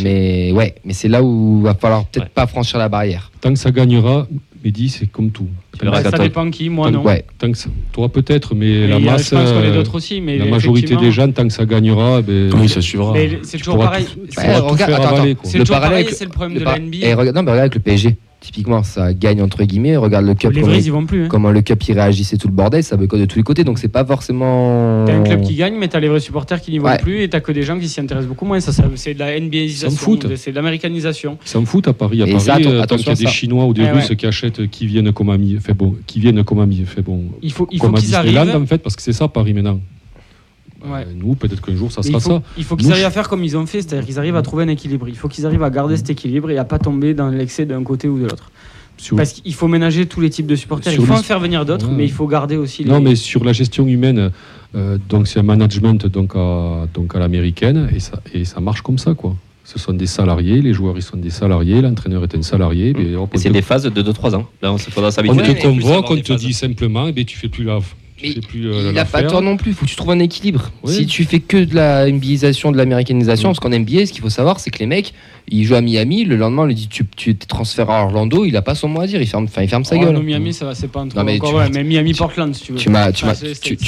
Mais 0.04 0.52
ouais, 0.52 0.76
mais 0.84 0.94
c'est 0.94 1.08
là 1.08 1.24
où 1.24 1.62
va 1.62 1.74
falloir 1.74 2.06
peut-être 2.06 2.26
Ouais. 2.26 2.32
pas 2.34 2.48
franchir 2.48 2.80
la 2.80 2.90
barrière. 2.90 3.32
Tant 3.42 3.52
que 3.54 3.60
ça 3.60 3.72
gagnera, 3.72 4.28
Mehdi, 4.64 4.88
c'est 4.90 5.08
comme 5.08 5.30
tout. 5.30 5.48
Bah, 5.84 6.02
ça 6.02 6.10
toi- 6.12 6.20
dépend 6.24 6.50
qui, 6.50 6.70
moi 6.70 6.86
Tant- 6.88 6.92
non. 7.00 7.04
Ouais. 7.04 7.26
Tant 7.38 7.52
que 7.52 7.58
ça- 7.58 7.70
toi 7.92 8.08
peut-être, 8.08 8.56
mais, 8.56 8.66
Mais 8.82 8.88
la 8.88 9.00
masse, 9.00 9.26
je 9.26 9.36
pense 9.36 9.50
euh, 9.50 9.74
d'autres 9.76 9.96
aussi, 9.96 10.22
mais 10.22 10.38
la 10.38 10.46
majorité 10.46 10.96
des 10.96 11.12
gens, 11.12 11.30
tant 11.32 11.44
que 11.46 11.52
ça 11.54 11.66
gagnera, 11.66 12.22
ben, 12.22 12.50
Oui, 12.54 12.70
ça 12.70 12.80
suivra. 12.80 13.12
mais 13.12 13.40
c'est 13.44 13.58
toujours 13.58 13.78
pareil. 13.78 14.06
avaler, 14.38 15.36
Le 15.54 15.64
parallèle 15.66 16.08
c'est 16.12 16.24
le 16.26 16.32
problème 16.32 16.54
Le 16.54 16.60
de 16.62 16.66
la 16.66 16.80
NBA. 16.80 16.98
Et 17.08 17.14
regarde, 17.14 17.36
non, 17.36 17.44
mais 17.44 17.52
regarde 17.52 17.60
avec 17.72 17.76
le 17.76 17.82
PSG. 17.82 18.16
Typiquement, 18.44 18.84
ça 18.84 19.14
gagne 19.14 19.42
entre 19.42 19.64
guillemets. 19.64 19.96
Regarde 19.96 20.26
le 20.26 20.34
Cup, 20.34 20.52
Les 20.52 20.60
comment, 20.62 20.74
vrais, 20.74 20.80
il- 20.82 20.86
ils 20.88 20.92
vont 20.92 21.06
plus. 21.06 21.24
hein. 21.24 21.28
comment 21.30 21.50
le 21.50 21.62
Cup 21.62 21.82
il 21.88 21.94
réagissait 21.94 22.36
tout 22.36 22.48
le 22.50 22.54
bordel, 22.54 22.84
ça 22.84 22.98
boycotte 22.98 23.22
de 23.22 23.26
tous 23.26 23.38
les 23.38 23.44
côtés. 23.44 23.64
Donc 23.64 23.80
c'est 23.80 23.88
pas 23.88 24.04
forcément. 24.06 25.06
T'as 25.06 25.16
un 25.16 25.24
club 25.24 25.42
qui 25.42 25.56
gagne, 25.56 25.76
mais 25.80 25.88
t'as 25.88 26.00
les 26.02 26.10
vrais 26.10 26.20
supporters 26.20 26.62
qui 26.62 26.72
n'y 26.72 26.80
vont 26.80 26.88
Ouais. 26.88 26.98
plus 26.98 27.22
et 27.24 27.30
t'as 27.30 27.40
que 27.40 27.52
des 27.54 27.64
gens 27.64 27.80
qui 27.80 27.88
s'y 27.88 28.02
intéressent 28.02 28.28
beaucoup 28.28 28.46
moins. 28.46 28.60
Ça, 28.60 28.72
ça- 28.74 28.84
c'est 28.96 29.14
de 29.14 29.20
la 29.20 29.38
NBAisation, 29.40 30.20
c'est 30.36 30.52
de 30.52 30.56
l'américanisation. 30.56 31.38
Ils 31.46 31.50
s'en 31.50 31.66
foutent 31.66 31.88
à 31.88 31.94
Paris. 31.94 32.22
À 32.22 32.28
Et 32.28 32.32
Paris, 32.34 32.44
ça, 32.44 32.58
euh, 32.58 32.82
attention 32.82 33.14
qu'il 33.14 33.22
y 33.22 33.24
a 33.24 33.28
des 33.28 33.32
ça. 33.32 33.32
Chinois 33.32 33.66
ou 33.66 33.74
des 33.74 33.82
Ouais, 33.84 33.92
Russes 33.92 34.10
ouais. 34.10 34.16
qui 34.16 34.26
achètent, 34.26 34.68
qui 34.70 34.86
viennent 34.88 35.12
comme 35.14 35.30
amis, 35.30 35.58
fait 35.62 35.74
bon, 35.74 35.96
qui 36.06 36.20
viennent 36.20 36.44
comme 36.44 36.60
amis, 36.60 36.84
fait 36.86 37.02
bon, 37.02 37.24
Il 37.42 37.52
faut, 37.52 37.68
il 37.72 37.80
faut 37.80 37.92
qu'ils 37.94 38.14
arrivent. 38.16 38.38
en 38.38 38.66
fait, 38.66 38.80
parce 38.80 38.96
que 38.96 39.02
c'est 39.02 39.14
ça 39.14 39.28
Paris 39.28 39.54
maintenant. 39.54 39.80
Ouais. 40.86 41.02
Euh, 41.08 41.14
nous, 41.16 41.36
peut-être 41.36 41.62
qu'un 41.62 41.76
jour, 41.76 41.92
ça 41.92 42.02
Mais 42.04 42.10
sera 42.10 42.18
il 42.18 42.22
faut, 42.22 42.30
ça. 42.32 42.42
il 42.58 42.64
faut 42.64 42.76
qu'ils 42.76 42.92
arrivent 42.92 43.04
je- 43.04 43.08
à 43.08 43.12
faire 43.12 43.30
comme 43.30 43.44
ils 43.44 43.56
ont 43.58 43.66
fait, 43.66 43.82
c'est-à-dire 43.82 44.06
qu'ils 44.06 44.20
arrivent 44.20 44.36
à 44.36 44.42
trouver 44.42 44.64
un 44.64 44.68
équilibre. 44.68 45.08
Il 45.08 45.16
faut 45.16 45.28
qu'ils 45.30 45.46
arrivent 45.46 45.64
à 45.64 45.70
garder 45.70 45.96
cet 45.98 46.10
équilibre 46.10 46.52
et 46.52 46.58
à 46.58 46.66
pas 46.66 46.80
tomber 46.80 47.14
dans 47.14 47.30
l'excès 47.30 47.66
d'un 47.66 47.84
côté 47.84 48.08
ou 48.08 48.18
de 48.20 48.24
l'autre. 48.24 48.52
Sur- 48.98 49.18
Parce 49.18 49.34
qu'il 49.34 49.54
faut 49.56 49.68
ménager 49.68 50.06
tous 50.06 50.22
les 50.22 50.30
types 50.30 50.46
de 50.48 50.56
supporters. 50.56 50.94
Sur 50.94 51.02
il 51.02 51.06
faut 51.08 51.14
les- 51.14 51.20
en 51.20 51.24
faire 51.24 51.40
venir 51.40 51.66
d'autres, 51.66 51.88
Ouais. 51.90 51.96
mais 51.96 52.04
il 52.06 52.12
faut 52.12 52.28
garder 52.28 52.58
aussi 52.58 52.84
les. 52.84 52.90
Non, 52.92 53.00
mais 53.02 53.16
sur 53.16 53.44
la 53.44 53.52
gestion 53.54 53.88
humaine, 53.88 54.32
euh, 54.76 54.98
donc 55.10 55.28
c'est 55.28 55.40
un 55.40 55.44
management 55.44 56.06
donc 56.06 56.34
à, 56.36 56.88
donc 56.94 57.16
à 57.16 57.20
l'américaine 57.20 57.90
et 57.96 58.00
ça, 58.00 58.22
et 58.34 58.46
ça 58.46 58.60
marche 58.60 58.82
comme 58.82 58.98
ça 59.00 59.14
quoi. 59.14 59.36
Ce 59.66 59.80
sont 59.80 59.94
des 59.94 60.06
salariés, 60.08 60.62
les 60.62 60.74
joueurs 60.74 60.96
ils 60.98 61.02
sont 61.02 61.16
des 61.18 61.30
salariés, 61.30 61.82
l'entraîneur 61.82 62.22
est 62.24 62.36
un 62.36 62.42
salarié. 62.44 62.94
on 63.18 63.28
c'est 63.36 63.48
te- 63.50 63.54
des 63.54 63.62
phases 63.62 63.84
de 63.84 64.02
2-3 64.02 64.36
ans. 64.36 64.46
Là, 64.62 64.74
on 64.74 64.78
se 64.78 64.90
faudra 64.92 65.08
on 65.08 65.12
s'habituer. 65.12 65.38
Ouais, 65.42 65.56
te 65.56 65.62
convoque, 65.62 66.12
on 66.12 66.18
te 66.18 66.34
dit 66.34 66.54
simplement, 66.54 67.08
eh 67.08 67.14
ben, 67.14 67.24
tu 67.26 67.38
fais 67.38 67.48
plus 67.50 67.64
la, 67.64 67.80
Mais 68.24 68.32
fais 68.32 68.40
plus 68.42 68.68
euh, 68.68 68.80
Il 68.84 68.88
a 68.90 68.92
l'affaire. 68.94 69.24
pas 69.24 69.30
tort 69.30 69.42
non 69.42 69.58
plus, 69.58 69.74
faut 69.74 69.86
que 69.86 69.90
tu 69.90 69.96
trouves 69.96 70.12
un 70.12 70.20
équilibre. 70.20 70.72
Oui. 70.84 70.94
Si 70.94 71.06
tu 71.06 71.24
fais 71.26 71.40
que 71.40 71.58
de 71.66 71.76
la 71.76 72.10
NBAisation, 72.10 72.72
de 72.72 72.78
l'américanisation, 72.78 73.50
Mm. 73.50 73.52
parce 73.54 73.60
qu'en 73.60 73.70
NBA, 73.78 74.06
ce 74.06 74.12
qu'il 74.14 74.22
faut 74.22 74.30
savoir, 74.30 74.60
c'est 74.60 74.70
que 74.72 74.80
les 74.80 74.86
mecs, 74.86 75.14
ils 75.50 75.66
jouent 75.66 75.76
à 75.76 75.82
Miami, 75.82 76.24
le 76.24 76.38
lendemain, 76.38 76.64
on 76.64 76.66
lui 76.68 76.76
dit 76.76 76.88
tu, 76.88 77.06
tu 77.18 77.32
es 77.32 77.34
transféré 77.34 77.92
à 77.92 78.04
Orlando, 78.06 78.46
il 78.46 78.56
a 78.56 78.62
pas 78.62 78.76
son 78.76 78.88
mot 78.88 79.02
à 79.02 79.08
dire, 79.08 79.22
il 79.22 79.28
ferme, 79.28 79.48
il 79.62 79.68
ferme 79.68 79.84
sa 79.84 79.96
Oh, 79.98 80.00
gueule. 80.00 80.14
non, 80.14 80.22
Miami, 80.24 80.54
ça 80.54 80.66
va, 80.66 80.74
c'est 80.74 80.88
pas 80.88 81.02
un 81.02 81.08
truc 81.08 81.18
Non, 81.18 81.26
mais 81.26 81.36
encore, 81.36 81.50
tu- 81.50 81.56
ouais, 81.58 81.70
mais 81.74 81.84
Miami 81.84 82.14
Portland, 82.14 82.56
si 82.56 82.64
tu 82.64 82.72
veux. 82.72 82.78
Tu 82.78 82.90
m'as, 82.90 83.12
tu 83.12 83.26
m'as, 83.26 83.34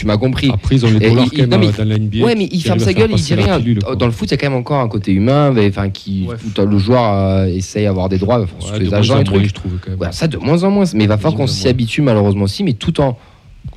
m'as 0.06 0.18
compris. 0.18 0.50
Après, 0.54 0.76
ils 0.76 0.86
ont 0.86 0.92
les 0.92 1.00
dollars 1.10 1.26
il- 1.26 1.30
quand 1.32 1.38
même 1.48 1.50
non, 1.50 1.58
mais- 1.68 1.72
dans 1.72 1.86
la 1.86 1.96
NBA. 1.98 2.26
Ouais, 2.26 2.36
mais 2.36 2.50
il 2.52 2.62
ferme 2.62 2.80
sa 2.80 2.94
gueule, 2.94 3.12
il 3.12 3.22
dit 3.22 3.34
rien. 3.36 3.60
Dans 3.98 4.06
le 4.06 4.12
foot, 4.12 4.28
il 4.30 4.32
y 4.32 4.34
a 4.34 4.38
quand 4.38 4.50
même 4.50 4.60
encore 4.60 4.82
un 4.82 4.90
côté 4.90 5.14
humain, 5.14 5.54
enfin, 5.70 5.90
qui, 5.90 6.28
le 6.58 6.78
joueur 6.78 7.14
euh, 7.14 7.46
essaye 7.48 7.86
d'avoir 7.86 8.10
des 8.10 8.18
droits, 8.18 8.46
les 8.80 8.94
agents 8.94 9.20
je 9.26 9.52
trouve 9.54 9.72
ça 10.12 10.28
de 10.28 10.38
moins 10.38 10.64
en 10.64 10.72
moins, 10.72 10.86
mais 10.94 11.06
il 11.06 11.08
va 11.08 11.18
falloir 11.18 11.36
qu'on 11.36 11.48
s'y 11.48 11.68
habitue 11.68 12.02
malheureusement 12.02 12.44
aussi, 12.44 12.64
mais 12.64 12.74
tout 12.74 13.00
en, 13.00 13.18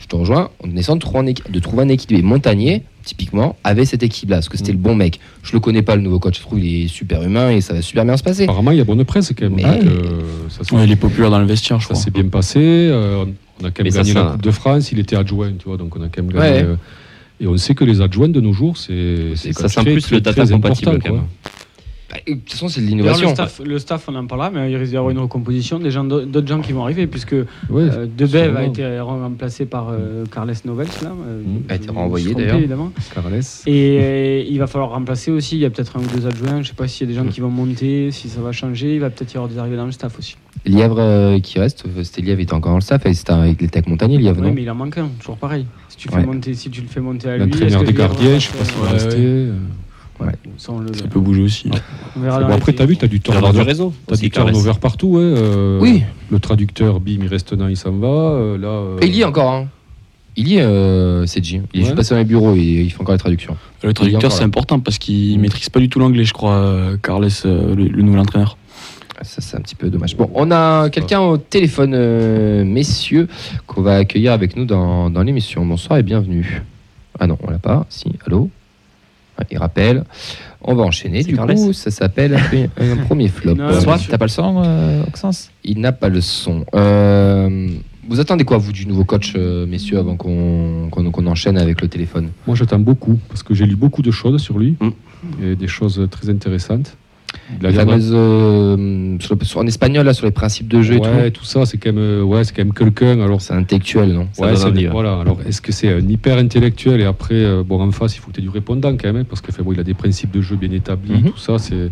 te 0.08 0.16
rejoins, 0.16 0.50
en 0.64 0.76
essayant 0.76 0.96
de 0.96 1.00
trouver 1.00 1.18
un, 1.20 1.26
équi- 1.26 1.50
de 1.50 1.58
trouver 1.60 1.82
un 1.84 1.88
équilibre. 1.88 2.20
Et 2.20 2.22
Montagnier, 2.28 2.82
typiquement, 3.04 3.56
avait 3.64 3.84
cette 3.84 4.02
équipe-là, 4.02 4.36
parce 4.36 4.48
que 4.48 4.56
c'était 4.56 4.72
le 4.72 4.78
bon 4.78 4.94
mec. 4.94 5.20
Je 5.42 5.52
le 5.52 5.60
connais 5.60 5.82
pas, 5.82 5.96
le 5.96 6.02
nouveau 6.02 6.18
coach, 6.18 6.36
je 6.38 6.42
trouve 6.42 6.58
il 6.60 6.84
est 6.84 6.88
super 6.88 7.22
humain 7.22 7.50
et 7.50 7.60
ça 7.60 7.74
va 7.74 7.82
super 7.82 8.04
bien 8.04 8.16
se 8.16 8.22
passer. 8.22 8.44
Apparemment, 8.44 8.70
il 8.72 8.78
y 8.78 8.80
a 8.80 8.84
bonne 8.84 9.04
presse 9.04 9.32
quand 9.38 9.44
même. 9.50 9.54
Mais- 9.56 9.62
donc, 9.62 9.82
euh, 9.84 10.22
ça 10.48 10.74
Ouais, 10.74 10.84
il 10.84 10.90
est 10.92 10.96
populaire 10.96 11.30
dans 11.30 11.38
le 11.40 11.46
vestiaire, 11.46 11.78
je 11.80 11.86
Ça 11.86 11.94
crois. 11.94 12.02
s'est 12.02 12.10
bien 12.10 12.26
passé. 12.28 12.58
euh, 12.60 13.24
on 13.60 13.64
a 13.66 13.70
quand 13.70 13.82
même 13.84 13.92
ça, 13.92 13.98
gagné 14.00 14.12
ça- 14.12 14.24
la 14.24 14.30
Coupe 14.32 14.42
de 14.42 14.50
France. 14.50 14.92
Il 14.92 14.98
était 14.98 15.16
adjoint, 15.16 15.52
tu 15.58 15.66
vois, 15.66 15.76
donc 15.76 15.96
on 15.96 16.02
a 16.02 16.08
quand 16.08 16.22
même 16.22 16.32
gagné. 16.32 16.40
Ouais. 16.58 16.62
euh, 16.64 16.76
et 17.40 17.46
on 17.46 17.56
sait 17.56 17.74
que 17.74 17.84
les 17.84 18.00
adjoints 18.00 18.28
de 18.28 18.40
nos 18.40 18.52
jours, 18.52 18.76
c'est 18.76 19.32
c'est 19.36 19.52
Ça 19.52 19.68
sent 19.68 19.80
très, 19.82 19.92
plus 19.92 20.02
très, 20.02 20.14
le 20.16 20.20
data 20.20 20.44
très 20.44 20.52
compatible 20.52 20.98
quand 21.04 21.12
même. 21.14 21.22
Bah, 22.10 22.16
et 22.26 22.34
De 22.34 22.40
toute 22.40 22.52
façon, 22.52 22.68
c'est 22.68 22.80
de 22.80 22.86
l'innovation. 22.86 23.28
le 23.28 23.34
staff, 23.34 23.60
le 23.64 23.78
staff, 23.78 24.08
on 24.08 24.14
en 24.14 24.26
parlera, 24.26 24.50
mais 24.50 24.70
il 24.70 24.76
risque 24.76 24.90
d'y 24.92 24.96
avoir 24.96 25.10
une 25.10 25.18
recomposition 25.18 25.78
des 25.78 25.90
gens, 25.90 26.04
d'autres 26.04 26.46
gens 26.46 26.60
qui 26.62 26.72
vont 26.72 26.82
arriver, 26.84 27.06
puisque 27.06 27.32
Ouais, 27.32 27.44
euh, 27.82 28.06
Debev 28.16 28.56
a 28.56 28.64
été 28.64 28.98
remplacé 29.00 29.66
par 29.66 29.88
euh, 29.90 30.24
Carles 30.32 30.54
Novels, 30.64 30.86
là. 31.02 31.10
euh, 31.26 31.42
Mm. 31.42 31.58
A 31.68 31.74
été 31.74 31.90
renvoyé, 31.90 32.34
d'ailleurs. 32.34 32.56
évidemment. 32.56 32.92
Carles. 33.14 33.40
Et 33.66 33.98
euh, 34.00 34.44
il 34.48 34.58
va 34.58 34.66
falloir 34.66 34.90
remplacer 34.90 35.30
aussi. 35.30 35.56
Il 35.56 35.60
y 35.60 35.64
a 35.66 35.70
peut-être 35.70 35.96
un 35.96 36.00
ou 36.00 36.06
deux 36.18 36.26
adjoints. 36.26 36.62
Je 36.62 36.68
sais 36.68 36.74
pas 36.74 36.88
s'il 36.88 37.06
y 37.08 37.12
a 37.12 37.14
des 37.14 37.18
gens 37.22 37.30
qui 37.30 37.40
vont 37.40 37.50
monter, 37.50 38.10
si 38.10 38.28
ça 38.28 38.40
va 38.40 38.52
changer. 38.52 38.94
Il 38.94 39.00
va 39.00 39.10
peut-être 39.10 39.32
y 39.34 39.36
avoir 39.36 39.50
des 39.50 39.58
arrivées 39.58 39.76
dans 39.76 39.86
le 39.86 39.92
staff 39.92 40.18
aussi. 40.18 40.36
Lièvre 40.66 40.96
euh, 40.98 41.38
qui 41.40 41.58
reste, 41.60 41.84
euh, 41.86 42.02
c'était 42.04 42.22
Lièvre 42.22 42.40
était 42.40 42.52
encore 42.54 42.72
dans 42.72 42.78
le 42.78 42.82
staff, 42.82 43.02
c'était 43.12 43.32
avec 43.32 43.60
les 43.60 43.68
Tech 43.68 43.86
Montagnier, 43.86 44.18
Lièvre, 44.18 44.40
Oui, 44.40 44.48
non 44.48 44.54
mais 44.54 44.62
il 44.62 44.70
en 44.70 44.74
manque 44.74 44.98
un, 44.98 45.08
toujours 45.20 45.36
pareil. 45.36 45.66
Si 45.88 45.96
tu, 45.96 46.08
fais 46.08 46.16
Ouais. 46.16 46.26
monter, 46.26 46.54
si 46.54 46.68
tu 46.70 46.80
le 46.80 46.88
fais 46.88 47.00
monter 47.00 47.28
à 47.28 47.36
lui, 47.36 47.44
L'entraîneur 47.44 47.84
des 47.84 47.92
gardiens, 47.92 48.32
va 48.32 48.38
je 48.38 48.98
sais 48.98 49.48
Ouais, 50.20 50.26
euh. 50.28 50.50
Ça, 50.56 50.72
le 50.72 51.08
peut 51.08 51.20
bouger 51.20 51.42
aussi. 51.42 51.70
On 52.16 52.20
verra 52.20 52.40
Bon, 52.42 52.54
après, 52.54 52.72
les 52.72 52.76
tu 52.76 52.82
as 52.82 52.86
vu, 52.86 52.96
tu 52.96 53.04
as 53.04 53.08
du 53.08 53.20
turnover. 53.20 53.62
réseau. 53.62 53.92
T'as 54.06 54.14
aussi, 54.14 54.22
du 54.22 54.30
turnover 54.30 54.72
partout. 54.80 55.08
ouais, 55.08 55.20
euh, 55.22 55.78
Oui, 55.80 56.02
Le 56.30 56.38
traducteur, 56.40 56.98
bim, 57.00 57.18
il 57.22 57.26
reste 57.28 57.52
un, 57.58 57.70
il 57.70 57.76
s'en 57.76 57.92
va. 57.92 58.08
euh, 58.08 58.58
là, 58.58 58.68
euh, 58.68 58.98
Et 59.00 59.06
il 59.06 59.14
y 59.14 59.20
est 59.20 59.24
encore. 59.24 59.50
Hein. 59.52 59.68
Il 60.36 60.48
y 60.48 60.56
est, 60.58 60.62
euh, 60.62 61.26
CG. 61.26 61.62
Il 61.72 61.80
est 61.80 61.82
Ouais. 61.82 61.84
juste 61.86 61.96
passé 61.96 62.14
dans 62.14 62.18
les 62.18 62.24
bureaux 62.24 62.54
et 62.54 62.60
il 62.60 62.90
fait 62.90 63.00
encore 63.00 63.14
les 63.14 63.18
traductions. 63.18 63.56
Le 63.82 63.92
traducteur, 63.92 64.30
c'est 64.32 64.44
important 64.44 64.78
parce 64.80 64.98
qu'il 64.98 65.36
Mm. 65.38 65.40
maîtrise 65.42 65.68
pas 65.68 65.80
du 65.80 65.88
tout 65.88 65.98
l'anglais, 65.98 66.24
je 66.24 66.32
crois, 66.32 66.54
euh, 66.54 66.96
Carles, 67.02 67.28
euh, 67.44 67.74
le, 67.74 67.84
le 67.88 68.02
nouvel 68.02 68.20
entraîneur. 68.20 68.56
Ah, 69.20 69.24
Ça, 69.24 69.40
c'est 69.40 69.56
un 69.56 69.60
petit 69.60 69.74
peu 69.74 69.90
dommage. 69.90 70.16
Bon, 70.16 70.30
on 70.34 70.50
a 70.52 70.90
quelqu'un 70.90 71.20
au 71.20 71.38
téléphone, 71.38 71.92
euh, 71.94 72.64
messieurs, 72.64 73.26
qu'on 73.66 73.82
va 73.82 73.96
accueillir 73.96 74.32
avec 74.32 74.56
nous 74.56 74.64
dans, 74.64 75.10
dans 75.10 75.22
l'émission. 75.22 75.66
Bonsoir 75.66 75.98
et 75.98 76.04
bienvenue. 76.04 76.62
Ah 77.18 77.26
non, 77.26 77.36
on 77.42 77.50
l'a 77.50 77.58
pas. 77.58 77.84
Si, 77.88 78.06
allô 78.26 78.42
Ouais, 78.42 78.48
Il 79.50 79.58
rappelle. 79.58 80.04
On 80.62 80.74
va 80.74 80.82
enchaîner. 80.84 81.22
Du 81.22 81.36
coup, 81.36 81.72
ça 81.72 81.90
s'appelle 81.90 82.34
un, 82.34 82.92
un 82.92 82.96
premier 83.06 83.28
flop. 83.28 83.54
T'as 83.56 84.18
pas 84.18 84.24
le 84.24 84.28
son, 84.28 84.62
euh, 84.64 85.02
Oxens? 85.06 85.50
Il 85.64 85.80
n'a 85.80 85.92
pas 85.92 86.08
le 86.08 86.20
son. 86.20 86.64
Euh, 86.74 87.68
vous 88.08 88.20
attendez 88.20 88.44
quoi, 88.44 88.56
vous, 88.58 88.72
du 88.72 88.86
nouveau 88.86 89.04
coach, 89.04 89.34
euh, 89.36 89.66
messieurs, 89.66 89.98
avant 89.98 90.16
qu'on 90.16 91.26
enchaîne 91.26 91.58
avec 91.58 91.80
le 91.82 91.88
téléphone? 91.88 92.30
Moi, 92.46 92.56
j'attends 92.56 92.78
beaucoup 92.78 93.18
parce 93.28 93.42
que 93.42 93.54
j'ai 93.54 93.66
lu 93.66 93.76
beaucoup 93.76 94.02
de 94.02 94.10
choses 94.10 94.40
sur 94.42 94.58
lui 94.58 94.76
Mm. 94.80 95.44
et 95.44 95.56
des 95.56 95.66
choses 95.66 96.06
très 96.10 96.30
intéressantes. 96.30 96.96
A 97.60 97.62
La 97.62 97.72
fameuse, 97.72 98.10
euh, 98.14 99.16
sur 99.20 99.36
le- 99.36 99.44
sur- 99.44 99.60
en 99.60 99.66
espagnol, 99.66 100.04
là, 100.06 100.14
sur 100.14 100.26
les 100.26 100.32
principes 100.32 100.68
de 100.68 100.80
jeu 100.82 100.94
et 100.94 100.98
ouais, 100.98 101.30
tout. 101.30 101.40
tout 101.40 101.44
ça, 101.46 101.66
c'est 101.66 101.76
quand 101.78 101.90
même, 101.92 101.98
euh, 102.02 102.22
ouais, 102.22 102.44
c'est 102.44 102.54
quand 102.54 102.64
même 102.64 102.72
quelqu'un. 102.74 103.20
Alors, 103.20 103.40
C'est 103.40 103.54
intellectuel, 103.54 104.12
non? 104.12 104.28
Ça 104.32 104.46
ouais, 104.46 104.56
c'est- 104.56 104.86
voilà. 104.88 105.18
Alors, 105.20 105.38
est-ce 105.46 105.60
que 105.60 105.72
c'est 105.72 105.92
un 105.92 106.06
hyper 106.08 106.38
intellectuel 106.38 107.00
et 107.00 107.04
après, 107.04 107.34
euh, 107.34 107.62
bon, 107.62 107.80
en 107.80 107.90
face, 107.92 108.16
il 108.16 108.20
faut 108.20 108.28
que 108.28 108.34
tu 108.36 108.40
aies 108.40 108.44
du 108.44 108.48
répondant 108.48 108.92
quand 108.96 109.04
même, 109.12 109.16
hein, 109.16 109.24
parce 109.28 109.40
que 109.40 109.52
fait, 109.52 109.62
bon, 109.62 109.72
il 109.72 109.80
a 109.80 109.84
des 109.84 109.94
principes 109.94 110.30
de 110.30 110.40
jeu 110.40 110.56
bien 110.56 110.70
établis, 110.70 111.22
Mhm. 111.22 111.30
tout 111.30 111.38
ça, 111.38 111.58
c'est. 111.58 111.90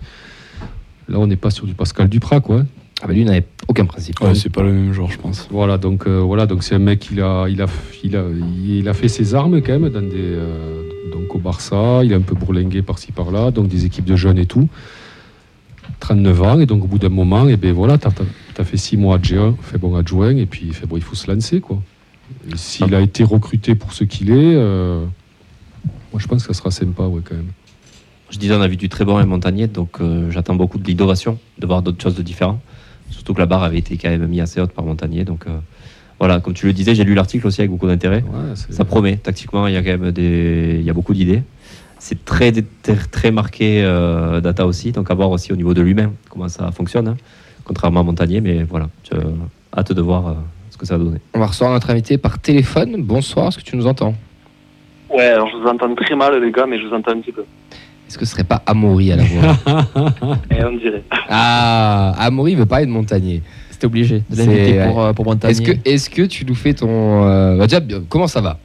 Là, 1.08 1.18
on 1.20 1.26
n'est 1.26 1.36
pas 1.36 1.50
sur 1.50 1.66
du 1.66 1.74
Pascal 1.74 2.08
Duprat, 2.08 2.40
quoi. 2.40 2.64
Ah 3.02 3.06
bah 3.06 3.12
lui 3.12 3.24
n'avait 3.26 3.44
aucun 3.68 3.84
principe. 3.84 4.18
Ouais, 4.22 4.34
c'est 4.34 4.48
pas 4.48 4.62
le 4.62 4.72
même 4.72 4.92
genre, 4.94 5.10
je 5.10 5.18
pense. 5.18 5.48
Voilà, 5.50 5.76
donc 5.76 6.06
euh, 6.06 6.18
voilà, 6.20 6.46
donc 6.46 6.62
c'est 6.64 6.74
un 6.74 6.78
mec 6.78 7.08
il 7.12 7.20
a, 7.20 7.44
il 7.46 7.60
a, 7.60 7.66
il 8.02 8.16
a, 8.16 8.22
il 8.66 8.88
a 8.88 8.94
fait 8.94 9.08
ses 9.08 9.34
armes 9.34 9.60
quand 9.60 9.78
même 9.78 9.90
dans 9.90 10.00
des, 10.00 10.08
euh, 10.16 10.80
donc 11.12 11.34
au 11.34 11.38
Barça, 11.38 12.00
il 12.04 12.12
est 12.12 12.14
un 12.14 12.22
peu 12.22 12.34
bourlingué 12.34 12.80
par-ci 12.80 13.12
par-là, 13.12 13.50
donc 13.50 13.68
des 13.68 13.84
équipes 13.84 14.06
de 14.06 14.16
jeunes 14.16 14.38
et 14.38 14.46
tout. 14.46 14.66
39 16.00 16.42
ans 16.42 16.60
et 16.60 16.66
donc 16.66 16.84
au 16.84 16.86
bout 16.86 16.98
d'un 16.98 17.08
moment, 17.08 17.48
et 17.48 17.56
ben 17.56 17.72
voilà, 17.72 17.98
t'as 17.98 18.10
as 18.58 18.64
fait 18.64 18.76
6 18.76 18.96
mois 18.96 19.16
adjoint, 19.16 19.54
fait 19.62 19.78
bon 19.78 19.96
adjoint 19.96 20.36
et 20.36 20.46
puis 20.46 20.72
fait 20.72 20.86
bon, 20.86 20.96
il 20.96 21.02
faut 21.02 21.14
se 21.16 21.30
lancer 21.30 21.60
quoi. 21.60 21.82
S'il 22.54 22.94
a 22.94 23.00
été 23.00 23.24
recruté 23.24 23.74
pour 23.74 23.92
ce 23.92 24.04
qu'il 24.04 24.30
est, 24.30 24.54
euh, 24.56 25.04
moi 26.12 26.20
je 26.20 26.26
pense 26.26 26.46
que 26.46 26.52
ça 26.52 26.58
sera 26.58 26.70
sympa 26.70 27.04
ouais 27.04 27.22
quand 27.24 27.36
même. 27.36 27.52
Je 28.30 28.38
disais, 28.38 28.54
on 28.54 28.60
a 28.60 28.66
vu 28.66 28.76
du 28.76 28.88
très 28.88 29.04
bon 29.04 29.20
et 29.20 29.24
Montagnier, 29.24 29.68
donc 29.68 30.00
euh, 30.00 30.30
j'attends 30.30 30.56
beaucoup 30.56 30.78
de 30.78 30.84
l'innovation, 30.84 31.38
de 31.58 31.66
voir 31.66 31.82
d'autres 31.82 32.02
choses 32.02 32.16
de 32.16 32.22
différents. 32.22 32.60
Surtout 33.10 33.34
que 33.34 33.38
la 33.38 33.46
barre 33.46 33.62
avait 33.62 33.78
été 33.78 33.96
quand 33.96 34.10
même 34.10 34.26
mise 34.26 34.40
assez 34.40 34.60
haute 34.60 34.72
par 34.72 34.84
Montagnier. 34.84 35.24
Donc 35.24 35.46
euh, 35.46 35.56
voilà, 36.18 36.40
comme 36.40 36.54
tu 36.54 36.66
le 36.66 36.72
disais, 36.72 36.94
j'ai 36.96 37.04
lu 37.04 37.14
l'article 37.14 37.46
aussi 37.46 37.60
avec 37.60 37.70
beaucoup 37.70 37.86
d'intérêt. 37.86 38.22
Ouais, 38.22 38.54
Ça 38.70 38.84
promet, 38.84 39.16
tactiquement, 39.16 39.68
il 39.68 39.74
y 39.74 39.76
a 39.76 39.82
quand 39.82 39.96
même 39.96 40.10
des... 40.10 40.76
il 40.80 40.84
y 40.84 40.90
a 40.90 40.92
beaucoup 40.92 41.14
d'idées. 41.14 41.42
C'est 41.98 42.24
très, 42.24 42.52
très, 42.82 42.94
très 43.10 43.30
marqué 43.30 43.82
euh, 43.82 44.40
data 44.40 44.66
aussi, 44.66 44.92
donc 44.92 45.10
à 45.10 45.14
voir 45.14 45.30
aussi 45.30 45.52
au 45.52 45.56
niveau 45.56 45.74
de 45.74 45.80
l'humain 45.82 46.12
comment 46.30 46.48
ça 46.48 46.70
fonctionne, 46.70 47.08
hein, 47.08 47.16
contrairement 47.64 48.00
à 48.00 48.02
Montagnier. 48.02 48.40
Mais 48.40 48.62
voilà, 48.64 48.88
je- 49.10 49.16
hâte 49.76 49.92
de 49.92 50.00
voir 50.02 50.26
euh, 50.28 50.32
ce 50.70 50.76
que 50.76 50.86
ça 50.86 50.96
va 50.98 51.04
donner. 51.04 51.18
On 51.34 51.38
va 51.40 51.46
recevoir 51.46 51.72
notre 51.72 51.90
invité 51.90 52.18
par 52.18 52.38
téléphone. 52.38 52.96
Bonsoir, 52.98 53.48
est-ce 53.48 53.58
que 53.58 53.62
tu 53.62 53.76
nous 53.76 53.86
entends? 53.86 54.14
Ouais, 55.10 55.26
alors 55.28 55.48
je 55.48 55.56
vous 55.56 55.66
entends 55.68 55.94
très 55.94 56.14
mal 56.16 56.40
les 56.42 56.50
gars, 56.52 56.66
mais 56.68 56.78
je 56.80 56.86
vous 56.86 56.94
entends 56.94 57.12
un 57.12 57.20
petit 57.20 57.32
peu. 57.32 57.44
Est-ce 58.08 58.18
que 58.18 58.24
ce 58.24 58.32
serait 58.32 58.44
pas 58.44 58.62
Amaury 58.66 59.12
à 59.12 59.16
la 59.16 59.24
voix? 59.24 59.56
Et 60.50 60.62
on 60.64 60.76
dirait. 60.76 61.02
Ah, 61.28 62.12
Amaury 62.18 62.54
veut 62.54 62.66
parler 62.66 62.86
de 62.86 62.90
Montagnier. 62.90 63.42
C'était 63.70 63.86
obligé 63.86 64.22
de 64.30 64.36
l'inviter 64.36 64.84
pour, 64.86 65.02
euh, 65.02 65.12
pour 65.12 65.24
Montagnier. 65.24 65.50
Est-ce 65.50 65.62
que, 65.72 65.88
est-ce 65.88 66.10
que 66.10 66.22
tu 66.22 66.44
nous 66.46 66.54
fais 66.54 66.72
ton... 66.74 66.88
euh, 67.26 67.56
bah 67.58 67.66
déjà, 67.66 67.80
comment 68.08 68.26
ça 68.26 68.40
va? 68.40 68.58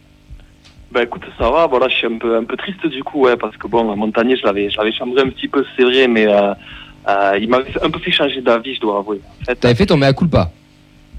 Bah 0.93 1.03
écoute, 1.03 1.21
ça 1.37 1.49
va, 1.49 1.67
voilà, 1.67 1.87
je 1.87 1.95
suis 1.95 2.07
un 2.07 2.17
peu, 2.17 2.35
un 2.35 2.43
peu 2.43 2.57
triste 2.57 2.85
du 2.87 3.01
coup, 3.03 3.21
ouais, 3.21 3.37
parce 3.37 3.55
que 3.55 3.67
bon, 3.67 3.95
Montagnier, 3.95 4.35
je 4.35 4.43
l'avais, 4.45 4.69
je 4.69 4.77
l'avais 4.77 4.91
chambré 4.91 5.21
un 5.21 5.29
petit 5.29 5.47
peu, 5.47 5.63
c'est 5.77 5.83
vrai, 5.83 6.07
mais 6.07 6.27
euh, 6.27 6.53
euh, 7.07 7.37
il 7.39 7.47
m'avait 7.47 7.71
un 7.81 7.89
peu 7.89 7.99
fait 7.99 8.11
changer 8.11 8.41
d'avis, 8.41 8.75
je 8.75 8.81
dois 8.81 8.97
avouer. 8.99 9.21
En 9.41 9.45
fait, 9.45 9.55
T'avais 9.55 9.75
fait 9.75 9.85
ton 9.85 9.95
mea 9.97 10.11
culpa 10.13 10.51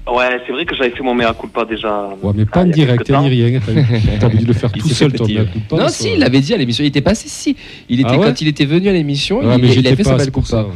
ouais, 0.05 0.41
c'est 0.45 0.51
vrai 0.51 0.65
que 0.65 0.75
j'avais 0.75 0.91
fait 0.91 1.01
mon 1.01 1.15
mea 1.15 1.33
culpa 1.33 1.65
déjà. 1.65 2.09
Ouais, 2.21 2.33
mais 2.35 2.45
pas 2.45 2.59
Ah, 2.59 2.63
en 2.63 2.65
direct, 2.67 3.09
hein, 3.09 3.21
ni 3.23 3.29
rien. 3.47 3.59
T'as- 3.59 4.17
T'avais 4.19 4.37
dû 4.37 4.45
le 4.45 4.53
faire 4.53 4.71
tout 4.71 4.87
seul, 4.89 5.11
coup 5.11 5.25
de 5.27 5.43
pas, 5.69 5.75
Non, 5.77 5.87
si, 5.87 6.13
il 6.13 6.19
l'avait 6.19 6.39
dit 6.41 6.53
à 6.53 6.57
l'émission. 6.57 6.83
Il 6.83 6.87
était 6.87 7.01
passé, 7.01 7.27
si. 7.27 7.55
Il 7.89 7.99
était, 7.99 8.09
Ah 8.13 8.17
ouais 8.19 8.27
quand 8.27 8.41
il 8.41 8.47
était 8.49 8.65
venu 8.65 8.89
à 8.89 8.91
l'émission, 8.93 9.39
Ouais, 9.39 9.55
il, 9.55 9.61
mais 9.61 9.67
il 9.69 9.73
j'étais 9.73 9.89
a 9.93 9.95
fait 9.95 10.03
pas, 10.03 10.09
sa 10.09 10.15
belle 10.17 10.25
c'est 10.25 10.31
pour 10.31 10.45
ça. 10.45 10.57
culpa. 10.63 10.75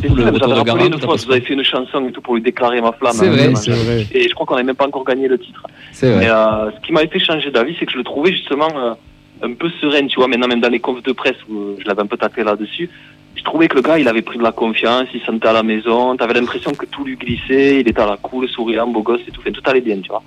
C'est 0.00 0.08
vous 0.08 0.20
avez 0.20 0.38
de 0.38 0.44
rappelé 0.44 0.64
Garand, 0.64 0.86
une 0.86 0.92
t'as 0.92 0.98
fois, 0.98 1.16
pas 1.16 1.22
vous 1.24 1.32
avez 1.32 1.40
fait 1.40 1.54
une 1.54 1.64
chanson 1.64 2.06
et 2.08 2.12
tout 2.12 2.20
pour 2.20 2.34
lui 2.34 2.42
déclarer 2.42 2.80
ma 2.80 2.92
flamme. 2.92 3.12
C'est 3.12 3.26
hein, 3.26 3.30
vrai, 3.30 3.38
vraiment. 3.38 3.56
C'est 3.56 3.72
vrai. 3.72 4.06
Et 4.12 4.28
je 4.28 4.34
crois 4.34 4.46
qu'on 4.46 4.54
n'avait 4.54 4.66
même 4.66 4.76
pas 4.76 4.86
encore 4.86 5.04
gagné 5.04 5.28
le 5.28 5.38
titre. 5.38 5.66
C'est 5.92 6.10
vrai. 6.10 6.20
Mais 6.20 6.30
euh, 6.30 6.70
ce 6.70 6.86
qui 6.86 6.92
m'avait 6.92 7.08
fait 7.08 7.18
changer 7.18 7.50
d'avis, 7.50 7.76
c'est 7.78 7.86
que 7.86 7.92
je 7.92 7.98
le 7.98 8.04
trouvais 8.04 8.32
justement 8.32 8.68
euh, 8.76 8.94
un 9.42 9.52
peu 9.54 9.68
serein, 9.80 10.06
tu 10.06 10.16
vois. 10.16 10.28
Maintenant, 10.28 10.48
même 10.48 10.60
dans 10.60 10.68
les 10.68 10.80
confs 10.80 11.02
de 11.02 11.12
presse 11.12 11.36
où 11.48 11.58
euh, 11.58 11.76
je 11.80 11.86
l'avais 11.86 12.02
un 12.02 12.06
peu 12.06 12.16
tâté 12.16 12.44
là-dessus, 12.44 12.88
je 13.34 13.42
trouvais 13.42 13.68
que 13.68 13.76
le 13.76 13.82
gars, 13.82 13.98
il 13.98 14.08
avait 14.08 14.22
pris 14.22 14.38
de 14.38 14.42
la 14.42 14.52
confiance, 14.52 15.08
il 15.12 15.20
se 15.20 15.26
sentait 15.26 15.48
à 15.48 15.52
la 15.52 15.62
maison, 15.62 16.16
t'avais 16.16 16.34
l'impression 16.34 16.72
que 16.72 16.86
tout 16.86 17.04
lui 17.04 17.16
glissait, 17.16 17.80
il 17.80 17.88
était 17.88 18.00
à 18.00 18.06
la 18.06 18.16
cool, 18.16 18.48
souriant, 18.48 18.86
beau 18.86 19.02
gosse 19.02 19.20
et 19.26 19.30
tout, 19.30 19.40
enfin, 19.40 19.50
tout 19.50 19.62
allait 19.66 19.80
bien, 19.80 19.98
tu 20.00 20.08
vois. 20.08 20.22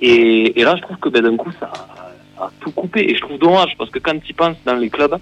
Et, 0.00 0.60
et 0.60 0.64
là, 0.64 0.74
je 0.76 0.82
trouve 0.82 0.96
que 0.98 1.08
ben, 1.08 1.22
d'un 1.22 1.36
coup, 1.36 1.50
ça, 1.60 1.70
ça 2.36 2.44
a 2.44 2.50
tout 2.60 2.72
coupé. 2.72 3.06
Et 3.08 3.14
je 3.14 3.20
trouve 3.20 3.38
dommage, 3.38 3.74
parce 3.78 3.90
que 3.90 4.00
quand 4.00 4.20
tu 4.22 4.34
penses 4.34 4.56
dans 4.66 4.74
les 4.74 4.90
clubs, 4.90 5.16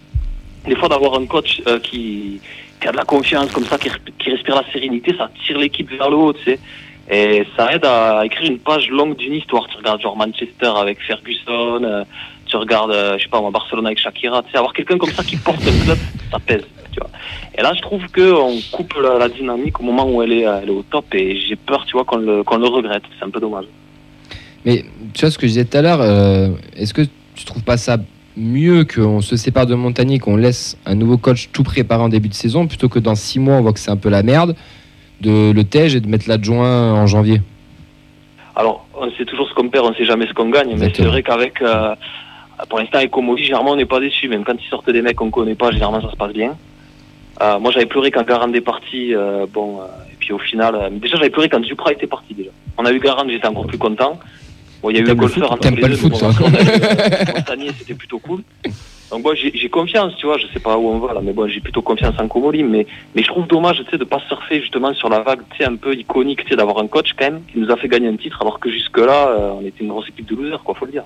des 0.66 0.76
fois 0.76 0.88
d'avoir 0.88 1.14
un 1.14 1.26
coach 1.26 1.62
euh, 1.66 1.78
qui, 1.78 2.40
qui 2.82 2.88
a 2.88 2.92
de 2.92 2.96
la 2.96 3.04
confiance 3.04 3.50
comme 3.52 3.64
ça, 3.64 3.78
qui, 3.78 3.88
resp- 3.88 4.12
qui 4.18 4.30
respire 4.30 4.56
la 4.56 4.64
sérénité, 4.72 5.14
ça 5.16 5.30
tire 5.46 5.58
l'équipe 5.58 5.88
vers 5.90 6.10
le 6.10 6.16
haut. 6.16 6.34
Et 7.10 7.44
ça 7.56 7.72
aide 7.72 7.84
à 7.84 8.24
écrire 8.24 8.50
une 8.50 8.58
page 8.58 8.88
longue 8.88 9.16
d'une 9.16 9.34
histoire. 9.34 9.66
Tu 9.68 9.76
regardes 9.76 10.02
Manchester 10.16 10.72
avec 10.76 11.00
Ferguson, 11.00 11.82
euh, 11.84 12.04
tu 12.46 12.56
regardes, 12.56 12.90
euh, 12.90 13.18
je 13.18 13.24
sais 13.24 13.28
pas 13.28 13.40
Barcelone 13.50 13.86
avec 13.86 13.98
Shakira. 13.98 14.42
Tu 14.42 14.56
avoir 14.56 14.72
quelqu'un 14.72 14.98
comme 14.98 15.10
ça 15.10 15.22
qui 15.22 15.36
porte 15.36 15.62
un 15.62 15.84
club, 15.84 15.98
ça 16.30 16.38
pèse, 16.38 16.64
tu 16.92 17.00
vois. 17.00 17.10
Et 17.56 17.62
là, 17.62 17.72
je 17.74 17.82
trouve 17.82 18.06
que 18.08 18.32
on 18.32 18.58
coupe 18.72 18.94
la, 18.94 19.28
dynamique 19.28 19.78
au 19.80 19.84
moment 19.84 20.04
où 20.10 20.22
elle 20.22 20.32
est, 20.32 20.42
elle 20.42 20.68
est 20.68 20.72
au 20.72 20.82
top 20.82 21.14
et 21.14 21.40
j'ai 21.40 21.56
peur, 21.56 21.84
tu 21.86 21.92
vois, 21.92 22.04
qu'on 22.04 22.16
le, 22.16 22.42
qu'on 22.42 22.56
le 22.56 22.66
regrette. 22.66 23.04
C'est 23.18 23.24
un 23.24 23.30
peu 23.30 23.40
dommage. 23.40 23.66
Mais 24.64 24.84
tu 25.14 25.20
vois 25.20 25.30
ce 25.30 25.38
que 25.38 25.46
je 25.46 25.52
disais 25.52 25.64
tout 25.64 25.76
à 25.76 25.82
l'heure, 25.82 26.00
euh, 26.00 26.48
est-ce 26.76 26.94
que 26.94 27.02
tu 27.34 27.44
trouves 27.44 27.64
pas 27.64 27.76
ça 27.76 27.96
mieux 28.36 28.84
qu'on 28.84 29.20
se 29.20 29.36
sépare 29.36 29.66
de 29.66 29.74
Montagnier, 29.74 30.18
qu'on 30.18 30.36
laisse 30.36 30.76
un 30.86 30.94
nouveau 30.94 31.18
coach 31.18 31.50
tout 31.52 31.62
préparé 31.62 32.02
en 32.02 32.08
début 32.08 32.28
de 32.28 32.34
saison, 32.34 32.66
plutôt 32.66 32.88
que 32.88 32.98
dans 32.98 33.14
six 33.14 33.38
mois 33.38 33.56
on 33.56 33.62
voit 33.62 33.72
que 33.72 33.78
c'est 33.78 33.90
un 33.90 33.96
peu 33.96 34.08
la 34.08 34.22
merde, 34.22 34.56
de 35.20 35.52
le 35.52 35.64
tège 35.64 35.94
et 35.94 36.00
de 36.00 36.08
mettre 36.08 36.28
l'adjoint 36.28 36.94
en 36.94 37.06
janvier 37.06 37.40
Alors, 38.56 38.86
on 38.94 39.10
sait 39.12 39.24
toujours 39.24 39.48
ce 39.48 39.54
qu'on 39.54 39.68
perd, 39.68 39.86
on 39.86 39.94
sait 39.94 40.04
jamais 40.04 40.26
ce 40.26 40.32
qu'on 40.32 40.50
gagne. 40.50 40.74
Mais 40.76 40.92
c'est 40.94 41.04
vrai 41.04 41.22
qu'avec, 41.22 41.62
euh, 41.62 41.94
pour 42.68 42.78
l'instant, 42.78 42.98
avec 42.98 43.10
Comoli, 43.10 43.44
généralement, 43.44 43.72
on 43.72 43.76
n'est 43.76 43.86
pas 43.86 44.00
déçu. 44.00 44.28
Même 44.28 44.44
quand 44.44 44.54
ils 44.54 44.68
sortent 44.68 44.90
des 44.90 45.02
mecs 45.02 45.16
qu'on 45.16 45.30
connaît 45.30 45.54
pas, 45.54 45.70
généralement, 45.70 46.00
ça 46.00 46.10
se 46.10 46.16
passe 46.16 46.32
bien. 46.32 46.56
Euh, 47.40 47.58
moi, 47.58 47.70
j'avais 47.72 47.86
pleuré 47.86 48.10
quand 48.10 48.26
Garand 48.26 48.52
est 48.52 48.60
parti. 48.60 49.14
euh, 49.14 49.46
bon, 49.52 49.80
et 50.12 50.16
puis 50.18 50.32
au 50.32 50.38
final, 50.38 50.90
déjà, 51.00 51.16
j'avais 51.16 51.30
pleuré 51.30 51.48
quand 51.48 51.60
Duprat 51.60 51.92
était 51.92 52.06
parti 52.06 52.34
déjà. 52.34 52.50
On 52.78 52.84
a 52.84 52.92
eu 52.92 52.98
Garand, 52.98 53.28
j'étais 53.28 53.46
encore 53.46 53.66
plus 53.66 53.78
content. 53.78 54.18
Bon, 54.82 54.90
il 54.90 54.96
y 54.96 54.98
a 54.98 55.00
eu 55.00 55.04
le 55.04 55.10
le 55.10 55.14
golfeur 55.14 55.48
foot 55.48 55.52
entre 55.52 55.70
les 55.70 55.80
pas 55.80 55.88
le 55.88 55.94
deux, 55.94 56.00
foot, 56.00 56.12
mais 56.12 56.18
toi 56.18 56.32
bon, 56.32 56.46
on 56.46 56.54
a 56.54 57.56
eu, 57.56 57.68
euh, 57.68 57.72
c'était 57.78 57.94
plutôt 57.94 58.18
cool. 58.18 58.42
Donc 59.10 59.22
moi, 59.22 59.34
j'ai 59.34 59.52
j'ai 59.54 59.68
confiance, 59.68 60.16
tu 60.16 60.26
vois. 60.26 60.38
Je 60.38 60.46
sais 60.52 60.58
pas 60.58 60.76
où 60.76 60.88
on 60.88 60.98
va 60.98 61.14
là, 61.14 61.20
mais 61.22 61.32
bon, 61.32 61.46
j'ai 61.46 61.60
plutôt 61.60 61.82
confiance 61.82 62.14
en 62.18 62.26
Comoli. 62.26 62.64
Mais 62.64 62.86
mais 63.14 63.22
je 63.22 63.28
trouve 63.28 63.46
dommage, 63.46 63.82
tu 63.84 63.90
sais, 63.90 63.98
de 63.98 64.04
pas 64.04 64.20
surfer 64.26 64.60
justement 64.60 64.92
sur 64.94 65.08
la 65.08 65.20
vague, 65.20 65.40
tu 65.50 65.58
sais, 65.58 65.64
un 65.64 65.76
peu 65.76 65.94
iconique, 65.94 66.42
tu 66.42 66.48
sais, 66.50 66.56
d'avoir 66.56 66.78
un 66.78 66.88
coach 66.88 67.12
quand 67.16 67.26
même 67.26 67.42
qui 67.52 67.58
nous 67.58 67.70
a 67.70 67.76
fait 67.76 67.88
gagner 67.88 68.08
un 68.08 68.16
titre, 68.16 68.38
alors 68.40 68.58
que 68.58 68.70
jusque 68.70 68.98
là, 68.98 69.54
on 69.60 69.64
était 69.64 69.84
une 69.84 69.88
grosse 69.88 70.08
équipe 70.08 70.26
de 70.28 70.34
losers, 70.34 70.62
quoi, 70.64 70.74
faut 70.74 70.86
le 70.86 70.92
dire. 70.92 71.04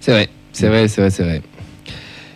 C'est 0.00 0.12
vrai, 0.12 0.28
c'est 0.52 0.68
vrai, 0.68 0.88
c'est 0.88 1.00
vrai, 1.02 1.10
c'est 1.10 1.22
vrai. 1.22 1.42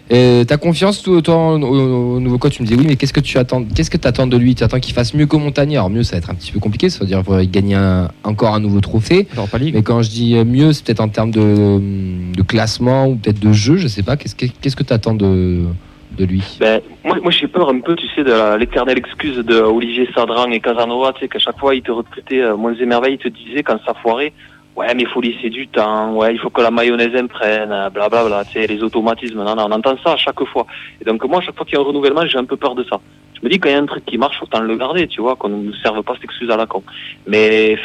Et 0.08 0.44
T'as 0.46 0.56
confiance 0.56 1.02
toi, 1.02 1.20
toi, 1.20 1.36
au, 1.54 2.16
au 2.16 2.20
nouveau 2.20 2.38
coach 2.38 2.54
Tu 2.56 2.62
me 2.62 2.66
dis 2.68 2.74
oui, 2.74 2.84
mais 2.86 2.96
qu'est-ce 2.96 3.12
que 3.12 3.20
tu 3.20 3.38
attends 3.38 3.64
Qu'est-ce 3.64 3.90
que 3.90 3.96
tu 3.96 4.06
attends 4.06 4.26
de 4.26 4.36
lui 4.36 4.54
Tu 4.54 4.62
attends 4.62 4.78
qu'il 4.78 4.94
fasse 4.94 5.14
mieux 5.14 5.26
que 5.26 5.36
Montagnier 5.36 5.76
Alors 5.78 5.90
mieux, 5.90 6.02
ça 6.04 6.12
va 6.12 6.18
être 6.18 6.30
un 6.30 6.34
petit 6.34 6.52
peu 6.52 6.60
compliqué, 6.60 6.88
ça 6.90 7.00
veut 7.00 7.06
dire 7.06 7.22
qu'il 7.24 7.50
gagner 7.50 7.74
un- 7.74 8.08
encore 8.22 8.54
un 8.54 8.60
nouveau 8.60 8.80
trophée. 8.80 9.26
Mais 9.72 9.82
quand 9.82 10.02
je 10.02 10.10
dis 10.10 10.34
mieux, 10.44 10.72
c'est 10.72 10.84
peut-être 10.86 11.00
en 11.00 11.08
termes 11.08 11.32
de, 11.32 11.80
de 12.36 12.42
classement 12.42 13.08
ou 13.08 13.16
peut-être 13.16 13.40
de 13.40 13.52
jeu, 13.52 13.76
je 13.76 13.88
sais 13.88 14.02
pas. 14.04 14.16
Qu'est-ce 14.16 14.36
que 14.36 14.46
qu'est-ce 14.60 14.76
que 14.76 14.84
tu 14.84 14.92
attends 14.92 15.14
de, 15.14 15.64
de 16.16 16.24
lui? 16.24 16.42
Ben, 16.60 16.80
moi, 17.04 17.18
moi 17.20 17.32
j'ai 17.32 17.48
peur 17.48 17.68
un 17.68 17.80
peu, 17.80 17.96
tu 17.96 18.06
sais, 18.14 18.22
de 18.22 18.56
l'éternelle 18.58 18.98
excuse 18.98 19.38
de 19.38 19.60
Olivier 19.60 20.08
Sadran 20.14 20.50
et 20.52 20.60
Casanova, 20.60 21.12
tu 21.14 21.20
sais, 21.22 21.28
qu'à 21.28 21.40
chaque 21.40 21.58
fois, 21.58 21.74
ils 21.74 21.82
te 21.82 21.90
recrutaient, 21.90 22.42
euh, 22.42 22.56
moins 22.56 22.74
et 22.74 22.86
merveilles, 22.86 23.14
ils 23.14 23.30
te 23.30 23.36
disaient 23.36 23.64
quand 23.64 23.78
ça 23.84 23.92
foirait, 24.00 24.32
ouais, 24.76 24.94
mais 24.94 25.02
il 25.02 25.08
faut 25.08 25.20
laisser 25.20 25.50
du 25.50 25.66
temps, 25.68 26.14
ouais, 26.14 26.34
il 26.34 26.38
faut 26.38 26.50
que 26.50 26.60
la 26.60 26.70
mayonnaise 26.70 27.14
imprègne, 27.16 27.70
euh, 27.70 27.90
blablabla, 27.90 28.44
tu 28.44 28.52
sais, 28.52 28.66
les 28.66 28.82
automatismes, 28.82 29.42
non, 29.42 29.56
non, 29.56 29.66
on 29.68 29.72
entend 29.72 29.96
ça 30.04 30.12
à 30.12 30.16
chaque 30.16 30.42
fois. 30.44 30.66
Et 31.00 31.04
donc, 31.04 31.24
moi, 31.24 31.38
à 31.38 31.40
chaque 31.40 31.56
fois 31.56 31.64
qu'il 31.64 31.74
y 31.74 31.78
a 31.78 31.80
un 31.80 31.86
renouvellement, 31.86 32.26
j'ai 32.26 32.38
un 32.38 32.44
peu 32.44 32.56
peur 32.56 32.74
de 32.74 32.84
ça. 32.84 33.00
Je 33.34 33.40
me 33.44 33.50
dis, 33.50 33.58
quand 33.58 33.68
il 33.68 33.72
y 33.72 33.74
a 33.74 33.80
un 33.80 33.86
truc 33.86 34.04
qui 34.04 34.18
marche, 34.18 34.42
autant 34.42 34.60
le 34.60 34.76
garder, 34.76 35.08
tu 35.08 35.20
vois, 35.20 35.36
qu'on 35.36 35.48
ne 35.48 35.56
nous 35.56 35.74
serve 35.74 36.02
pas 36.02 36.14
cette 36.14 36.24
excuse 36.24 36.50
à 36.50 36.56
la 36.56 36.66
con. 36.66 36.82
Mais, 37.26 37.78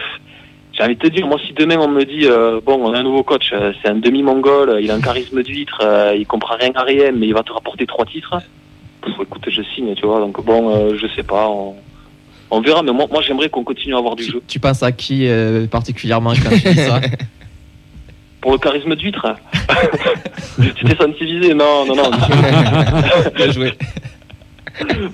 j'ai 0.73 0.83
envie 0.83 0.95
de 0.95 1.01
te 1.01 1.07
dire, 1.07 1.27
moi, 1.27 1.37
si 1.45 1.53
demain 1.53 1.77
on 1.79 1.87
me 1.87 2.03
dit, 2.03 2.25
euh, 2.25 2.61
bon, 2.63 2.79
on 2.81 2.93
a 2.93 2.99
un 2.99 3.03
nouveau 3.03 3.23
coach, 3.23 3.51
euh, 3.53 3.73
c'est 3.81 3.89
un 3.89 3.95
demi-mongol, 3.95 4.79
il 4.81 4.89
a 4.89 4.95
un 4.95 5.01
charisme 5.01 5.43
d'huître, 5.43 5.81
euh, 5.83 6.15
il 6.17 6.25
comprend 6.25 6.55
rien 6.55 6.71
à 6.75 6.83
rien, 6.83 7.11
mais 7.11 7.27
il 7.27 7.33
va 7.33 7.43
te 7.43 7.51
rapporter 7.51 7.85
trois 7.85 8.05
titres, 8.05 8.37
pff, 9.01 9.13
écoute, 9.21 9.43
je 9.47 9.61
signe, 9.75 9.93
tu 9.95 10.05
vois. 10.05 10.19
Donc 10.19 10.43
bon, 10.43 10.75
euh, 10.75 10.95
je 10.95 11.07
sais 11.07 11.23
pas, 11.23 11.49
on 12.51 12.61
verra. 12.61 12.83
Mais 12.83 12.91
moi, 12.93 13.07
moi 13.11 13.21
j'aimerais 13.25 13.49
qu'on 13.49 13.63
continue 13.63 13.95
à 13.95 13.97
avoir 13.97 14.15
du 14.15 14.25
Tu, 14.25 14.31
jeu. 14.33 14.41
tu 14.47 14.59
penses 14.59 14.83
à 14.83 14.91
qui 14.91 15.27
euh, 15.27 15.65
particulièrement 15.67 16.33
quand 16.33 16.49
tu 16.49 16.69
dis 16.69 16.75
ça 16.75 17.01
Pour 18.41 18.53
le 18.53 18.57
charisme 18.57 18.95
d'huître, 18.95 19.25
tu 20.75 20.85
t'es 20.85 20.95
senti 20.95 21.25
visé 21.25 21.53
Non, 21.53 21.85
non, 21.85 21.95
non. 21.95 22.09
Bien 23.35 23.51
joué. 23.51 23.71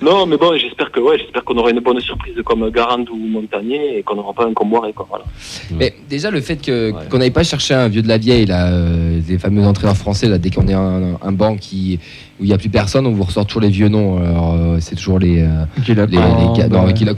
non, 0.00 0.24
mais 0.24 0.38
bon, 0.38 0.56
j'espère 0.56 0.90
que 0.90 0.98
ouais, 1.00 1.18
j'espère 1.18 1.44
qu'on 1.44 1.56
aura 1.58 1.70
une 1.70 1.80
bonne 1.80 2.00
surprise 2.00 2.34
comme 2.44 2.70
Garand 2.70 3.04
ou 3.10 3.16
Montagnier 3.16 3.98
et 3.98 4.02
qu'on 4.02 4.14
n'aura 4.16 4.32
pas 4.32 4.46
un 4.46 4.54
comboiré, 4.54 4.94
quoi. 4.94 5.06
Voilà. 5.10 5.24
Mais 5.72 5.94
déjà 6.08 6.30
le 6.30 6.40
fait 6.40 6.56
que 6.56 6.90
Ouais. 6.92 7.02
qu'on 7.10 7.18
n'aille 7.18 7.30
pas 7.30 7.44
chercher 7.44 7.74
un 7.74 7.88
vieux 7.88 8.00
de 8.00 8.08
la 8.08 8.16
vieille 8.16 8.46
là, 8.46 8.72
euh, 8.72 9.20
les 9.28 9.38
fameux 9.38 9.64
entraîneurs 9.64 9.96
français 9.96 10.28
là, 10.28 10.38
dès 10.38 10.48
qu'on 10.50 10.66
est 10.66 10.72
un, 10.74 11.18
un 11.20 11.32
banc 11.32 11.56
qui 11.56 12.00
où 12.40 12.44
il 12.44 12.46
n'y 12.46 12.52
a 12.52 12.58
plus 12.58 12.68
personne, 12.68 13.06
on 13.06 13.12
vous 13.12 13.24
ressort 13.24 13.46
toujours 13.46 13.62
les 13.62 13.68
vieux 13.70 13.88
noms. 13.88 14.18
Alors 14.18 14.54
euh, 14.54 14.78
c'est 14.80 14.94
toujours 14.96 15.18
les 15.18 15.42
euh, 15.42 15.64
les, 15.88 15.94
les 15.94 16.04
non, 16.04 16.54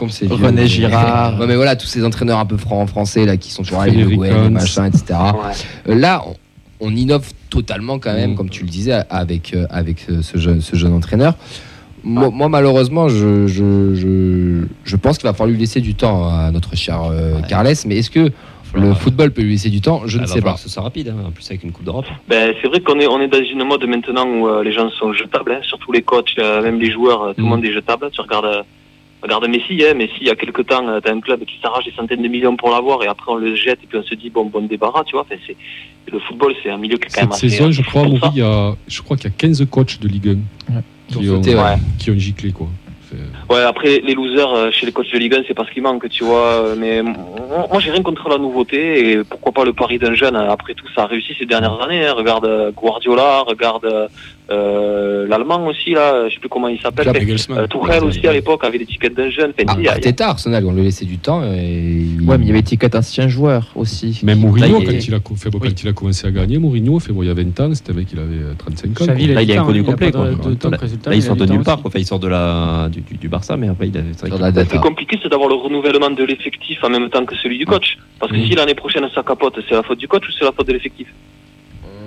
c'est 0.08 0.26
vieux. 0.26 0.34
René 0.34 0.66
Girard. 0.66 1.38
Ouais, 1.38 1.46
mais 1.46 1.56
voilà 1.56 1.76
tous 1.76 1.86
ces 1.86 2.04
entraîneurs 2.04 2.38
un 2.38 2.46
peu 2.46 2.56
francs 2.56 2.88
français 2.88 3.26
là 3.26 3.36
qui 3.36 3.50
sont 3.50 3.62
toujours 3.62 3.80
allés 3.80 3.92
le 3.92 4.04
Frédéric 4.06 4.18
Gouin, 4.32 4.42
les 4.44 4.50
machins, 4.50 4.84
etc. 4.86 5.18
Ouais. 5.86 5.94
Là, 5.94 6.22
on, 6.26 6.34
on 6.88 6.96
innove 6.96 7.28
totalement 7.50 7.98
quand 7.98 8.14
même, 8.14 8.32
Mm. 8.32 8.34
comme 8.36 8.48
tu 8.48 8.62
le 8.64 8.70
disais, 8.70 9.02
avec, 9.10 9.52
euh, 9.52 9.66
avec 9.70 10.06
euh, 10.08 10.22
ce, 10.22 10.38
jeune, 10.38 10.60
ce 10.62 10.76
jeune 10.76 10.94
entraîneur. 10.94 11.34
Moi, 12.02 12.30
moi, 12.30 12.48
malheureusement, 12.48 13.10
je, 13.10 13.46
je, 13.46 13.94
je, 13.94 14.64
je 14.84 14.96
pense 14.96 15.18
qu'il 15.18 15.26
va 15.28 15.34
falloir 15.34 15.50
lui 15.52 15.58
laisser 15.60 15.82
du 15.82 15.94
temps 15.94 16.26
à 16.30 16.50
notre 16.50 16.74
cher 16.74 17.02
euh, 17.02 17.34
Ouais. 17.36 17.42
Carles. 17.46 17.68
Mais 17.86 17.98
est-ce 17.98 18.10
que 18.10 18.30
le 18.74 18.94
football 18.94 19.30
peut 19.32 19.42
lui 19.42 19.52
laisser 19.52 19.70
du 19.70 19.80
temps 19.80 20.02
Je 20.06 20.18
ne 20.18 20.26
sais 20.26 20.40
pas. 20.40 20.56
ce 20.56 20.68
soit 20.68 20.82
rapide, 20.82 21.08
hein, 21.08 21.26
en 21.26 21.30
plus 21.30 21.48
avec 21.50 21.64
une 21.64 21.72
Coupe 21.72 21.84
d'Europe. 21.84 22.06
Ben, 22.28 22.54
c'est 22.60 22.68
vrai 22.68 22.80
qu'on 22.80 22.98
est, 23.00 23.06
on 23.06 23.20
est 23.20 23.28
dans 23.28 23.42
une 23.42 23.64
mode 23.64 23.84
maintenant 23.84 24.26
où 24.26 24.48
euh, 24.48 24.62
les 24.62 24.72
gens 24.72 24.88
sont 24.90 25.12
jetables, 25.12 25.52
hein, 25.52 25.60
surtout 25.62 25.92
les 25.92 26.02
coachs, 26.02 26.34
euh, 26.38 26.62
même 26.62 26.78
les 26.80 26.90
joueurs, 26.90 27.22
euh, 27.22 27.32
tout 27.32 27.40
le 27.40 27.46
Mm. 27.46 27.48
monde 27.48 27.64
est 27.64 27.72
jetable. 27.72 28.08
Tu 28.12 28.20
regardes, 28.20 28.44
euh, 28.46 28.62
Regarde 29.22 29.46
Messi, 29.48 29.84
hein, 29.84 29.92
Messi, 29.92 30.14
il 30.22 30.28
y 30.28 30.30
a 30.30 30.34
quelques 30.34 30.66
temps, 30.66 30.88
euh, 30.88 30.98
t'as 30.98 31.12
un 31.12 31.20
club 31.20 31.44
qui 31.44 31.58
s'arrache 31.60 31.84
des 31.84 31.92
centaines 31.92 32.22
de 32.22 32.28
millions 32.28 32.56
pour 32.56 32.70
l'avoir 32.70 33.02
et 33.02 33.06
après 33.06 33.30
on 33.30 33.34
le 33.34 33.54
jette 33.54 33.78
et 33.84 33.86
puis 33.86 33.98
on 33.98 34.02
se 34.02 34.14
dit, 34.14 34.30
bon, 34.30 34.46
bon 34.46 34.62
débarras, 34.66 35.04
tu 35.04 35.12
vois. 35.12 35.26
Enfin, 35.30 35.34
c'est, 35.46 35.56
le 36.10 36.18
football, 36.20 36.54
c'est 36.62 36.70
un 36.70 36.78
milieu 36.78 36.96
qui 36.96 37.04
est 37.08 37.14
quand 37.14 37.20
même 37.22 37.32
Cette 37.32 37.44
assez. 37.44 37.56
saison, 37.58 37.70
je 37.70 37.82
crois, 37.82 38.06
il 38.32 38.38
y 38.38 38.42
a, 38.42 38.74
je 38.88 39.02
crois 39.02 39.18
qu'il 39.18 39.26
y 39.26 39.32
a 39.32 39.36
15 39.36 39.66
coachs 39.70 40.00
de 40.00 40.08
Ligue 40.08 40.38
1 40.70 40.74
Ouais. 40.74 40.82
qui, 41.08 41.28
ont 41.28 41.42
ouais. 41.42 41.76
qui 41.98 42.10
ont 42.12 42.14
giclé. 42.18 42.50
Quoi. 42.52 42.68
C'est- 43.10 43.52
Ouais, 43.54 43.62
après, 43.62 43.98
les 44.04 44.14
losers 44.14 44.52
euh, 44.54 44.70
chez 44.70 44.86
les 44.86 44.92
coachs 44.92 45.10
de 45.12 45.18
Ligue 45.18 45.34
1, 45.34 45.42
c'est 45.48 45.54
parce 45.54 45.68
qu'il 45.70 45.82
manque, 45.82 46.08
tu 46.08 46.22
vois. 46.24 46.52
euh, 46.62 46.74
Mais 46.76 47.02
moi, 47.02 47.80
j'ai 47.80 47.90
rien 47.90 48.02
contre 48.02 48.28
la 48.28 48.38
nouveauté 48.38 49.10
et 49.10 49.24
pourquoi 49.24 49.52
pas 49.52 49.64
le 49.64 49.72
pari 49.72 49.98
d'un 49.98 50.14
jeune. 50.14 50.36
euh, 50.36 50.50
Après 50.50 50.74
tout, 50.74 50.86
ça 50.94 51.02
a 51.02 51.06
réussi 51.06 51.34
ces 51.38 51.46
dernières 51.46 51.80
années. 51.82 52.06
hein. 52.06 52.14
Regarde 52.16 52.44
euh, 52.46 52.70
Guardiola, 52.70 53.40
regarde 53.46 54.10
euh, 54.52 55.26
l'Allemand 55.28 55.66
aussi, 55.66 55.90
là, 55.90 56.28
je 56.28 56.34
sais 56.34 56.40
plus 56.40 56.48
comment 56.48 56.68
il 56.68 56.80
s'appelle. 56.80 57.08
Euh, 57.08 57.66
Tuchel 57.68 58.04
aussi 58.04 58.26
à 58.26 58.32
l'époque 58.32 58.64
avait 58.64 58.78
l'étiquette 58.78 59.14
d'un 59.14 59.30
jeune. 59.30 59.52
Enfin, 59.58 59.64
Ah, 59.68 59.74
il 59.78 59.78
y 59.78 59.78
a- 59.78 59.80
il 59.80 59.84
y 59.84 59.88
a- 59.88 59.92
Arteta, 59.92 60.28
Arsenal, 60.30 60.64
on 60.66 60.72
lui 60.72 60.82
laissait 60.82 61.04
du 61.04 61.18
temps. 61.18 61.42
Et... 61.44 62.02
Ouais, 62.26 62.36
mais 62.36 62.44
il 62.44 62.48
y 62.48 62.50
avait 62.50 62.58
étiquette 62.60 62.94
ancien 62.96 63.28
joueur 63.28 63.70
aussi. 63.76 64.20
Même 64.24 64.38
Qui- 64.40 64.46
Mourinho, 64.46 64.66
Là, 64.66 64.78
il 64.80 64.86
quand, 64.86 64.92
est- 64.92 65.06
il 65.08 65.14
a, 65.14 65.20
co- 65.20 65.34
fait, 65.36 65.50
bon, 65.50 65.58
Oui. 65.62 65.68
quand 65.68 65.82
il 65.82 65.88
a 65.88 65.92
commencé 65.92 66.26
à 66.26 66.30
gagner, 66.32 66.58
Mourinho, 66.58 66.98
fait, 66.98 67.12
bon, 67.12 67.22
il 67.22 67.28
y 67.28 67.30
a 67.30 67.34
20 67.34 67.58
ans, 67.60 67.74
c'était 67.74 67.92
avec 67.92 68.12
il 68.12 68.18
avait 68.18 68.34
euh, 68.34 68.54
35 68.58 69.00
ans. 69.00 69.04
Xavi, 69.06 69.26
quoi. 69.26 69.34
Là, 69.34 69.42
il 69.42 69.50
est 69.50 69.56
inconnu 69.56 69.80
hein, 69.80 69.84
complet, 69.84 70.10
quoi. 70.10 70.24
Là, 70.26 70.32
il 71.12 71.14
il 71.14 71.22
sort 71.22 71.36
de 71.36 71.46
nulle 71.46 71.62
part. 71.62 71.78
aussi. 71.78 71.86
Enfin, 71.86 71.98
il 72.00 72.06
sort 72.06 72.18
de 72.18 72.28
la, 72.28 72.88
du, 72.90 73.00
du, 73.02 73.14
du 73.18 73.28
Barça, 73.28 73.56
mais 73.56 73.68
après, 73.68 73.88
il 73.88 73.96
a, 73.96 74.00
Le 74.50 74.64
plus 74.64 74.78
compliqué, 74.80 75.18
c'est 75.22 75.28
d'avoir 75.28 75.48
le 75.48 75.54
renouvellement 75.54 76.10
de 76.10 76.24
l'effectif 76.24 76.82
en 76.82 76.90
même 76.90 77.08
temps 77.08 77.24
que 77.24 77.36
celui 77.36 77.58
du 77.58 77.66
coach. 77.66 77.98
Parce 78.18 78.32
que 78.32 78.36
Mhm. 78.36 78.46
si 78.46 78.54
l'année 78.56 78.74
prochaine 78.74 79.04
ça 79.14 79.22
capote, 79.22 79.54
c'est 79.68 79.74
la 79.74 79.82
faute 79.82 79.98
du 79.98 80.08
coach 80.08 80.24
ou 80.28 80.32
c'est 80.36 80.44
la 80.44 80.52
faute 80.52 80.66
de 80.66 80.72
l'effectif? 80.72 81.06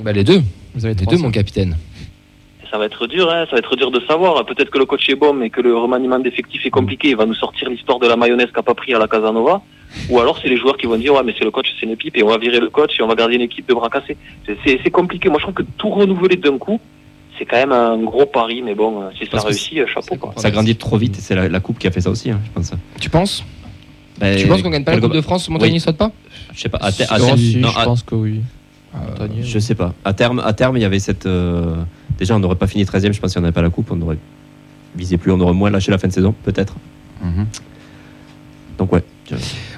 Bah, 0.03 0.11
les 0.11 0.23
deux. 0.25 0.41
Vous 0.75 0.85
avez 0.85 0.95
Les 0.95 1.05
deux, 1.05 1.17
mon 1.17 1.29
capitaine. 1.31 1.77
Ça 2.73 2.79
va 2.79 2.85
être 2.85 3.05
dur, 3.05 3.29
hein, 3.31 3.45
ça 3.45 3.51
va 3.51 3.57
être 3.59 3.75
dur 3.75 3.91
de 3.91 3.99
savoir. 4.07 4.43
Peut-être 4.47 4.71
que 4.71 4.79
le 4.79 4.85
coach 4.85 5.07
est 5.07 5.13
bon, 5.15 5.31
mais 5.31 5.51
que 5.51 5.61
le 5.61 5.77
remaniement 5.77 6.17
d'effectifs 6.17 6.65
est 6.65 6.71
compliqué. 6.71 7.09
Il 7.09 7.15
va 7.15 7.27
nous 7.27 7.35
sortir 7.35 7.69
l'histoire 7.69 7.99
de 7.99 8.07
la 8.07 8.15
mayonnaise 8.15 8.47
qu'a 8.51 8.63
pas 8.63 8.73
pris 8.73 8.95
à 8.95 8.97
la 8.97 9.07
Casanova. 9.07 9.61
Ou 10.09 10.19
alors 10.19 10.39
c'est 10.41 10.47
les 10.49 10.57
joueurs 10.57 10.75
qui 10.77 10.87
vont 10.87 10.97
dire 10.97 11.13
ouais 11.13 11.21
mais 11.23 11.35
c'est 11.37 11.43
le 11.45 11.51
coach, 11.51 11.67
c'est 11.79 11.85
une 11.85 11.91
équipe 11.91 12.17
et 12.17 12.23
on 12.23 12.29
va 12.29 12.39
virer 12.39 12.59
le 12.59 12.71
coach 12.71 12.99
et 12.99 13.03
on 13.03 13.07
va 13.07 13.13
garder 13.13 13.35
une 13.35 13.41
équipe 13.41 13.69
de 13.69 13.75
bras 13.75 13.89
cassés. 13.89 14.17
C'est- 14.47 14.57
C'est 14.65 14.79
c'est 14.83 14.89
compliqué. 14.89 15.29
Moi 15.29 15.37
je 15.37 15.43
trouve 15.43 15.53
que 15.53 15.61
tout 15.77 15.91
renouveler 15.91 16.35
d'un 16.35 16.57
coup, 16.57 16.79
c'est 17.37 17.45
quand 17.45 17.57
même 17.57 17.71
un 17.71 17.99
gros 17.99 18.25
pari. 18.25 18.63
Mais 18.63 18.73
bon, 18.73 19.03
euh, 19.03 19.09
si 19.19 19.27
ça 19.27 19.39
réussit, 19.41 19.77
euh, 19.77 19.85
chapeau 19.85 20.15
quoi. 20.15 20.33
ça 20.37 20.49
grandit 20.49 20.75
trop 20.75 20.97
vite 20.97 21.19
et 21.19 21.21
c'est 21.21 21.35
la, 21.35 21.47
la 21.47 21.59
coupe 21.59 21.77
qui 21.77 21.85
a 21.85 21.91
fait 21.91 22.01
ça 22.01 22.09
aussi, 22.09 22.31
hein, 22.31 22.39
je 22.43 22.51
pense. 22.53 22.71
Tu 22.99 23.11
penses? 23.11 23.43
Bah, 24.17 24.35
Tu 24.35 24.47
penses 24.47 24.63
qu'on 24.63 24.71
gagne 24.71 24.83
pas 24.83 24.95
la 24.95 24.99
Coupe 25.01 25.13
de 25.13 25.21
France, 25.21 25.47
Montagny 25.47 25.73
Oui. 25.73 25.79
saute 25.79 25.97
pas? 25.97 26.11
Je 26.55 26.61
sais 26.61 26.69
pas. 26.69 26.79
À, 26.81 26.91
ter- 26.91 27.11
à 27.13 27.19
terme- 27.19 27.37
si, 27.37 27.57
non, 27.57 27.69
je 27.69 27.79
à- 27.79 27.83
pense 27.83 28.01
que 28.01 28.15
oui. 28.15 28.41
Euh, 28.95 28.97
Montagnier, 29.11 29.43
Je 29.43 29.59
sais 29.59 29.75
pas. 29.75 29.93
À 30.05 30.13
terme, 30.13 30.39
à 30.43 30.53
terme, 30.53 30.75
il 30.77 30.81
y 30.81 30.85
avait 30.85 30.99
cette. 30.99 31.27
euh, 31.27 31.75
Déjà, 32.17 32.35
on 32.35 32.39
n'aurait 32.39 32.55
pas 32.55 32.67
fini 32.67 32.85
13 32.85 33.05
e 33.05 33.11
je 33.11 33.19
pense, 33.19 33.31
si 33.31 33.37
on 33.37 33.41
n'avait 33.41 33.51
pas 33.53 33.61
la 33.61 33.69
coupe. 33.69 33.91
On 33.91 34.01
aurait 34.01 34.17
visé 34.95 35.17
plus, 35.17 35.31
on 35.31 35.39
aurait 35.39 35.53
moins 35.53 35.69
lâché 35.69 35.91
la 35.91 35.97
fin 35.97 36.07
de 36.07 36.13
saison, 36.13 36.33
peut-être. 36.43 36.75
Mhm. 37.23 37.45
Donc, 38.77 38.91
ouais. 38.93 39.03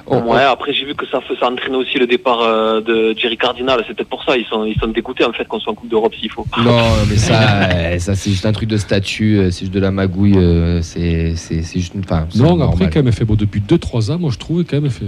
Oh, 0.07 0.17
ouais, 0.17 0.41
après 0.43 0.73
j'ai 0.73 0.85
vu 0.85 0.93
que 0.95 1.05
ça, 1.07 1.19
fait- 1.21 1.35
ça 1.39 1.47
entraînait 1.49 1.77
aussi 1.77 1.97
le 1.97 2.07
départ 2.07 2.39
euh, 2.41 2.81
de 2.81 3.15
Jerry 3.17 3.37
Cardinal. 3.37 3.83
C'est 3.87 3.93
peut-être 3.95 4.09
pour 4.09 4.23
ça 4.23 4.35
ils 4.37 4.45
sont 4.45 4.65
ils 4.65 4.75
sont 4.79 4.87
dégoûtés 4.87 5.23
en 5.23 5.31
fait 5.33 5.47
qu'on 5.47 5.59
soit 5.59 5.71
en 5.71 5.75
Coupe 5.75 5.89
d'Europe 5.89 6.13
s'il 6.19 6.29
faut. 6.31 6.45
Non, 6.63 6.79
mais 7.09 7.15
ça, 7.15 7.97
ça 7.99 8.15
c'est 8.15 8.29
juste 8.31 8.45
un 8.45 8.51
truc 8.51 8.67
de 8.69 8.77
statut, 8.77 9.37
euh, 9.37 9.51
c'est 9.51 9.61
juste 9.61 9.73
de 9.73 9.79
la 9.79 9.91
magouille, 9.91 10.37
euh, 10.37 10.81
c'est 10.81 11.35
c'est- 11.35 11.61
c'est 11.63 11.79
juste 11.79 11.93
une. 11.95 12.01
Enfin, 12.01 12.27
Non, 12.35 12.49
normal. 12.57 12.69
après, 12.73 12.89
quand 12.89 13.03
même, 13.03 13.13
fait, 13.13 13.25
bon, 13.25 13.35
depuis 13.35 13.61
2-3 13.61 14.11
ans, 14.11 14.17
moi, 14.19 14.31
je 14.31 14.37
trouvais 14.39 14.63
quand 14.63 14.81
même. 14.81 14.91
Fait, 14.91 15.05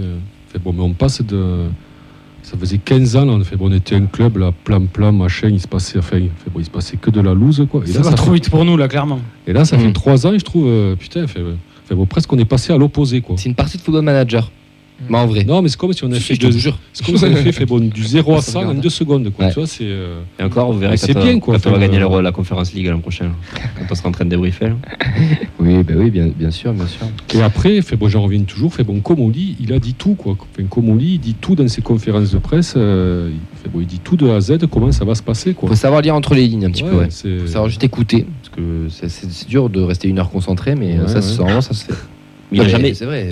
fait, 0.52 0.58
bon, 0.58 0.72
mais 0.72 0.82
on 0.82 0.92
passe 0.94 1.22
de. 1.22 1.66
Ça 2.50 2.56
faisait 2.56 2.78
15 2.78 3.16
ans, 3.16 3.24
là, 3.26 3.32
on, 3.32 3.44
fait, 3.44 3.56
bon, 3.56 3.68
on 3.70 3.74
était 3.74 3.94
un 3.94 4.06
club, 4.06 4.38
là, 4.38 4.52
plan, 4.64 4.80
plan, 4.86 5.12
machin, 5.12 5.48
il 5.50 5.60
se 5.60 5.68
passait, 5.68 5.98
enfin, 5.98 6.16
il 6.16 6.28
fait, 6.28 6.50
bon, 6.50 6.60
il 6.60 6.64
se 6.64 6.70
passait 6.70 6.96
que 6.96 7.10
de 7.10 7.20
la 7.20 7.34
loose, 7.34 7.66
quoi. 7.70 7.82
Et 7.84 7.88
Ça 7.88 7.98
là, 7.98 8.04
va 8.04 8.10
ça 8.12 8.16
trop 8.16 8.28
fait, 8.28 8.34
vite 8.34 8.48
pour 8.48 8.64
nous, 8.64 8.76
là, 8.78 8.88
clairement. 8.88 9.20
et 9.46 9.52
là, 9.52 9.66
ça 9.66 9.76
Mm. 9.76 9.80
fait 9.80 9.92
3 9.92 10.26
ans, 10.26 10.32
et 10.32 10.38
je 10.38 10.44
trouve, 10.44 10.66
euh, 10.66 10.96
putain, 10.96 11.26
fait, 11.26 11.40
fait, 11.86 11.94
bon, 11.94 12.06
presque 12.06 12.32
on 12.32 12.38
est 12.38 12.46
passé 12.46 12.72
à 12.72 12.78
l'opposé, 12.78 13.20
quoi. 13.20 13.36
C'est 13.38 13.50
une 13.50 13.54
partie 13.54 13.76
de 13.76 13.82
football 13.82 14.02
manager. 14.02 14.50
Mais 15.08 15.16
en 15.18 15.26
vrai. 15.26 15.44
Non, 15.44 15.62
mais 15.62 15.68
c'est 15.68 15.76
comme 15.78 15.92
si 15.92 16.02
on 16.04 16.10
avait 16.10 16.18
fait, 16.20 16.34
je 16.34 16.40
te 16.40 16.46
de- 16.46 16.52
jure. 16.52 16.78
c'est 16.92 17.06
comme 17.06 17.16
si 17.16 17.24
on 17.24 17.28
avait 17.28 17.42
fait, 17.42 17.52
fait, 17.52 17.66
bon, 17.66 17.78
du 17.78 18.02
0 18.04 18.34
à 18.34 18.40
Ça 18.40 18.52
100 18.52 18.58
en 18.58 18.60
regarde. 18.62 18.80
2 18.80 18.88
secondes, 18.90 19.32
quoi. 19.32 19.44
Ouais. 19.46 19.52
Tu 19.52 19.58
vois, 19.60 19.68
c'est. 19.68 19.84
euh, 19.84 20.20
Et 20.40 20.42
encore, 20.42 20.72
vous 20.72 20.78
verrez 20.80 20.96
quand, 20.98 21.16
on- 21.16 21.22
bien, 21.24 21.38
quoi, 21.38 21.58
quand 21.58 21.68
on 21.70 21.72
va 21.72 21.78
gagner 21.78 22.02
euh, 22.02 22.08
la, 22.16 22.22
la 22.22 22.32
conférence 22.32 22.72
League 22.74 22.86
l'an 22.88 22.98
prochain. 22.98 23.30
Quand 23.78 23.84
on 23.90 23.94
sera 23.94 24.08
en 24.08 24.12
train 24.12 24.24
de 24.24 24.30
débriefer. 24.30 24.68
là. 24.68 24.74
Oui, 25.60 25.82
bah 25.82 25.94
oui, 25.96 26.10
bien, 26.10 26.28
bien 26.28 26.50
sûr, 26.50 26.72
bien 26.72 26.86
sûr. 26.86 27.06
Et 27.34 27.42
après, 27.42 27.82
fait, 27.82 27.96
bon, 27.96 28.08
j'en 28.08 28.22
reviens 28.22 28.42
toujours, 28.42 28.72
fait, 28.72 28.84
bon, 28.84 29.00
Comoli, 29.00 29.56
il 29.60 29.72
a 29.72 29.78
dit 29.78 29.94
tout, 29.94 30.14
quoi. 30.14 30.32
Enfin, 30.38 30.66
Comoli, 30.68 31.14
il 31.14 31.18
dit 31.18 31.34
tout 31.34 31.54
dans 31.56 31.66
ses 31.68 31.82
conférences 31.82 32.30
de 32.32 32.38
presse, 32.38 32.74
euh, 32.76 33.30
il, 33.32 33.58
fait, 33.62 33.68
bon, 33.68 33.80
il 33.80 33.86
dit 33.86 33.98
tout 33.98 34.16
de 34.16 34.28
A 34.28 34.36
à 34.36 34.40
Z, 34.40 34.58
comment 34.70 34.92
ça 34.92 35.04
va 35.04 35.14
se 35.14 35.22
passer, 35.22 35.54
quoi. 35.54 35.68
Faut 35.68 35.74
savoir 35.74 36.00
lire 36.00 36.14
entre 36.14 36.34
les 36.34 36.46
lignes 36.46 36.64
un 36.66 36.70
petit 36.70 36.84
Ouais, 36.84 36.90
peu, 36.90 36.96
ouais. 36.96 37.10
Faut 37.40 37.46
savoir 37.46 37.68
juste 37.68 37.82
écouter, 37.84 38.24
parce 38.42 38.54
que 38.56 38.86
c'est- 39.08 39.48
dur 39.48 39.68
de 39.68 39.80
rester 39.80 40.08
une 40.08 40.18
heure 40.18 40.30
concentré, 40.30 40.74
mais 40.76 40.98
Ouais, 40.98 41.08
ça, 41.08 41.20
normalement, 41.36 41.60
ça 41.60 41.74
se 41.74 41.84
fait. 41.86 41.94
Il, 42.50 42.60
a 42.60 42.64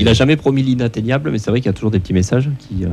Non, 0.04 0.12
jamais, 0.14 0.36
promis 0.36 0.62
l'inatteignable, 0.62 1.30
mais 1.30 1.38
c'est 1.38 1.50
vrai 1.50 1.60
qu'il 1.60 1.66
y 1.66 1.70
a 1.70 1.72
toujours 1.72 1.90
des 1.90 1.98
petits 2.00 2.12
messages 2.12 2.50
qui 2.58 2.84
euh, 2.84 2.88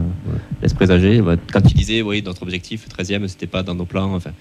laissent 0.61 0.73
présager. 0.73 1.21
Quand 1.51 1.61
il 1.69 1.73
disait, 1.73 2.01
oui, 2.01 2.21
notre 2.25 2.43
objectif 2.43 2.87
13e, 2.87 3.27
c'était 3.27 3.47
pas 3.47 3.61
dans 3.63 3.75
nos 3.75 3.85
plans. 3.85 4.13
Enfin, 4.15 4.31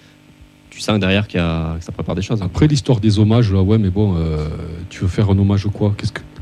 tu 0.70 0.80
sens 0.80 0.98
derrière 1.00 1.26
qu'il 1.26 1.40
y 1.40 1.42
a- 1.42 1.76
que 1.78 1.84
ça 1.84 1.92
prépare 1.92 2.14
des 2.14 2.22
choses. 2.22 2.40
hein. 2.40 2.46
Après 2.46 2.66
l'histoire 2.68 3.00
des 3.00 3.18
hommages, 3.18 3.52
là, 3.52 3.62
ouais, 3.62 3.78
mais 3.78 3.90
bon, 3.90 4.14
euh, 4.16 4.48
tu 4.90 5.00
veux 5.00 5.08
faire 5.08 5.28
un 5.30 5.38
hommage 5.38 5.66
quoi? 5.72 5.94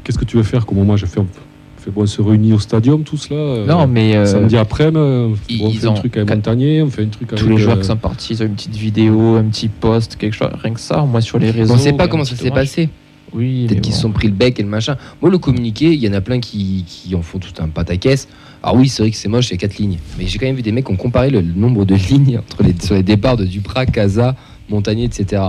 Qu'est-ce 0.04 0.18
que 0.18 0.24
tu 0.24 0.36
veux 0.36 0.42
faire 0.42 0.66
comme 0.66 0.78
hommage? 0.78 1.04
Faire, 1.06 1.24
fait 1.78 1.90
bon, 1.90 2.02
on 2.02 2.06
se 2.06 2.20
réunit 2.20 2.52
au 2.52 2.58
stadium, 2.58 3.02
tous 3.02 3.30
là. 3.30 3.36
euh, 3.36 3.66
Non, 3.66 3.86
mais 3.86 4.14
euh, 4.16 4.26
Samedi 4.26 4.56
après, 4.58 4.90
on 4.94 5.32
ils- 5.48 5.58
fait 5.58 5.64
ils 5.70 5.86
un 5.86 5.90
ont- 5.90 5.94
truc 5.94 6.16
avec 6.18 6.28
Montagnier, 6.28 6.82
on 6.82 6.90
fait 6.90 7.04
un 7.04 7.08
truc 7.08 7.32
avec. 7.32 7.42
tous 7.42 7.48
les 7.50 7.56
joueurs 7.56 7.76
euh, 7.78 7.80
qui 7.80 7.86
sont 7.86 7.96
partis, 7.96 8.34
ils 8.34 8.42
ont 8.42 8.46
une 8.46 8.54
petite 8.54 8.76
vidéo, 8.76 9.36
un 9.36 9.44
petit 9.44 9.68
post, 9.68 10.16
quelque 10.16 10.34
chose, 10.34 10.50
rien 10.62 10.74
que 10.74 10.80
ça, 10.80 11.02
moi 11.02 11.20
sur 11.22 11.38
les 11.38 11.50
réseaux. 11.50 11.72
On 11.74 11.78
sait 11.78 11.94
pas 11.94 12.08
comment 12.08 12.24
ça 12.24 12.36
s'est 12.36 12.50
hommage. 12.50 12.66
passé. 12.66 12.88
Oui, 13.32 13.66
Peut-être 13.68 13.80
qu'ils 13.82 13.92
se 13.92 13.98
bon. 13.98 14.08
sont 14.08 14.12
pris 14.12 14.26
le 14.28 14.34
bec 14.34 14.58
et 14.58 14.62
le 14.62 14.68
machin. 14.68 14.96
Moi, 15.22 15.30
le 15.30 15.38
communiqué, 15.38 15.86
il 15.92 16.00
y 16.02 16.08
en 16.08 16.12
a 16.14 16.20
plein 16.20 16.40
qui, 16.40 16.84
qui 16.86 17.14
en 17.14 17.22
font 17.22 17.38
tout 17.38 17.52
un 17.62 17.68
pataquès. 17.68 18.26
Alors 18.62 18.76
oui, 18.76 18.88
c'est 18.88 19.02
vrai 19.02 19.10
que 19.10 19.16
c'est 19.16 19.28
moche, 19.28 19.48
il 19.48 19.52
y 19.52 19.54
a 19.54 19.58
quatre 19.58 19.78
lignes. 19.78 19.98
Mais 20.18 20.26
j'ai 20.26 20.38
quand 20.38 20.46
même 20.46 20.56
vu 20.56 20.62
des 20.62 20.72
mecs 20.72 20.84
qui 20.86 20.92
ont 20.92 20.96
comparé 20.96 21.30
le, 21.30 21.40
le 21.40 21.52
nombre 21.54 21.84
de 21.84 21.94
lignes 22.10 22.38
entre 22.38 22.62
les, 22.62 22.74
sur 22.80 22.94
les 22.94 23.02
départs 23.02 23.36
de 23.36 23.44
Duprat, 23.44 23.86
Casa, 23.86 24.34
Montagnier, 24.68 25.04
etc. 25.04 25.42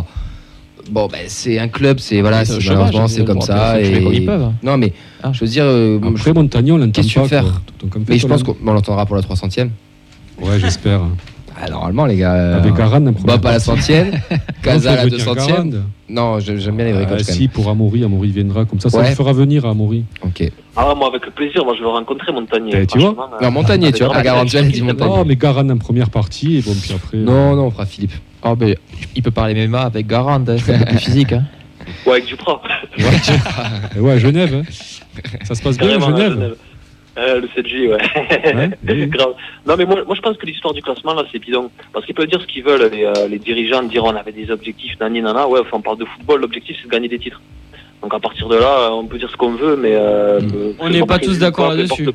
Bon, 0.90 1.08
ben, 1.08 1.22
c'est 1.28 1.60
un 1.60 1.68
club, 1.68 2.00
c'est 2.00 2.22
voilà, 2.22 2.44
C'est 2.46 2.60
c'est 2.62 2.70
malheureusement 2.70 3.06
hein, 3.06 3.26
comme 3.26 3.42
ça. 3.42 3.80
Et... 3.82 4.02
comme 4.04 4.14
ils 4.14 4.26
peuvent. 4.26 4.52
Non, 4.64 4.78
mais 4.78 4.94
Ah. 5.24 5.32
je 5.34 5.40
veux 5.42 5.48
dire, 5.50 5.64
euh, 5.66 6.00
je- 6.02 6.08
Après 6.08 6.34
Montagnier, 6.34 6.72
on 6.72 6.78
l'entend 6.78 6.92
Qu'est-ce 6.92 7.08
que 7.08 7.14
tu 7.14 7.20
pas. 7.20 7.24
veux 7.24 7.28
faire 7.30 7.62
mais 8.08 8.18
je 8.18 8.26
on 8.26 8.30
pense 8.30 8.44
qu'on 8.44 8.56
on 8.66 8.74
l'entendra 8.74 9.06
pour 9.06 9.16
la 9.16 9.22
300e. 9.22 9.70
Ouais, 10.42 10.60
j'espère. 10.60 11.02
Ah, 11.64 11.70
normalement, 11.70 12.06
les 12.06 12.18
gars. 12.18 12.34
euh, 12.34 12.58
Avec 12.58 12.80
Aran, 12.80 13.06
en 13.06 13.14
première 13.14 13.14
Bob 13.14 13.30
à 13.30 13.34
la 13.36 13.40
partie. 13.60 13.62
centième, 13.66 14.12
Casa 14.64 14.94
à 14.94 14.96
la 14.96 15.04
Non, 15.06 15.10
200e. 15.10 15.36
Garand. 15.48 15.70
Non, 16.10 16.40
je- 16.40 16.58
j'aime 16.58 16.76
bien 16.78 16.86
les 16.86 16.94
vrais 16.94 17.06
Ah, 17.08 17.12
coachs 17.12 17.26
quand 17.26 17.32
si, 17.34 17.48
pour 17.48 17.70
Amaury, 17.70 18.04
Amaury 18.04 18.32
viendra 18.32 18.66
comme 18.66 18.80
ça. 18.80 18.90
Ça 18.90 18.98
Ouais. 19.00 19.10
le 19.10 19.16
fera 19.16 19.32
venir 19.34 19.66
à 19.66 19.70
Amaury. 19.70 20.04
Ok. 20.24 20.44
Ah 20.76 20.94
moi 20.96 21.08
avec 21.08 21.24
plaisir, 21.36 21.64
moi 21.64 21.74
je 21.78 21.82
veux 21.84 21.88
rencontrer 21.90 22.32
Montagnier. 22.32 22.74
Eh, 22.76 22.88
tu 22.88 22.98
vois 23.00 23.14
franchement, 23.14 23.36
euh, 23.40 23.46
Non, 23.46 23.52
Montagnier, 23.52 23.86
avec 23.88 23.96
tu 23.98 24.04
vois, 24.04 24.22
grand 24.22 24.34
pas 24.46 24.46
dit. 24.46 24.82
Montagnier. 24.82 25.16
Oh, 25.20 25.24
mais 25.26 25.36
Garan 25.36 25.70
en 25.70 25.78
première 25.78 26.10
partie, 26.10 26.58
et 26.58 26.62
bon, 26.62 26.74
puis 26.82 26.94
après. 26.94 27.18
Non, 27.18 27.56
non, 27.56 27.66
on 27.68 27.72
fera 27.72 27.86
Philippe. 27.86 28.14
Ah, 28.44 28.56
ben, 28.56 28.76
il 29.16 29.22
peut 29.22 29.32
parler 29.32 29.54
MMA 29.68 29.82
avec 29.82 30.08
Garand, 30.08 30.42
hein, 30.48 30.56
c'est 30.58 30.74
un 30.76 30.80
peu 30.80 30.86
plus 30.86 30.98
physique. 30.98 31.34
Hein. 31.34 31.44
Ouais, 32.06 32.14
avec 32.14 32.26
Duprat. 32.26 32.62
Et 33.96 34.00
ouais, 34.00 34.12
à 34.14 34.18
Genève. 34.18 34.56
hein. 34.56 34.72
Ça 35.44 35.56
se 35.56 35.62
passe 35.62 35.78
bien 35.78 35.88
à 35.88 35.92
Carrément, 36.00 36.08
à 36.08 36.18
Genève. 36.20 36.34
Genève. 36.34 36.56
Euh, 37.18 37.42
le 37.42 37.48
7J, 37.48 37.90
ouais. 37.90 37.98
Ouais. 38.88 39.08
Grave. 39.08 39.34
Non, 39.66 39.76
mais 39.78 39.86
moi, 39.86 39.98
moi, 40.06 40.16
je 40.16 40.22
pense 40.22 40.38
que 40.38 40.46
l'histoire 40.46 40.74
du 40.74 40.82
classement, 40.82 41.14
là, 41.14 41.24
c'est 41.32 41.40
bidon. 41.40 41.70
Parce 41.92 42.06
qu'ils 42.06 42.16
peuvent 42.16 42.28
dire 42.28 42.42
ce 42.42 42.48
qu'ils 42.48 42.64
veulent, 42.64 42.90
les, 42.92 43.04
euh, 43.04 43.28
les 43.28 43.38
dirigeants, 43.40 43.84
dire 43.84 44.06
on 44.06 44.16
avait 44.16 44.32
des 44.32 44.50
objectifs, 44.50 44.98
nani, 45.00 45.22
nana. 45.22 45.48
Ouais, 45.48 45.60
enfin, 45.60 45.78
on 45.78 45.82
parle 45.82 45.98
de 45.98 46.06
football, 46.06 46.42
l'objectif, 46.42 46.78
c'est 46.80 46.88
de 46.88 46.92
gagner 46.92 47.10
des 47.10 47.20
titres. 47.20 47.42
Donc, 48.02 48.14
à 48.14 48.20
partir 48.20 48.48
de 48.48 48.56
là, 48.56 48.88
euh, 48.88 48.90
on 48.92 49.06
peut 49.06 49.18
dire 49.20 49.30
ce 49.30 49.36
qu'on 49.38 49.52
veut, 49.52 49.76
mais. 49.76 49.92
Euh, 49.94 50.40
Mm. 50.42 50.74
On 50.80 50.90
n'est 50.90 51.06
pas 51.06 51.20
tous 51.20 51.38
d'accord 51.38 51.74
là-dessus. 51.74 52.08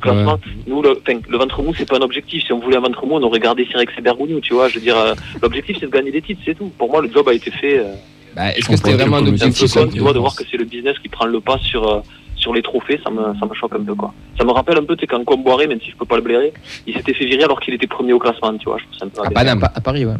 nous, 0.67 0.81
le, 0.81 0.99
le 1.29 1.37
ventre 1.37 1.61
mou, 1.61 1.73
c'est 1.77 1.87
pas 1.87 1.97
un 1.97 2.01
objectif. 2.01 2.43
Si 2.45 2.51
on 2.51 2.59
voulait 2.59 2.77
un 2.77 2.81
ventre 2.81 3.05
mou, 3.05 3.15
on 3.15 3.23
aurait 3.23 3.39
gardé 3.39 3.63
et 3.63 4.01
Bergogneau, 4.01 4.39
tu 4.41 4.53
vois. 4.53 4.67
Je 4.67 4.75
veux 4.75 4.81
dire, 4.81 4.97
euh, 4.97 5.13
l'objectif, 5.41 5.77
c'est 5.79 5.85
de 5.85 5.91
gagner 5.91 6.11
des 6.11 6.21
titres, 6.21 6.41
c'est 6.43 6.55
tout. 6.57 6.71
Pour 6.77 6.89
moi, 6.91 7.01
le 7.01 7.09
job 7.11 7.29
a 7.29 7.33
été 7.33 7.51
fait. 7.51 7.79
euh, 7.79 7.93
Bah, 8.35 8.51
Est-ce 8.55 8.67
que 8.67 8.75
c'était 8.75 8.93
vraiment 8.93 9.17
un 9.17 9.27
objectif 9.27 9.71
tu 9.93 9.99
vois, 9.99 10.13
de 10.13 10.19
voir 10.19 10.35
que 10.35 10.43
c'est 10.49 10.57
le 10.57 10.65
business 10.65 10.97
qui 10.99 11.07
prend 11.09 11.25
le 11.25 11.39
pas 11.39 11.57
sur, 11.59 11.87
euh, 11.87 11.99
sur 12.37 12.53
les 12.53 12.61
trophées, 12.61 12.99
ça 13.03 13.09
me, 13.09 13.17
ça 13.39 13.45
me 13.45 13.53
choque 13.53 13.73
un 13.75 13.83
peu, 13.83 13.95
quoi. 13.95 14.13
Ça 14.37 14.45
me 14.45 14.51
rappelle 14.51 14.77
un 14.77 14.83
peu, 14.83 14.95
tu 14.95 15.01
sais, 15.01 15.07
quand 15.07 15.23
Comboiré, 15.25 15.67
même 15.67 15.79
si 15.81 15.89
je 15.91 15.95
peux 15.97 16.05
pas 16.05 16.15
le 16.17 16.21
blairer, 16.21 16.53
il 16.85 16.93
s'était 16.95 17.13
fait 17.13 17.25
virer 17.25 17.43
alors 17.43 17.59
qu'il 17.59 17.73
était 17.73 17.87
premier 17.87 18.13
au 18.13 18.19
classement, 18.19 18.55
tu 18.57 18.65
vois, 18.69 18.77
je 18.77 18.83
trouve 18.85 18.97
ça 18.97 19.05
un 19.05 19.09
peu 19.09 19.21
À 19.21 19.25
aberrant. 19.25 19.59
Paname. 19.59 19.69
À 19.75 19.81
Paris, 19.81 20.05
ouais. 20.05 20.13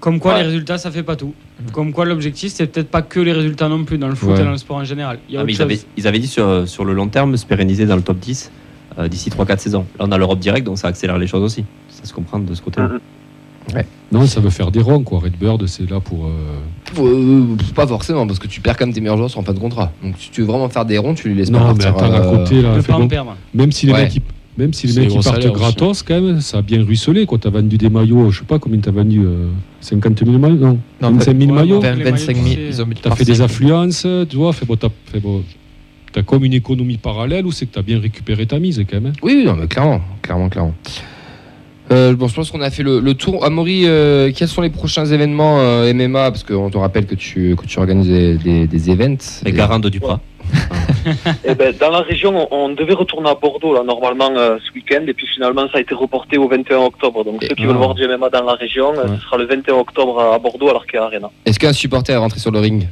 Comme 0.00 0.20
quoi, 0.20 0.34
Ouais. 0.34 0.40
les 0.40 0.46
résultats, 0.46 0.76
ça 0.78 0.90
fait 0.90 1.02
pas 1.02 1.16
tout. 1.16 1.32
Comme 1.72 1.92
quoi, 1.92 2.04
l'objectif, 2.04 2.52
c'est 2.52 2.66
peut-être 2.66 2.90
pas 2.90 3.02
que 3.02 3.18
les 3.20 3.32
résultats 3.32 3.68
non 3.68 3.84
plus 3.84 3.96
dans 3.98 4.08
le 4.08 4.14
foot 4.14 4.30
Ouais. 4.30 4.40
et 4.40 4.44
dans 4.44 4.50
le 4.50 4.58
sport 4.58 4.76
en 4.76 4.84
général. 4.84 5.18
Il 5.28 5.34
y 5.34 5.38
a 5.38 5.40
Ah, 5.40 5.44
mais 5.44 5.52
ils, 5.54 5.62
avaient, 5.62 5.74
chose. 5.76 5.86
ils 5.96 6.06
avaient 6.06 6.18
dit 6.18 6.26
sur, 6.28 6.68
sur 6.68 6.84
le 6.84 6.92
long 6.92 7.08
terme 7.08 7.36
se 7.36 7.46
pérenniser 7.46 7.86
dans 7.86 7.96
le 7.96 8.02
top 8.02 8.18
10 8.18 8.52
euh, 8.98 9.08
d'ici 9.08 9.30
3-4 9.30 9.58
saisons. 9.58 9.86
Là, 9.98 10.04
on 10.06 10.12
a 10.12 10.18
l'Europe 10.18 10.38
direct, 10.40 10.66
donc 10.66 10.78
ça 10.78 10.88
accélère 10.88 11.16
les 11.18 11.26
choses 11.26 11.42
aussi. 11.42 11.64
Ça 11.88 12.04
se 12.04 12.12
comprend 12.12 12.38
de 12.38 12.54
ce 12.54 12.60
côté-là. 12.62 12.90
Non, 14.12 14.26
ça 14.26 14.40
veut 14.40 14.50
faire 14.50 14.70
des 14.70 14.80
ronds, 14.80 15.02
quoi. 15.02 15.18
Redbird, 15.20 15.66
c'est 15.66 15.90
là 15.90 15.98
pour. 16.00 16.26
euh, 16.26 17.00
Euh, 17.00 17.56
pas 17.74 17.86
forcément, 17.86 18.26
parce 18.26 18.38
que 18.38 18.46
tu 18.46 18.60
perds 18.60 18.76
quand 18.76 18.86
même 18.86 18.94
tes 18.94 19.00
meilleurs 19.00 19.16
joueurs 19.16 19.30
sur 19.30 19.40
en 19.40 19.42
fin 19.42 19.52
de 19.54 19.58
contrat. 19.58 19.90
Donc 20.02 20.14
si 20.18 20.30
tu 20.30 20.42
veux 20.42 20.46
vraiment 20.46 20.68
faire 20.68 20.84
des 20.84 20.98
ronds, 20.98 21.14
tu 21.14 21.28
les 21.30 21.34
laisses 21.34 21.50
pas 21.50 21.58
Non, 21.58 21.74
mais 21.74 21.84
partir. 21.84 22.04
attends, 22.04 22.12
à 22.14 22.20
euh, 22.20 22.36
côté, 22.44 22.62
là. 22.62 22.80
Fait 22.82 22.92
bon. 22.92 23.08
Même 23.54 23.72
si 23.72 23.86
les 23.86 23.92
Ouais. 23.92 24.02
mecs, 24.04 24.14
ils- 24.16 24.22
même 24.56 24.72
si 24.72 24.86
les 24.86 25.00
mecs 25.00 25.12
ils 25.14 25.20
partent 25.20 25.38
aussi. 25.38 25.50
gratos, 25.50 26.02
quand 26.04 26.20
même, 26.20 26.40
ça 26.40 26.58
a 26.58 26.62
bien 26.62 26.84
ruisselé. 26.84 27.26
Quand 27.26 27.38
t'as 27.38 27.50
vendu 27.50 27.76
des 27.76 27.88
maillots, 27.88 28.30
je 28.30 28.38
sais 28.40 28.44
pas 28.44 28.60
combien 28.60 28.78
t'as 28.78 28.92
vendu, 28.92 29.20
euh, 29.24 29.48
50 29.80 30.18
000 30.24 30.38
maillots 30.38 30.56
Non, 30.58 30.78
Non, 31.02 31.10
25 31.12 31.36
000 31.40 31.50
ouais, 31.50 31.56
maillots. 31.56 31.80
ouais. 31.80 31.90
20, 31.90 31.96
les 31.96 32.04
25 32.04 32.36
000, 32.36 32.44
maillots, 32.46 32.60
ils 32.68 32.82
ont 32.82 32.86
mis 32.86 32.94
T'as 32.94 33.16
fait 33.16 33.24
des 33.24 33.40
affluences, 33.40 34.06
tu 34.28 34.36
vois, 34.36 34.52
fait 34.52 34.66
bon, 34.66 34.76
t'as 34.76 34.88
fait 35.06 35.18
bon. 35.18 35.42
tu 36.12 36.20
as 36.20 36.22
comme 36.22 36.44
une 36.44 36.52
économie 36.52 36.98
parallèle 36.98 37.44
ou 37.46 37.50
c'est 37.50 37.66
que 37.66 37.72
tu 37.72 37.78
as 37.80 37.82
bien 37.82 37.98
récupéré 37.98 38.46
ta 38.46 38.60
mise 38.60 38.78
quand 38.88 39.00
même. 39.00 39.06
hein. 39.06 39.18
Oui, 39.24 39.34
oui, 39.38 39.44
non, 39.44 39.56
mais 39.56 39.66
clairement, 39.66 40.00
clairement, 40.22 40.48
clairement. 40.48 40.74
Euh, 41.92 42.14
bon, 42.14 42.28
je 42.28 42.34
pense 42.34 42.50
qu'on 42.50 42.60
a 42.62 42.70
fait 42.70 42.82
le, 42.82 43.00
le 43.00 43.14
tour. 43.14 43.44
Amaury, 43.44 43.82
euh, 43.86 44.32
quels 44.34 44.48
sont 44.48 44.62
les 44.62 44.70
prochains 44.70 45.04
événements 45.06 45.58
euh, 45.60 45.92
MMA 45.92 46.30
Parce 46.30 46.42
qu'on 46.42 46.70
te 46.70 46.78
rappelle 46.78 47.06
que 47.06 47.14
tu, 47.14 47.54
que 47.56 47.66
tu 47.66 47.78
organises 47.78 48.08
des, 48.08 48.34
des, 48.38 48.66
des 48.66 48.90
events. 48.90 49.42
Les 49.44 49.50
Et- 49.50 49.52
garants 49.52 49.78
de 49.78 49.88
Duprat. 49.88 50.20
Eh 51.46 51.54
ben, 51.54 51.74
dans 51.78 51.90
la 51.90 52.00
région, 52.00 52.48
on, 52.50 52.64
on 52.64 52.68
devait 52.70 52.94
retourner 52.94 53.28
à 53.28 53.34
Bordeaux 53.34 53.74
là, 53.74 53.82
normalement 53.84 54.30
euh, 54.36 54.56
ce 54.66 54.72
week-end, 54.72 55.02
et 55.06 55.12
puis 55.12 55.26
finalement 55.26 55.66
ça 55.70 55.76
a 55.78 55.80
été 55.82 55.94
reporté 55.94 56.38
au 56.38 56.48
21 56.48 56.78
octobre. 56.78 57.24
Donc 57.24 57.42
Et- 57.42 57.48
ceux 57.48 57.54
qui 57.54 57.64
ah. 57.64 57.66
veulent 57.66 57.76
voir 57.76 57.94
du 57.94 58.06
MMA 58.08 58.30
dans 58.30 58.44
la 58.44 58.54
région, 58.54 58.90
Ouais. 58.92 59.02
ce 59.18 59.22
sera 59.22 59.36
le 59.36 59.44
21 59.46 59.74
octobre 59.74 60.18
à 60.18 60.38
Bordeaux 60.38 60.70
à 60.70 60.72
l'Arkea 60.74 60.96
Arena. 61.04 61.30
Est-ce 61.44 61.58
qu'un 61.58 61.74
supporter 61.74 62.12
est 62.12 62.16
rentré 62.16 62.38
sur 62.40 62.50
le 62.50 62.58
ring? 62.60 62.86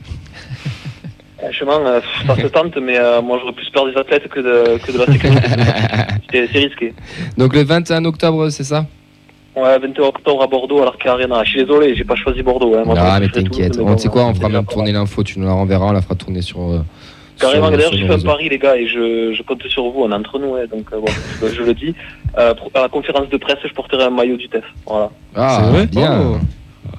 Franchement, 1.43 1.81
euh, 1.87 2.01
ça 2.27 2.37
se 2.37 2.47
tente, 2.47 2.77
mais 2.77 2.97
euh, 2.99 3.21
moi 3.21 3.39
j'aurais 3.41 3.53
plus 3.53 3.69
peur 3.71 3.87
des 3.91 3.97
athlètes 3.99 4.29
que 4.29 4.41
de, 4.41 4.79
que 4.79 4.93
de 4.93 4.99
la 4.99 5.07
sécurité. 5.07 5.49
c'est 6.53 6.59
risqué. 6.59 6.95
Donc 7.37 7.55
le 7.55 7.65
21 7.65 8.05
octobre, 8.05 8.49
c'est 8.51 8.65
ça? 8.65 8.87
Ouais, 9.57 9.79
21 9.79 10.05
octobre 10.05 10.43
à 10.43 10.47
Bordeaux 10.47 10.81
à 10.83 10.85
l'Arkea 10.87 11.09
Arena. 11.11 11.43
Je 11.45 11.51
suis 11.51 11.61
désolé, 11.65 11.95
j'ai 11.97 12.05
pas 12.05 12.15
choisi 12.15 12.43
Bordeaux. 12.43 12.75
Hein. 12.77 12.85
Moi, 12.87 12.95
Ah, 12.99 13.17
je 13.17 13.23
mais 13.23 13.29
t'inquiète. 13.29 13.77
On 13.81 13.85
bon, 13.87 13.99
sait 13.99 14.09
quoi 14.09 14.25
On 14.27 14.35
fera 14.35 14.49
même 14.49 14.65
tourner 14.65 14.93
l'info. 14.93 15.23
Tu 15.25 15.39
nous 15.41 15.47
la 15.47 15.53
renverras. 15.53 15.87
On 15.89 15.93
la 15.93 16.01
fera 16.01 16.15
tourner 16.15 16.41
sur. 16.43 16.61
euh, 16.61 16.79
Carrément, 17.39 17.71
d'ailleurs, 17.71 17.93
j'ai 17.93 18.07
fait 18.07 18.13
un 18.15 18.19
pari, 18.21 18.49
les 18.49 18.59
gars, 18.59 18.77
et 18.77 18.87
je, 18.87 19.35
je 19.37 19.43
compte 19.43 19.63
sur 19.67 19.85
vous, 19.91 20.03
on 20.05 20.13
est 20.13 20.15
entre 20.15 20.39
nous, 20.39 20.55
hein, 20.55 20.65
donc 20.71 20.87
euh, 20.93 21.01
bon, 21.01 21.07
je, 21.43 21.49
je 21.55 21.63
le 21.63 21.75
dis. 21.75 21.93
Euh, 22.39 22.55
à 22.75 22.81
la 22.83 22.89
conférence 22.89 23.29
de 23.31 23.37
presse, 23.37 23.57
je 23.67 23.73
porterai 23.75 24.05
un 24.05 24.11
maillot 24.11 24.37
du 24.37 24.49
TEF. 24.49 24.63
Voilà. 24.87 25.11
Ah, 25.35 25.59
C'est 25.65 25.71
vrai? 25.71 25.87
bien. 25.87 26.41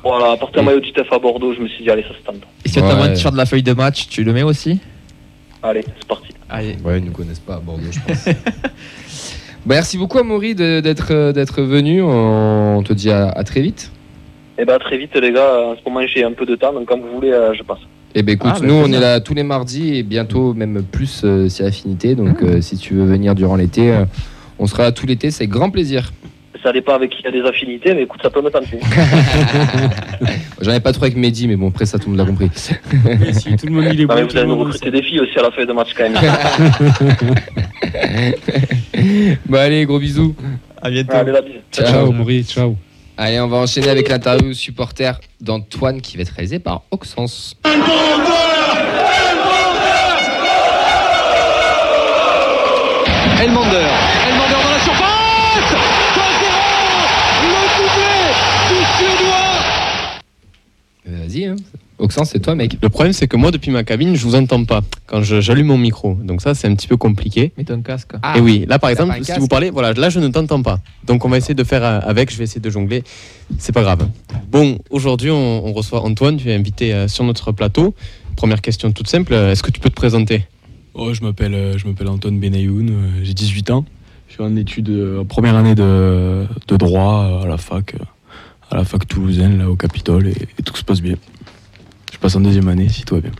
Voilà, 0.03 0.35
porter 0.35 0.59
un 0.59 0.63
maillot 0.63 0.81
du 0.81 0.91
TEF 0.91 1.07
à 1.13 1.19
Bordeaux, 1.19 1.53
je 1.53 1.61
me 1.61 1.67
suis 1.69 1.83
dit, 1.83 1.89
allez, 1.89 2.03
ça 2.03 2.09
se 2.09 2.25
tente. 2.25 2.41
On 2.79 2.83
Ouais. 2.83 2.89
t'envoie 2.89 3.05
un 3.05 3.13
t-shirt 3.13 3.33
de 3.33 3.37
la 3.37 3.45
feuille 3.45 3.63
de 3.63 3.73
match, 3.73 4.07
tu 4.09 4.23
le 4.23 4.33
mets 4.33 4.43
aussi? 4.43 4.79
Allez, 5.61 5.83
c'est 5.99 6.07
parti. 6.07 6.29
Allez. 6.49 6.75
Ouais, 6.83 6.99
ils 6.99 7.05
ne 7.05 7.11
connaissent 7.11 7.39
pas 7.39 7.55
à 7.55 7.59
Bordeaux, 7.59 7.83
je 7.91 7.99
pense. 7.99 8.25
Bah, 9.65 9.75
merci 9.75 9.97
beaucoup, 9.97 10.19
Amaury, 10.19 10.55
d'être 10.55 11.11
euh, 11.11 11.31
d'être 11.31 11.61
venu. 11.61 12.01
On 12.01 12.83
te 12.83 12.91
dit 12.91 13.09
à, 13.09 13.29
à 13.29 13.43
très 13.45 13.61
vite. 13.61 13.91
Et 14.57 14.65
ben 14.65 14.77
très 14.77 14.97
vite, 14.97 15.15
les 15.15 15.31
gars, 15.31 15.57
en 15.71 15.75
ce 15.77 15.81
moment, 15.89 16.05
j'ai 16.05 16.23
un 16.25 16.33
peu 16.33 16.45
de 16.45 16.55
temps, 16.55 16.73
donc 16.73 16.85
quand 16.89 16.99
vous 16.99 17.09
voulez, 17.15 17.31
euh, 17.31 17.53
je 17.53 17.63
passe. 17.63 17.79
Eh 18.13 18.23
ben 18.23 18.33
écoute, 18.35 18.51
Ah, 18.53 18.59
bah, 18.59 18.67
nous 18.67 18.73
on 18.73 18.87
bien. 18.89 18.97
est 18.97 19.01
là 19.01 19.19
tous 19.21 19.33
les 19.33 19.43
mardis 19.43 19.95
et 19.95 20.03
bientôt 20.03 20.53
même 20.53 20.83
plus 20.83 21.21
euh, 21.23 21.47
si 21.47 21.63
affinité. 21.63 22.13
Donc 22.13 22.43
euh, 22.43 22.59
si 22.59 22.77
tu 22.77 22.93
veux 22.93 23.05
venir 23.05 23.35
durant 23.35 23.55
l'été, 23.55 23.89
euh, 23.93 24.03
on 24.59 24.67
sera 24.67 24.83
là 24.83 24.91
tout 24.91 25.07
l'été, 25.07 25.31
c'est 25.31 25.47
grand 25.47 25.69
plaisir. 25.69 26.11
Ça 26.63 26.71
dépend 26.71 26.93
avec 26.95 27.11
qui 27.11 27.17
il 27.19 27.25
y 27.25 27.27
a 27.27 27.31
des 27.31 27.41
affinités, 27.47 27.93
mais 27.93 28.03
écoute, 28.03 28.21
ça 28.23 28.29
peut 28.29 28.41
me 28.41 28.49
tenter. 28.49 28.79
J'en 30.61 30.71
ai 30.71 30.79
pas 30.79 30.93
trop 30.93 31.03
avec 31.03 31.17
Mehdi, 31.17 31.47
mais 31.49 31.57
bon 31.57 31.67
après 31.69 31.85
ça 31.85 31.99
tout 31.99 32.09
le 32.09 32.15
monde 32.15 32.19
l'a 32.19 32.25
compris. 32.25 32.49
Si 32.55 32.73
tout 33.57 33.65
le 33.65 33.71
monde 33.73 33.85
il 33.91 33.99
est 34.01 34.05
Non, 34.05 34.15
bon, 34.15 34.23
vous 34.25 34.37
allez 34.37 34.41
le 34.41 34.45
nous 34.47 34.57
recruter 34.59 34.89
des 34.89 35.03
filles 35.03 35.19
aussi 35.19 35.37
à 35.37 35.41
la 35.41 35.51
fin 35.51 35.65
de 35.65 35.73
match 35.73 35.89
quand 35.95 36.09
même. 36.09 36.15
bon 39.45 39.57
allez, 39.57 39.85
gros 39.85 39.99
bisous. 39.99 40.33
À 40.81 40.89
bientôt. 40.89 41.13
allez. 41.15 41.61
Ciao. 41.71 41.85
Ciao, 41.85 42.11
Maurice, 42.13 42.51
ciao. 42.53 42.75
Allez, 43.17 43.39
on 43.41 43.47
va 43.47 43.57
enchaîner 43.57 43.89
avec 43.89 44.07
l'interview 44.09 44.53
supporter 44.53 45.19
d'Antoine 45.41 45.99
qui 46.01 46.15
va 46.17 46.21
être 46.23 46.29
réalisé 46.33 46.59
par 46.59 46.83
Oxens. 46.91 47.55
Elmander. 53.41 53.87
Elmander 54.27 54.53
dans 54.63 54.69
la 54.69 54.79
surface 54.79 55.73
2-0 56.15 56.19
Le 57.43 57.61
doublé 57.77 58.15
du 58.69 58.79
Suédois 58.97 59.53
Euh, 61.09 61.22
Vas-y, 61.33 61.45
hein. 61.45 61.55
Oxens, 61.99 62.25
c'est 62.31 62.39
toi 62.39 62.55
mec. 62.55 62.77
Le 62.81 62.89
problème, 62.89 63.13
c'est 63.13 63.27
que 63.27 63.37
moi, 63.37 63.51
depuis 63.51 63.71
ma 63.71 63.83
cabine, 63.83 64.15
je 64.15 64.23
vous 64.25 64.35
entends 64.35 64.65
pas 64.65 64.81
quand 65.05 65.21
j'allume 65.21 65.67
mon 65.67 65.77
micro. 65.77 66.15
Donc 66.15 66.41
ça, 66.41 66.53
c'est 66.55 66.67
un 66.67 66.75
petit 66.75 66.87
peu 66.87 66.97
compliqué. 66.97 67.53
Mets 67.57 67.63
ton 67.63 67.81
casque. 67.81 68.11
Ah, 68.23 68.37
Et 68.37 68.41
oui, 68.41 68.65
là, 68.67 68.79
par 68.79 68.89
exemple, 68.89 69.15
si 69.23 69.31
vous 69.39 69.47
parlez, 69.47 69.69
voilà, 69.69 69.93
là, 69.93 70.09
je 70.09 70.19
ne 70.19 70.27
t'entends 70.27 70.61
pas. 70.61 70.79
Donc 71.05 71.23
on 71.23 71.29
va 71.29 71.37
essayer 71.37 71.53
de 71.53 71.63
faire 71.63 71.83
euh, 71.83 71.99
avec. 72.03 72.31
Je 72.31 72.37
vais 72.37 72.43
essayer 72.45 72.59
de 72.61 72.69
jongler. 72.69 73.03
C'est 73.59 73.71
pas 73.71 73.83
grave. 73.83 74.07
Bon, 74.51 74.79
aujourd'hui, 74.89 75.29
on, 75.31 75.65
on 75.65 75.71
reçoit 75.73 76.01
Antoine. 76.01 76.37
Tu 76.37 76.49
es 76.49 76.55
invité 76.55 76.93
euh, 76.93 77.07
sur 77.07 77.23
notre 77.23 77.51
plateau. 77.51 77.93
Première 78.35 78.61
question 78.61 78.91
toute 78.91 79.07
simple. 79.07 79.33
euh, 79.33 79.51
Est-ce 79.51 79.63
que 79.63 79.71
tu 79.71 79.79
peux 79.79 79.89
te 79.89 79.95
présenter? 79.95 80.45
Oh, 80.95 81.13
je 81.13 81.21
m'appelle 81.21 81.53
euh, 81.53 81.77
je 81.77 81.87
m'appelle 81.87 82.07
Antoine 82.09 82.39
Benayoun, 82.39 82.89
euh, 82.89 83.07
j'ai 83.23 83.33
18 83.33 83.69
ans. 83.71 83.85
Je 84.27 84.33
suis 84.33 84.43
en 84.43 84.55
études, 84.55 84.89
euh, 84.89 85.21
en 85.21 85.25
première 85.25 85.55
année 85.55 85.75
de, 85.75 86.45
de 86.67 86.75
droit 86.77 87.23
euh, 87.23 87.43
à 87.43 87.47
la 87.47 87.57
fac, 87.57 87.93
euh, 87.93 88.03
à 88.73 88.77
la 88.77 88.85
fac 88.85 89.07
toulousaine, 89.07 89.59
là 89.59 89.69
au 89.69 89.75
Capitole, 89.75 90.27
et, 90.27 90.31
et 90.31 90.63
tout 90.63 90.75
se 90.75 90.83
passe 90.83 90.99
bien. 91.01 91.15
Je 92.11 92.17
passe 92.17 92.35
en 92.35 92.41
deuxième 92.41 92.67
année, 92.67 92.89
si 92.89 93.03
tout 93.03 93.15
va 93.15 93.21
bien. 93.21 93.31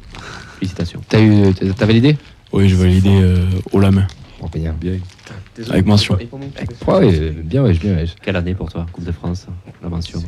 Félicitations. 0.60 1.02
T'as 1.10 1.22
eu, 1.22 1.54
t'as 1.54 1.66
t'as 1.74 1.86
validé? 1.86 2.18
Oui, 2.52 2.70
je 2.70 2.76
valider 2.76 3.20
euh, 3.22 3.46
haut 3.72 3.80
la 3.80 3.90
main, 3.90 4.06
Bon, 4.40 4.48
bien. 4.54 4.76
Bien. 4.80 4.94
avec 5.72 5.86
mention. 5.88 6.16
Ouais, 6.16 6.94
ouais, 6.94 7.30
bien, 7.44 7.64
ouais, 7.64 7.74
bien, 7.74 7.96
ouais. 7.96 8.06
Quelle 8.22 8.36
année 8.36 8.54
pour 8.54 8.72
toi 8.72 8.86
Coupe 8.92 9.06
de 9.06 9.12
France, 9.12 9.48
la 9.82 9.90
mention? 9.90 10.20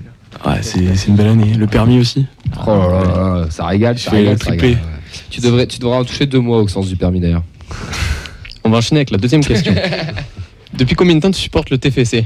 Ouais, 0.46 0.62
c'est 0.62 0.96
c'est 0.96 1.10
une 1.10 1.16
belle 1.16 1.28
année. 1.28 1.54
Le 1.54 1.68
permis 1.68 2.00
aussi. 2.00 2.26
Oh 2.66 2.70
là 2.70 2.88
là 2.90 3.04
là 3.04 3.40
là, 3.42 3.48
ça 3.52 3.68
régale, 3.68 4.00
ça 4.00 4.12
régale, 4.12 4.34
le 4.34 4.40
ça 4.40 4.46
triplé. 4.46 4.68
régale, 4.70 4.84
ouais. 4.84 4.90
Tu 5.30 5.42
devrais, 5.42 5.68
tu 5.68 5.80
devrais 5.80 5.98
en 5.98 6.04
toucher 6.06 6.26
deux 6.26 6.40
mois 6.40 6.62
au 6.62 6.68
sens 6.68 6.88
du 6.88 6.96
permis 6.96 7.20
d'ailleurs. 7.20 7.44
On 8.64 8.70
va 8.70 8.78
enchaîner 8.78 9.00
avec 9.00 9.12
la 9.12 9.18
deuxième 9.18 9.44
question. 9.44 9.76
depuis 10.74 10.96
combien 10.96 11.16
de 11.16 11.20
temps 11.22 11.32
tu 11.32 11.40
supportes 11.40 11.70
le 11.70 11.78
TFC 11.78 12.26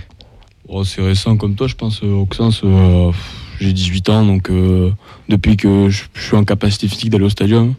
Oh, 0.72 0.84
c'est 0.84 1.02
récent 1.02 1.36
comme 1.36 1.56
toi, 1.56 1.68
je 1.68 1.76
pense, 1.76 2.02
euh, 2.04 2.14
Auxence. 2.14 2.62
euh, 2.64 3.08
pff, 3.12 3.36
j'ai 3.60 3.74
18 3.74 4.10
ans, 4.10 4.26
donc 4.26 4.50
euh, 4.50 4.92
depuis 5.28 5.58
que 5.58 5.90
je, 5.90 6.04
je 6.14 6.22
suis 6.22 6.36
en 6.36 6.44
capacité 6.46 6.88
physique 6.88 7.10
d'aller 7.10 7.24
au 7.26 7.30
stadium, 7.30 7.74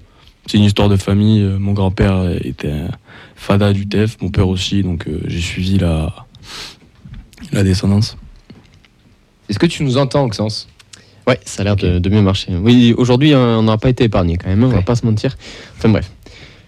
c'est 0.46 0.58
une 0.58 0.64
histoire 0.64 0.88
de 0.88 0.96
famille. 0.96 1.40
Euh, 1.40 1.58
Mon 1.58 1.72
grand-père 1.72 2.36
était 2.44 2.70
un 2.70 2.88
fada 3.36 3.72
du 3.72 3.86
TEF, 3.86 4.16
mon 4.20 4.30
père 4.30 4.48
aussi, 4.48 4.82
donc 4.82 5.06
euh, 5.06 5.20
j'ai 5.26 5.40
suivi 5.40 5.78
la, 5.78 6.12
la 7.52 7.62
descendance. 7.62 8.16
Est-ce 9.48 9.58
que 9.58 9.66
tu 9.66 9.84
nous 9.84 9.96
entends, 9.96 10.24
Oxens? 10.24 10.66
Ouais, 11.28 11.38
ça 11.44 11.62
a 11.62 11.64
l'air 11.64 11.76
de, 11.76 11.98
de 12.00 12.10
mieux 12.10 12.22
marcher. 12.22 12.52
Oui, 12.56 12.92
aujourd'hui, 12.96 13.34
hein, 13.34 13.58
on 13.58 13.62
n'a 13.62 13.78
pas 13.78 13.88
été 13.90 14.04
épargné 14.04 14.36
quand 14.36 14.48
même, 14.48 14.62
hein, 14.64 14.66
on 14.66 14.70
va 14.70 14.76
Ouais. 14.78 14.82
pas 14.82 14.96
se 14.96 15.06
mentir. 15.06 15.36
Enfin 15.78 15.88
bref. 15.90 16.10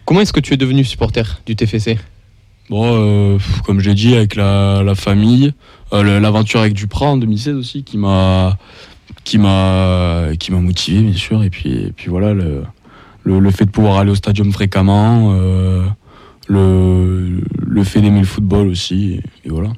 Comment 0.04 0.20
est-ce 0.20 0.32
que 0.32 0.40
tu 0.40 0.54
es 0.54 0.56
devenu 0.56 0.84
supporter 0.84 1.40
du 1.46 1.56
TFC 1.56 1.98
Bon, 2.70 2.84
euh, 2.86 3.38
comme 3.64 3.80
je 3.80 3.88
l'ai 3.90 3.94
dit, 3.94 4.14
avec 4.14 4.34
la, 4.36 4.82
la 4.84 4.94
famille, 4.94 5.46
euh, 5.46 5.50
le- 5.50 5.52
l'aventure 5.92 6.60
avec 6.60 6.72
Duprat 6.72 7.06
en 7.06 7.16
2016 7.16 7.56
aussi, 7.56 7.84
qui 7.84 7.98
m'a 7.98 8.56
qui 9.24 9.38
m'a 9.38 10.28
qui 10.38 10.50
m'a 10.52 10.60
motivé 10.60 11.02
bien 11.02 11.16
sûr, 11.16 11.42
et 11.42 11.50
puis 11.50 11.70
et 11.72 11.92
puis 11.92 12.08
voilà 12.08 12.32
le, 12.32 12.62
le, 13.24 13.38
le 13.38 13.50
fait 13.50 13.66
de 13.66 13.70
pouvoir 13.70 13.98
aller 13.98 14.10
au 14.10 14.14
stadium 14.16 14.52
fréquemment, 14.52 15.32
euh, 15.34 15.84
le, 16.48 17.40
le 17.66 17.84
fait 17.84 18.00
d'aimer 18.00 18.20
le 18.20 18.26
football 18.26 18.68
aussi, 18.68 19.14
et, 19.44 19.48
et 19.48 19.50
voilà. 19.50 19.70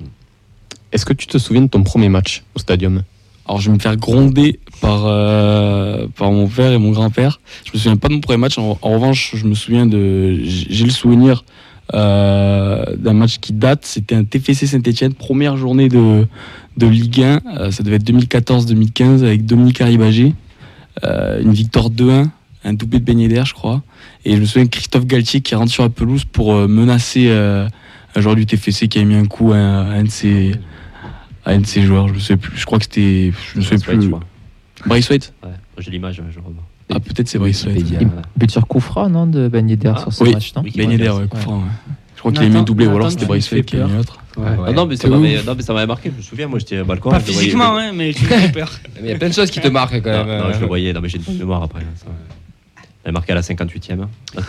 Est-ce 0.92 1.04
que 1.04 1.12
tu 1.12 1.26
te 1.26 1.38
souviens 1.38 1.62
de 1.62 1.66
ton 1.68 1.82
premier 1.82 2.08
match 2.08 2.44
au 2.54 2.58
stadium? 2.58 3.02
Alors 3.46 3.60
je 3.60 3.68
vais 3.68 3.74
me 3.76 3.80
faire 3.80 3.96
gronder 3.96 4.60
par, 4.80 5.02
euh, 5.04 6.06
par 6.16 6.30
mon 6.30 6.46
père 6.48 6.72
et 6.72 6.78
mon 6.78 6.92
grand-père. 6.92 7.40
Je 7.64 7.72
me 7.72 7.78
souviens 7.78 7.96
pas 7.96 8.08
de 8.08 8.14
mon 8.14 8.20
premier 8.20 8.38
match. 8.38 8.56
En, 8.56 8.78
en 8.80 8.90
revanche, 8.90 9.32
je 9.34 9.44
me 9.44 9.54
souviens 9.54 9.86
de. 9.86 10.38
J'ai 10.44 10.84
le 10.84 10.90
souvenir 10.90 11.44
euh, 11.92 12.96
d'un 12.96 13.12
match 13.12 13.38
qui 13.38 13.52
date. 13.52 13.84
C'était 13.84 14.14
un 14.14 14.24
TFC 14.24 14.66
Saint-Etienne, 14.66 15.14
première 15.14 15.56
journée 15.56 15.88
de, 15.88 16.26
de 16.76 16.86
Ligue 16.86 17.22
1. 17.22 17.40
Euh, 17.46 17.70
ça 17.70 17.82
devait 17.82 17.96
être 17.96 18.10
2014-2015 18.10 19.24
avec 19.24 19.44
Dominique 19.44 19.80
Arribagé. 19.80 20.34
Euh, 21.04 21.42
une 21.42 21.52
victoire 21.52 21.90
2-1, 21.90 22.28
un 22.64 22.72
doublé 22.72 23.00
de 23.00 23.04
beignet 23.04 23.28
d'air, 23.28 23.44
je 23.44 23.54
crois. 23.54 23.82
Et 24.24 24.36
je 24.36 24.40
me 24.40 24.46
souviens 24.46 24.64
de 24.64 24.70
Christophe 24.70 25.06
Galtier 25.06 25.40
qui 25.40 25.54
rentre 25.54 25.72
sur 25.72 25.82
la 25.82 25.90
pelouse 25.90 26.24
pour 26.24 26.54
menacer 26.54 27.30
un 27.30 28.20
joueur 28.20 28.36
du 28.36 28.46
TFC 28.46 28.88
qui 28.88 28.98
a 28.98 29.04
mis 29.04 29.16
un 29.16 29.26
coup 29.26 29.52
à 29.52 29.56
un, 29.56 29.90
à 29.90 29.94
un 29.96 30.04
de 30.04 30.10
ses 30.10 30.52
à 31.44 31.50
un 31.50 31.58
de 31.58 31.66
ses 31.66 31.82
joueurs. 31.82 32.08
Je 32.08 32.18
sais 32.18 32.36
plus. 32.36 32.56
Je 32.56 32.64
crois 32.64 32.78
que 32.78 32.84
c'était. 32.84 33.32
Je 33.52 33.58
me 33.58 33.62
souviens 33.62 33.78
Braithwaite, 33.78 33.98
plus. 33.98 34.18
je. 34.82 34.88
Bryce 34.88 35.10
White? 35.10 35.32
Ouais, 35.42 35.50
j'ai 35.78 35.90
l'image, 35.90 36.22
je 36.30 36.38
crois. 36.38 36.52
Ah, 36.92 37.00
peut-être 37.00 37.28
c'est. 37.28 37.38
Wikipédia. 37.38 37.98
Ouais. 38.00 38.48
Sur 38.48 38.66
Koufra, 38.66 39.08
non 39.08 39.26
De 39.26 39.48
Ben 39.48 39.68
Yedder 39.68 39.92
Ah, 39.96 40.00
sur 40.00 40.12
ce 40.12 40.22
oui. 40.24 40.32
match, 40.34 40.52
non 40.54 40.62
Oui. 40.64 40.72
Beignet 40.76 40.98
d'air, 40.98 41.14
ouais, 41.16 41.22
Ouais. 41.22 41.28
ouais. 41.52 41.60
Je 42.16 42.20
crois 42.20 42.32
qu'il 42.32 42.42
a 42.42 42.58
mis 42.58 42.64
doublé, 42.64 42.86
ou 42.86 42.96
alors 42.96 43.10
c'était 43.10 43.26
fais 43.40 43.62
qui 43.62 43.76
a 43.76 43.86
mis 43.86 43.92
l'autre. 43.96 44.18
Ah 44.36 44.72
non, 44.72 44.86
mais 44.86 44.96
ça 44.96 45.08
m'avait 45.08 45.42
non, 45.44 45.54
mais 45.56 45.62
ça 45.62 45.72
m'avait 45.74 45.86
marqué. 45.86 46.10
Je 46.12 46.16
me 46.18 46.22
souviens, 46.22 46.48
moi 46.48 46.58
j'étais 46.58 46.80
au 46.80 46.84
balcon. 46.84 47.10
Pas 47.10 47.20
je 47.20 47.26
le 47.26 47.32
voyais- 47.32 47.38
physiquement, 47.48 47.76
hein, 47.76 47.92
mais 47.94 48.12
fais 48.12 48.48
peur. 48.50 48.70
Mais 48.96 49.08
il 49.08 49.10
y 49.10 49.12
a 49.12 49.18
plein 49.18 49.28
de 49.28 49.34
choses 49.34 49.50
qui 49.50 49.60
te 49.60 49.68
marquent 49.68 50.00
quand 50.02 50.24
même. 50.24 50.26
non, 50.38 50.52
je 50.52 50.58
le 50.58 50.64
euh. 50.64 50.66
voyais, 50.66 50.92
non, 50.92 51.00
mais 51.00 51.08
j'ai 51.08 51.18
une 51.26 51.38
mémoire 51.38 51.62
après. 51.62 51.80
ça. 51.96 52.06
Elle 53.04 53.10
est 53.10 53.12
marquée 53.12 53.32
à 53.32 53.34
la 53.34 53.42
58e. 53.42 54.00
hein. 54.00 54.08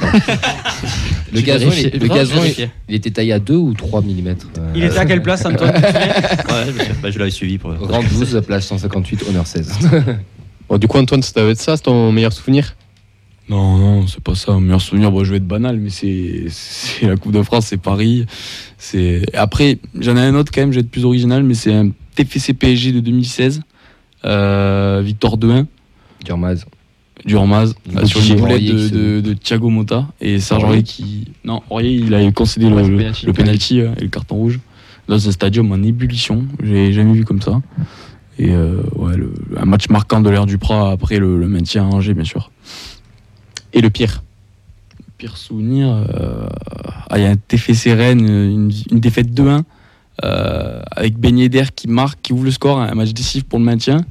Le 1.33 1.41
gazon, 1.41 1.69
il, 1.77 1.83
le 1.91 1.99
Vraiment, 1.99 2.15
gazon, 2.15 2.33
il, 2.35 2.39
vérifier. 2.41 2.69
il 2.87 2.95
était 2.95 3.11
taillé 3.11 3.33
à 3.33 3.39
2 3.39 3.53
ou 3.53 3.73
3 3.73 4.01
mm 4.01 4.35
Il 4.75 4.83
était 4.85 4.97
à 4.97 5.05
quelle 5.05 5.21
place, 5.21 5.45
Antoine 5.45 5.73
Ouais, 5.75 5.81
je, 6.67 7.01
bah, 7.01 7.11
je 7.11 7.19
l'avais 7.19 7.31
suivi 7.31 7.57
pour. 7.57 7.73
Rang 7.77 8.01
12, 8.09 8.41
place 8.47 8.65
158, 8.67 9.25
honneur 9.29 9.45
16. 9.45 9.89
Bon, 10.69 10.77
Du 10.77 10.87
coup, 10.87 10.97
Antoine, 10.97 11.21
ça 11.21 11.41
doit 11.41 11.51
être 11.51 11.59
ça, 11.61 11.77
c'est 11.77 11.83
ton 11.83 12.11
meilleur 12.11 12.33
souvenir? 12.33 12.75
Non, 13.47 13.77
non, 13.77 14.07
c'est 14.07 14.21
pas 14.23 14.33
ça. 14.33 14.53
Mon 14.53 14.61
meilleur 14.61 14.81
souvenir, 14.81 15.11
bon, 15.11 15.23
je 15.23 15.31
vais 15.31 15.37
être 15.37 15.47
banal, 15.47 15.77
mais 15.77 15.89
c'est 15.91 16.45
c'est 16.49 17.05
la 17.07 17.15
Coupe 17.15 17.31
de 17.31 17.43
France, 17.43 17.67
c'est 17.67 17.77
Paris. 17.77 18.25
C'est 18.77 19.21
Après, 19.35 19.77
j'en 19.99 20.17
ai 20.17 20.21
un 20.21 20.33
autre 20.35 20.51
quand 20.53 20.61
même, 20.61 20.71
je 20.71 20.75
vais 20.79 20.81
être 20.81 20.89
plus 20.89 21.05
original, 21.05 21.43
mais 21.43 21.53
c'est 21.53 21.73
un 21.73 21.89
TFC 22.15 22.53
PSG 22.53 22.91
de 22.91 22.99
2016. 23.01 23.61
Euh, 24.25 25.01
victoire 25.05 25.37
2-1. 25.37 25.65
Durmaz. 26.23 26.65
Durmaz 27.25 27.75
euh, 27.95 28.05
sur 28.05 28.19
une 28.25 28.39
boulette 28.39 28.65
de, 28.65 28.89
de, 28.89 29.21
de 29.21 29.33
Thiago 29.33 29.69
Motta 29.69 30.07
et 30.19 30.39
Serge 30.39 30.63
Aurier. 30.63 30.81
Qui. 30.83 31.27
Non, 31.43 31.61
Aurier, 31.69 31.91
il 31.91 32.13
a 32.15 32.31
concédé 32.31 32.65
Ouais, 32.65 32.81
le, 32.81 32.87
le 32.89 32.93
le, 32.93 32.97
penalty. 32.97 33.25
le 33.27 33.33
penalty 33.33 33.81
euh, 33.81 33.91
et 33.99 34.01
le 34.01 34.09
carton 34.09 34.35
rouge 34.35 34.59
dans 35.07 35.27
un 35.27 35.31
stadium 35.31 35.71
en 35.71 35.83
ébullition. 35.83 36.45
J'ai 36.63 36.91
jamais 36.93 37.13
vu 37.13 37.23
comme 37.25 37.41
ça. 37.41 37.61
Et 38.37 38.51
euh, 38.51 38.81
ouais, 38.95 39.15
le- 39.15 39.33
un 39.57 39.65
match 39.65 39.89
marquant 39.89 40.19
de 40.21 40.29
l'ère 40.29 40.45
du 40.45 40.57
Prat 40.57 40.91
après 40.91 41.19
le, 41.19 41.37
le 41.39 41.47
maintien 41.47 41.83
à 41.83 41.87
Angers, 41.87 42.13
bien 42.13 42.23
sûr. 42.25 42.51
Et 43.73 43.81
le 43.81 43.89
pire 43.89 44.23
Pire 45.17 45.37
souvenir, 45.37 45.87
euh, 45.87 46.47
ah, 47.09 47.17
il 47.17 47.23
y 47.23 47.25
a 47.25 47.29
un 47.29 47.37
TFC 47.37 47.93
Rennes, 47.93 48.19
une, 48.27 48.71
une 48.91 48.99
défaite 48.99 49.31
2-1 49.31 49.61
euh, 50.25 50.81
avec 50.91 51.17
Ben 51.17 51.37
Yedder 51.37 51.63
qui 51.73 51.87
marque, 51.87 52.21
qui 52.21 52.33
ouvre 52.33 52.43
le 52.43 52.51
score, 52.51 52.79
un 52.79 52.93
match 52.95 53.13
décisif 53.13 53.45
pour 53.45 53.59
le 53.59 53.65
maintien. 53.65 54.01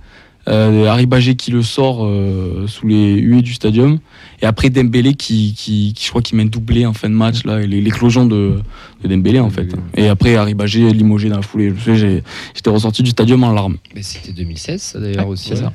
Euh, 0.47 0.87
Harry 0.87 1.07
Bagé 1.07 1.37
qui 1.37 1.51
le 1.51 1.63
sort 1.63 2.05
euh, 2.05 2.67
sous 2.69 2.87
les 2.87 3.15
huées 3.15 3.41
du 3.43 3.55
stadium. 3.55 3.99
Et 4.43 4.47
après 4.47 4.69
Dembélé 4.69 5.15
qui, 5.15 5.55
qui, 5.57 5.95
qui, 5.95 6.05
je 6.05 6.11
crois, 6.11 6.21
qui 6.21 6.37
mène 6.37 6.51
doublé 6.51 6.85
en 6.85 6.93
fin 6.93 7.09
de 7.09 7.15
match, 7.15 7.45
là, 7.45 7.61
l'éclosion 7.61 8.27
de, 8.27 8.57
de 9.03 9.09
Dembélé 9.09 9.41
en 9.41 9.49
fait. 9.49 9.69
Et 9.97 10.09
après 10.09 10.37
Harry 10.37 10.53
Bagé 10.55 10.93
limogé 10.93 11.29
dans 11.31 11.37
la 11.37 11.43
foulée. 11.43 11.73
Je 11.77 11.83
sais, 11.83 11.97
j'ai- 11.97 12.23
j'étais 12.55 12.69
ressorti 12.71 13.03
du 13.03 13.11
stadium 13.11 13.43
en 13.45 13.53
larmes. 13.53 13.79
Mais 13.95 14.03
c'était 14.03 14.33
2016, 14.33 14.83
ça 14.83 15.01
d'ailleurs 15.01 15.29
aussi. 15.29 15.57
ça. 15.57 15.73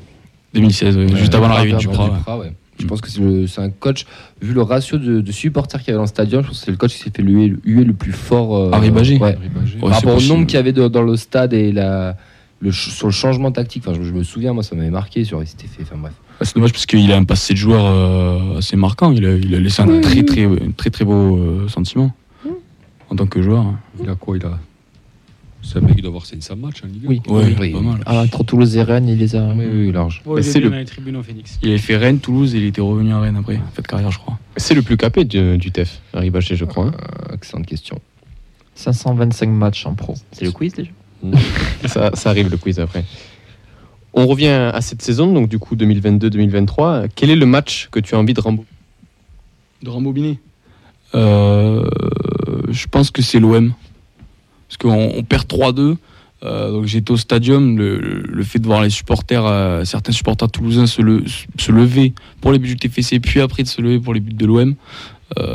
2016, 0.54 0.98
ouais, 0.98 1.16
juste 1.16 1.34
avant 1.36 1.48
l'arrivée 1.48 1.78
du. 1.78 1.86
Duprat, 1.88 2.38
ouais. 2.40 2.52
Je 2.80 2.86
pense 2.86 3.02
que 3.02 3.10
c'est 3.46 3.62
un 3.62 3.70
coach, 3.72 4.06
vu 4.42 4.54
le 4.54 4.62
ratio 4.62 4.98
de, 4.98 5.20
de 5.20 5.32
supporters 5.34 5.82
qu'il 5.82 5.90
y 5.90 5.92
avait 5.92 5.98
dans 5.98 6.04
le 6.04 6.08
stadium, 6.08 6.42
je 6.44 6.48
pense 6.48 6.60
que 6.60 6.66
c'est 6.66 6.72
le 6.72 6.78
coach 6.78 6.94
qui 6.94 7.00
s'est 7.00 7.12
fait 7.14 7.22
huer, 7.22 7.54
huer 7.66 7.84
le 7.84 7.92
plus 7.94 8.14
fort. 8.14 8.56
euh, 8.56 8.70
Harry 8.72 8.90
Bagé 8.90 9.18
Ouais. 9.18 9.36
Harry 9.36 9.50
Bagé. 9.50 9.74
Ouais, 9.76 9.80
Par 9.82 9.90
rapport 9.90 10.16
au 10.16 10.22
nombre 10.22 10.46
qu'il 10.46 10.56
y 10.56 10.60
avait 10.60 10.72
de- 10.72 10.88
dans 10.88 11.02
le 11.02 11.18
stade 11.18 11.54
et 11.54 11.74
la, 11.74 12.16
le, 12.62 12.72
ch- 12.72 12.94
sur 12.94 13.08
le 13.08 13.14
changement 13.14 13.52
tactique. 13.52 13.84
Enfin, 13.88 13.98
je, 13.98 14.04
je 14.06 14.12
me 14.14 14.24
souviens, 14.24 14.54
moi, 14.54 14.64
ça 14.64 14.76
m'avait 14.76 14.90
marqué 14.90 15.24
sur 15.24 15.46
s'était 15.48 15.68
fait. 15.68 15.84
Enfin 15.84 15.96
bref. 15.98 16.14
Ah, 16.40 16.46
C'est 16.46 16.56
dommage 16.56 16.72
parce 16.72 16.86
qu'il 16.86 17.12
a 17.12 17.18
un 17.18 17.24
passé 17.26 17.54
de 17.54 17.60
joueur 17.60 17.84
euh, 17.86 18.58
assez 18.60 18.76
marquant. 18.78 19.12
Il 19.12 19.26
a, 19.26 19.36
il 19.36 19.54
a 19.56 19.60
laissé 19.60 19.82
un 19.82 20.00
très 20.02 20.24
très 20.24 20.48
très 20.78 20.90
très 20.90 21.06
beau 21.06 21.38
euh, 21.38 21.68
sentiment 21.68 22.12
en 23.10 23.16
tant 23.16 23.26
que 23.28 23.42
joueur. 23.42 23.66
Il 24.02 24.10
a 24.10 24.16
quoi 24.16 24.38
Il 24.38 24.46
a? 24.46 24.58
C'est 25.62 25.78
un 25.78 25.82
mec 25.82 25.98
qui 25.98 26.02
doit 26.02 26.10
avoir 26.10 26.26
500 26.26 26.56
matchs 26.56 26.84
en 26.84 26.88
Ligue 26.88 27.04
1. 27.06 27.08
Oui. 27.10 27.22
Ouais, 27.28 27.56
Oui. 27.60 27.72
pas 27.74 27.82
mal. 27.82 28.00
Ah, 28.06 28.22
entre 28.22 28.44
Toulouse 28.46 28.78
et 28.78 28.82
Rennes, 28.82 29.10
il 29.10 29.18
les 29.18 29.36
a. 29.36 29.44
Oui, 29.54 29.66
oui, 29.72 29.92
large. 29.92 30.22
Oh, 30.26 30.38
il 30.40 30.48
est 30.48 30.60
le- 30.60 30.70
dans 30.70 30.76
les 30.78 30.86
tribunes 30.86 31.18
au 31.18 31.22
Phoenix. 31.24 31.60
Il 31.62 31.70
avait 31.70 31.78
fait 31.78 31.98
Rennes, 31.98 32.20
Toulouse 32.20 32.56
et 32.56 32.60
il 32.60 32.64
était 32.66 32.80
revenu 32.82 33.12
à 33.12 33.20
Rennes 33.20 33.36
après. 33.36 33.58
En 33.58 33.72
fait 33.74 33.86
carrière, 33.86 34.10
je 34.10 34.20
crois. 34.20 34.40
C'est 34.56 34.74
le 34.74 34.82
plus 34.82 34.96
capé 34.96 35.26
du, 35.26 35.58
du 35.58 35.72
TEF, 35.72 36.00
Harry 36.14 36.30
Bachet, 36.30 36.56
je 36.56 36.64
crois. 36.66 36.86
hein. 36.88 36.92
Euh, 37.30 37.36
excellente 37.36 37.66
question. 37.66 38.00
525 38.76 39.50
matchs 39.50 39.86
en 39.86 39.94
pro. 39.96 40.16
C'est 40.32 40.46
le 40.46 40.52
quiz 40.52 40.74
déjà? 40.74 40.90
ça, 41.86 42.12
arrive 42.26 42.50
le 42.50 42.58
quiz 42.58 42.80
après. 42.80 43.06
On 44.14 44.26
revient 44.28 44.48
à 44.48 44.82
cette 44.82 45.02
saison, 45.02 45.32
donc 45.32 45.50
du 45.50 45.60
coup 45.60 45.76
2022-2023. 45.76 47.10
Quel 47.16 47.30
est 47.30 47.36
le 47.36 47.46
match 47.46 47.90
que 47.92 48.00
tu 48.00 48.16
as 48.16 48.18
envie 48.18 48.34
de 48.34 48.42
rembobiner 48.42 48.68
De 49.84 49.90
rembobiner? 49.90 50.40
Euh, 51.16 51.88
je 52.70 52.88
pense 52.88 53.12
que 53.12 53.22
c'est 53.22 53.40
l'OM. 53.40 53.74
Parce 54.68 54.78
qu'on 54.78 55.12
on 55.16 55.24
perd 55.24 55.48
3-2. 55.48 55.98
Euh, 56.42 56.72
donc 56.72 56.86
j'étais 56.86 57.12
au 57.12 57.18
stadium, 57.18 57.78
le, 57.78 58.44
fait 58.44 58.60
de 58.60 58.66
voir 58.66 58.82
les 58.82 58.90
supporters, 58.90 59.46
euh, 59.46 59.84
certains 59.84 60.14
supporters 60.14 60.50
toulousains 60.50 60.88
se, 60.88 61.02
le- 61.02 61.24
se 61.58 61.72
lever 61.72 62.14
pour 62.40 62.54
les 62.54 62.60
buts 62.60 62.70
du 62.70 62.78
TFC, 62.78 63.20
puis 63.20 63.42
après 63.42 63.64
de 63.64 63.68
se 63.68 63.82
lever 63.82 64.00
pour 64.00 64.14
les 64.14 64.22
buts 64.22 64.34
de 64.34 64.46
l'OM. 64.46 64.76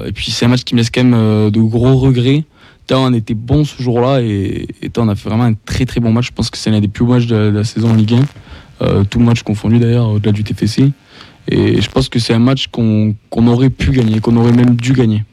Et 0.06 0.12
puis 0.12 0.30
c'est 0.30 0.44
un 0.44 0.48
match 0.48 0.62
qui 0.62 0.74
me 0.74 0.80
laisse 0.80 0.90
quand 0.90 1.02
même 1.02 1.50
de 1.50 1.60
gros 1.60 1.96
regrets. 1.96 2.44
On 2.90 3.12
était 3.14 3.34
bon 3.34 3.64
ce 3.64 3.82
jour-là 3.82 4.20
et, 4.20 4.66
et 4.82 4.90
on 4.98 5.08
a 5.08 5.14
fait 5.14 5.28
vraiment 5.28 5.44
un 5.44 5.54
très 5.54 5.86
très 5.86 6.00
bon 6.00 6.12
match. 6.12 6.26
Je 6.26 6.32
pense 6.32 6.50
que 6.50 6.58
c'est 6.58 6.70
l'un 6.70 6.80
des 6.80 6.88
plus 6.88 7.04
beaux 7.04 7.12
matchs 7.14 7.26
de, 7.26 7.34
la- 7.36 7.50
de 7.50 7.56
la 7.58 7.64
saison 7.64 7.90
en 7.90 7.94
Ligue 7.94 8.14
1. 8.14 8.24
Euh, 8.82 9.04
tout 9.04 9.20
match 9.20 9.42
confondu 9.42 9.78
d'ailleurs, 9.78 10.08
au-delà 10.08 10.32
du 10.32 10.44
TFC. 10.44 10.92
Et 11.48 11.80
je 11.80 11.90
pense 11.90 12.08
que 12.08 12.18
c'est 12.18 12.34
un 12.34 12.38
match 12.38 12.68
qu'on 12.68 13.14
aurait 13.46 13.70
pu 13.70 13.90
gagner, 13.92 14.20
qu'on 14.20 14.36
aurait 14.36 14.52
même 14.52 14.76
dû 14.76 14.92
gagner. 14.92 15.24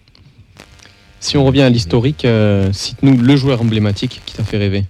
Si 1.20 1.38
on 1.38 1.46
revient 1.46 1.62
à 1.62 1.70
l'historique, 1.70 2.26
euh, 2.26 2.72
cite-nous 2.74 3.18
le 3.18 3.36
joueur 3.36 3.62
emblématique 3.62 4.22
qui 4.26 4.36
t'a 4.36 4.44
fait 4.44 4.58
rêver. 4.58 4.86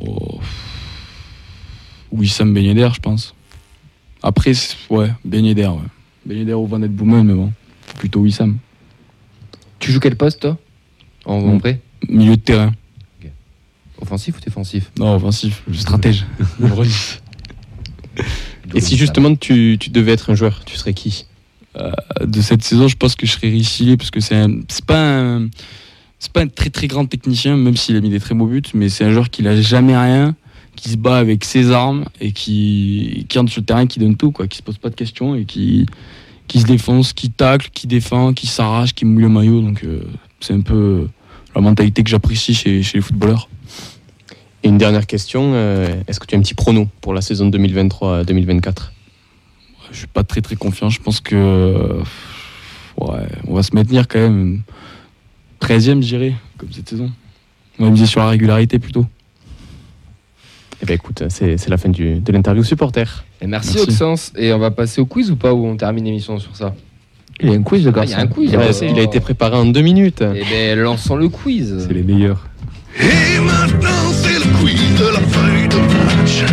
Oh. 0.00 0.40
Wissam 2.12 2.52
Ben 2.54 2.64
Yedder, 2.64 2.88
je 2.94 3.00
pense. 3.00 3.34
Après, 4.22 4.52
ouais, 4.90 5.10
Ben 5.24 5.44
Yedder, 5.44 5.66
ouais. 5.66 5.88
Ben 6.24 6.38
Yedder 6.38 6.54
ou 6.54 6.66
Van 6.66 6.78
Boomen, 6.80 7.24
mais 7.24 7.34
bon, 7.34 7.52
plutôt 7.98 8.20
Wissam. 8.20 8.56
Tu 9.78 9.92
joues 9.92 10.00
quel 10.00 10.16
poste, 10.16 10.40
toi? 10.40 10.56
En, 11.26 11.34
en 11.34 11.54
Mm. 11.54 11.58
vrai 11.58 11.80
Milieu 12.08 12.36
de 12.36 12.40
terrain. 12.42 12.72
Offensif 14.00 14.36
ou 14.36 14.40
défensif? 14.40 14.90
Non, 14.98 15.14
offensif, 15.14 15.62
stratège. 15.72 16.26
Et 18.74 18.80
si 18.80 18.96
justement 18.96 19.34
tu, 19.34 19.76
tu 19.80 19.90
devais 19.90 20.12
être 20.12 20.30
un 20.30 20.34
joueur, 20.34 20.62
tu 20.64 20.76
serais 20.76 20.94
qui? 20.94 21.26
De 22.24 22.40
cette 22.40 22.62
saison, 22.62 22.86
je 22.88 22.96
pense 22.96 23.16
que 23.16 23.26
je 23.26 23.32
serais 23.32 23.48
Richilé 23.48 23.96
parce 23.96 24.10
que 24.10 24.20
c'est 24.20 24.36
un- 24.36 24.60
c'est 24.68 24.84
pas 24.84 25.18
un 25.20 25.48
c'est 26.20 26.32
pas 26.32 26.42
un 26.42 26.46
très 26.48 26.70
très 26.70 26.86
grand 26.86 27.04
technicien, 27.06 27.56
même 27.56 27.76
s'il 27.76 27.96
a 27.96 28.00
mis 28.00 28.10
des 28.10 28.20
très 28.20 28.34
beaux 28.34 28.46
buts, 28.46 28.62
mais 28.74 28.88
c'est 28.88 29.04
un 29.04 29.10
joueur 29.12 29.28
qui 29.30 29.42
n'a 29.42 29.60
jamais 29.60 29.96
rien, 29.96 30.34
qui 30.76 30.88
se 30.90 30.96
bat 30.96 31.18
avec 31.18 31.44
ses 31.44 31.70
armes 31.70 32.04
et 32.20 32.32
qui, 32.32 33.26
qui 33.28 33.38
entre 33.38 33.50
sur 33.52 33.60
le 33.60 33.66
terrain, 33.66 33.86
qui 33.86 33.98
donne 33.98 34.16
tout, 34.16 34.30
quoi, 34.32 34.46
qui 34.46 34.58
se 34.58 34.62
pose 34.62 34.78
pas 34.78 34.88
de 34.90 34.94
questions 34.94 35.34
et 35.34 35.44
qui, 35.44 35.84
qui 36.48 36.60
se 36.60 36.66
défonce, 36.66 37.12
qui 37.12 37.30
tacle, 37.30 37.68
qui 37.74 37.86
défend, 37.86 38.32
qui 38.32 38.46
s'arrache, 38.46 38.94
qui 38.94 39.04
mouille 39.04 39.22
le 39.24 39.28
maillot. 39.28 39.60
Donc 39.60 39.84
euh, 39.84 40.00
c'est 40.44 40.52
un 40.54 40.60
peu 40.60 41.08
la 41.54 41.60
mentalité 41.60 42.02
que 42.02 42.10
j'apprécie 42.10 42.54
chez, 42.54 42.82
chez 42.82 42.98
les 42.98 43.02
footballeurs. 43.02 43.48
Et 44.62 44.68
une 44.68 44.78
dernière 44.78 45.06
question, 45.06 45.52
euh, 45.54 45.88
est-ce 46.06 46.18
que 46.20 46.26
tu 46.26 46.34
as 46.34 46.38
un 46.38 46.40
petit 46.40 46.54
prono 46.54 46.88
pour 47.00 47.12
la 47.14 47.20
saison 47.20 47.48
2023-2024 47.50 48.90
Je 49.92 49.96
suis 49.98 50.06
pas 50.06 50.24
très 50.24 50.40
très 50.40 50.56
confiant. 50.56 50.88
Je 50.90 51.00
pense 51.00 51.20
que 51.20 51.34
euh, 51.36 52.02
ouais, 53.00 53.26
on 53.46 53.54
va 53.54 53.62
se 53.62 53.74
maintenir 53.74 54.08
quand 54.08 54.20
même 54.20 54.62
13e, 55.60 56.02
je 56.02 56.08
dirais, 56.08 56.34
comme 56.58 56.72
cette 56.72 56.88
saison. 56.88 57.10
On 57.78 57.84
va 57.84 57.90
miser 57.90 58.06
sur 58.06 58.20
la 58.20 58.28
régularité 58.28 58.78
plutôt. 58.78 59.06
Eh 60.82 60.86
bien 60.86 60.96
écoute, 60.96 61.22
c'est 61.28 61.56
c'est 61.56 61.70
la 61.70 61.78
fin 61.78 61.88
du- 61.88 62.20
de 62.20 62.32
l'interview 62.32 62.62
supporter. 62.64 63.24
Et 63.40 63.46
merci, 63.46 63.74
Merci. 63.76 63.90
Oxens. 63.90 64.32
Et 64.36 64.52
on 64.52 64.58
va 64.58 64.70
passer 64.70 65.00
au 65.00 65.06
quiz 65.06 65.30
ou 65.30 65.36
pas 65.36 65.52
Ou 65.54 65.66
on 65.66 65.76
termine 65.76 66.04
l'émission 66.04 66.38
sur 66.38 66.54
ça? 66.56 66.74
Il 67.40 67.50
y 67.50 67.52
a 67.52 67.56
un 67.56 67.62
quiz, 67.62 67.84
le 67.84 67.90
Ah, 67.94 68.00
gars. 68.00 68.04
il 68.04 68.10
y 68.10 68.14
a 68.14 68.20
un 68.20 68.26
quiz. 68.26 68.50
Il 68.52 68.56
a, 68.58 68.70
il 68.92 68.98
a 68.98 69.02
été 69.02 69.20
préparé 69.20 69.56
en 69.56 69.66
deux 69.66 69.80
minutes. 69.82 70.22
Eh 70.34 70.42
ben, 70.50 70.78
lançons 70.78 71.16
le 71.16 71.28
quiz. 71.28 71.74
C'est 71.86 71.92
les 71.92 72.02
meilleurs. 72.02 72.46
Et 73.00 73.40
maintenant, 73.40 74.12
c'est 74.12 74.34
le 74.38 74.58
quiz 74.60 74.98
de 74.98 75.06
la 75.12 75.20
feuille 75.20 75.68
de 75.68 75.76
match. 75.76 76.44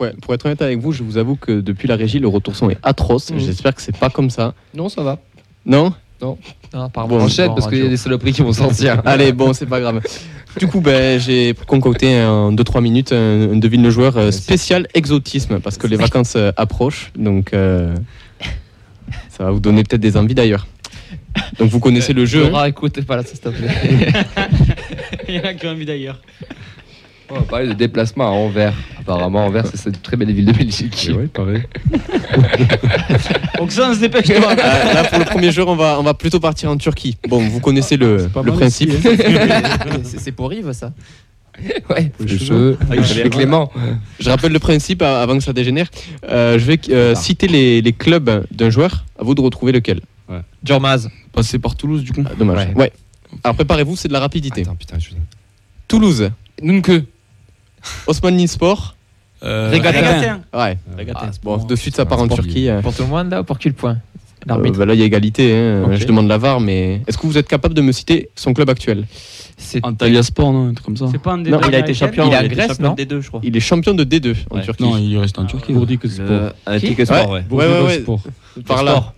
Ouais, 0.00 0.12
pour 0.20 0.34
être 0.34 0.46
honnête 0.46 0.62
avec 0.62 0.78
vous, 0.80 0.92
je 0.92 1.02
vous 1.02 1.16
avoue 1.16 1.36
que 1.36 1.60
depuis 1.60 1.86
la 1.88 1.96
régie, 1.96 2.18
le 2.18 2.28
retour 2.28 2.56
son 2.56 2.70
est 2.70 2.78
atroce. 2.82 3.30
Mhm. 3.30 3.38
J'espère 3.40 3.74
que 3.74 3.82
c'est 3.82 3.96
pas 3.96 4.10
comme 4.10 4.30
ça. 4.30 4.54
Non, 4.74 4.88
ça 4.88 5.02
va. 5.02 5.18
Non? 5.66 5.92
Ah, 6.72 6.88
pardon. 6.92 7.16
On 7.18 7.22
enchaîne 7.24 7.48
parce 7.54 7.66
qu'il 7.68 7.78
y 7.78 7.86
a 7.86 7.88
des 7.88 7.96
saloperies 7.96 8.32
qui 8.32 8.42
vont 8.42 8.52
sortir. 8.52 9.02
Allez, 9.04 9.32
bon, 9.32 9.52
c'est 9.52 9.66
pas 9.66 9.80
grave. 9.80 10.00
Du 10.58 10.68
coup, 10.68 10.80
ben, 10.80 11.18
j'ai 11.18 11.54
concocté 11.66 12.22
en 12.22 12.52
2-3 12.52 12.80
minutes 12.80 13.12
un, 13.12 13.52
un 13.52 13.56
devine 13.56 13.82
le 13.82 13.90
joueur 13.90 14.16
euh, 14.16 14.30
spécial 14.30 14.86
exotisme 14.94 15.58
parce 15.58 15.78
que 15.78 15.88
les 15.88 15.96
vacances 15.96 16.34
euh, 16.36 16.52
approchent. 16.56 17.10
Donc, 17.16 17.52
euh, 17.52 17.92
ça 19.42 19.46
va 19.46 19.50
vous 19.54 19.58
donner 19.58 19.82
peut-être 19.82 20.00
des 20.00 20.16
envies 20.16 20.36
d'ailleurs. 20.36 20.68
Donc, 21.58 21.68
vous 21.68 21.80
connaissez 21.80 22.12
le 22.12 22.24
jeu. 22.24 22.44
hein 22.44 22.50
Laura, 22.50 22.68
écoute, 22.68 23.04
pas 23.04 23.16
là, 23.16 23.24
s'il 23.24 23.40
te 23.40 23.48
plaît. 23.48 23.66
Il 25.28 25.34
y 25.34 25.40
en 25.40 25.42
a 25.42 25.54
qui 25.54 25.66
ont 25.66 25.70
envie 25.70 25.84
d'ailleurs. 25.84 26.22
On 27.28 27.34
va 27.34 27.40
parler 27.40 27.66
de 27.66 27.72
déplacement 27.72 28.28
à 28.28 28.30
Anvers. 28.30 28.72
Apparemment, 29.00 29.46
Anvers, 29.46 29.66
c'est 29.66 29.78
cette 29.78 30.00
très 30.00 30.16
belle 30.16 30.30
ville 30.30 30.44
de 30.44 30.52
Belgique. 30.52 31.10
Ouais, 31.12 31.26
pareil. 31.26 31.64
Oxens, 33.58 33.98
dépêche-toi. 33.98 34.52
Euh, 34.52 34.94
là, 34.94 35.04
pour 35.10 35.18
le 35.18 35.24
premier 35.24 35.50
jeu, 35.50 35.66
on 35.66 35.74
va, 35.74 35.98
on 35.98 36.04
va 36.04 36.14
plutôt 36.14 36.38
partir 36.38 36.70
en 36.70 36.76
Turquie. 36.76 37.16
Bon, 37.28 37.40
vous 37.40 37.58
connaissez 37.58 37.96
le, 37.96 38.28
pas 38.28 38.42
le 38.42 38.52
mal 38.52 38.60
principe. 38.60 38.92
C'est 40.04 40.20
c'est 40.20 40.32
pour 40.32 40.52
Yves, 40.52 40.72
ça. 40.72 40.92
Ouais, 41.90 42.10
Les 42.20 42.26
les 42.26 42.38
cheveux. 42.38 42.76
cheveux. 42.78 42.78
Avec 43.20 43.30
Clément. 43.32 43.70
Je 44.18 44.30
rappelle 44.30 44.52
le 44.52 44.58
principe 44.58 45.02
euh, 45.02 45.22
avant 45.22 45.34
que 45.36 45.44
ça 45.44 45.52
dégénère. 45.52 45.88
Euh, 46.28 46.58
je 46.58 46.64
vais 46.64 46.80
euh, 46.90 47.14
citer 47.14 47.46
les, 47.46 47.82
les 47.82 47.92
clubs 47.92 48.44
d'un 48.50 48.70
joueur. 48.70 49.04
À 49.18 49.24
vous 49.24 49.34
de 49.34 49.40
retrouver 49.40 49.72
lequel. 49.72 50.00
Jormaz. 50.64 51.08
Passer 51.32 51.58
par 51.58 51.76
Toulouse, 51.76 52.02
du 52.02 52.12
coup. 52.12 52.22
Ah, 52.26 52.34
dommage. 52.38 52.68
Ouais. 52.68 52.74
Ouais. 52.74 52.92
Alors 53.44 53.54
préparez-vous, 53.54 53.96
c'est 53.96 54.08
de 54.08 54.12
la 54.12 54.20
rapidité. 54.20 54.62
Attends, 54.62 54.74
putain, 54.76 54.98
je. 54.98 55.10
Toulouse, 55.88 56.30
Nunke. 56.62 57.04
Osman 58.06 58.46
Sport. 58.46 58.94
Euh, 59.42 59.70
Régatin. 59.70 60.40
Ouais. 60.54 60.78
Régatin. 60.96 61.20
Ah, 61.24 61.30
bon, 61.42 61.56
de 61.58 61.76
suite 61.76 61.96
ça 61.96 62.04
part 62.06 62.20
en. 62.20 62.28
Turquie. 62.28 62.68
euh. 62.68 62.80
Pour 62.80 62.94
tout 62.94 63.02
le 63.02 63.08
monde, 63.08 63.30
là, 63.30 63.40
ou 63.40 63.44
pour 63.44 63.58
qui 63.58 63.68
le 63.68 63.74
point 63.74 63.98
Euh, 64.48 64.70
bah 64.72 64.84
là, 64.86 64.94
il 64.94 65.00
y 65.00 65.02
a 65.02 65.06
égalité. 65.06 65.52
hein. 65.56 65.84
Ok. 65.86 65.94
Je 65.96 66.06
demande 66.06 66.28
la 66.28 66.38
VAR, 66.38 66.60
mais 66.60 67.02
est-ce 67.06 67.18
que 67.18 67.26
vous 67.26 67.36
êtes 67.38 67.48
capable 67.48 67.74
de 67.74 67.80
me 67.82 67.92
citer 67.92 68.28
son 68.36 68.54
club 68.54 68.70
actuel? 68.70 69.06
C'est 69.62 69.84
Antalya 69.84 70.22
Sport, 70.22 70.52
non 70.52 70.68
Un 70.68 70.74
truc 70.74 70.84
comme 70.84 70.96
ça. 70.96 71.06
C'est 71.10 71.18
pas 71.20 71.32
un 71.32 71.36
Non, 71.38 71.42
débat 71.44 71.60
Il 71.68 71.74
a 71.74 71.78
été 71.78 71.94
champion, 71.94 72.26
Il 72.26 72.32
est 72.32 72.36
a 72.36 72.48
Grèce, 72.48 72.68
champion 72.68 72.88
non 72.88 72.94
des 72.94 73.06
deux, 73.06 73.20
je 73.20 73.28
crois. 73.28 73.40
Il 73.42 73.56
est 73.56 73.60
champion 73.60 73.94
de 73.94 74.04
D2 74.04 74.34
en 74.50 74.56
Ouais. 74.56 74.62
Turquie. 74.62 74.82
Non, 74.82 74.98
il 74.98 75.16
reste 75.18 75.38
en 75.38 75.46
Turquie. 75.46 75.72
Que 75.98 76.08
sport. 76.08 76.52
Antique 76.66 77.04
Sport, 77.06 77.30
ouais. 77.30 77.44
Ouais, 77.50 77.66
ouais, 77.66 77.80
ouais. 77.82 78.00
Sport. 78.00 78.20
Par 78.66 78.82
là. 78.82 79.14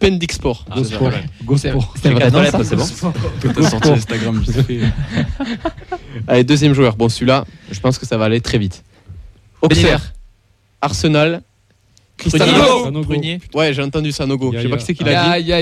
Pendik 0.00 0.32
Sport. 0.32 0.64
Go 0.74 0.84
sport. 0.84 1.12
Go 1.44 1.56
sport. 1.56 1.94
c'est 2.00 2.10
vrai, 2.10 2.30
non, 2.30 2.44
ça 2.44 2.64
c'est 2.64 2.76
bon. 2.76 3.12
T'as 3.54 3.68
sorti 3.70 3.90
Instagram. 3.90 4.42
Allez, 6.28 6.44
deuxième 6.44 6.72
joueur. 6.74 6.96
Bon, 6.96 7.08
celui-là, 7.08 7.44
je 7.70 7.80
pense 7.80 7.98
que 7.98 8.06
ça 8.06 8.16
va 8.16 8.26
aller 8.26 8.40
très 8.40 8.58
vite. 8.58 8.82
Auxerre, 9.60 10.14
Arsenal, 10.80 11.42
Cristiano. 12.16 13.02
Prunier. 13.02 13.40
Ouais, 13.54 13.72
j'ai 13.72 13.82
entendu 13.82 14.12
Sanogo. 14.12 14.52
Je 14.54 14.62
sais 14.62 14.68
pas 14.68 14.76
qui 14.76 14.84
c'est 14.84 14.94
qui 14.94 15.04
l'a 15.04 15.40
dit. 15.40 15.54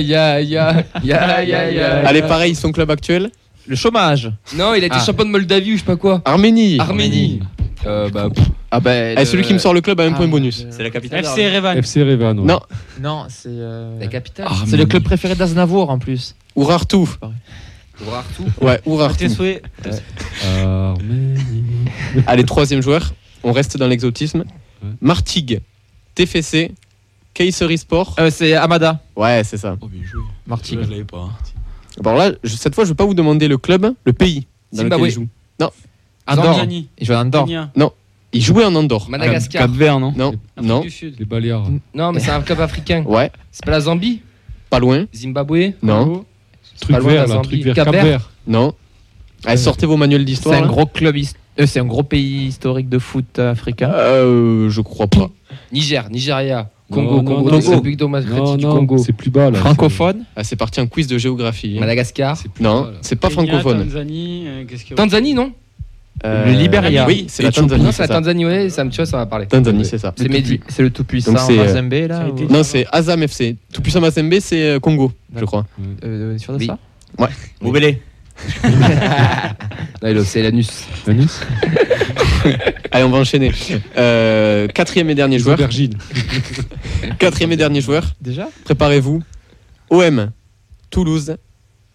Allez, 1.12 2.22
pareil, 2.22 2.54
son 2.54 2.72
club 2.72 2.90
actuel. 2.90 3.30
Le 3.68 3.76
chômage. 3.76 4.30
Non, 4.56 4.74
il 4.74 4.82
a 4.82 4.86
été 4.86 4.96
Ah. 4.98 5.04
champion 5.04 5.24
de 5.24 5.30
Moldavie 5.30 5.72
ou 5.72 5.74
je 5.74 5.80
sais 5.80 5.84
pas 5.86 5.96
quoi. 5.96 6.22
Arménie. 6.24 6.78
Arménie. 6.78 7.40
Euh, 7.84 8.08
bah, 8.10 8.28
Ah 8.70 8.80
ben. 8.80 9.16
Eh, 9.18 9.24
celui 9.24 9.42
qui 9.44 9.52
me 9.52 9.58
sort 9.58 9.72
le 9.74 9.80
club 9.80 10.00
a 10.00 10.04
un 10.04 10.12
Ah, 10.12 10.16
point 10.16 10.26
bonus. 10.28 10.66
C'est 10.70 10.82
la 10.82 10.90
capitale. 10.90 11.20
FC 11.24 11.40
Erevan. 11.42 11.76
FC 11.78 12.02
Revan. 12.02 12.38
ouais. 12.38 12.44
Non. 12.44 12.60
Non, 13.00 13.26
c'est. 13.28 13.48
euh, 13.48 13.98
la 14.00 14.06
capitale. 14.08 14.48
C'est 14.66 14.76
le 14.76 14.86
club 14.86 15.02
préféré 15.04 15.34
d'Aznavour 15.34 15.90
en 15.90 15.98
plus. 15.98 16.34
Urartu. 16.56 16.96
Urartu. 18.04 18.42
Ouais, 18.60 18.78
Tes 18.78 18.90
Urartu. 18.90 19.28
souhaits. 19.30 19.62
Arménie. 20.44 21.36
Allez, 22.26 22.44
troisième 22.44 22.82
joueur. 22.82 23.12
On 23.42 23.52
reste 23.52 23.76
dans 23.76 23.86
l'exotisme. 23.86 24.44
Martigues. 25.00 25.60
TFC. 26.14 26.72
Kayseri 27.34 27.76
Sport. 27.78 28.14
Euh, 28.18 28.30
c'est 28.30 28.54
Amada. 28.54 29.00
Ouais, 29.14 29.42
c'est 29.44 29.58
ça. 29.58 29.76
Oh, 29.80 29.86
bien 29.88 30.02
joué. 30.04 30.22
Martigues. 30.46 30.78
Je 30.82 30.90
l'avais 30.90 31.04
pas. 31.04 31.28
Alors 32.04 32.18
là, 32.18 32.32
je- 32.44 32.56
cette 32.56 32.74
fois, 32.74 32.84
je 32.84 32.90
vais 32.90 32.94
pas 32.94 33.04
vous 33.06 33.14
demander 33.14 33.48
le 33.48 33.58
club, 33.58 33.92
le 34.04 34.12
pays 34.12 34.46
dans 34.72 34.78
Zimbabwe. 34.82 35.04
lequel 35.06 35.10
il 35.10 35.14
joue. 35.14 35.28
Andorre. 36.28 36.56
Tanzanie. 36.56 36.88
Il 36.98 37.06
joue 37.06 37.12
à 37.12 37.20
Andorre. 37.20 37.44
Kenya. 37.46 37.70
Il 38.32 38.42
jouait 38.42 38.64
en 38.64 38.74
Andorre. 38.74 39.08
Madagascar. 39.08 39.62
Cap 39.62 39.70
Vert, 39.70 40.00
non 40.00 40.12
Non, 40.16 40.28
Afrique 40.56 40.68
non. 40.68 40.80
du 40.80 40.90
Sud. 40.90 41.14
Les 41.18 41.24
Baléares. 41.24 41.68
Non, 41.94 42.10
mais 42.12 42.18
c'est 42.20 42.32
un 42.32 42.42
club 42.42 42.60
africain. 42.60 43.04
Ouais, 43.06 43.30
C'est 43.52 43.64
pas 43.64 43.70
la 43.70 43.80
Zambie 43.80 44.20
pas 44.68 44.80
loin. 44.80 45.06
Zimbabwe 45.14 45.72
Non, 45.82 46.24
C'est 46.64 46.80
Truc 46.80 46.96
pas 46.96 46.98
loin 47.00 47.08
de 47.12 47.14
vert, 47.14 47.22
la 47.22 47.28
là. 47.28 47.34
Zambie. 47.36 47.48
Truc 47.48 47.62
vert. 47.62 47.74
Cap 47.76 47.84
Cap 47.86 47.94
Vert. 47.94 48.04
Vert. 48.04 48.30
non. 48.48 48.74
Allez, 49.44 49.56
sortez 49.58 49.86
vos 49.86 49.96
manuels 49.96 50.22
C'est 50.22 50.24
d'histoire. 50.26 50.56
un 50.58 50.62
là. 50.62 50.66
gros 50.66 50.86
club. 50.86 51.16
his- 51.16 51.34
euh, 51.60 51.66
c'est 51.66 51.78
un 51.78 51.84
gros 51.84 52.02
pays 52.02 52.46
historique 52.46 52.88
de 52.88 52.98
foot 52.98 53.38
africain. 53.38 53.90
Euh, 53.92 54.68
je 54.68 54.80
crois 54.80 55.06
pas. 55.06 55.30
Niger, 55.72 56.10
Nigeria, 56.10 56.68
Congo, 56.90 57.16
Non, 57.16 57.24
Congo, 57.24 57.50
non, 57.50 57.58
République 57.58 57.96
démocratique 57.98 58.56
du 58.58 58.64
non, 58.64 58.76
Congo, 58.76 58.98
c'est 58.98 59.12
plus 59.12 59.30
bas 59.30 59.50
là. 59.50 59.58
Francophone. 59.58 60.24
Ah, 60.36 60.44
c'est 60.44 60.54
parti 60.56 60.80
en 60.80 60.86
quiz 60.86 61.06
de 61.08 61.18
géographie. 61.18 61.78
Madagascar, 61.80 62.36
C'est 62.36 62.48
plus 62.50 62.62
Non, 62.62 62.90
c'est 63.00 63.16
pas 63.16 63.28
Kenya, 63.28 63.58
francophone. 63.58 63.84
Tanzanie. 63.84 64.44
euh, 64.46 64.64
Qu'est-ce 64.68 64.94
Tanzanie, 64.94 65.34
non 65.34 65.52
Euh, 66.24 66.46
Le 66.46 66.52
Libéria. 66.52 67.04
Oui, 67.06 67.26
c'est 67.28 67.42
la. 67.42 67.50
Tanzanie. 67.52 67.82
Non, 67.84 67.92
c'est 67.92 68.02
la. 68.02 68.08
Tanzanie, 68.08 68.46
ouais, 68.46 68.70
ça 68.70 68.84
me 68.84 68.90
tu 68.90 68.96
vois, 68.96 69.06
ça 69.06 69.16
m'a 69.16 69.26
parlé. 69.26 69.46
Tanzanie, 69.46 69.84
c'est 69.84 69.98
ça. 69.98 70.14
C'est 70.16 70.28
Mehdi. 70.28 70.60
C'est 70.68 70.82
le 70.82 70.90
tout-puissant 70.90 71.34
euh, 71.34 71.56
Mazembe 71.56 71.92
Ça 71.92 72.06
là 72.08 72.28
ou- 72.30 72.52
Non, 72.52 72.62
c'est 72.62 72.86
Azam 72.92 73.22
FC. 73.22 73.56
Tout 73.72 73.82
puissant 73.82 74.00
Mazembe, 74.00 74.34
c'est 74.40 74.62
euh, 74.62 74.78
Congo, 74.80 75.12
je 75.36 75.44
crois. 75.44 75.66
Euh, 76.04 76.38
Sûr 76.38 76.52
de 76.54 76.58
Oui. 76.60 76.66
ça 76.66 76.78
Moubélé. 77.60 78.00
Non, 80.02 80.22
c'est 80.24 80.42
l'anus. 80.42 80.84
Anus 81.06 81.40
Allez, 82.92 83.04
on 83.04 83.10
va 83.10 83.18
enchaîner. 83.18 83.52
Euh, 83.96 84.68
quatrième 84.68 85.10
et 85.10 85.14
dernier 85.14 85.36
Les 85.38 85.42
joueur. 85.42 85.54
aubergines. 85.58 85.96
Quatrième 87.18 87.52
et 87.52 87.56
dernier 87.56 87.80
joueur. 87.80 88.04
Déjà? 88.20 88.48
Préparez-vous. 88.64 89.22
OM, 89.90 90.30
Toulouse, 90.90 91.36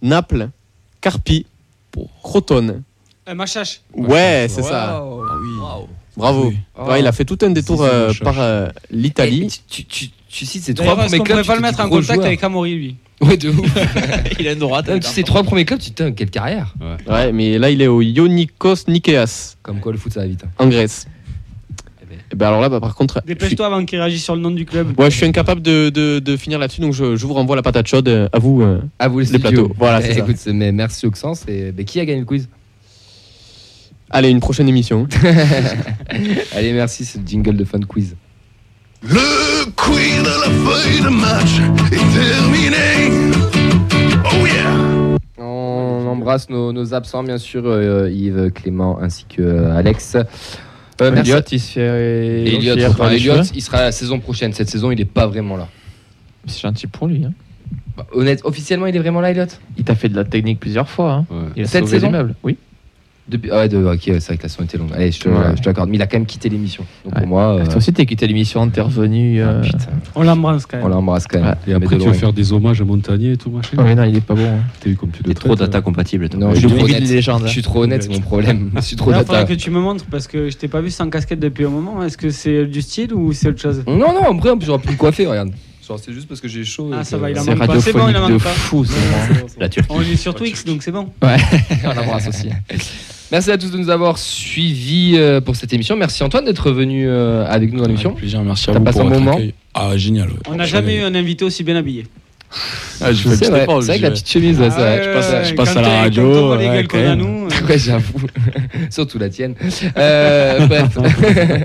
Naples, 0.01 0.49
Carpi, 0.99 1.45
Crotone. 2.22 2.84
Euh, 3.30 3.35
Machache. 3.35 3.81
Ouais, 3.93 4.47
c'est 4.49 4.63
ça. 4.63 4.97
Ah 4.97 5.03
oui. 5.05 5.88
Bravo. 6.18 6.47
Oui. 6.47 6.57
Ouais, 6.77 6.99
il 6.99 7.07
a 7.07 7.11
fait 7.11 7.26
tout 7.26 7.38
un 7.41 7.51
détour 7.51 7.84
euh, 7.84 8.11
par 8.22 8.39
euh, 8.39 8.68
l'Italie. 8.89 9.47
Eh, 9.47 9.61
tu, 9.69 9.85
tu, 9.85 10.09
tu 10.31 10.45
cites 10.45 10.63
ces 10.63 10.73
trois 10.73 10.95
premiers 10.95 11.09
clubs. 11.19 11.27
pourrait 11.27 11.43
pas 11.43 11.43
tu 11.43 11.49
le 11.51 11.57
te 11.57 11.61
mettre 11.61 11.79
en 11.81 11.83
dis 11.85 11.89
contact 11.91 12.13
joueur. 12.13 12.25
avec 12.25 12.43
Amaury, 12.43 12.75
lui 12.75 12.95
Ouais, 13.21 13.37
de 13.37 13.49
ouf. 13.49 13.71
Il 14.39 14.47
a 14.47 14.53
une 14.53 14.59
droite. 14.59 14.85
Ah, 14.89 14.97
tu 14.99 15.07
sais, 15.07 15.13
ces 15.15 15.23
trois 15.23 15.43
premiers 15.43 15.65
clubs, 15.65 15.79
putain, 15.79 16.11
quelle 16.11 16.29
carrière. 16.31 16.73
Ouais, 17.07 17.31
mais 17.31 17.57
là, 17.59 17.69
il 17.69 17.81
est 17.81 17.87
au 17.87 18.01
Ionikos 18.01 18.87
Nikeas, 18.87 19.57
Comme 19.61 19.79
quoi, 19.79 19.91
le 19.91 19.97
foot, 19.99 20.11
ça 20.13 20.21
va 20.21 20.25
vite. 20.27 20.43
hein. 20.43 20.49
en 20.57 20.67
Grèce. 20.67 21.05
Et 22.33 22.35
ben 22.35 22.47
alors 22.47 22.61
là, 22.61 22.69
bah, 22.69 22.79
par 22.79 22.95
contre, 22.95 23.15
je 23.15 23.19
suis, 23.29 23.35
Dépêche-toi 23.35 23.65
avant 23.67 23.83
qu'il 23.85 23.99
réagisse 23.99 24.23
sur 24.23 24.35
le 24.35 24.41
nom 24.41 24.51
du 24.51 24.65
club. 24.65 24.97
ouais, 24.99 25.11
je 25.11 25.15
suis 25.17 25.25
incapable 25.25 25.61
de, 25.61 25.89
de- 25.89 26.19
de 26.19 26.37
finir 26.37 26.59
là-dessus, 26.59 26.79
donc 26.81 26.93
je, 26.93 27.15
je 27.17 27.25
vous 27.27 27.33
renvoie 27.33 27.55
la 27.57 27.61
patate 27.61 27.87
chaude. 27.87 28.07
euh, 28.07 28.27
À 28.31 28.39
vous. 28.39 28.61
euh. 28.61 28.81
À 28.99 29.07
vous, 29.09 29.19
les, 29.19 29.25
Les 29.27 29.39
plateaux. 29.39 29.71
Voilà, 29.77 29.99
Eh, 29.99 30.03
c'est 30.07 30.13
ça. 30.13 30.19
Écoute, 30.21 30.37
c'est- 30.37 30.53
mais 30.53 30.71
merci 30.71 31.05
Auxence. 31.05 31.43
Et 31.49 31.73
mais 31.75 31.83
qui 31.83 31.99
a 31.99 32.05
gagné 32.05 32.19
le 32.21 32.25
quiz? 32.25 32.47
Allez, 34.09 34.29
une 34.29 34.39
prochaine 34.39 34.67
émission. 34.69 35.07
Allez, 36.55 36.73
merci, 36.73 37.05
c'est 37.05 37.19
le 37.19 37.27
jingle 37.27 37.55
de 37.57 37.63
Fun 37.65 37.79
Quiz. 37.81 38.15
Le 39.03 39.65
quiz 39.76 40.19
de 40.19 40.26
la 40.26 40.52
feuille 40.69 41.02
de 41.02 41.10
match 41.10 41.60
est 41.91 42.14
terminé. 42.14 43.32
Oh 44.26 44.45
yeah! 44.45 45.18
On 45.44 46.07
embrasse 46.07 46.49
nos, 46.49 46.72
nos 46.72 46.94
absents, 46.94 47.23
bien 47.23 47.38
sûr, 47.40 47.64
euh, 47.65 48.10
Yves, 48.11 48.52
Clément 48.52 48.99
ainsi 49.02 49.26
que 49.26 49.41
euh, 49.41 49.76
Alex. 49.76 50.15
Euh. 50.15 50.23
Elliot, 51.15 51.38
il 51.52 51.60
se 51.60 51.72
fait. 51.73 52.44
Et 52.45 52.56
Elliot, 52.57 52.76
il 52.78 52.86
enfin, 52.86 52.94
par 52.95 53.10
les 53.10 53.15
Elliot, 53.15 53.38
cheveux. 53.38 53.49
il 53.56 53.61
sera 53.61 53.82
la 53.82 53.91
saison 53.91 54.19
prochaine. 54.19 54.53
Cette 54.53 54.69
saison, 54.69 54.91
il 54.91 54.99
n'est 54.99 55.06
pas 55.06 55.26
vraiment 55.26 55.57
là. 55.57 55.68
C'est 56.45 56.61
gentil 56.61 56.86
pour 56.86 57.07
lui. 57.07 57.26
hein. 57.26 57.34
Bah, 57.98 58.06
honnête, 58.14 58.41
officiellement, 58.44 58.86
il 58.86 58.95
est 58.95 58.99
vraiment 58.99 59.19
là, 59.22 59.32
Elliot 59.32 59.45
Il 59.78 59.84
t'a 59.84 59.95
fait 59.95 60.10
de 60.10 60.15
la 60.15 60.26
technique 60.26 60.60
plusieurs 60.60 60.88
fois. 60.88 61.11
hein. 61.14 61.26
Ouais. 61.32 61.38
Il 61.56 61.64
a 61.64 61.68
Cette 61.68 61.86
sauvé 61.88 61.99
saison? 62.02 62.30
Oui. 62.44 62.57
Depuis... 63.31 63.49
Ah 63.51 63.59
ouais, 63.59 63.69
de... 63.69 63.77
ok, 63.83 63.99
c'est 64.03 64.19
vrai 64.25 64.37
que 64.37 64.43
la 64.43 64.49
saison 64.49 64.63
était 64.65 64.77
longue. 64.77 64.89
Allez, 64.93 65.11
je 65.11 65.19
te, 65.21 65.29
Ouais. 65.29 65.35
je 65.55 65.61
te 65.61 65.69
l'accorde. 65.69 65.89
Mais 65.89 65.95
il 65.95 66.01
a 66.01 66.07
quand 66.07 66.17
même 66.17 66.25
quitté 66.25 66.49
l'émission. 66.49 66.83
Donc 67.05 67.13
Ouais. 67.15 67.21
pour 67.21 67.27
moi, 67.29 67.55
euh, 67.55 67.65
Toi 67.65 67.77
aussi, 67.77 67.93
t'es 67.93 68.05
quitté 68.05 68.27
l'émission, 68.27 68.69
t'es 68.69 68.81
revenu. 68.81 69.41
ah, 69.41 69.47
euh, 69.47 69.61
putain, 69.61 69.77
On 70.15 70.23
l'embrasse 70.23 70.65
quand 70.65 70.77
on 70.77 70.81
même. 70.83 70.89
l'embrasse 70.91 71.27
quand 71.27 71.39
même. 71.39 71.47
Ouais. 71.49 71.71
Et 71.71 71.73
après, 71.73 71.95
tu 71.95 72.01
vas 72.01 72.05
loin. 72.09 72.13
faire 72.13 72.33
des 72.33 72.51
hommages 72.53 72.81
à 72.81 72.83
Montagnier 72.85 73.31
et 73.31 73.37
tout 73.37 73.49
machin. 73.49 73.77
Oh, 73.77 73.81
mais 73.83 73.95
non, 73.95 74.03
il 74.03 74.17
est 74.17 74.21
pas 74.21 74.35
bon. 74.35 74.45
hein. 74.45 74.59
T'as 74.81 74.89
vu 74.89 74.95
comme 74.97 75.11
tu 75.11 75.21
Il 75.23 75.27
le 75.27 75.31
est 75.31 75.35
trop 75.35 75.55
data 75.55 75.79
compatible. 75.81 76.27
toi. 76.29 76.39
Non, 76.39 76.49
Je 76.51 76.55
je 76.61 76.67
suis 76.67 76.75
trop 76.77 76.85
honnête. 76.85 76.99
légende. 77.09 77.43
Je 77.45 77.51
suis 77.51 77.61
trop 77.61 77.83
honnête, 77.83 78.03
c'est 78.03 78.09
mon 78.11 78.19
problème. 78.19 78.69
Je 78.75 78.81
suis 78.81 78.95
trop 78.97 79.11
Là, 79.11 79.17
il 79.17 79.19
data. 79.21 79.39
faudrait 79.39 79.55
que 79.55 79.59
tu 79.61 79.71
me 79.71 79.79
montres 79.79 80.05
parce 80.11 80.27
que 80.27 80.49
je 80.49 80.57
t'ai 80.57 80.67
pas 80.67 80.81
vu 80.81 80.89
sans 80.91 81.09
casquette 81.09 81.39
depuis 81.39 81.65
un 81.65 81.69
moment. 81.69 82.03
Est-ce 82.03 82.17
que 82.17 82.29
c'est 82.29 82.65
du 82.65 82.81
style 82.81 83.13
ou 83.13 83.31
c'est 83.33 83.47
autre 83.49 83.61
chose? 83.61 83.83
Non, 83.87 84.13
non, 84.13 84.27
en 84.29 84.35
vrai, 84.35 84.49
on 84.51 84.57
peut 84.59 84.77
pu 84.77 84.91
me 84.91 84.97
coiffer, 84.97 85.25
regarde. 85.25 85.51
C'est 85.97 86.13
juste 86.13 86.29
parce 86.29 86.39
que 86.39 86.47
j'ai 86.47 86.63
chaud. 86.63 86.89
Ah, 86.93 87.03
ça 87.03 87.17
va, 87.17 87.29
il 87.31 87.37
en 87.37 87.43
manque 87.43 87.57
pas. 87.67 87.79
C'est 87.81 87.91
bon, 87.91 88.07
il 88.07 88.15
en 88.15 88.29
manque 88.29 88.41
pas. 88.41 88.49
fou. 88.51 88.85
c'est 88.85 88.93
bon. 89.41 89.45
La 89.59 89.67
Turquie. 89.67 89.89
On 89.93 89.99
est 90.01 90.15
sur 90.15 90.33
Twix 90.33 90.63
donc 90.63 90.83
c'est 90.83 90.91
bon. 90.93 91.09
on 91.21 91.93
l'embrasse 91.93 92.29
aussi. 92.29 92.47
Merci 93.31 93.49
à 93.51 93.57
tous 93.57 93.71
de 93.71 93.77
nous 93.77 93.89
avoir 93.89 94.17
suivis 94.17 95.13
euh, 95.15 95.39
pour 95.39 95.55
cette 95.55 95.71
émission. 95.73 95.95
Merci 95.95 96.21
Antoine 96.23 96.43
d'être 96.43 96.71
venu 96.71 97.07
euh, 97.07 97.45
avec 97.47 97.71
nous 97.71 97.79
dans 97.79 97.85
l'émission. 97.87 98.11
Plaisir, 98.13 98.41
merci 98.43 98.69
à 98.69 98.73
T'as 98.73 98.79
vous 98.79 98.85
passé 98.85 98.97
pour 98.99 99.07
un 99.07 99.09
votre 99.09 99.21
moment 99.21 99.37
accueil. 99.37 99.53
Ah, 99.73 99.95
génial. 99.95 100.27
ouais. 100.27 100.35
On 100.49 100.55
n'a 100.55 100.65
jamais 100.65 100.97
eu 100.97 101.01
un 101.01 101.15
invité 101.15 101.45
aussi 101.45 101.63
bien 101.63 101.77
habillé. 101.77 102.05
Ah, 102.99 103.13
je 103.13 103.29
fais 103.29 103.35
C'est 103.37 103.49
vrai, 103.49 103.63
effort, 103.63 103.81
c'est 103.81 103.87
vrai 103.87 103.95
que 103.95 104.01
je- 104.01 104.03
la 104.07 104.11
petite 104.11 104.29
chemise, 104.29 104.59
ouais, 104.59 104.69
c'est 104.69 104.75
vrai. 104.77 105.01
je 105.05 105.09
passe 105.13 105.29
à- 105.33 105.43
je 105.45 105.53
passe 105.53 105.77
à 105.77 105.81
la 105.81 105.87
t'es- 105.87 105.99
radio, 106.01 106.23
quand 106.23 106.29
on 106.39 106.45
voit 106.47 106.57
les 106.57 106.67
ouais, 106.67 106.75
gueules 106.75 106.87
qu'on 106.89 107.07
a 107.09 107.15
nous. 107.15 107.47
Ouais, 107.69 107.77
j'avoue. 107.77 108.19
Surtout 108.89 109.17
la 109.19 109.29
tienne. 109.29 109.55
Euh, 109.97 110.65
bref. 110.67 110.97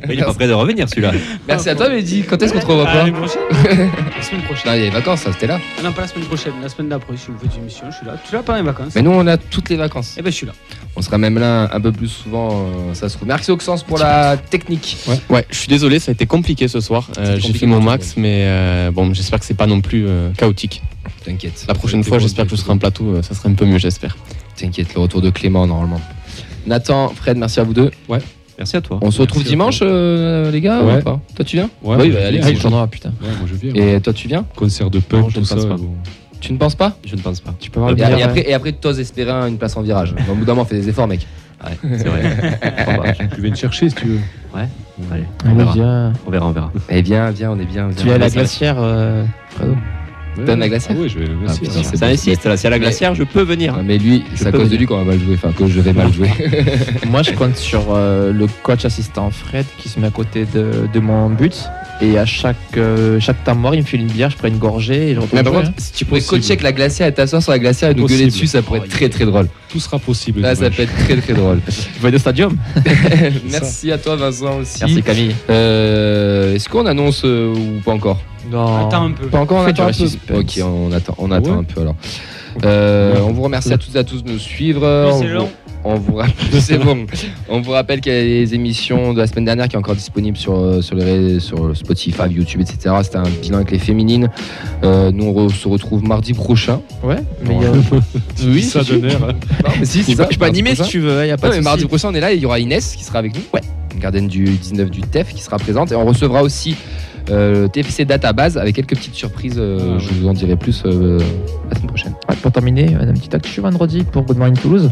Mais 0.07 0.15
il 0.15 0.21
est 0.21 0.25
pas 0.25 0.35
prêt 0.35 0.47
de 0.49 0.53
revenir 0.53 0.89
celui-là. 0.89 1.13
Merci 1.49 1.69
à 1.71 1.75
toi, 1.75 1.89
Mehdi. 1.89 2.23
Quand 2.29 2.41
est-ce 2.43 2.53
qu'on 2.53 2.61
te 2.61 2.67
revoit 2.67 2.85
pas. 2.87 3.07
La 3.07 3.07
semaine 3.07 4.41
Non, 4.41 4.43
prochaine. 4.47 4.73
il 4.75 4.79
y 4.79 4.83
a 4.83 4.85
les 4.85 4.91
vacances, 4.91 5.21
ça, 5.21 5.33
c'était 5.33 5.47
là. 5.47 5.59
Non, 5.83 5.93
pas 5.93 6.03
la 6.03 6.09
semaine 6.09 6.25
prochaine, 6.27 6.53
la 6.63 6.69
semaine 6.69 6.89
d'après. 6.91 7.17
Si 7.17 7.27
vous 7.29 7.39
faites 7.39 7.55
une 7.57 7.63
émission, 7.63 7.87
je 7.91 7.97
suis 7.97 8.07
là. 8.07 8.17
Tu 8.29 8.35
là 8.35 8.43
pendant 8.43 8.59
les 8.59 8.65
vacances 8.65 8.93
Mais 8.95 9.03
nous, 9.03 9.11
on 9.13 9.27
a 9.27 9.37
toutes 9.37 9.69
les 9.71 9.77
vacances. 9.77 10.15
Eh 10.19 10.23
ben, 10.23 10.31
je 10.31 10.37
suis 10.37 10.47
là. 10.47 10.53
On 10.97 11.03
sera 11.03 11.19
même 11.19 11.39
là 11.39 11.69
un 11.73 11.81
peu 11.81 11.93
plus 11.93 12.09
souvent, 12.09 12.51
euh, 12.53 12.95
ça 12.95 13.09
se 13.09 13.17
trouve. 13.17 13.29
Merci 13.29 13.51
Auxence 13.51 13.83
pour 13.83 13.99
la 13.99 14.37
technique. 14.37 14.97
Ouais, 15.29 15.47
je 15.51 15.57
suis 15.57 15.69
désolé, 15.69 15.99
ça 15.99 16.11
a 16.11 16.15
été 16.15 16.27
compliqué 16.27 16.69
ce 16.69 16.81
soir. 16.81 17.09
Euh, 17.19 17.39
J'ai 17.39 17.53
fait 17.53 17.67
mon 17.67 17.81
max, 17.81 18.15
mais 18.17 18.43
euh, 18.47 18.91
bon, 18.91 19.13
j'espère 19.15 19.39
que 19.41 19.45
c'est 19.45 19.55
pas 19.55 19.67
non 19.67 19.81
plus 19.81 20.07
euh, 20.07 20.31
chaotique. 20.37 20.83
T'inquiète. 21.25 21.65
La 21.69 21.75
prochaine 21.75 22.03
fois, 22.05 22.19
j'espère 22.19 22.45
que 22.47 22.51
je 22.53 22.57
serai 22.57 22.73
en 22.73 22.79
plateau, 22.79 23.15
euh, 23.17 23.23
ça 23.23 23.35
sera 23.35 23.49
un 23.49 23.55
peu 23.55 23.65
mieux, 23.65 23.79
j'espère. 23.79 24.17
T'inquiète, 24.57 24.95
le 24.95 25.01
retour 25.01 25.21
de 25.21 25.31
Clément, 25.31 25.67
normalement. 25.67 26.01
Nathan, 26.67 27.09
Fred, 27.11 27.37
merci 27.37 27.61
à 27.61 27.65
vous 27.65 27.75
deux. 27.75 27.91
Merci 28.59 28.77
à 28.77 28.81
toi. 28.81 28.99
On 29.03 29.11
se 29.11 29.21
retrouve 29.21 29.41
Merci 29.43 29.51
dimanche, 29.53 29.79
euh, 29.83 30.51
les 30.51 30.61
gars 30.63 30.83
Ouais. 30.83 30.97
ou 30.97 31.03
pas 31.03 31.21
Toi, 31.35 31.45
tu 31.45 31.57
viens 31.57 31.69
Ouais, 31.83 31.97
Oui, 32.01 32.11
bah, 32.11 32.21
je 32.23 32.27
Alex, 32.27 32.47
le 32.53 32.59
tournoi, 32.59 32.87
putain. 32.87 33.11
Ouais, 33.21 33.29
moi 33.39 33.47
je 33.47 33.55
viens. 33.55 33.73
ouais. 33.75 33.97
Et 33.97 34.01
toi, 34.01 34.13
tu 34.15 34.29
viens 34.29 34.47
Concert 34.57 34.89
de 34.89 34.97
Non, 34.99 35.05
punk, 35.07 35.29
je 35.29 35.35
tout 35.35 35.41
ne 35.41 35.45
ça. 35.45 35.55
pense 35.57 35.67
pas. 35.67 35.77
bon. 35.77 35.91
Tu 36.41 36.53
ne 36.53 36.59
penses 36.59 36.75
pas 36.75 36.97
Je 37.05 37.17
ne 37.17 37.21
pense 37.21 37.41
pas. 37.41 37.55
Tu 37.61 37.71
peux 37.71 37.81
avoir 37.81 37.93
et, 37.93 37.97
le 37.97 38.03
et 38.03 38.07
billet, 38.15 38.23
après, 38.23 38.45
et 38.49 38.55
après, 38.55 38.73
t'oses 38.73 38.99
espérer 38.99 39.31
une 39.49 39.59
place 39.59 39.77
en 39.77 39.83
virage. 39.83 40.15
Au 40.31 40.35
bout 40.35 40.45
d'un 40.47 40.53
moment, 40.55 40.65
fais 40.65 40.77
des 40.77 40.89
efforts, 40.89 41.07
mec. 41.07 41.27
Ouais, 41.65 41.77
c'est 41.99 42.09
vrai. 42.09 43.17
Tu 43.35 43.41
viens 43.43 43.51
te 43.53 43.59
chercher 43.59 43.89
si 43.91 43.95
tu 43.95 44.07
veux. 44.07 44.21
Allez, 44.55 44.69
ouais. 45.11 45.25
on 45.45 45.49
Allez, 45.49 45.57
verra. 45.59 45.73
viens. 45.73 46.13
On 46.27 46.31
verra, 46.31 46.47
on 46.47 46.53
verra. 46.53 46.73
Eh 46.89 47.03
bien, 47.03 47.31
viens, 47.31 47.51
on 47.53 47.59
est 47.59 47.65
bien. 47.67 47.89
Tu 47.97 48.09
es 48.09 48.13
à 48.13 48.19
la 48.19 48.31
glacière, 48.31 48.77
euh, 48.79 49.25
Fredo 49.51 49.73
Ouais. 49.73 49.77
Donne 50.45 50.61
la 50.61 50.69
glacière 50.69 50.97
Ah 50.97 51.03
ouais, 51.03 51.09
je 51.09 51.19
vais 51.19 51.27
putain, 51.27 51.83
c'est 51.83 52.03
insiste, 52.03 52.45
là, 52.45 52.57
si 52.57 52.67
à 52.67 52.71
la 52.71 52.79
glacière, 52.79 53.15
je 53.15 53.25
peux 53.25 53.43
venir. 53.43 53.79
Mais 53.85 53.99
lui, 53.99 54.25
c'est 54.35 54.47
à 54.47 54.53
cause 54.53 54.71
de 54.71 54.77
lui 54.77 54.87
qu'on 54.87 54.99
va 54.99 55.05
mal 55.05 55.19
jouer. 55.19 55.35
Enfin, 55.35 55.53
que 55.53 55.67
je 55.67 55.81
vais 55.81 55.93
mal 55.93 56.13
jouer. 56.13 56.31
Moi, 57.09 57.23
je 57.23 57.33
compte 57.33 57.57
sur 57.57 57.95
euh, 57.95 58.33
le 58.33 58.47
coach 58.63 58.85
assistant 58.85 59.31
Fred 59.31 59.67
qui 59.79 59.89
se 59.89 59.99
met 60.01 60.09
à 60.09 60.11
côté 60.11 60.47
de, 60.53 60.89
de 60.93 61.01
mon 61.01 61.31
but. 61.31 61.65
Et 62.03 62.19
à 62.19 62.27
chaque, 62.27 62.57
euh, 62.77 63.19
chaque 63.21 63.43
temps 63.45 63.55
mort, 63.55 63.75
il 63.75 63.81
me 63.81 63.87
file 63.87 64.03
une 64.03 64.09
bière, 64.09 64.29
je 64.29 64.37
prends 64.37 64.49
une 64.49 64.59
gorgée 64.59 65.11
et 65.11 65.15
je 65.15 65.21
retourne 65.21 65.43
Mais 65.43 65.51
par 65.51 65.63
contre, 65.63 65.73
si 65.79 65.93
tu 65.93 66.05
pourrais 66.05 66.21
coacher 66.21 66.49
avec 66.49 66.63
la 66.63 66.73
glacière 66.73 67.07
et 67.07 67.15
t'asseoir 67.15 67.43
sur 67.43 67.53
la 67.53 67.59
glacière 67.59 67.91
et 67.91 67.95
nous 67.95 68.07
gueuler 68.07 68.27
dessus, 68.27 68.47
ça 68.47 68.61
pourrait 68.61 68.81
être 68.81 68.89
très 68.89 69.09
très 69.09 69.25
drôle. 69.25 69.49
Tout 69.69 69.81
sera 69.81 69.99
possible. 69.99 70.41
Là, 70.41 70.55
ça 70.55 70.71
peut 70.71 70.83
être 70.83 70.95
très 71.05 71.17
très 71.17 71.35
drôle. 71.35 71.61
Tu 71.69 72.01
vas 72.01 72.09
aller 72.09 72.17
au 72.17 72.21
stadium 72.21 72.57
Merci 73.51 73.91
à 73.93 73.99
toi, 73.99 74.17
Vincent 74.17 74.59
aussi. 74.59 74.79
Merci 74.81 75.03
Camille. 75.03 75.35
Euh, 75.51 76.55
Est-ce 76.55 76.69
qu'on 76.69 76.87
annonce 76.87 77.23
euh, 77.25 77.53
ou 77.55 77.81
pas 77.83 77.93
encore? 77.93 78.21
Non. 78.51 78.87
Attends 78.87 79.07
un 79.07 79.11
peu. 79.13 79.27
Pas 79.27 79.41
encore, 79.41 79.59
on 79.59 79.67
attend 79.67 79.89
un 79.89 79.93
peu. 79.93 80.35
Ok, 80.39 80.61
on 80.63 80.93
attend, 80.93 81.15
on 81.19 81.31
attend 81.33 81.51
Ouais. 81.51 81.59
un 81.59 81.65
peu 81.65 81.81
alors. 81.81 81.97
Euh, 82.65 83.17
on 83.27 83.33
vous 83.33 83.43
remercie 83.43 83.73
à 83.73 83.79
toutes 83.79 83.95
et 83.95 83.99
à 83.99 84.05
tous 84.05 84.23
de 84.25 84.31
nous 84.31 84.39
suivre. 84.39 84.87
On 84.87 85.19
c'est 85.21 85.27
vous- 85.29 85.35
long. 85.35 85.49
On 85.89 85.95
vous 85.97 86.17
rappelle, 86.17 86.35
c'est 86.61 86.79
bon. 86.79 87.07
On 87.49 87.61
vous 87.61 87.71
rappelle 87.71 88.01
qu'il 88.01 88.13
y 88.13 88.17
a 88.17 88.21
les 88.21 88.55
émissions 88.55 89.13
de 89.15 89.21
la 89.21 89.29
semaine 89.29 89.45
dernière 89.45 89.69
qui 89.69 89.77
est 89.77 89.79
encore 89.79 89.95
disponible 89.95 90.37
sur, 90.37 90.57
euh, 90.57 90.81
sur, 90.83 90.97
les, 90.97 91.39
sur 91.39 91.77
Spotify, 91.77 92.23
YouTube, 92.29 92.61
etc. 92.63 92.93
C'était 93.05 93.19
un 93.19 93.29
bilan 93.41 93.59
avec 93.59 93.71
les 93.71 93.79
féminines. 93.79 94.29
Euh, 94.83 95.13
nous, 95.13 95.27
on 95.27 95.47
re- 95.47 95.55
se 95.55 95.69
retrouve 95.69 96.03
mardi 96.03 96.33
prochain. 96.33 96.81
Ouais, 97.05 97.19
mais 97.45 97.55
il 97.55 97.63
y 97.63 97.67
a- 97.67 97.71
Oui, 98.49 98.63
ça 98.65 98.83
donne 98.83 99.07
hein. 99.07 99.35
Si, 99.85 100.03
c'est 100.03 100.13
je 100.13 100.17
ça, 100.17 100.25
peux- 100.25 100.33
je 100.33 100.39
peux 100.41 100.45
animer 100.47 100.75
si 100.75 100.83
tu 100.83 100.99
veux, 100.99 101.25
il 101.25 101.29
y 101.29 101.31
a 101.31 101.37
pas 101.37 101.49
Ouais, 101.49 101.53
de 101.55 101.59
mais 101.61 101.65
mardi 101.65 101.85
prochain, 101.85 102.09
on 102.11 102.15
est 102.15 102.21
là 102.21 102.33
et 102.33 102.37
il 102.37 102.43
y 102.43 102.47
aura 102.47 102.59
Inès 102.59 102.97
qui 102.97 103.05
sera 103.05 103.21
avec 103.21 103.37
nous. 103.37 103.43
Ouais. 103.55 103.61
Une 103.95 104.01
gardienne 104.01 104.27
du 104.27 104.45
19 104.45 104.91
du 104.91 105.03
TEF 105.03 105.33
qui 105.35 105.41
sera 105.43 105.59
présente. 105.59 105.93
Et 105.93 105.95
on 105.95 106.05
recevra 106.05 106.43
aussi 106.43 106.75
euh, 107.31 107.69
TFC 107.69 108.05
Database 108.05 108.57
avec 108.57 108.77
quelques 108.77 108.97
petites 108.97 109.15
surprises. 109.15 109.57
euh, 109.59 109.99
je 109.99 110.13
vous 110.15 110.29
en 110.29 110.33
dirai 110.33 110.57
plus 110.57 110.83
euh, 110.85 111.19
la 111.71 111.77
semaine 111.77 111.89
prochaine. 111.89 112.15
Ouais, 112.29 112.37
pour 112.37 112.53
terminer, 112.53 112.95
un 112.95 113.13
petit 113.15 113.35
actu 113.35 113.61
vendredi 113.61 114.05
pour 114.05 114.23
Good 114.23 114.39
Morning 114.39 114.57
Toulouse. 114.57 114.91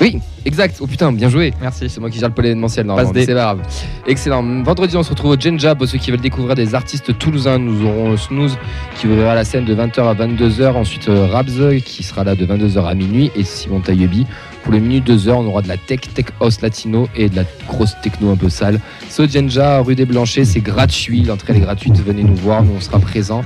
Oui, 0.00 0.18
exact. 0.44 0.78
Oh 0.80 0.86
putain, 0.86 1.12
bien 1.12 1.28
joué. 1.28 1.52
Merci. 1.60 1.88
C'est 1.88 2.00
moi 2.00 2.10
qui 2.10 2.18
gère 2.18 2.28
le 2.28 2.34
pôle 2.34 2.46
événementiel 2.46 2.86
normalement, 2.86 3.12
mais 3.14 3.24
c'est 3.24 3.34
pas 3.34 3.54
grave. 3.54 3.60
Excellent. 4.06 4.42
Vendredi, 4.64 4.96
on 4.96 5.02
se 5.02 5.10
retrouve 5.10 5.32
au 5.32 5.38
Genja 5.38 5.74
pour 5.74 5.86
ceux 5.86 5.98
qui 5.98 6.10
veulent 6.10 6.20
découvrir 6.20 6.54
des 6.54 6.74
artistes 6.74 7.16
toulousains. 7.18 7.58
Nous 7.58 7.86
aurons 7.86 8.16
Snooze 8.16 8.58
qui 8.96 9.06
ouvrira 9.06 9.34
la 9.34 9.44
scène 9.44 9.64
de 9.64 9.74
20h 9.74 10.00
à 10.00 10.14
22h. 10.14 10.72
Ensuite, 10.72 11.08
euh, 11.08 11.26
Rabs 11.26 11.80
qui 11.84 12.02
sera 12.02 12.24
là 12.24 12.34
de 12.34 12.44
22h 12.44 12.84
à 12.84 12.94
minuit. 12.94 13.30
Et 13.36 13.44
Simon 13.44 13.80
Taillebi. 13.80 14.26
Pour 14.62 14.72
les 14.72 14.80
minutes 14.80 15.08
2h, 15.08 15.30
on 15.30 15.46
aura 15.46 15.62
de 15.62 15.68
la 15.68 15.76
tech, 15.76 16.00
tech 16.14 16.26
house 16.40 16.60
latino 16.60 17.08
et 17.16 17.28
de 17.28 17.36
la 17.36 17.44
grosse 17.68 17.96
techno 18.02 18.30
un 18.30 18.36
peu 18.36 18.48
sale. 18.48 18.80
Genja, 19.10 19.80
rue 19.80 19.94
des 19.94 20.04
Blanchets. 20.04 20.44
C'est 20.44 20.60
gratuit. 20.60 21.22
L'entrée 21.22 21.52
elle 21.52 21.58
est 21.58 21.64
gratuite. 21.64 21.98
Venez 21.98 22.22
nous 22.22 22.36
voir. 22.36 22.62
Nous, 22.62 22.72
on 22.76 22.80
sera 22.80 22.98
présents. 22.98 23.44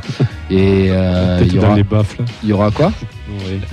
Et 0.51 0.89
euh, 0.91 1.39
il 1.45 1.55
y 1.55 1.57
dans 1.57 1.69
aura, 1.69 1.77
les 1.77 1.85
baffes 1.85 2.19
là. 2.19 2.25
il 2.43 2.49
y 2.51 2.53
aura 2.53 2.71
quoi? 2.71 2.93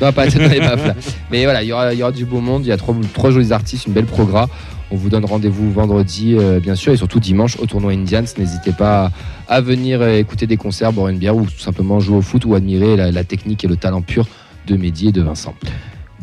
Non, 0.02 0.11
pas 0.11 0.28
dans 0.28 0.49
les 0.49 0.60
baffes 0.60 0.88
là. 0.88 0.95
Mais 1.32 1.44
voilà, 1.44 1.64
il 1.64 1.68
y 1.68 1.74
aura, 1.74 1.94
il 1.94 1.99
y 1.99 2.03
aura 2.03 2.11
du 2.11 2.26
beau 2.26 2.40
monde, 2.40 2.65
il 2.65 2.70
y 2.70 2.72
a 2.72 2.78
trois, 2.78 2.95
trois 3.14 3.32
jolis 3.32 3.52
artistes, 3.52 3.88
une 3.88 3.94
belle 3.94 4.06
progra. 4.06 4.49
On 4.91 4.95
vous 4.95 5.10
donne 5.10 5.26
rendez-vous 5.26 5.72
vendredi, 5.72 6.36
euh, 6.38 6.60
bien 6.60 6.76
sûr, 6.76 6.94
et 6.94 6.98
surtout 6.98 7.20
dimanche 7.20 7.57
au 7.60 7.65
tournoi 7.65 7.94
Indians. 7.94 8.24
N'hésitez 8.38 8.72
pas 8.72 9.11
à 9.48 9.61
venir 9.61 10.02
euh, 10.02 10.18
écouter 10.18 10.48
des 10.48 10.57
concerts, 10.57 10.94
boire 10.94 11.10
une 11.10 11.18
bière 11.18 11.36
ou 11.36 11.45
tout 11.45 11.60
simplement 11.60 11.99
jouer 11.99 12.18
au 12.18 12.22
foot 12.22 12.45
ou 12.45 12.56
admirer 12.56 12.95
la, 12.95 13.11
la 13.11 13.24
technique 13.24 13.64
et 13.64 13.68
le 13.68 13.76
talent 13.76 14.02
pur 14.02 14.28
de 14.68 14.76
Mehdi 14.78 15.10
et 15.10 15.11
de 15.11 15.22
Vincent. 15.22 15.56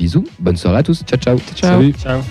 Bisous, 0.01 0.25
bonne 0.39 0.57
soirée 0.57 0.79
à 0.79 0.83
tous. 0.83 1.03
Ciao, 1.05 1.19
ciao. 1.19 1.39
Ciao. 1.55 1.93
Ciao. 1.93 2.23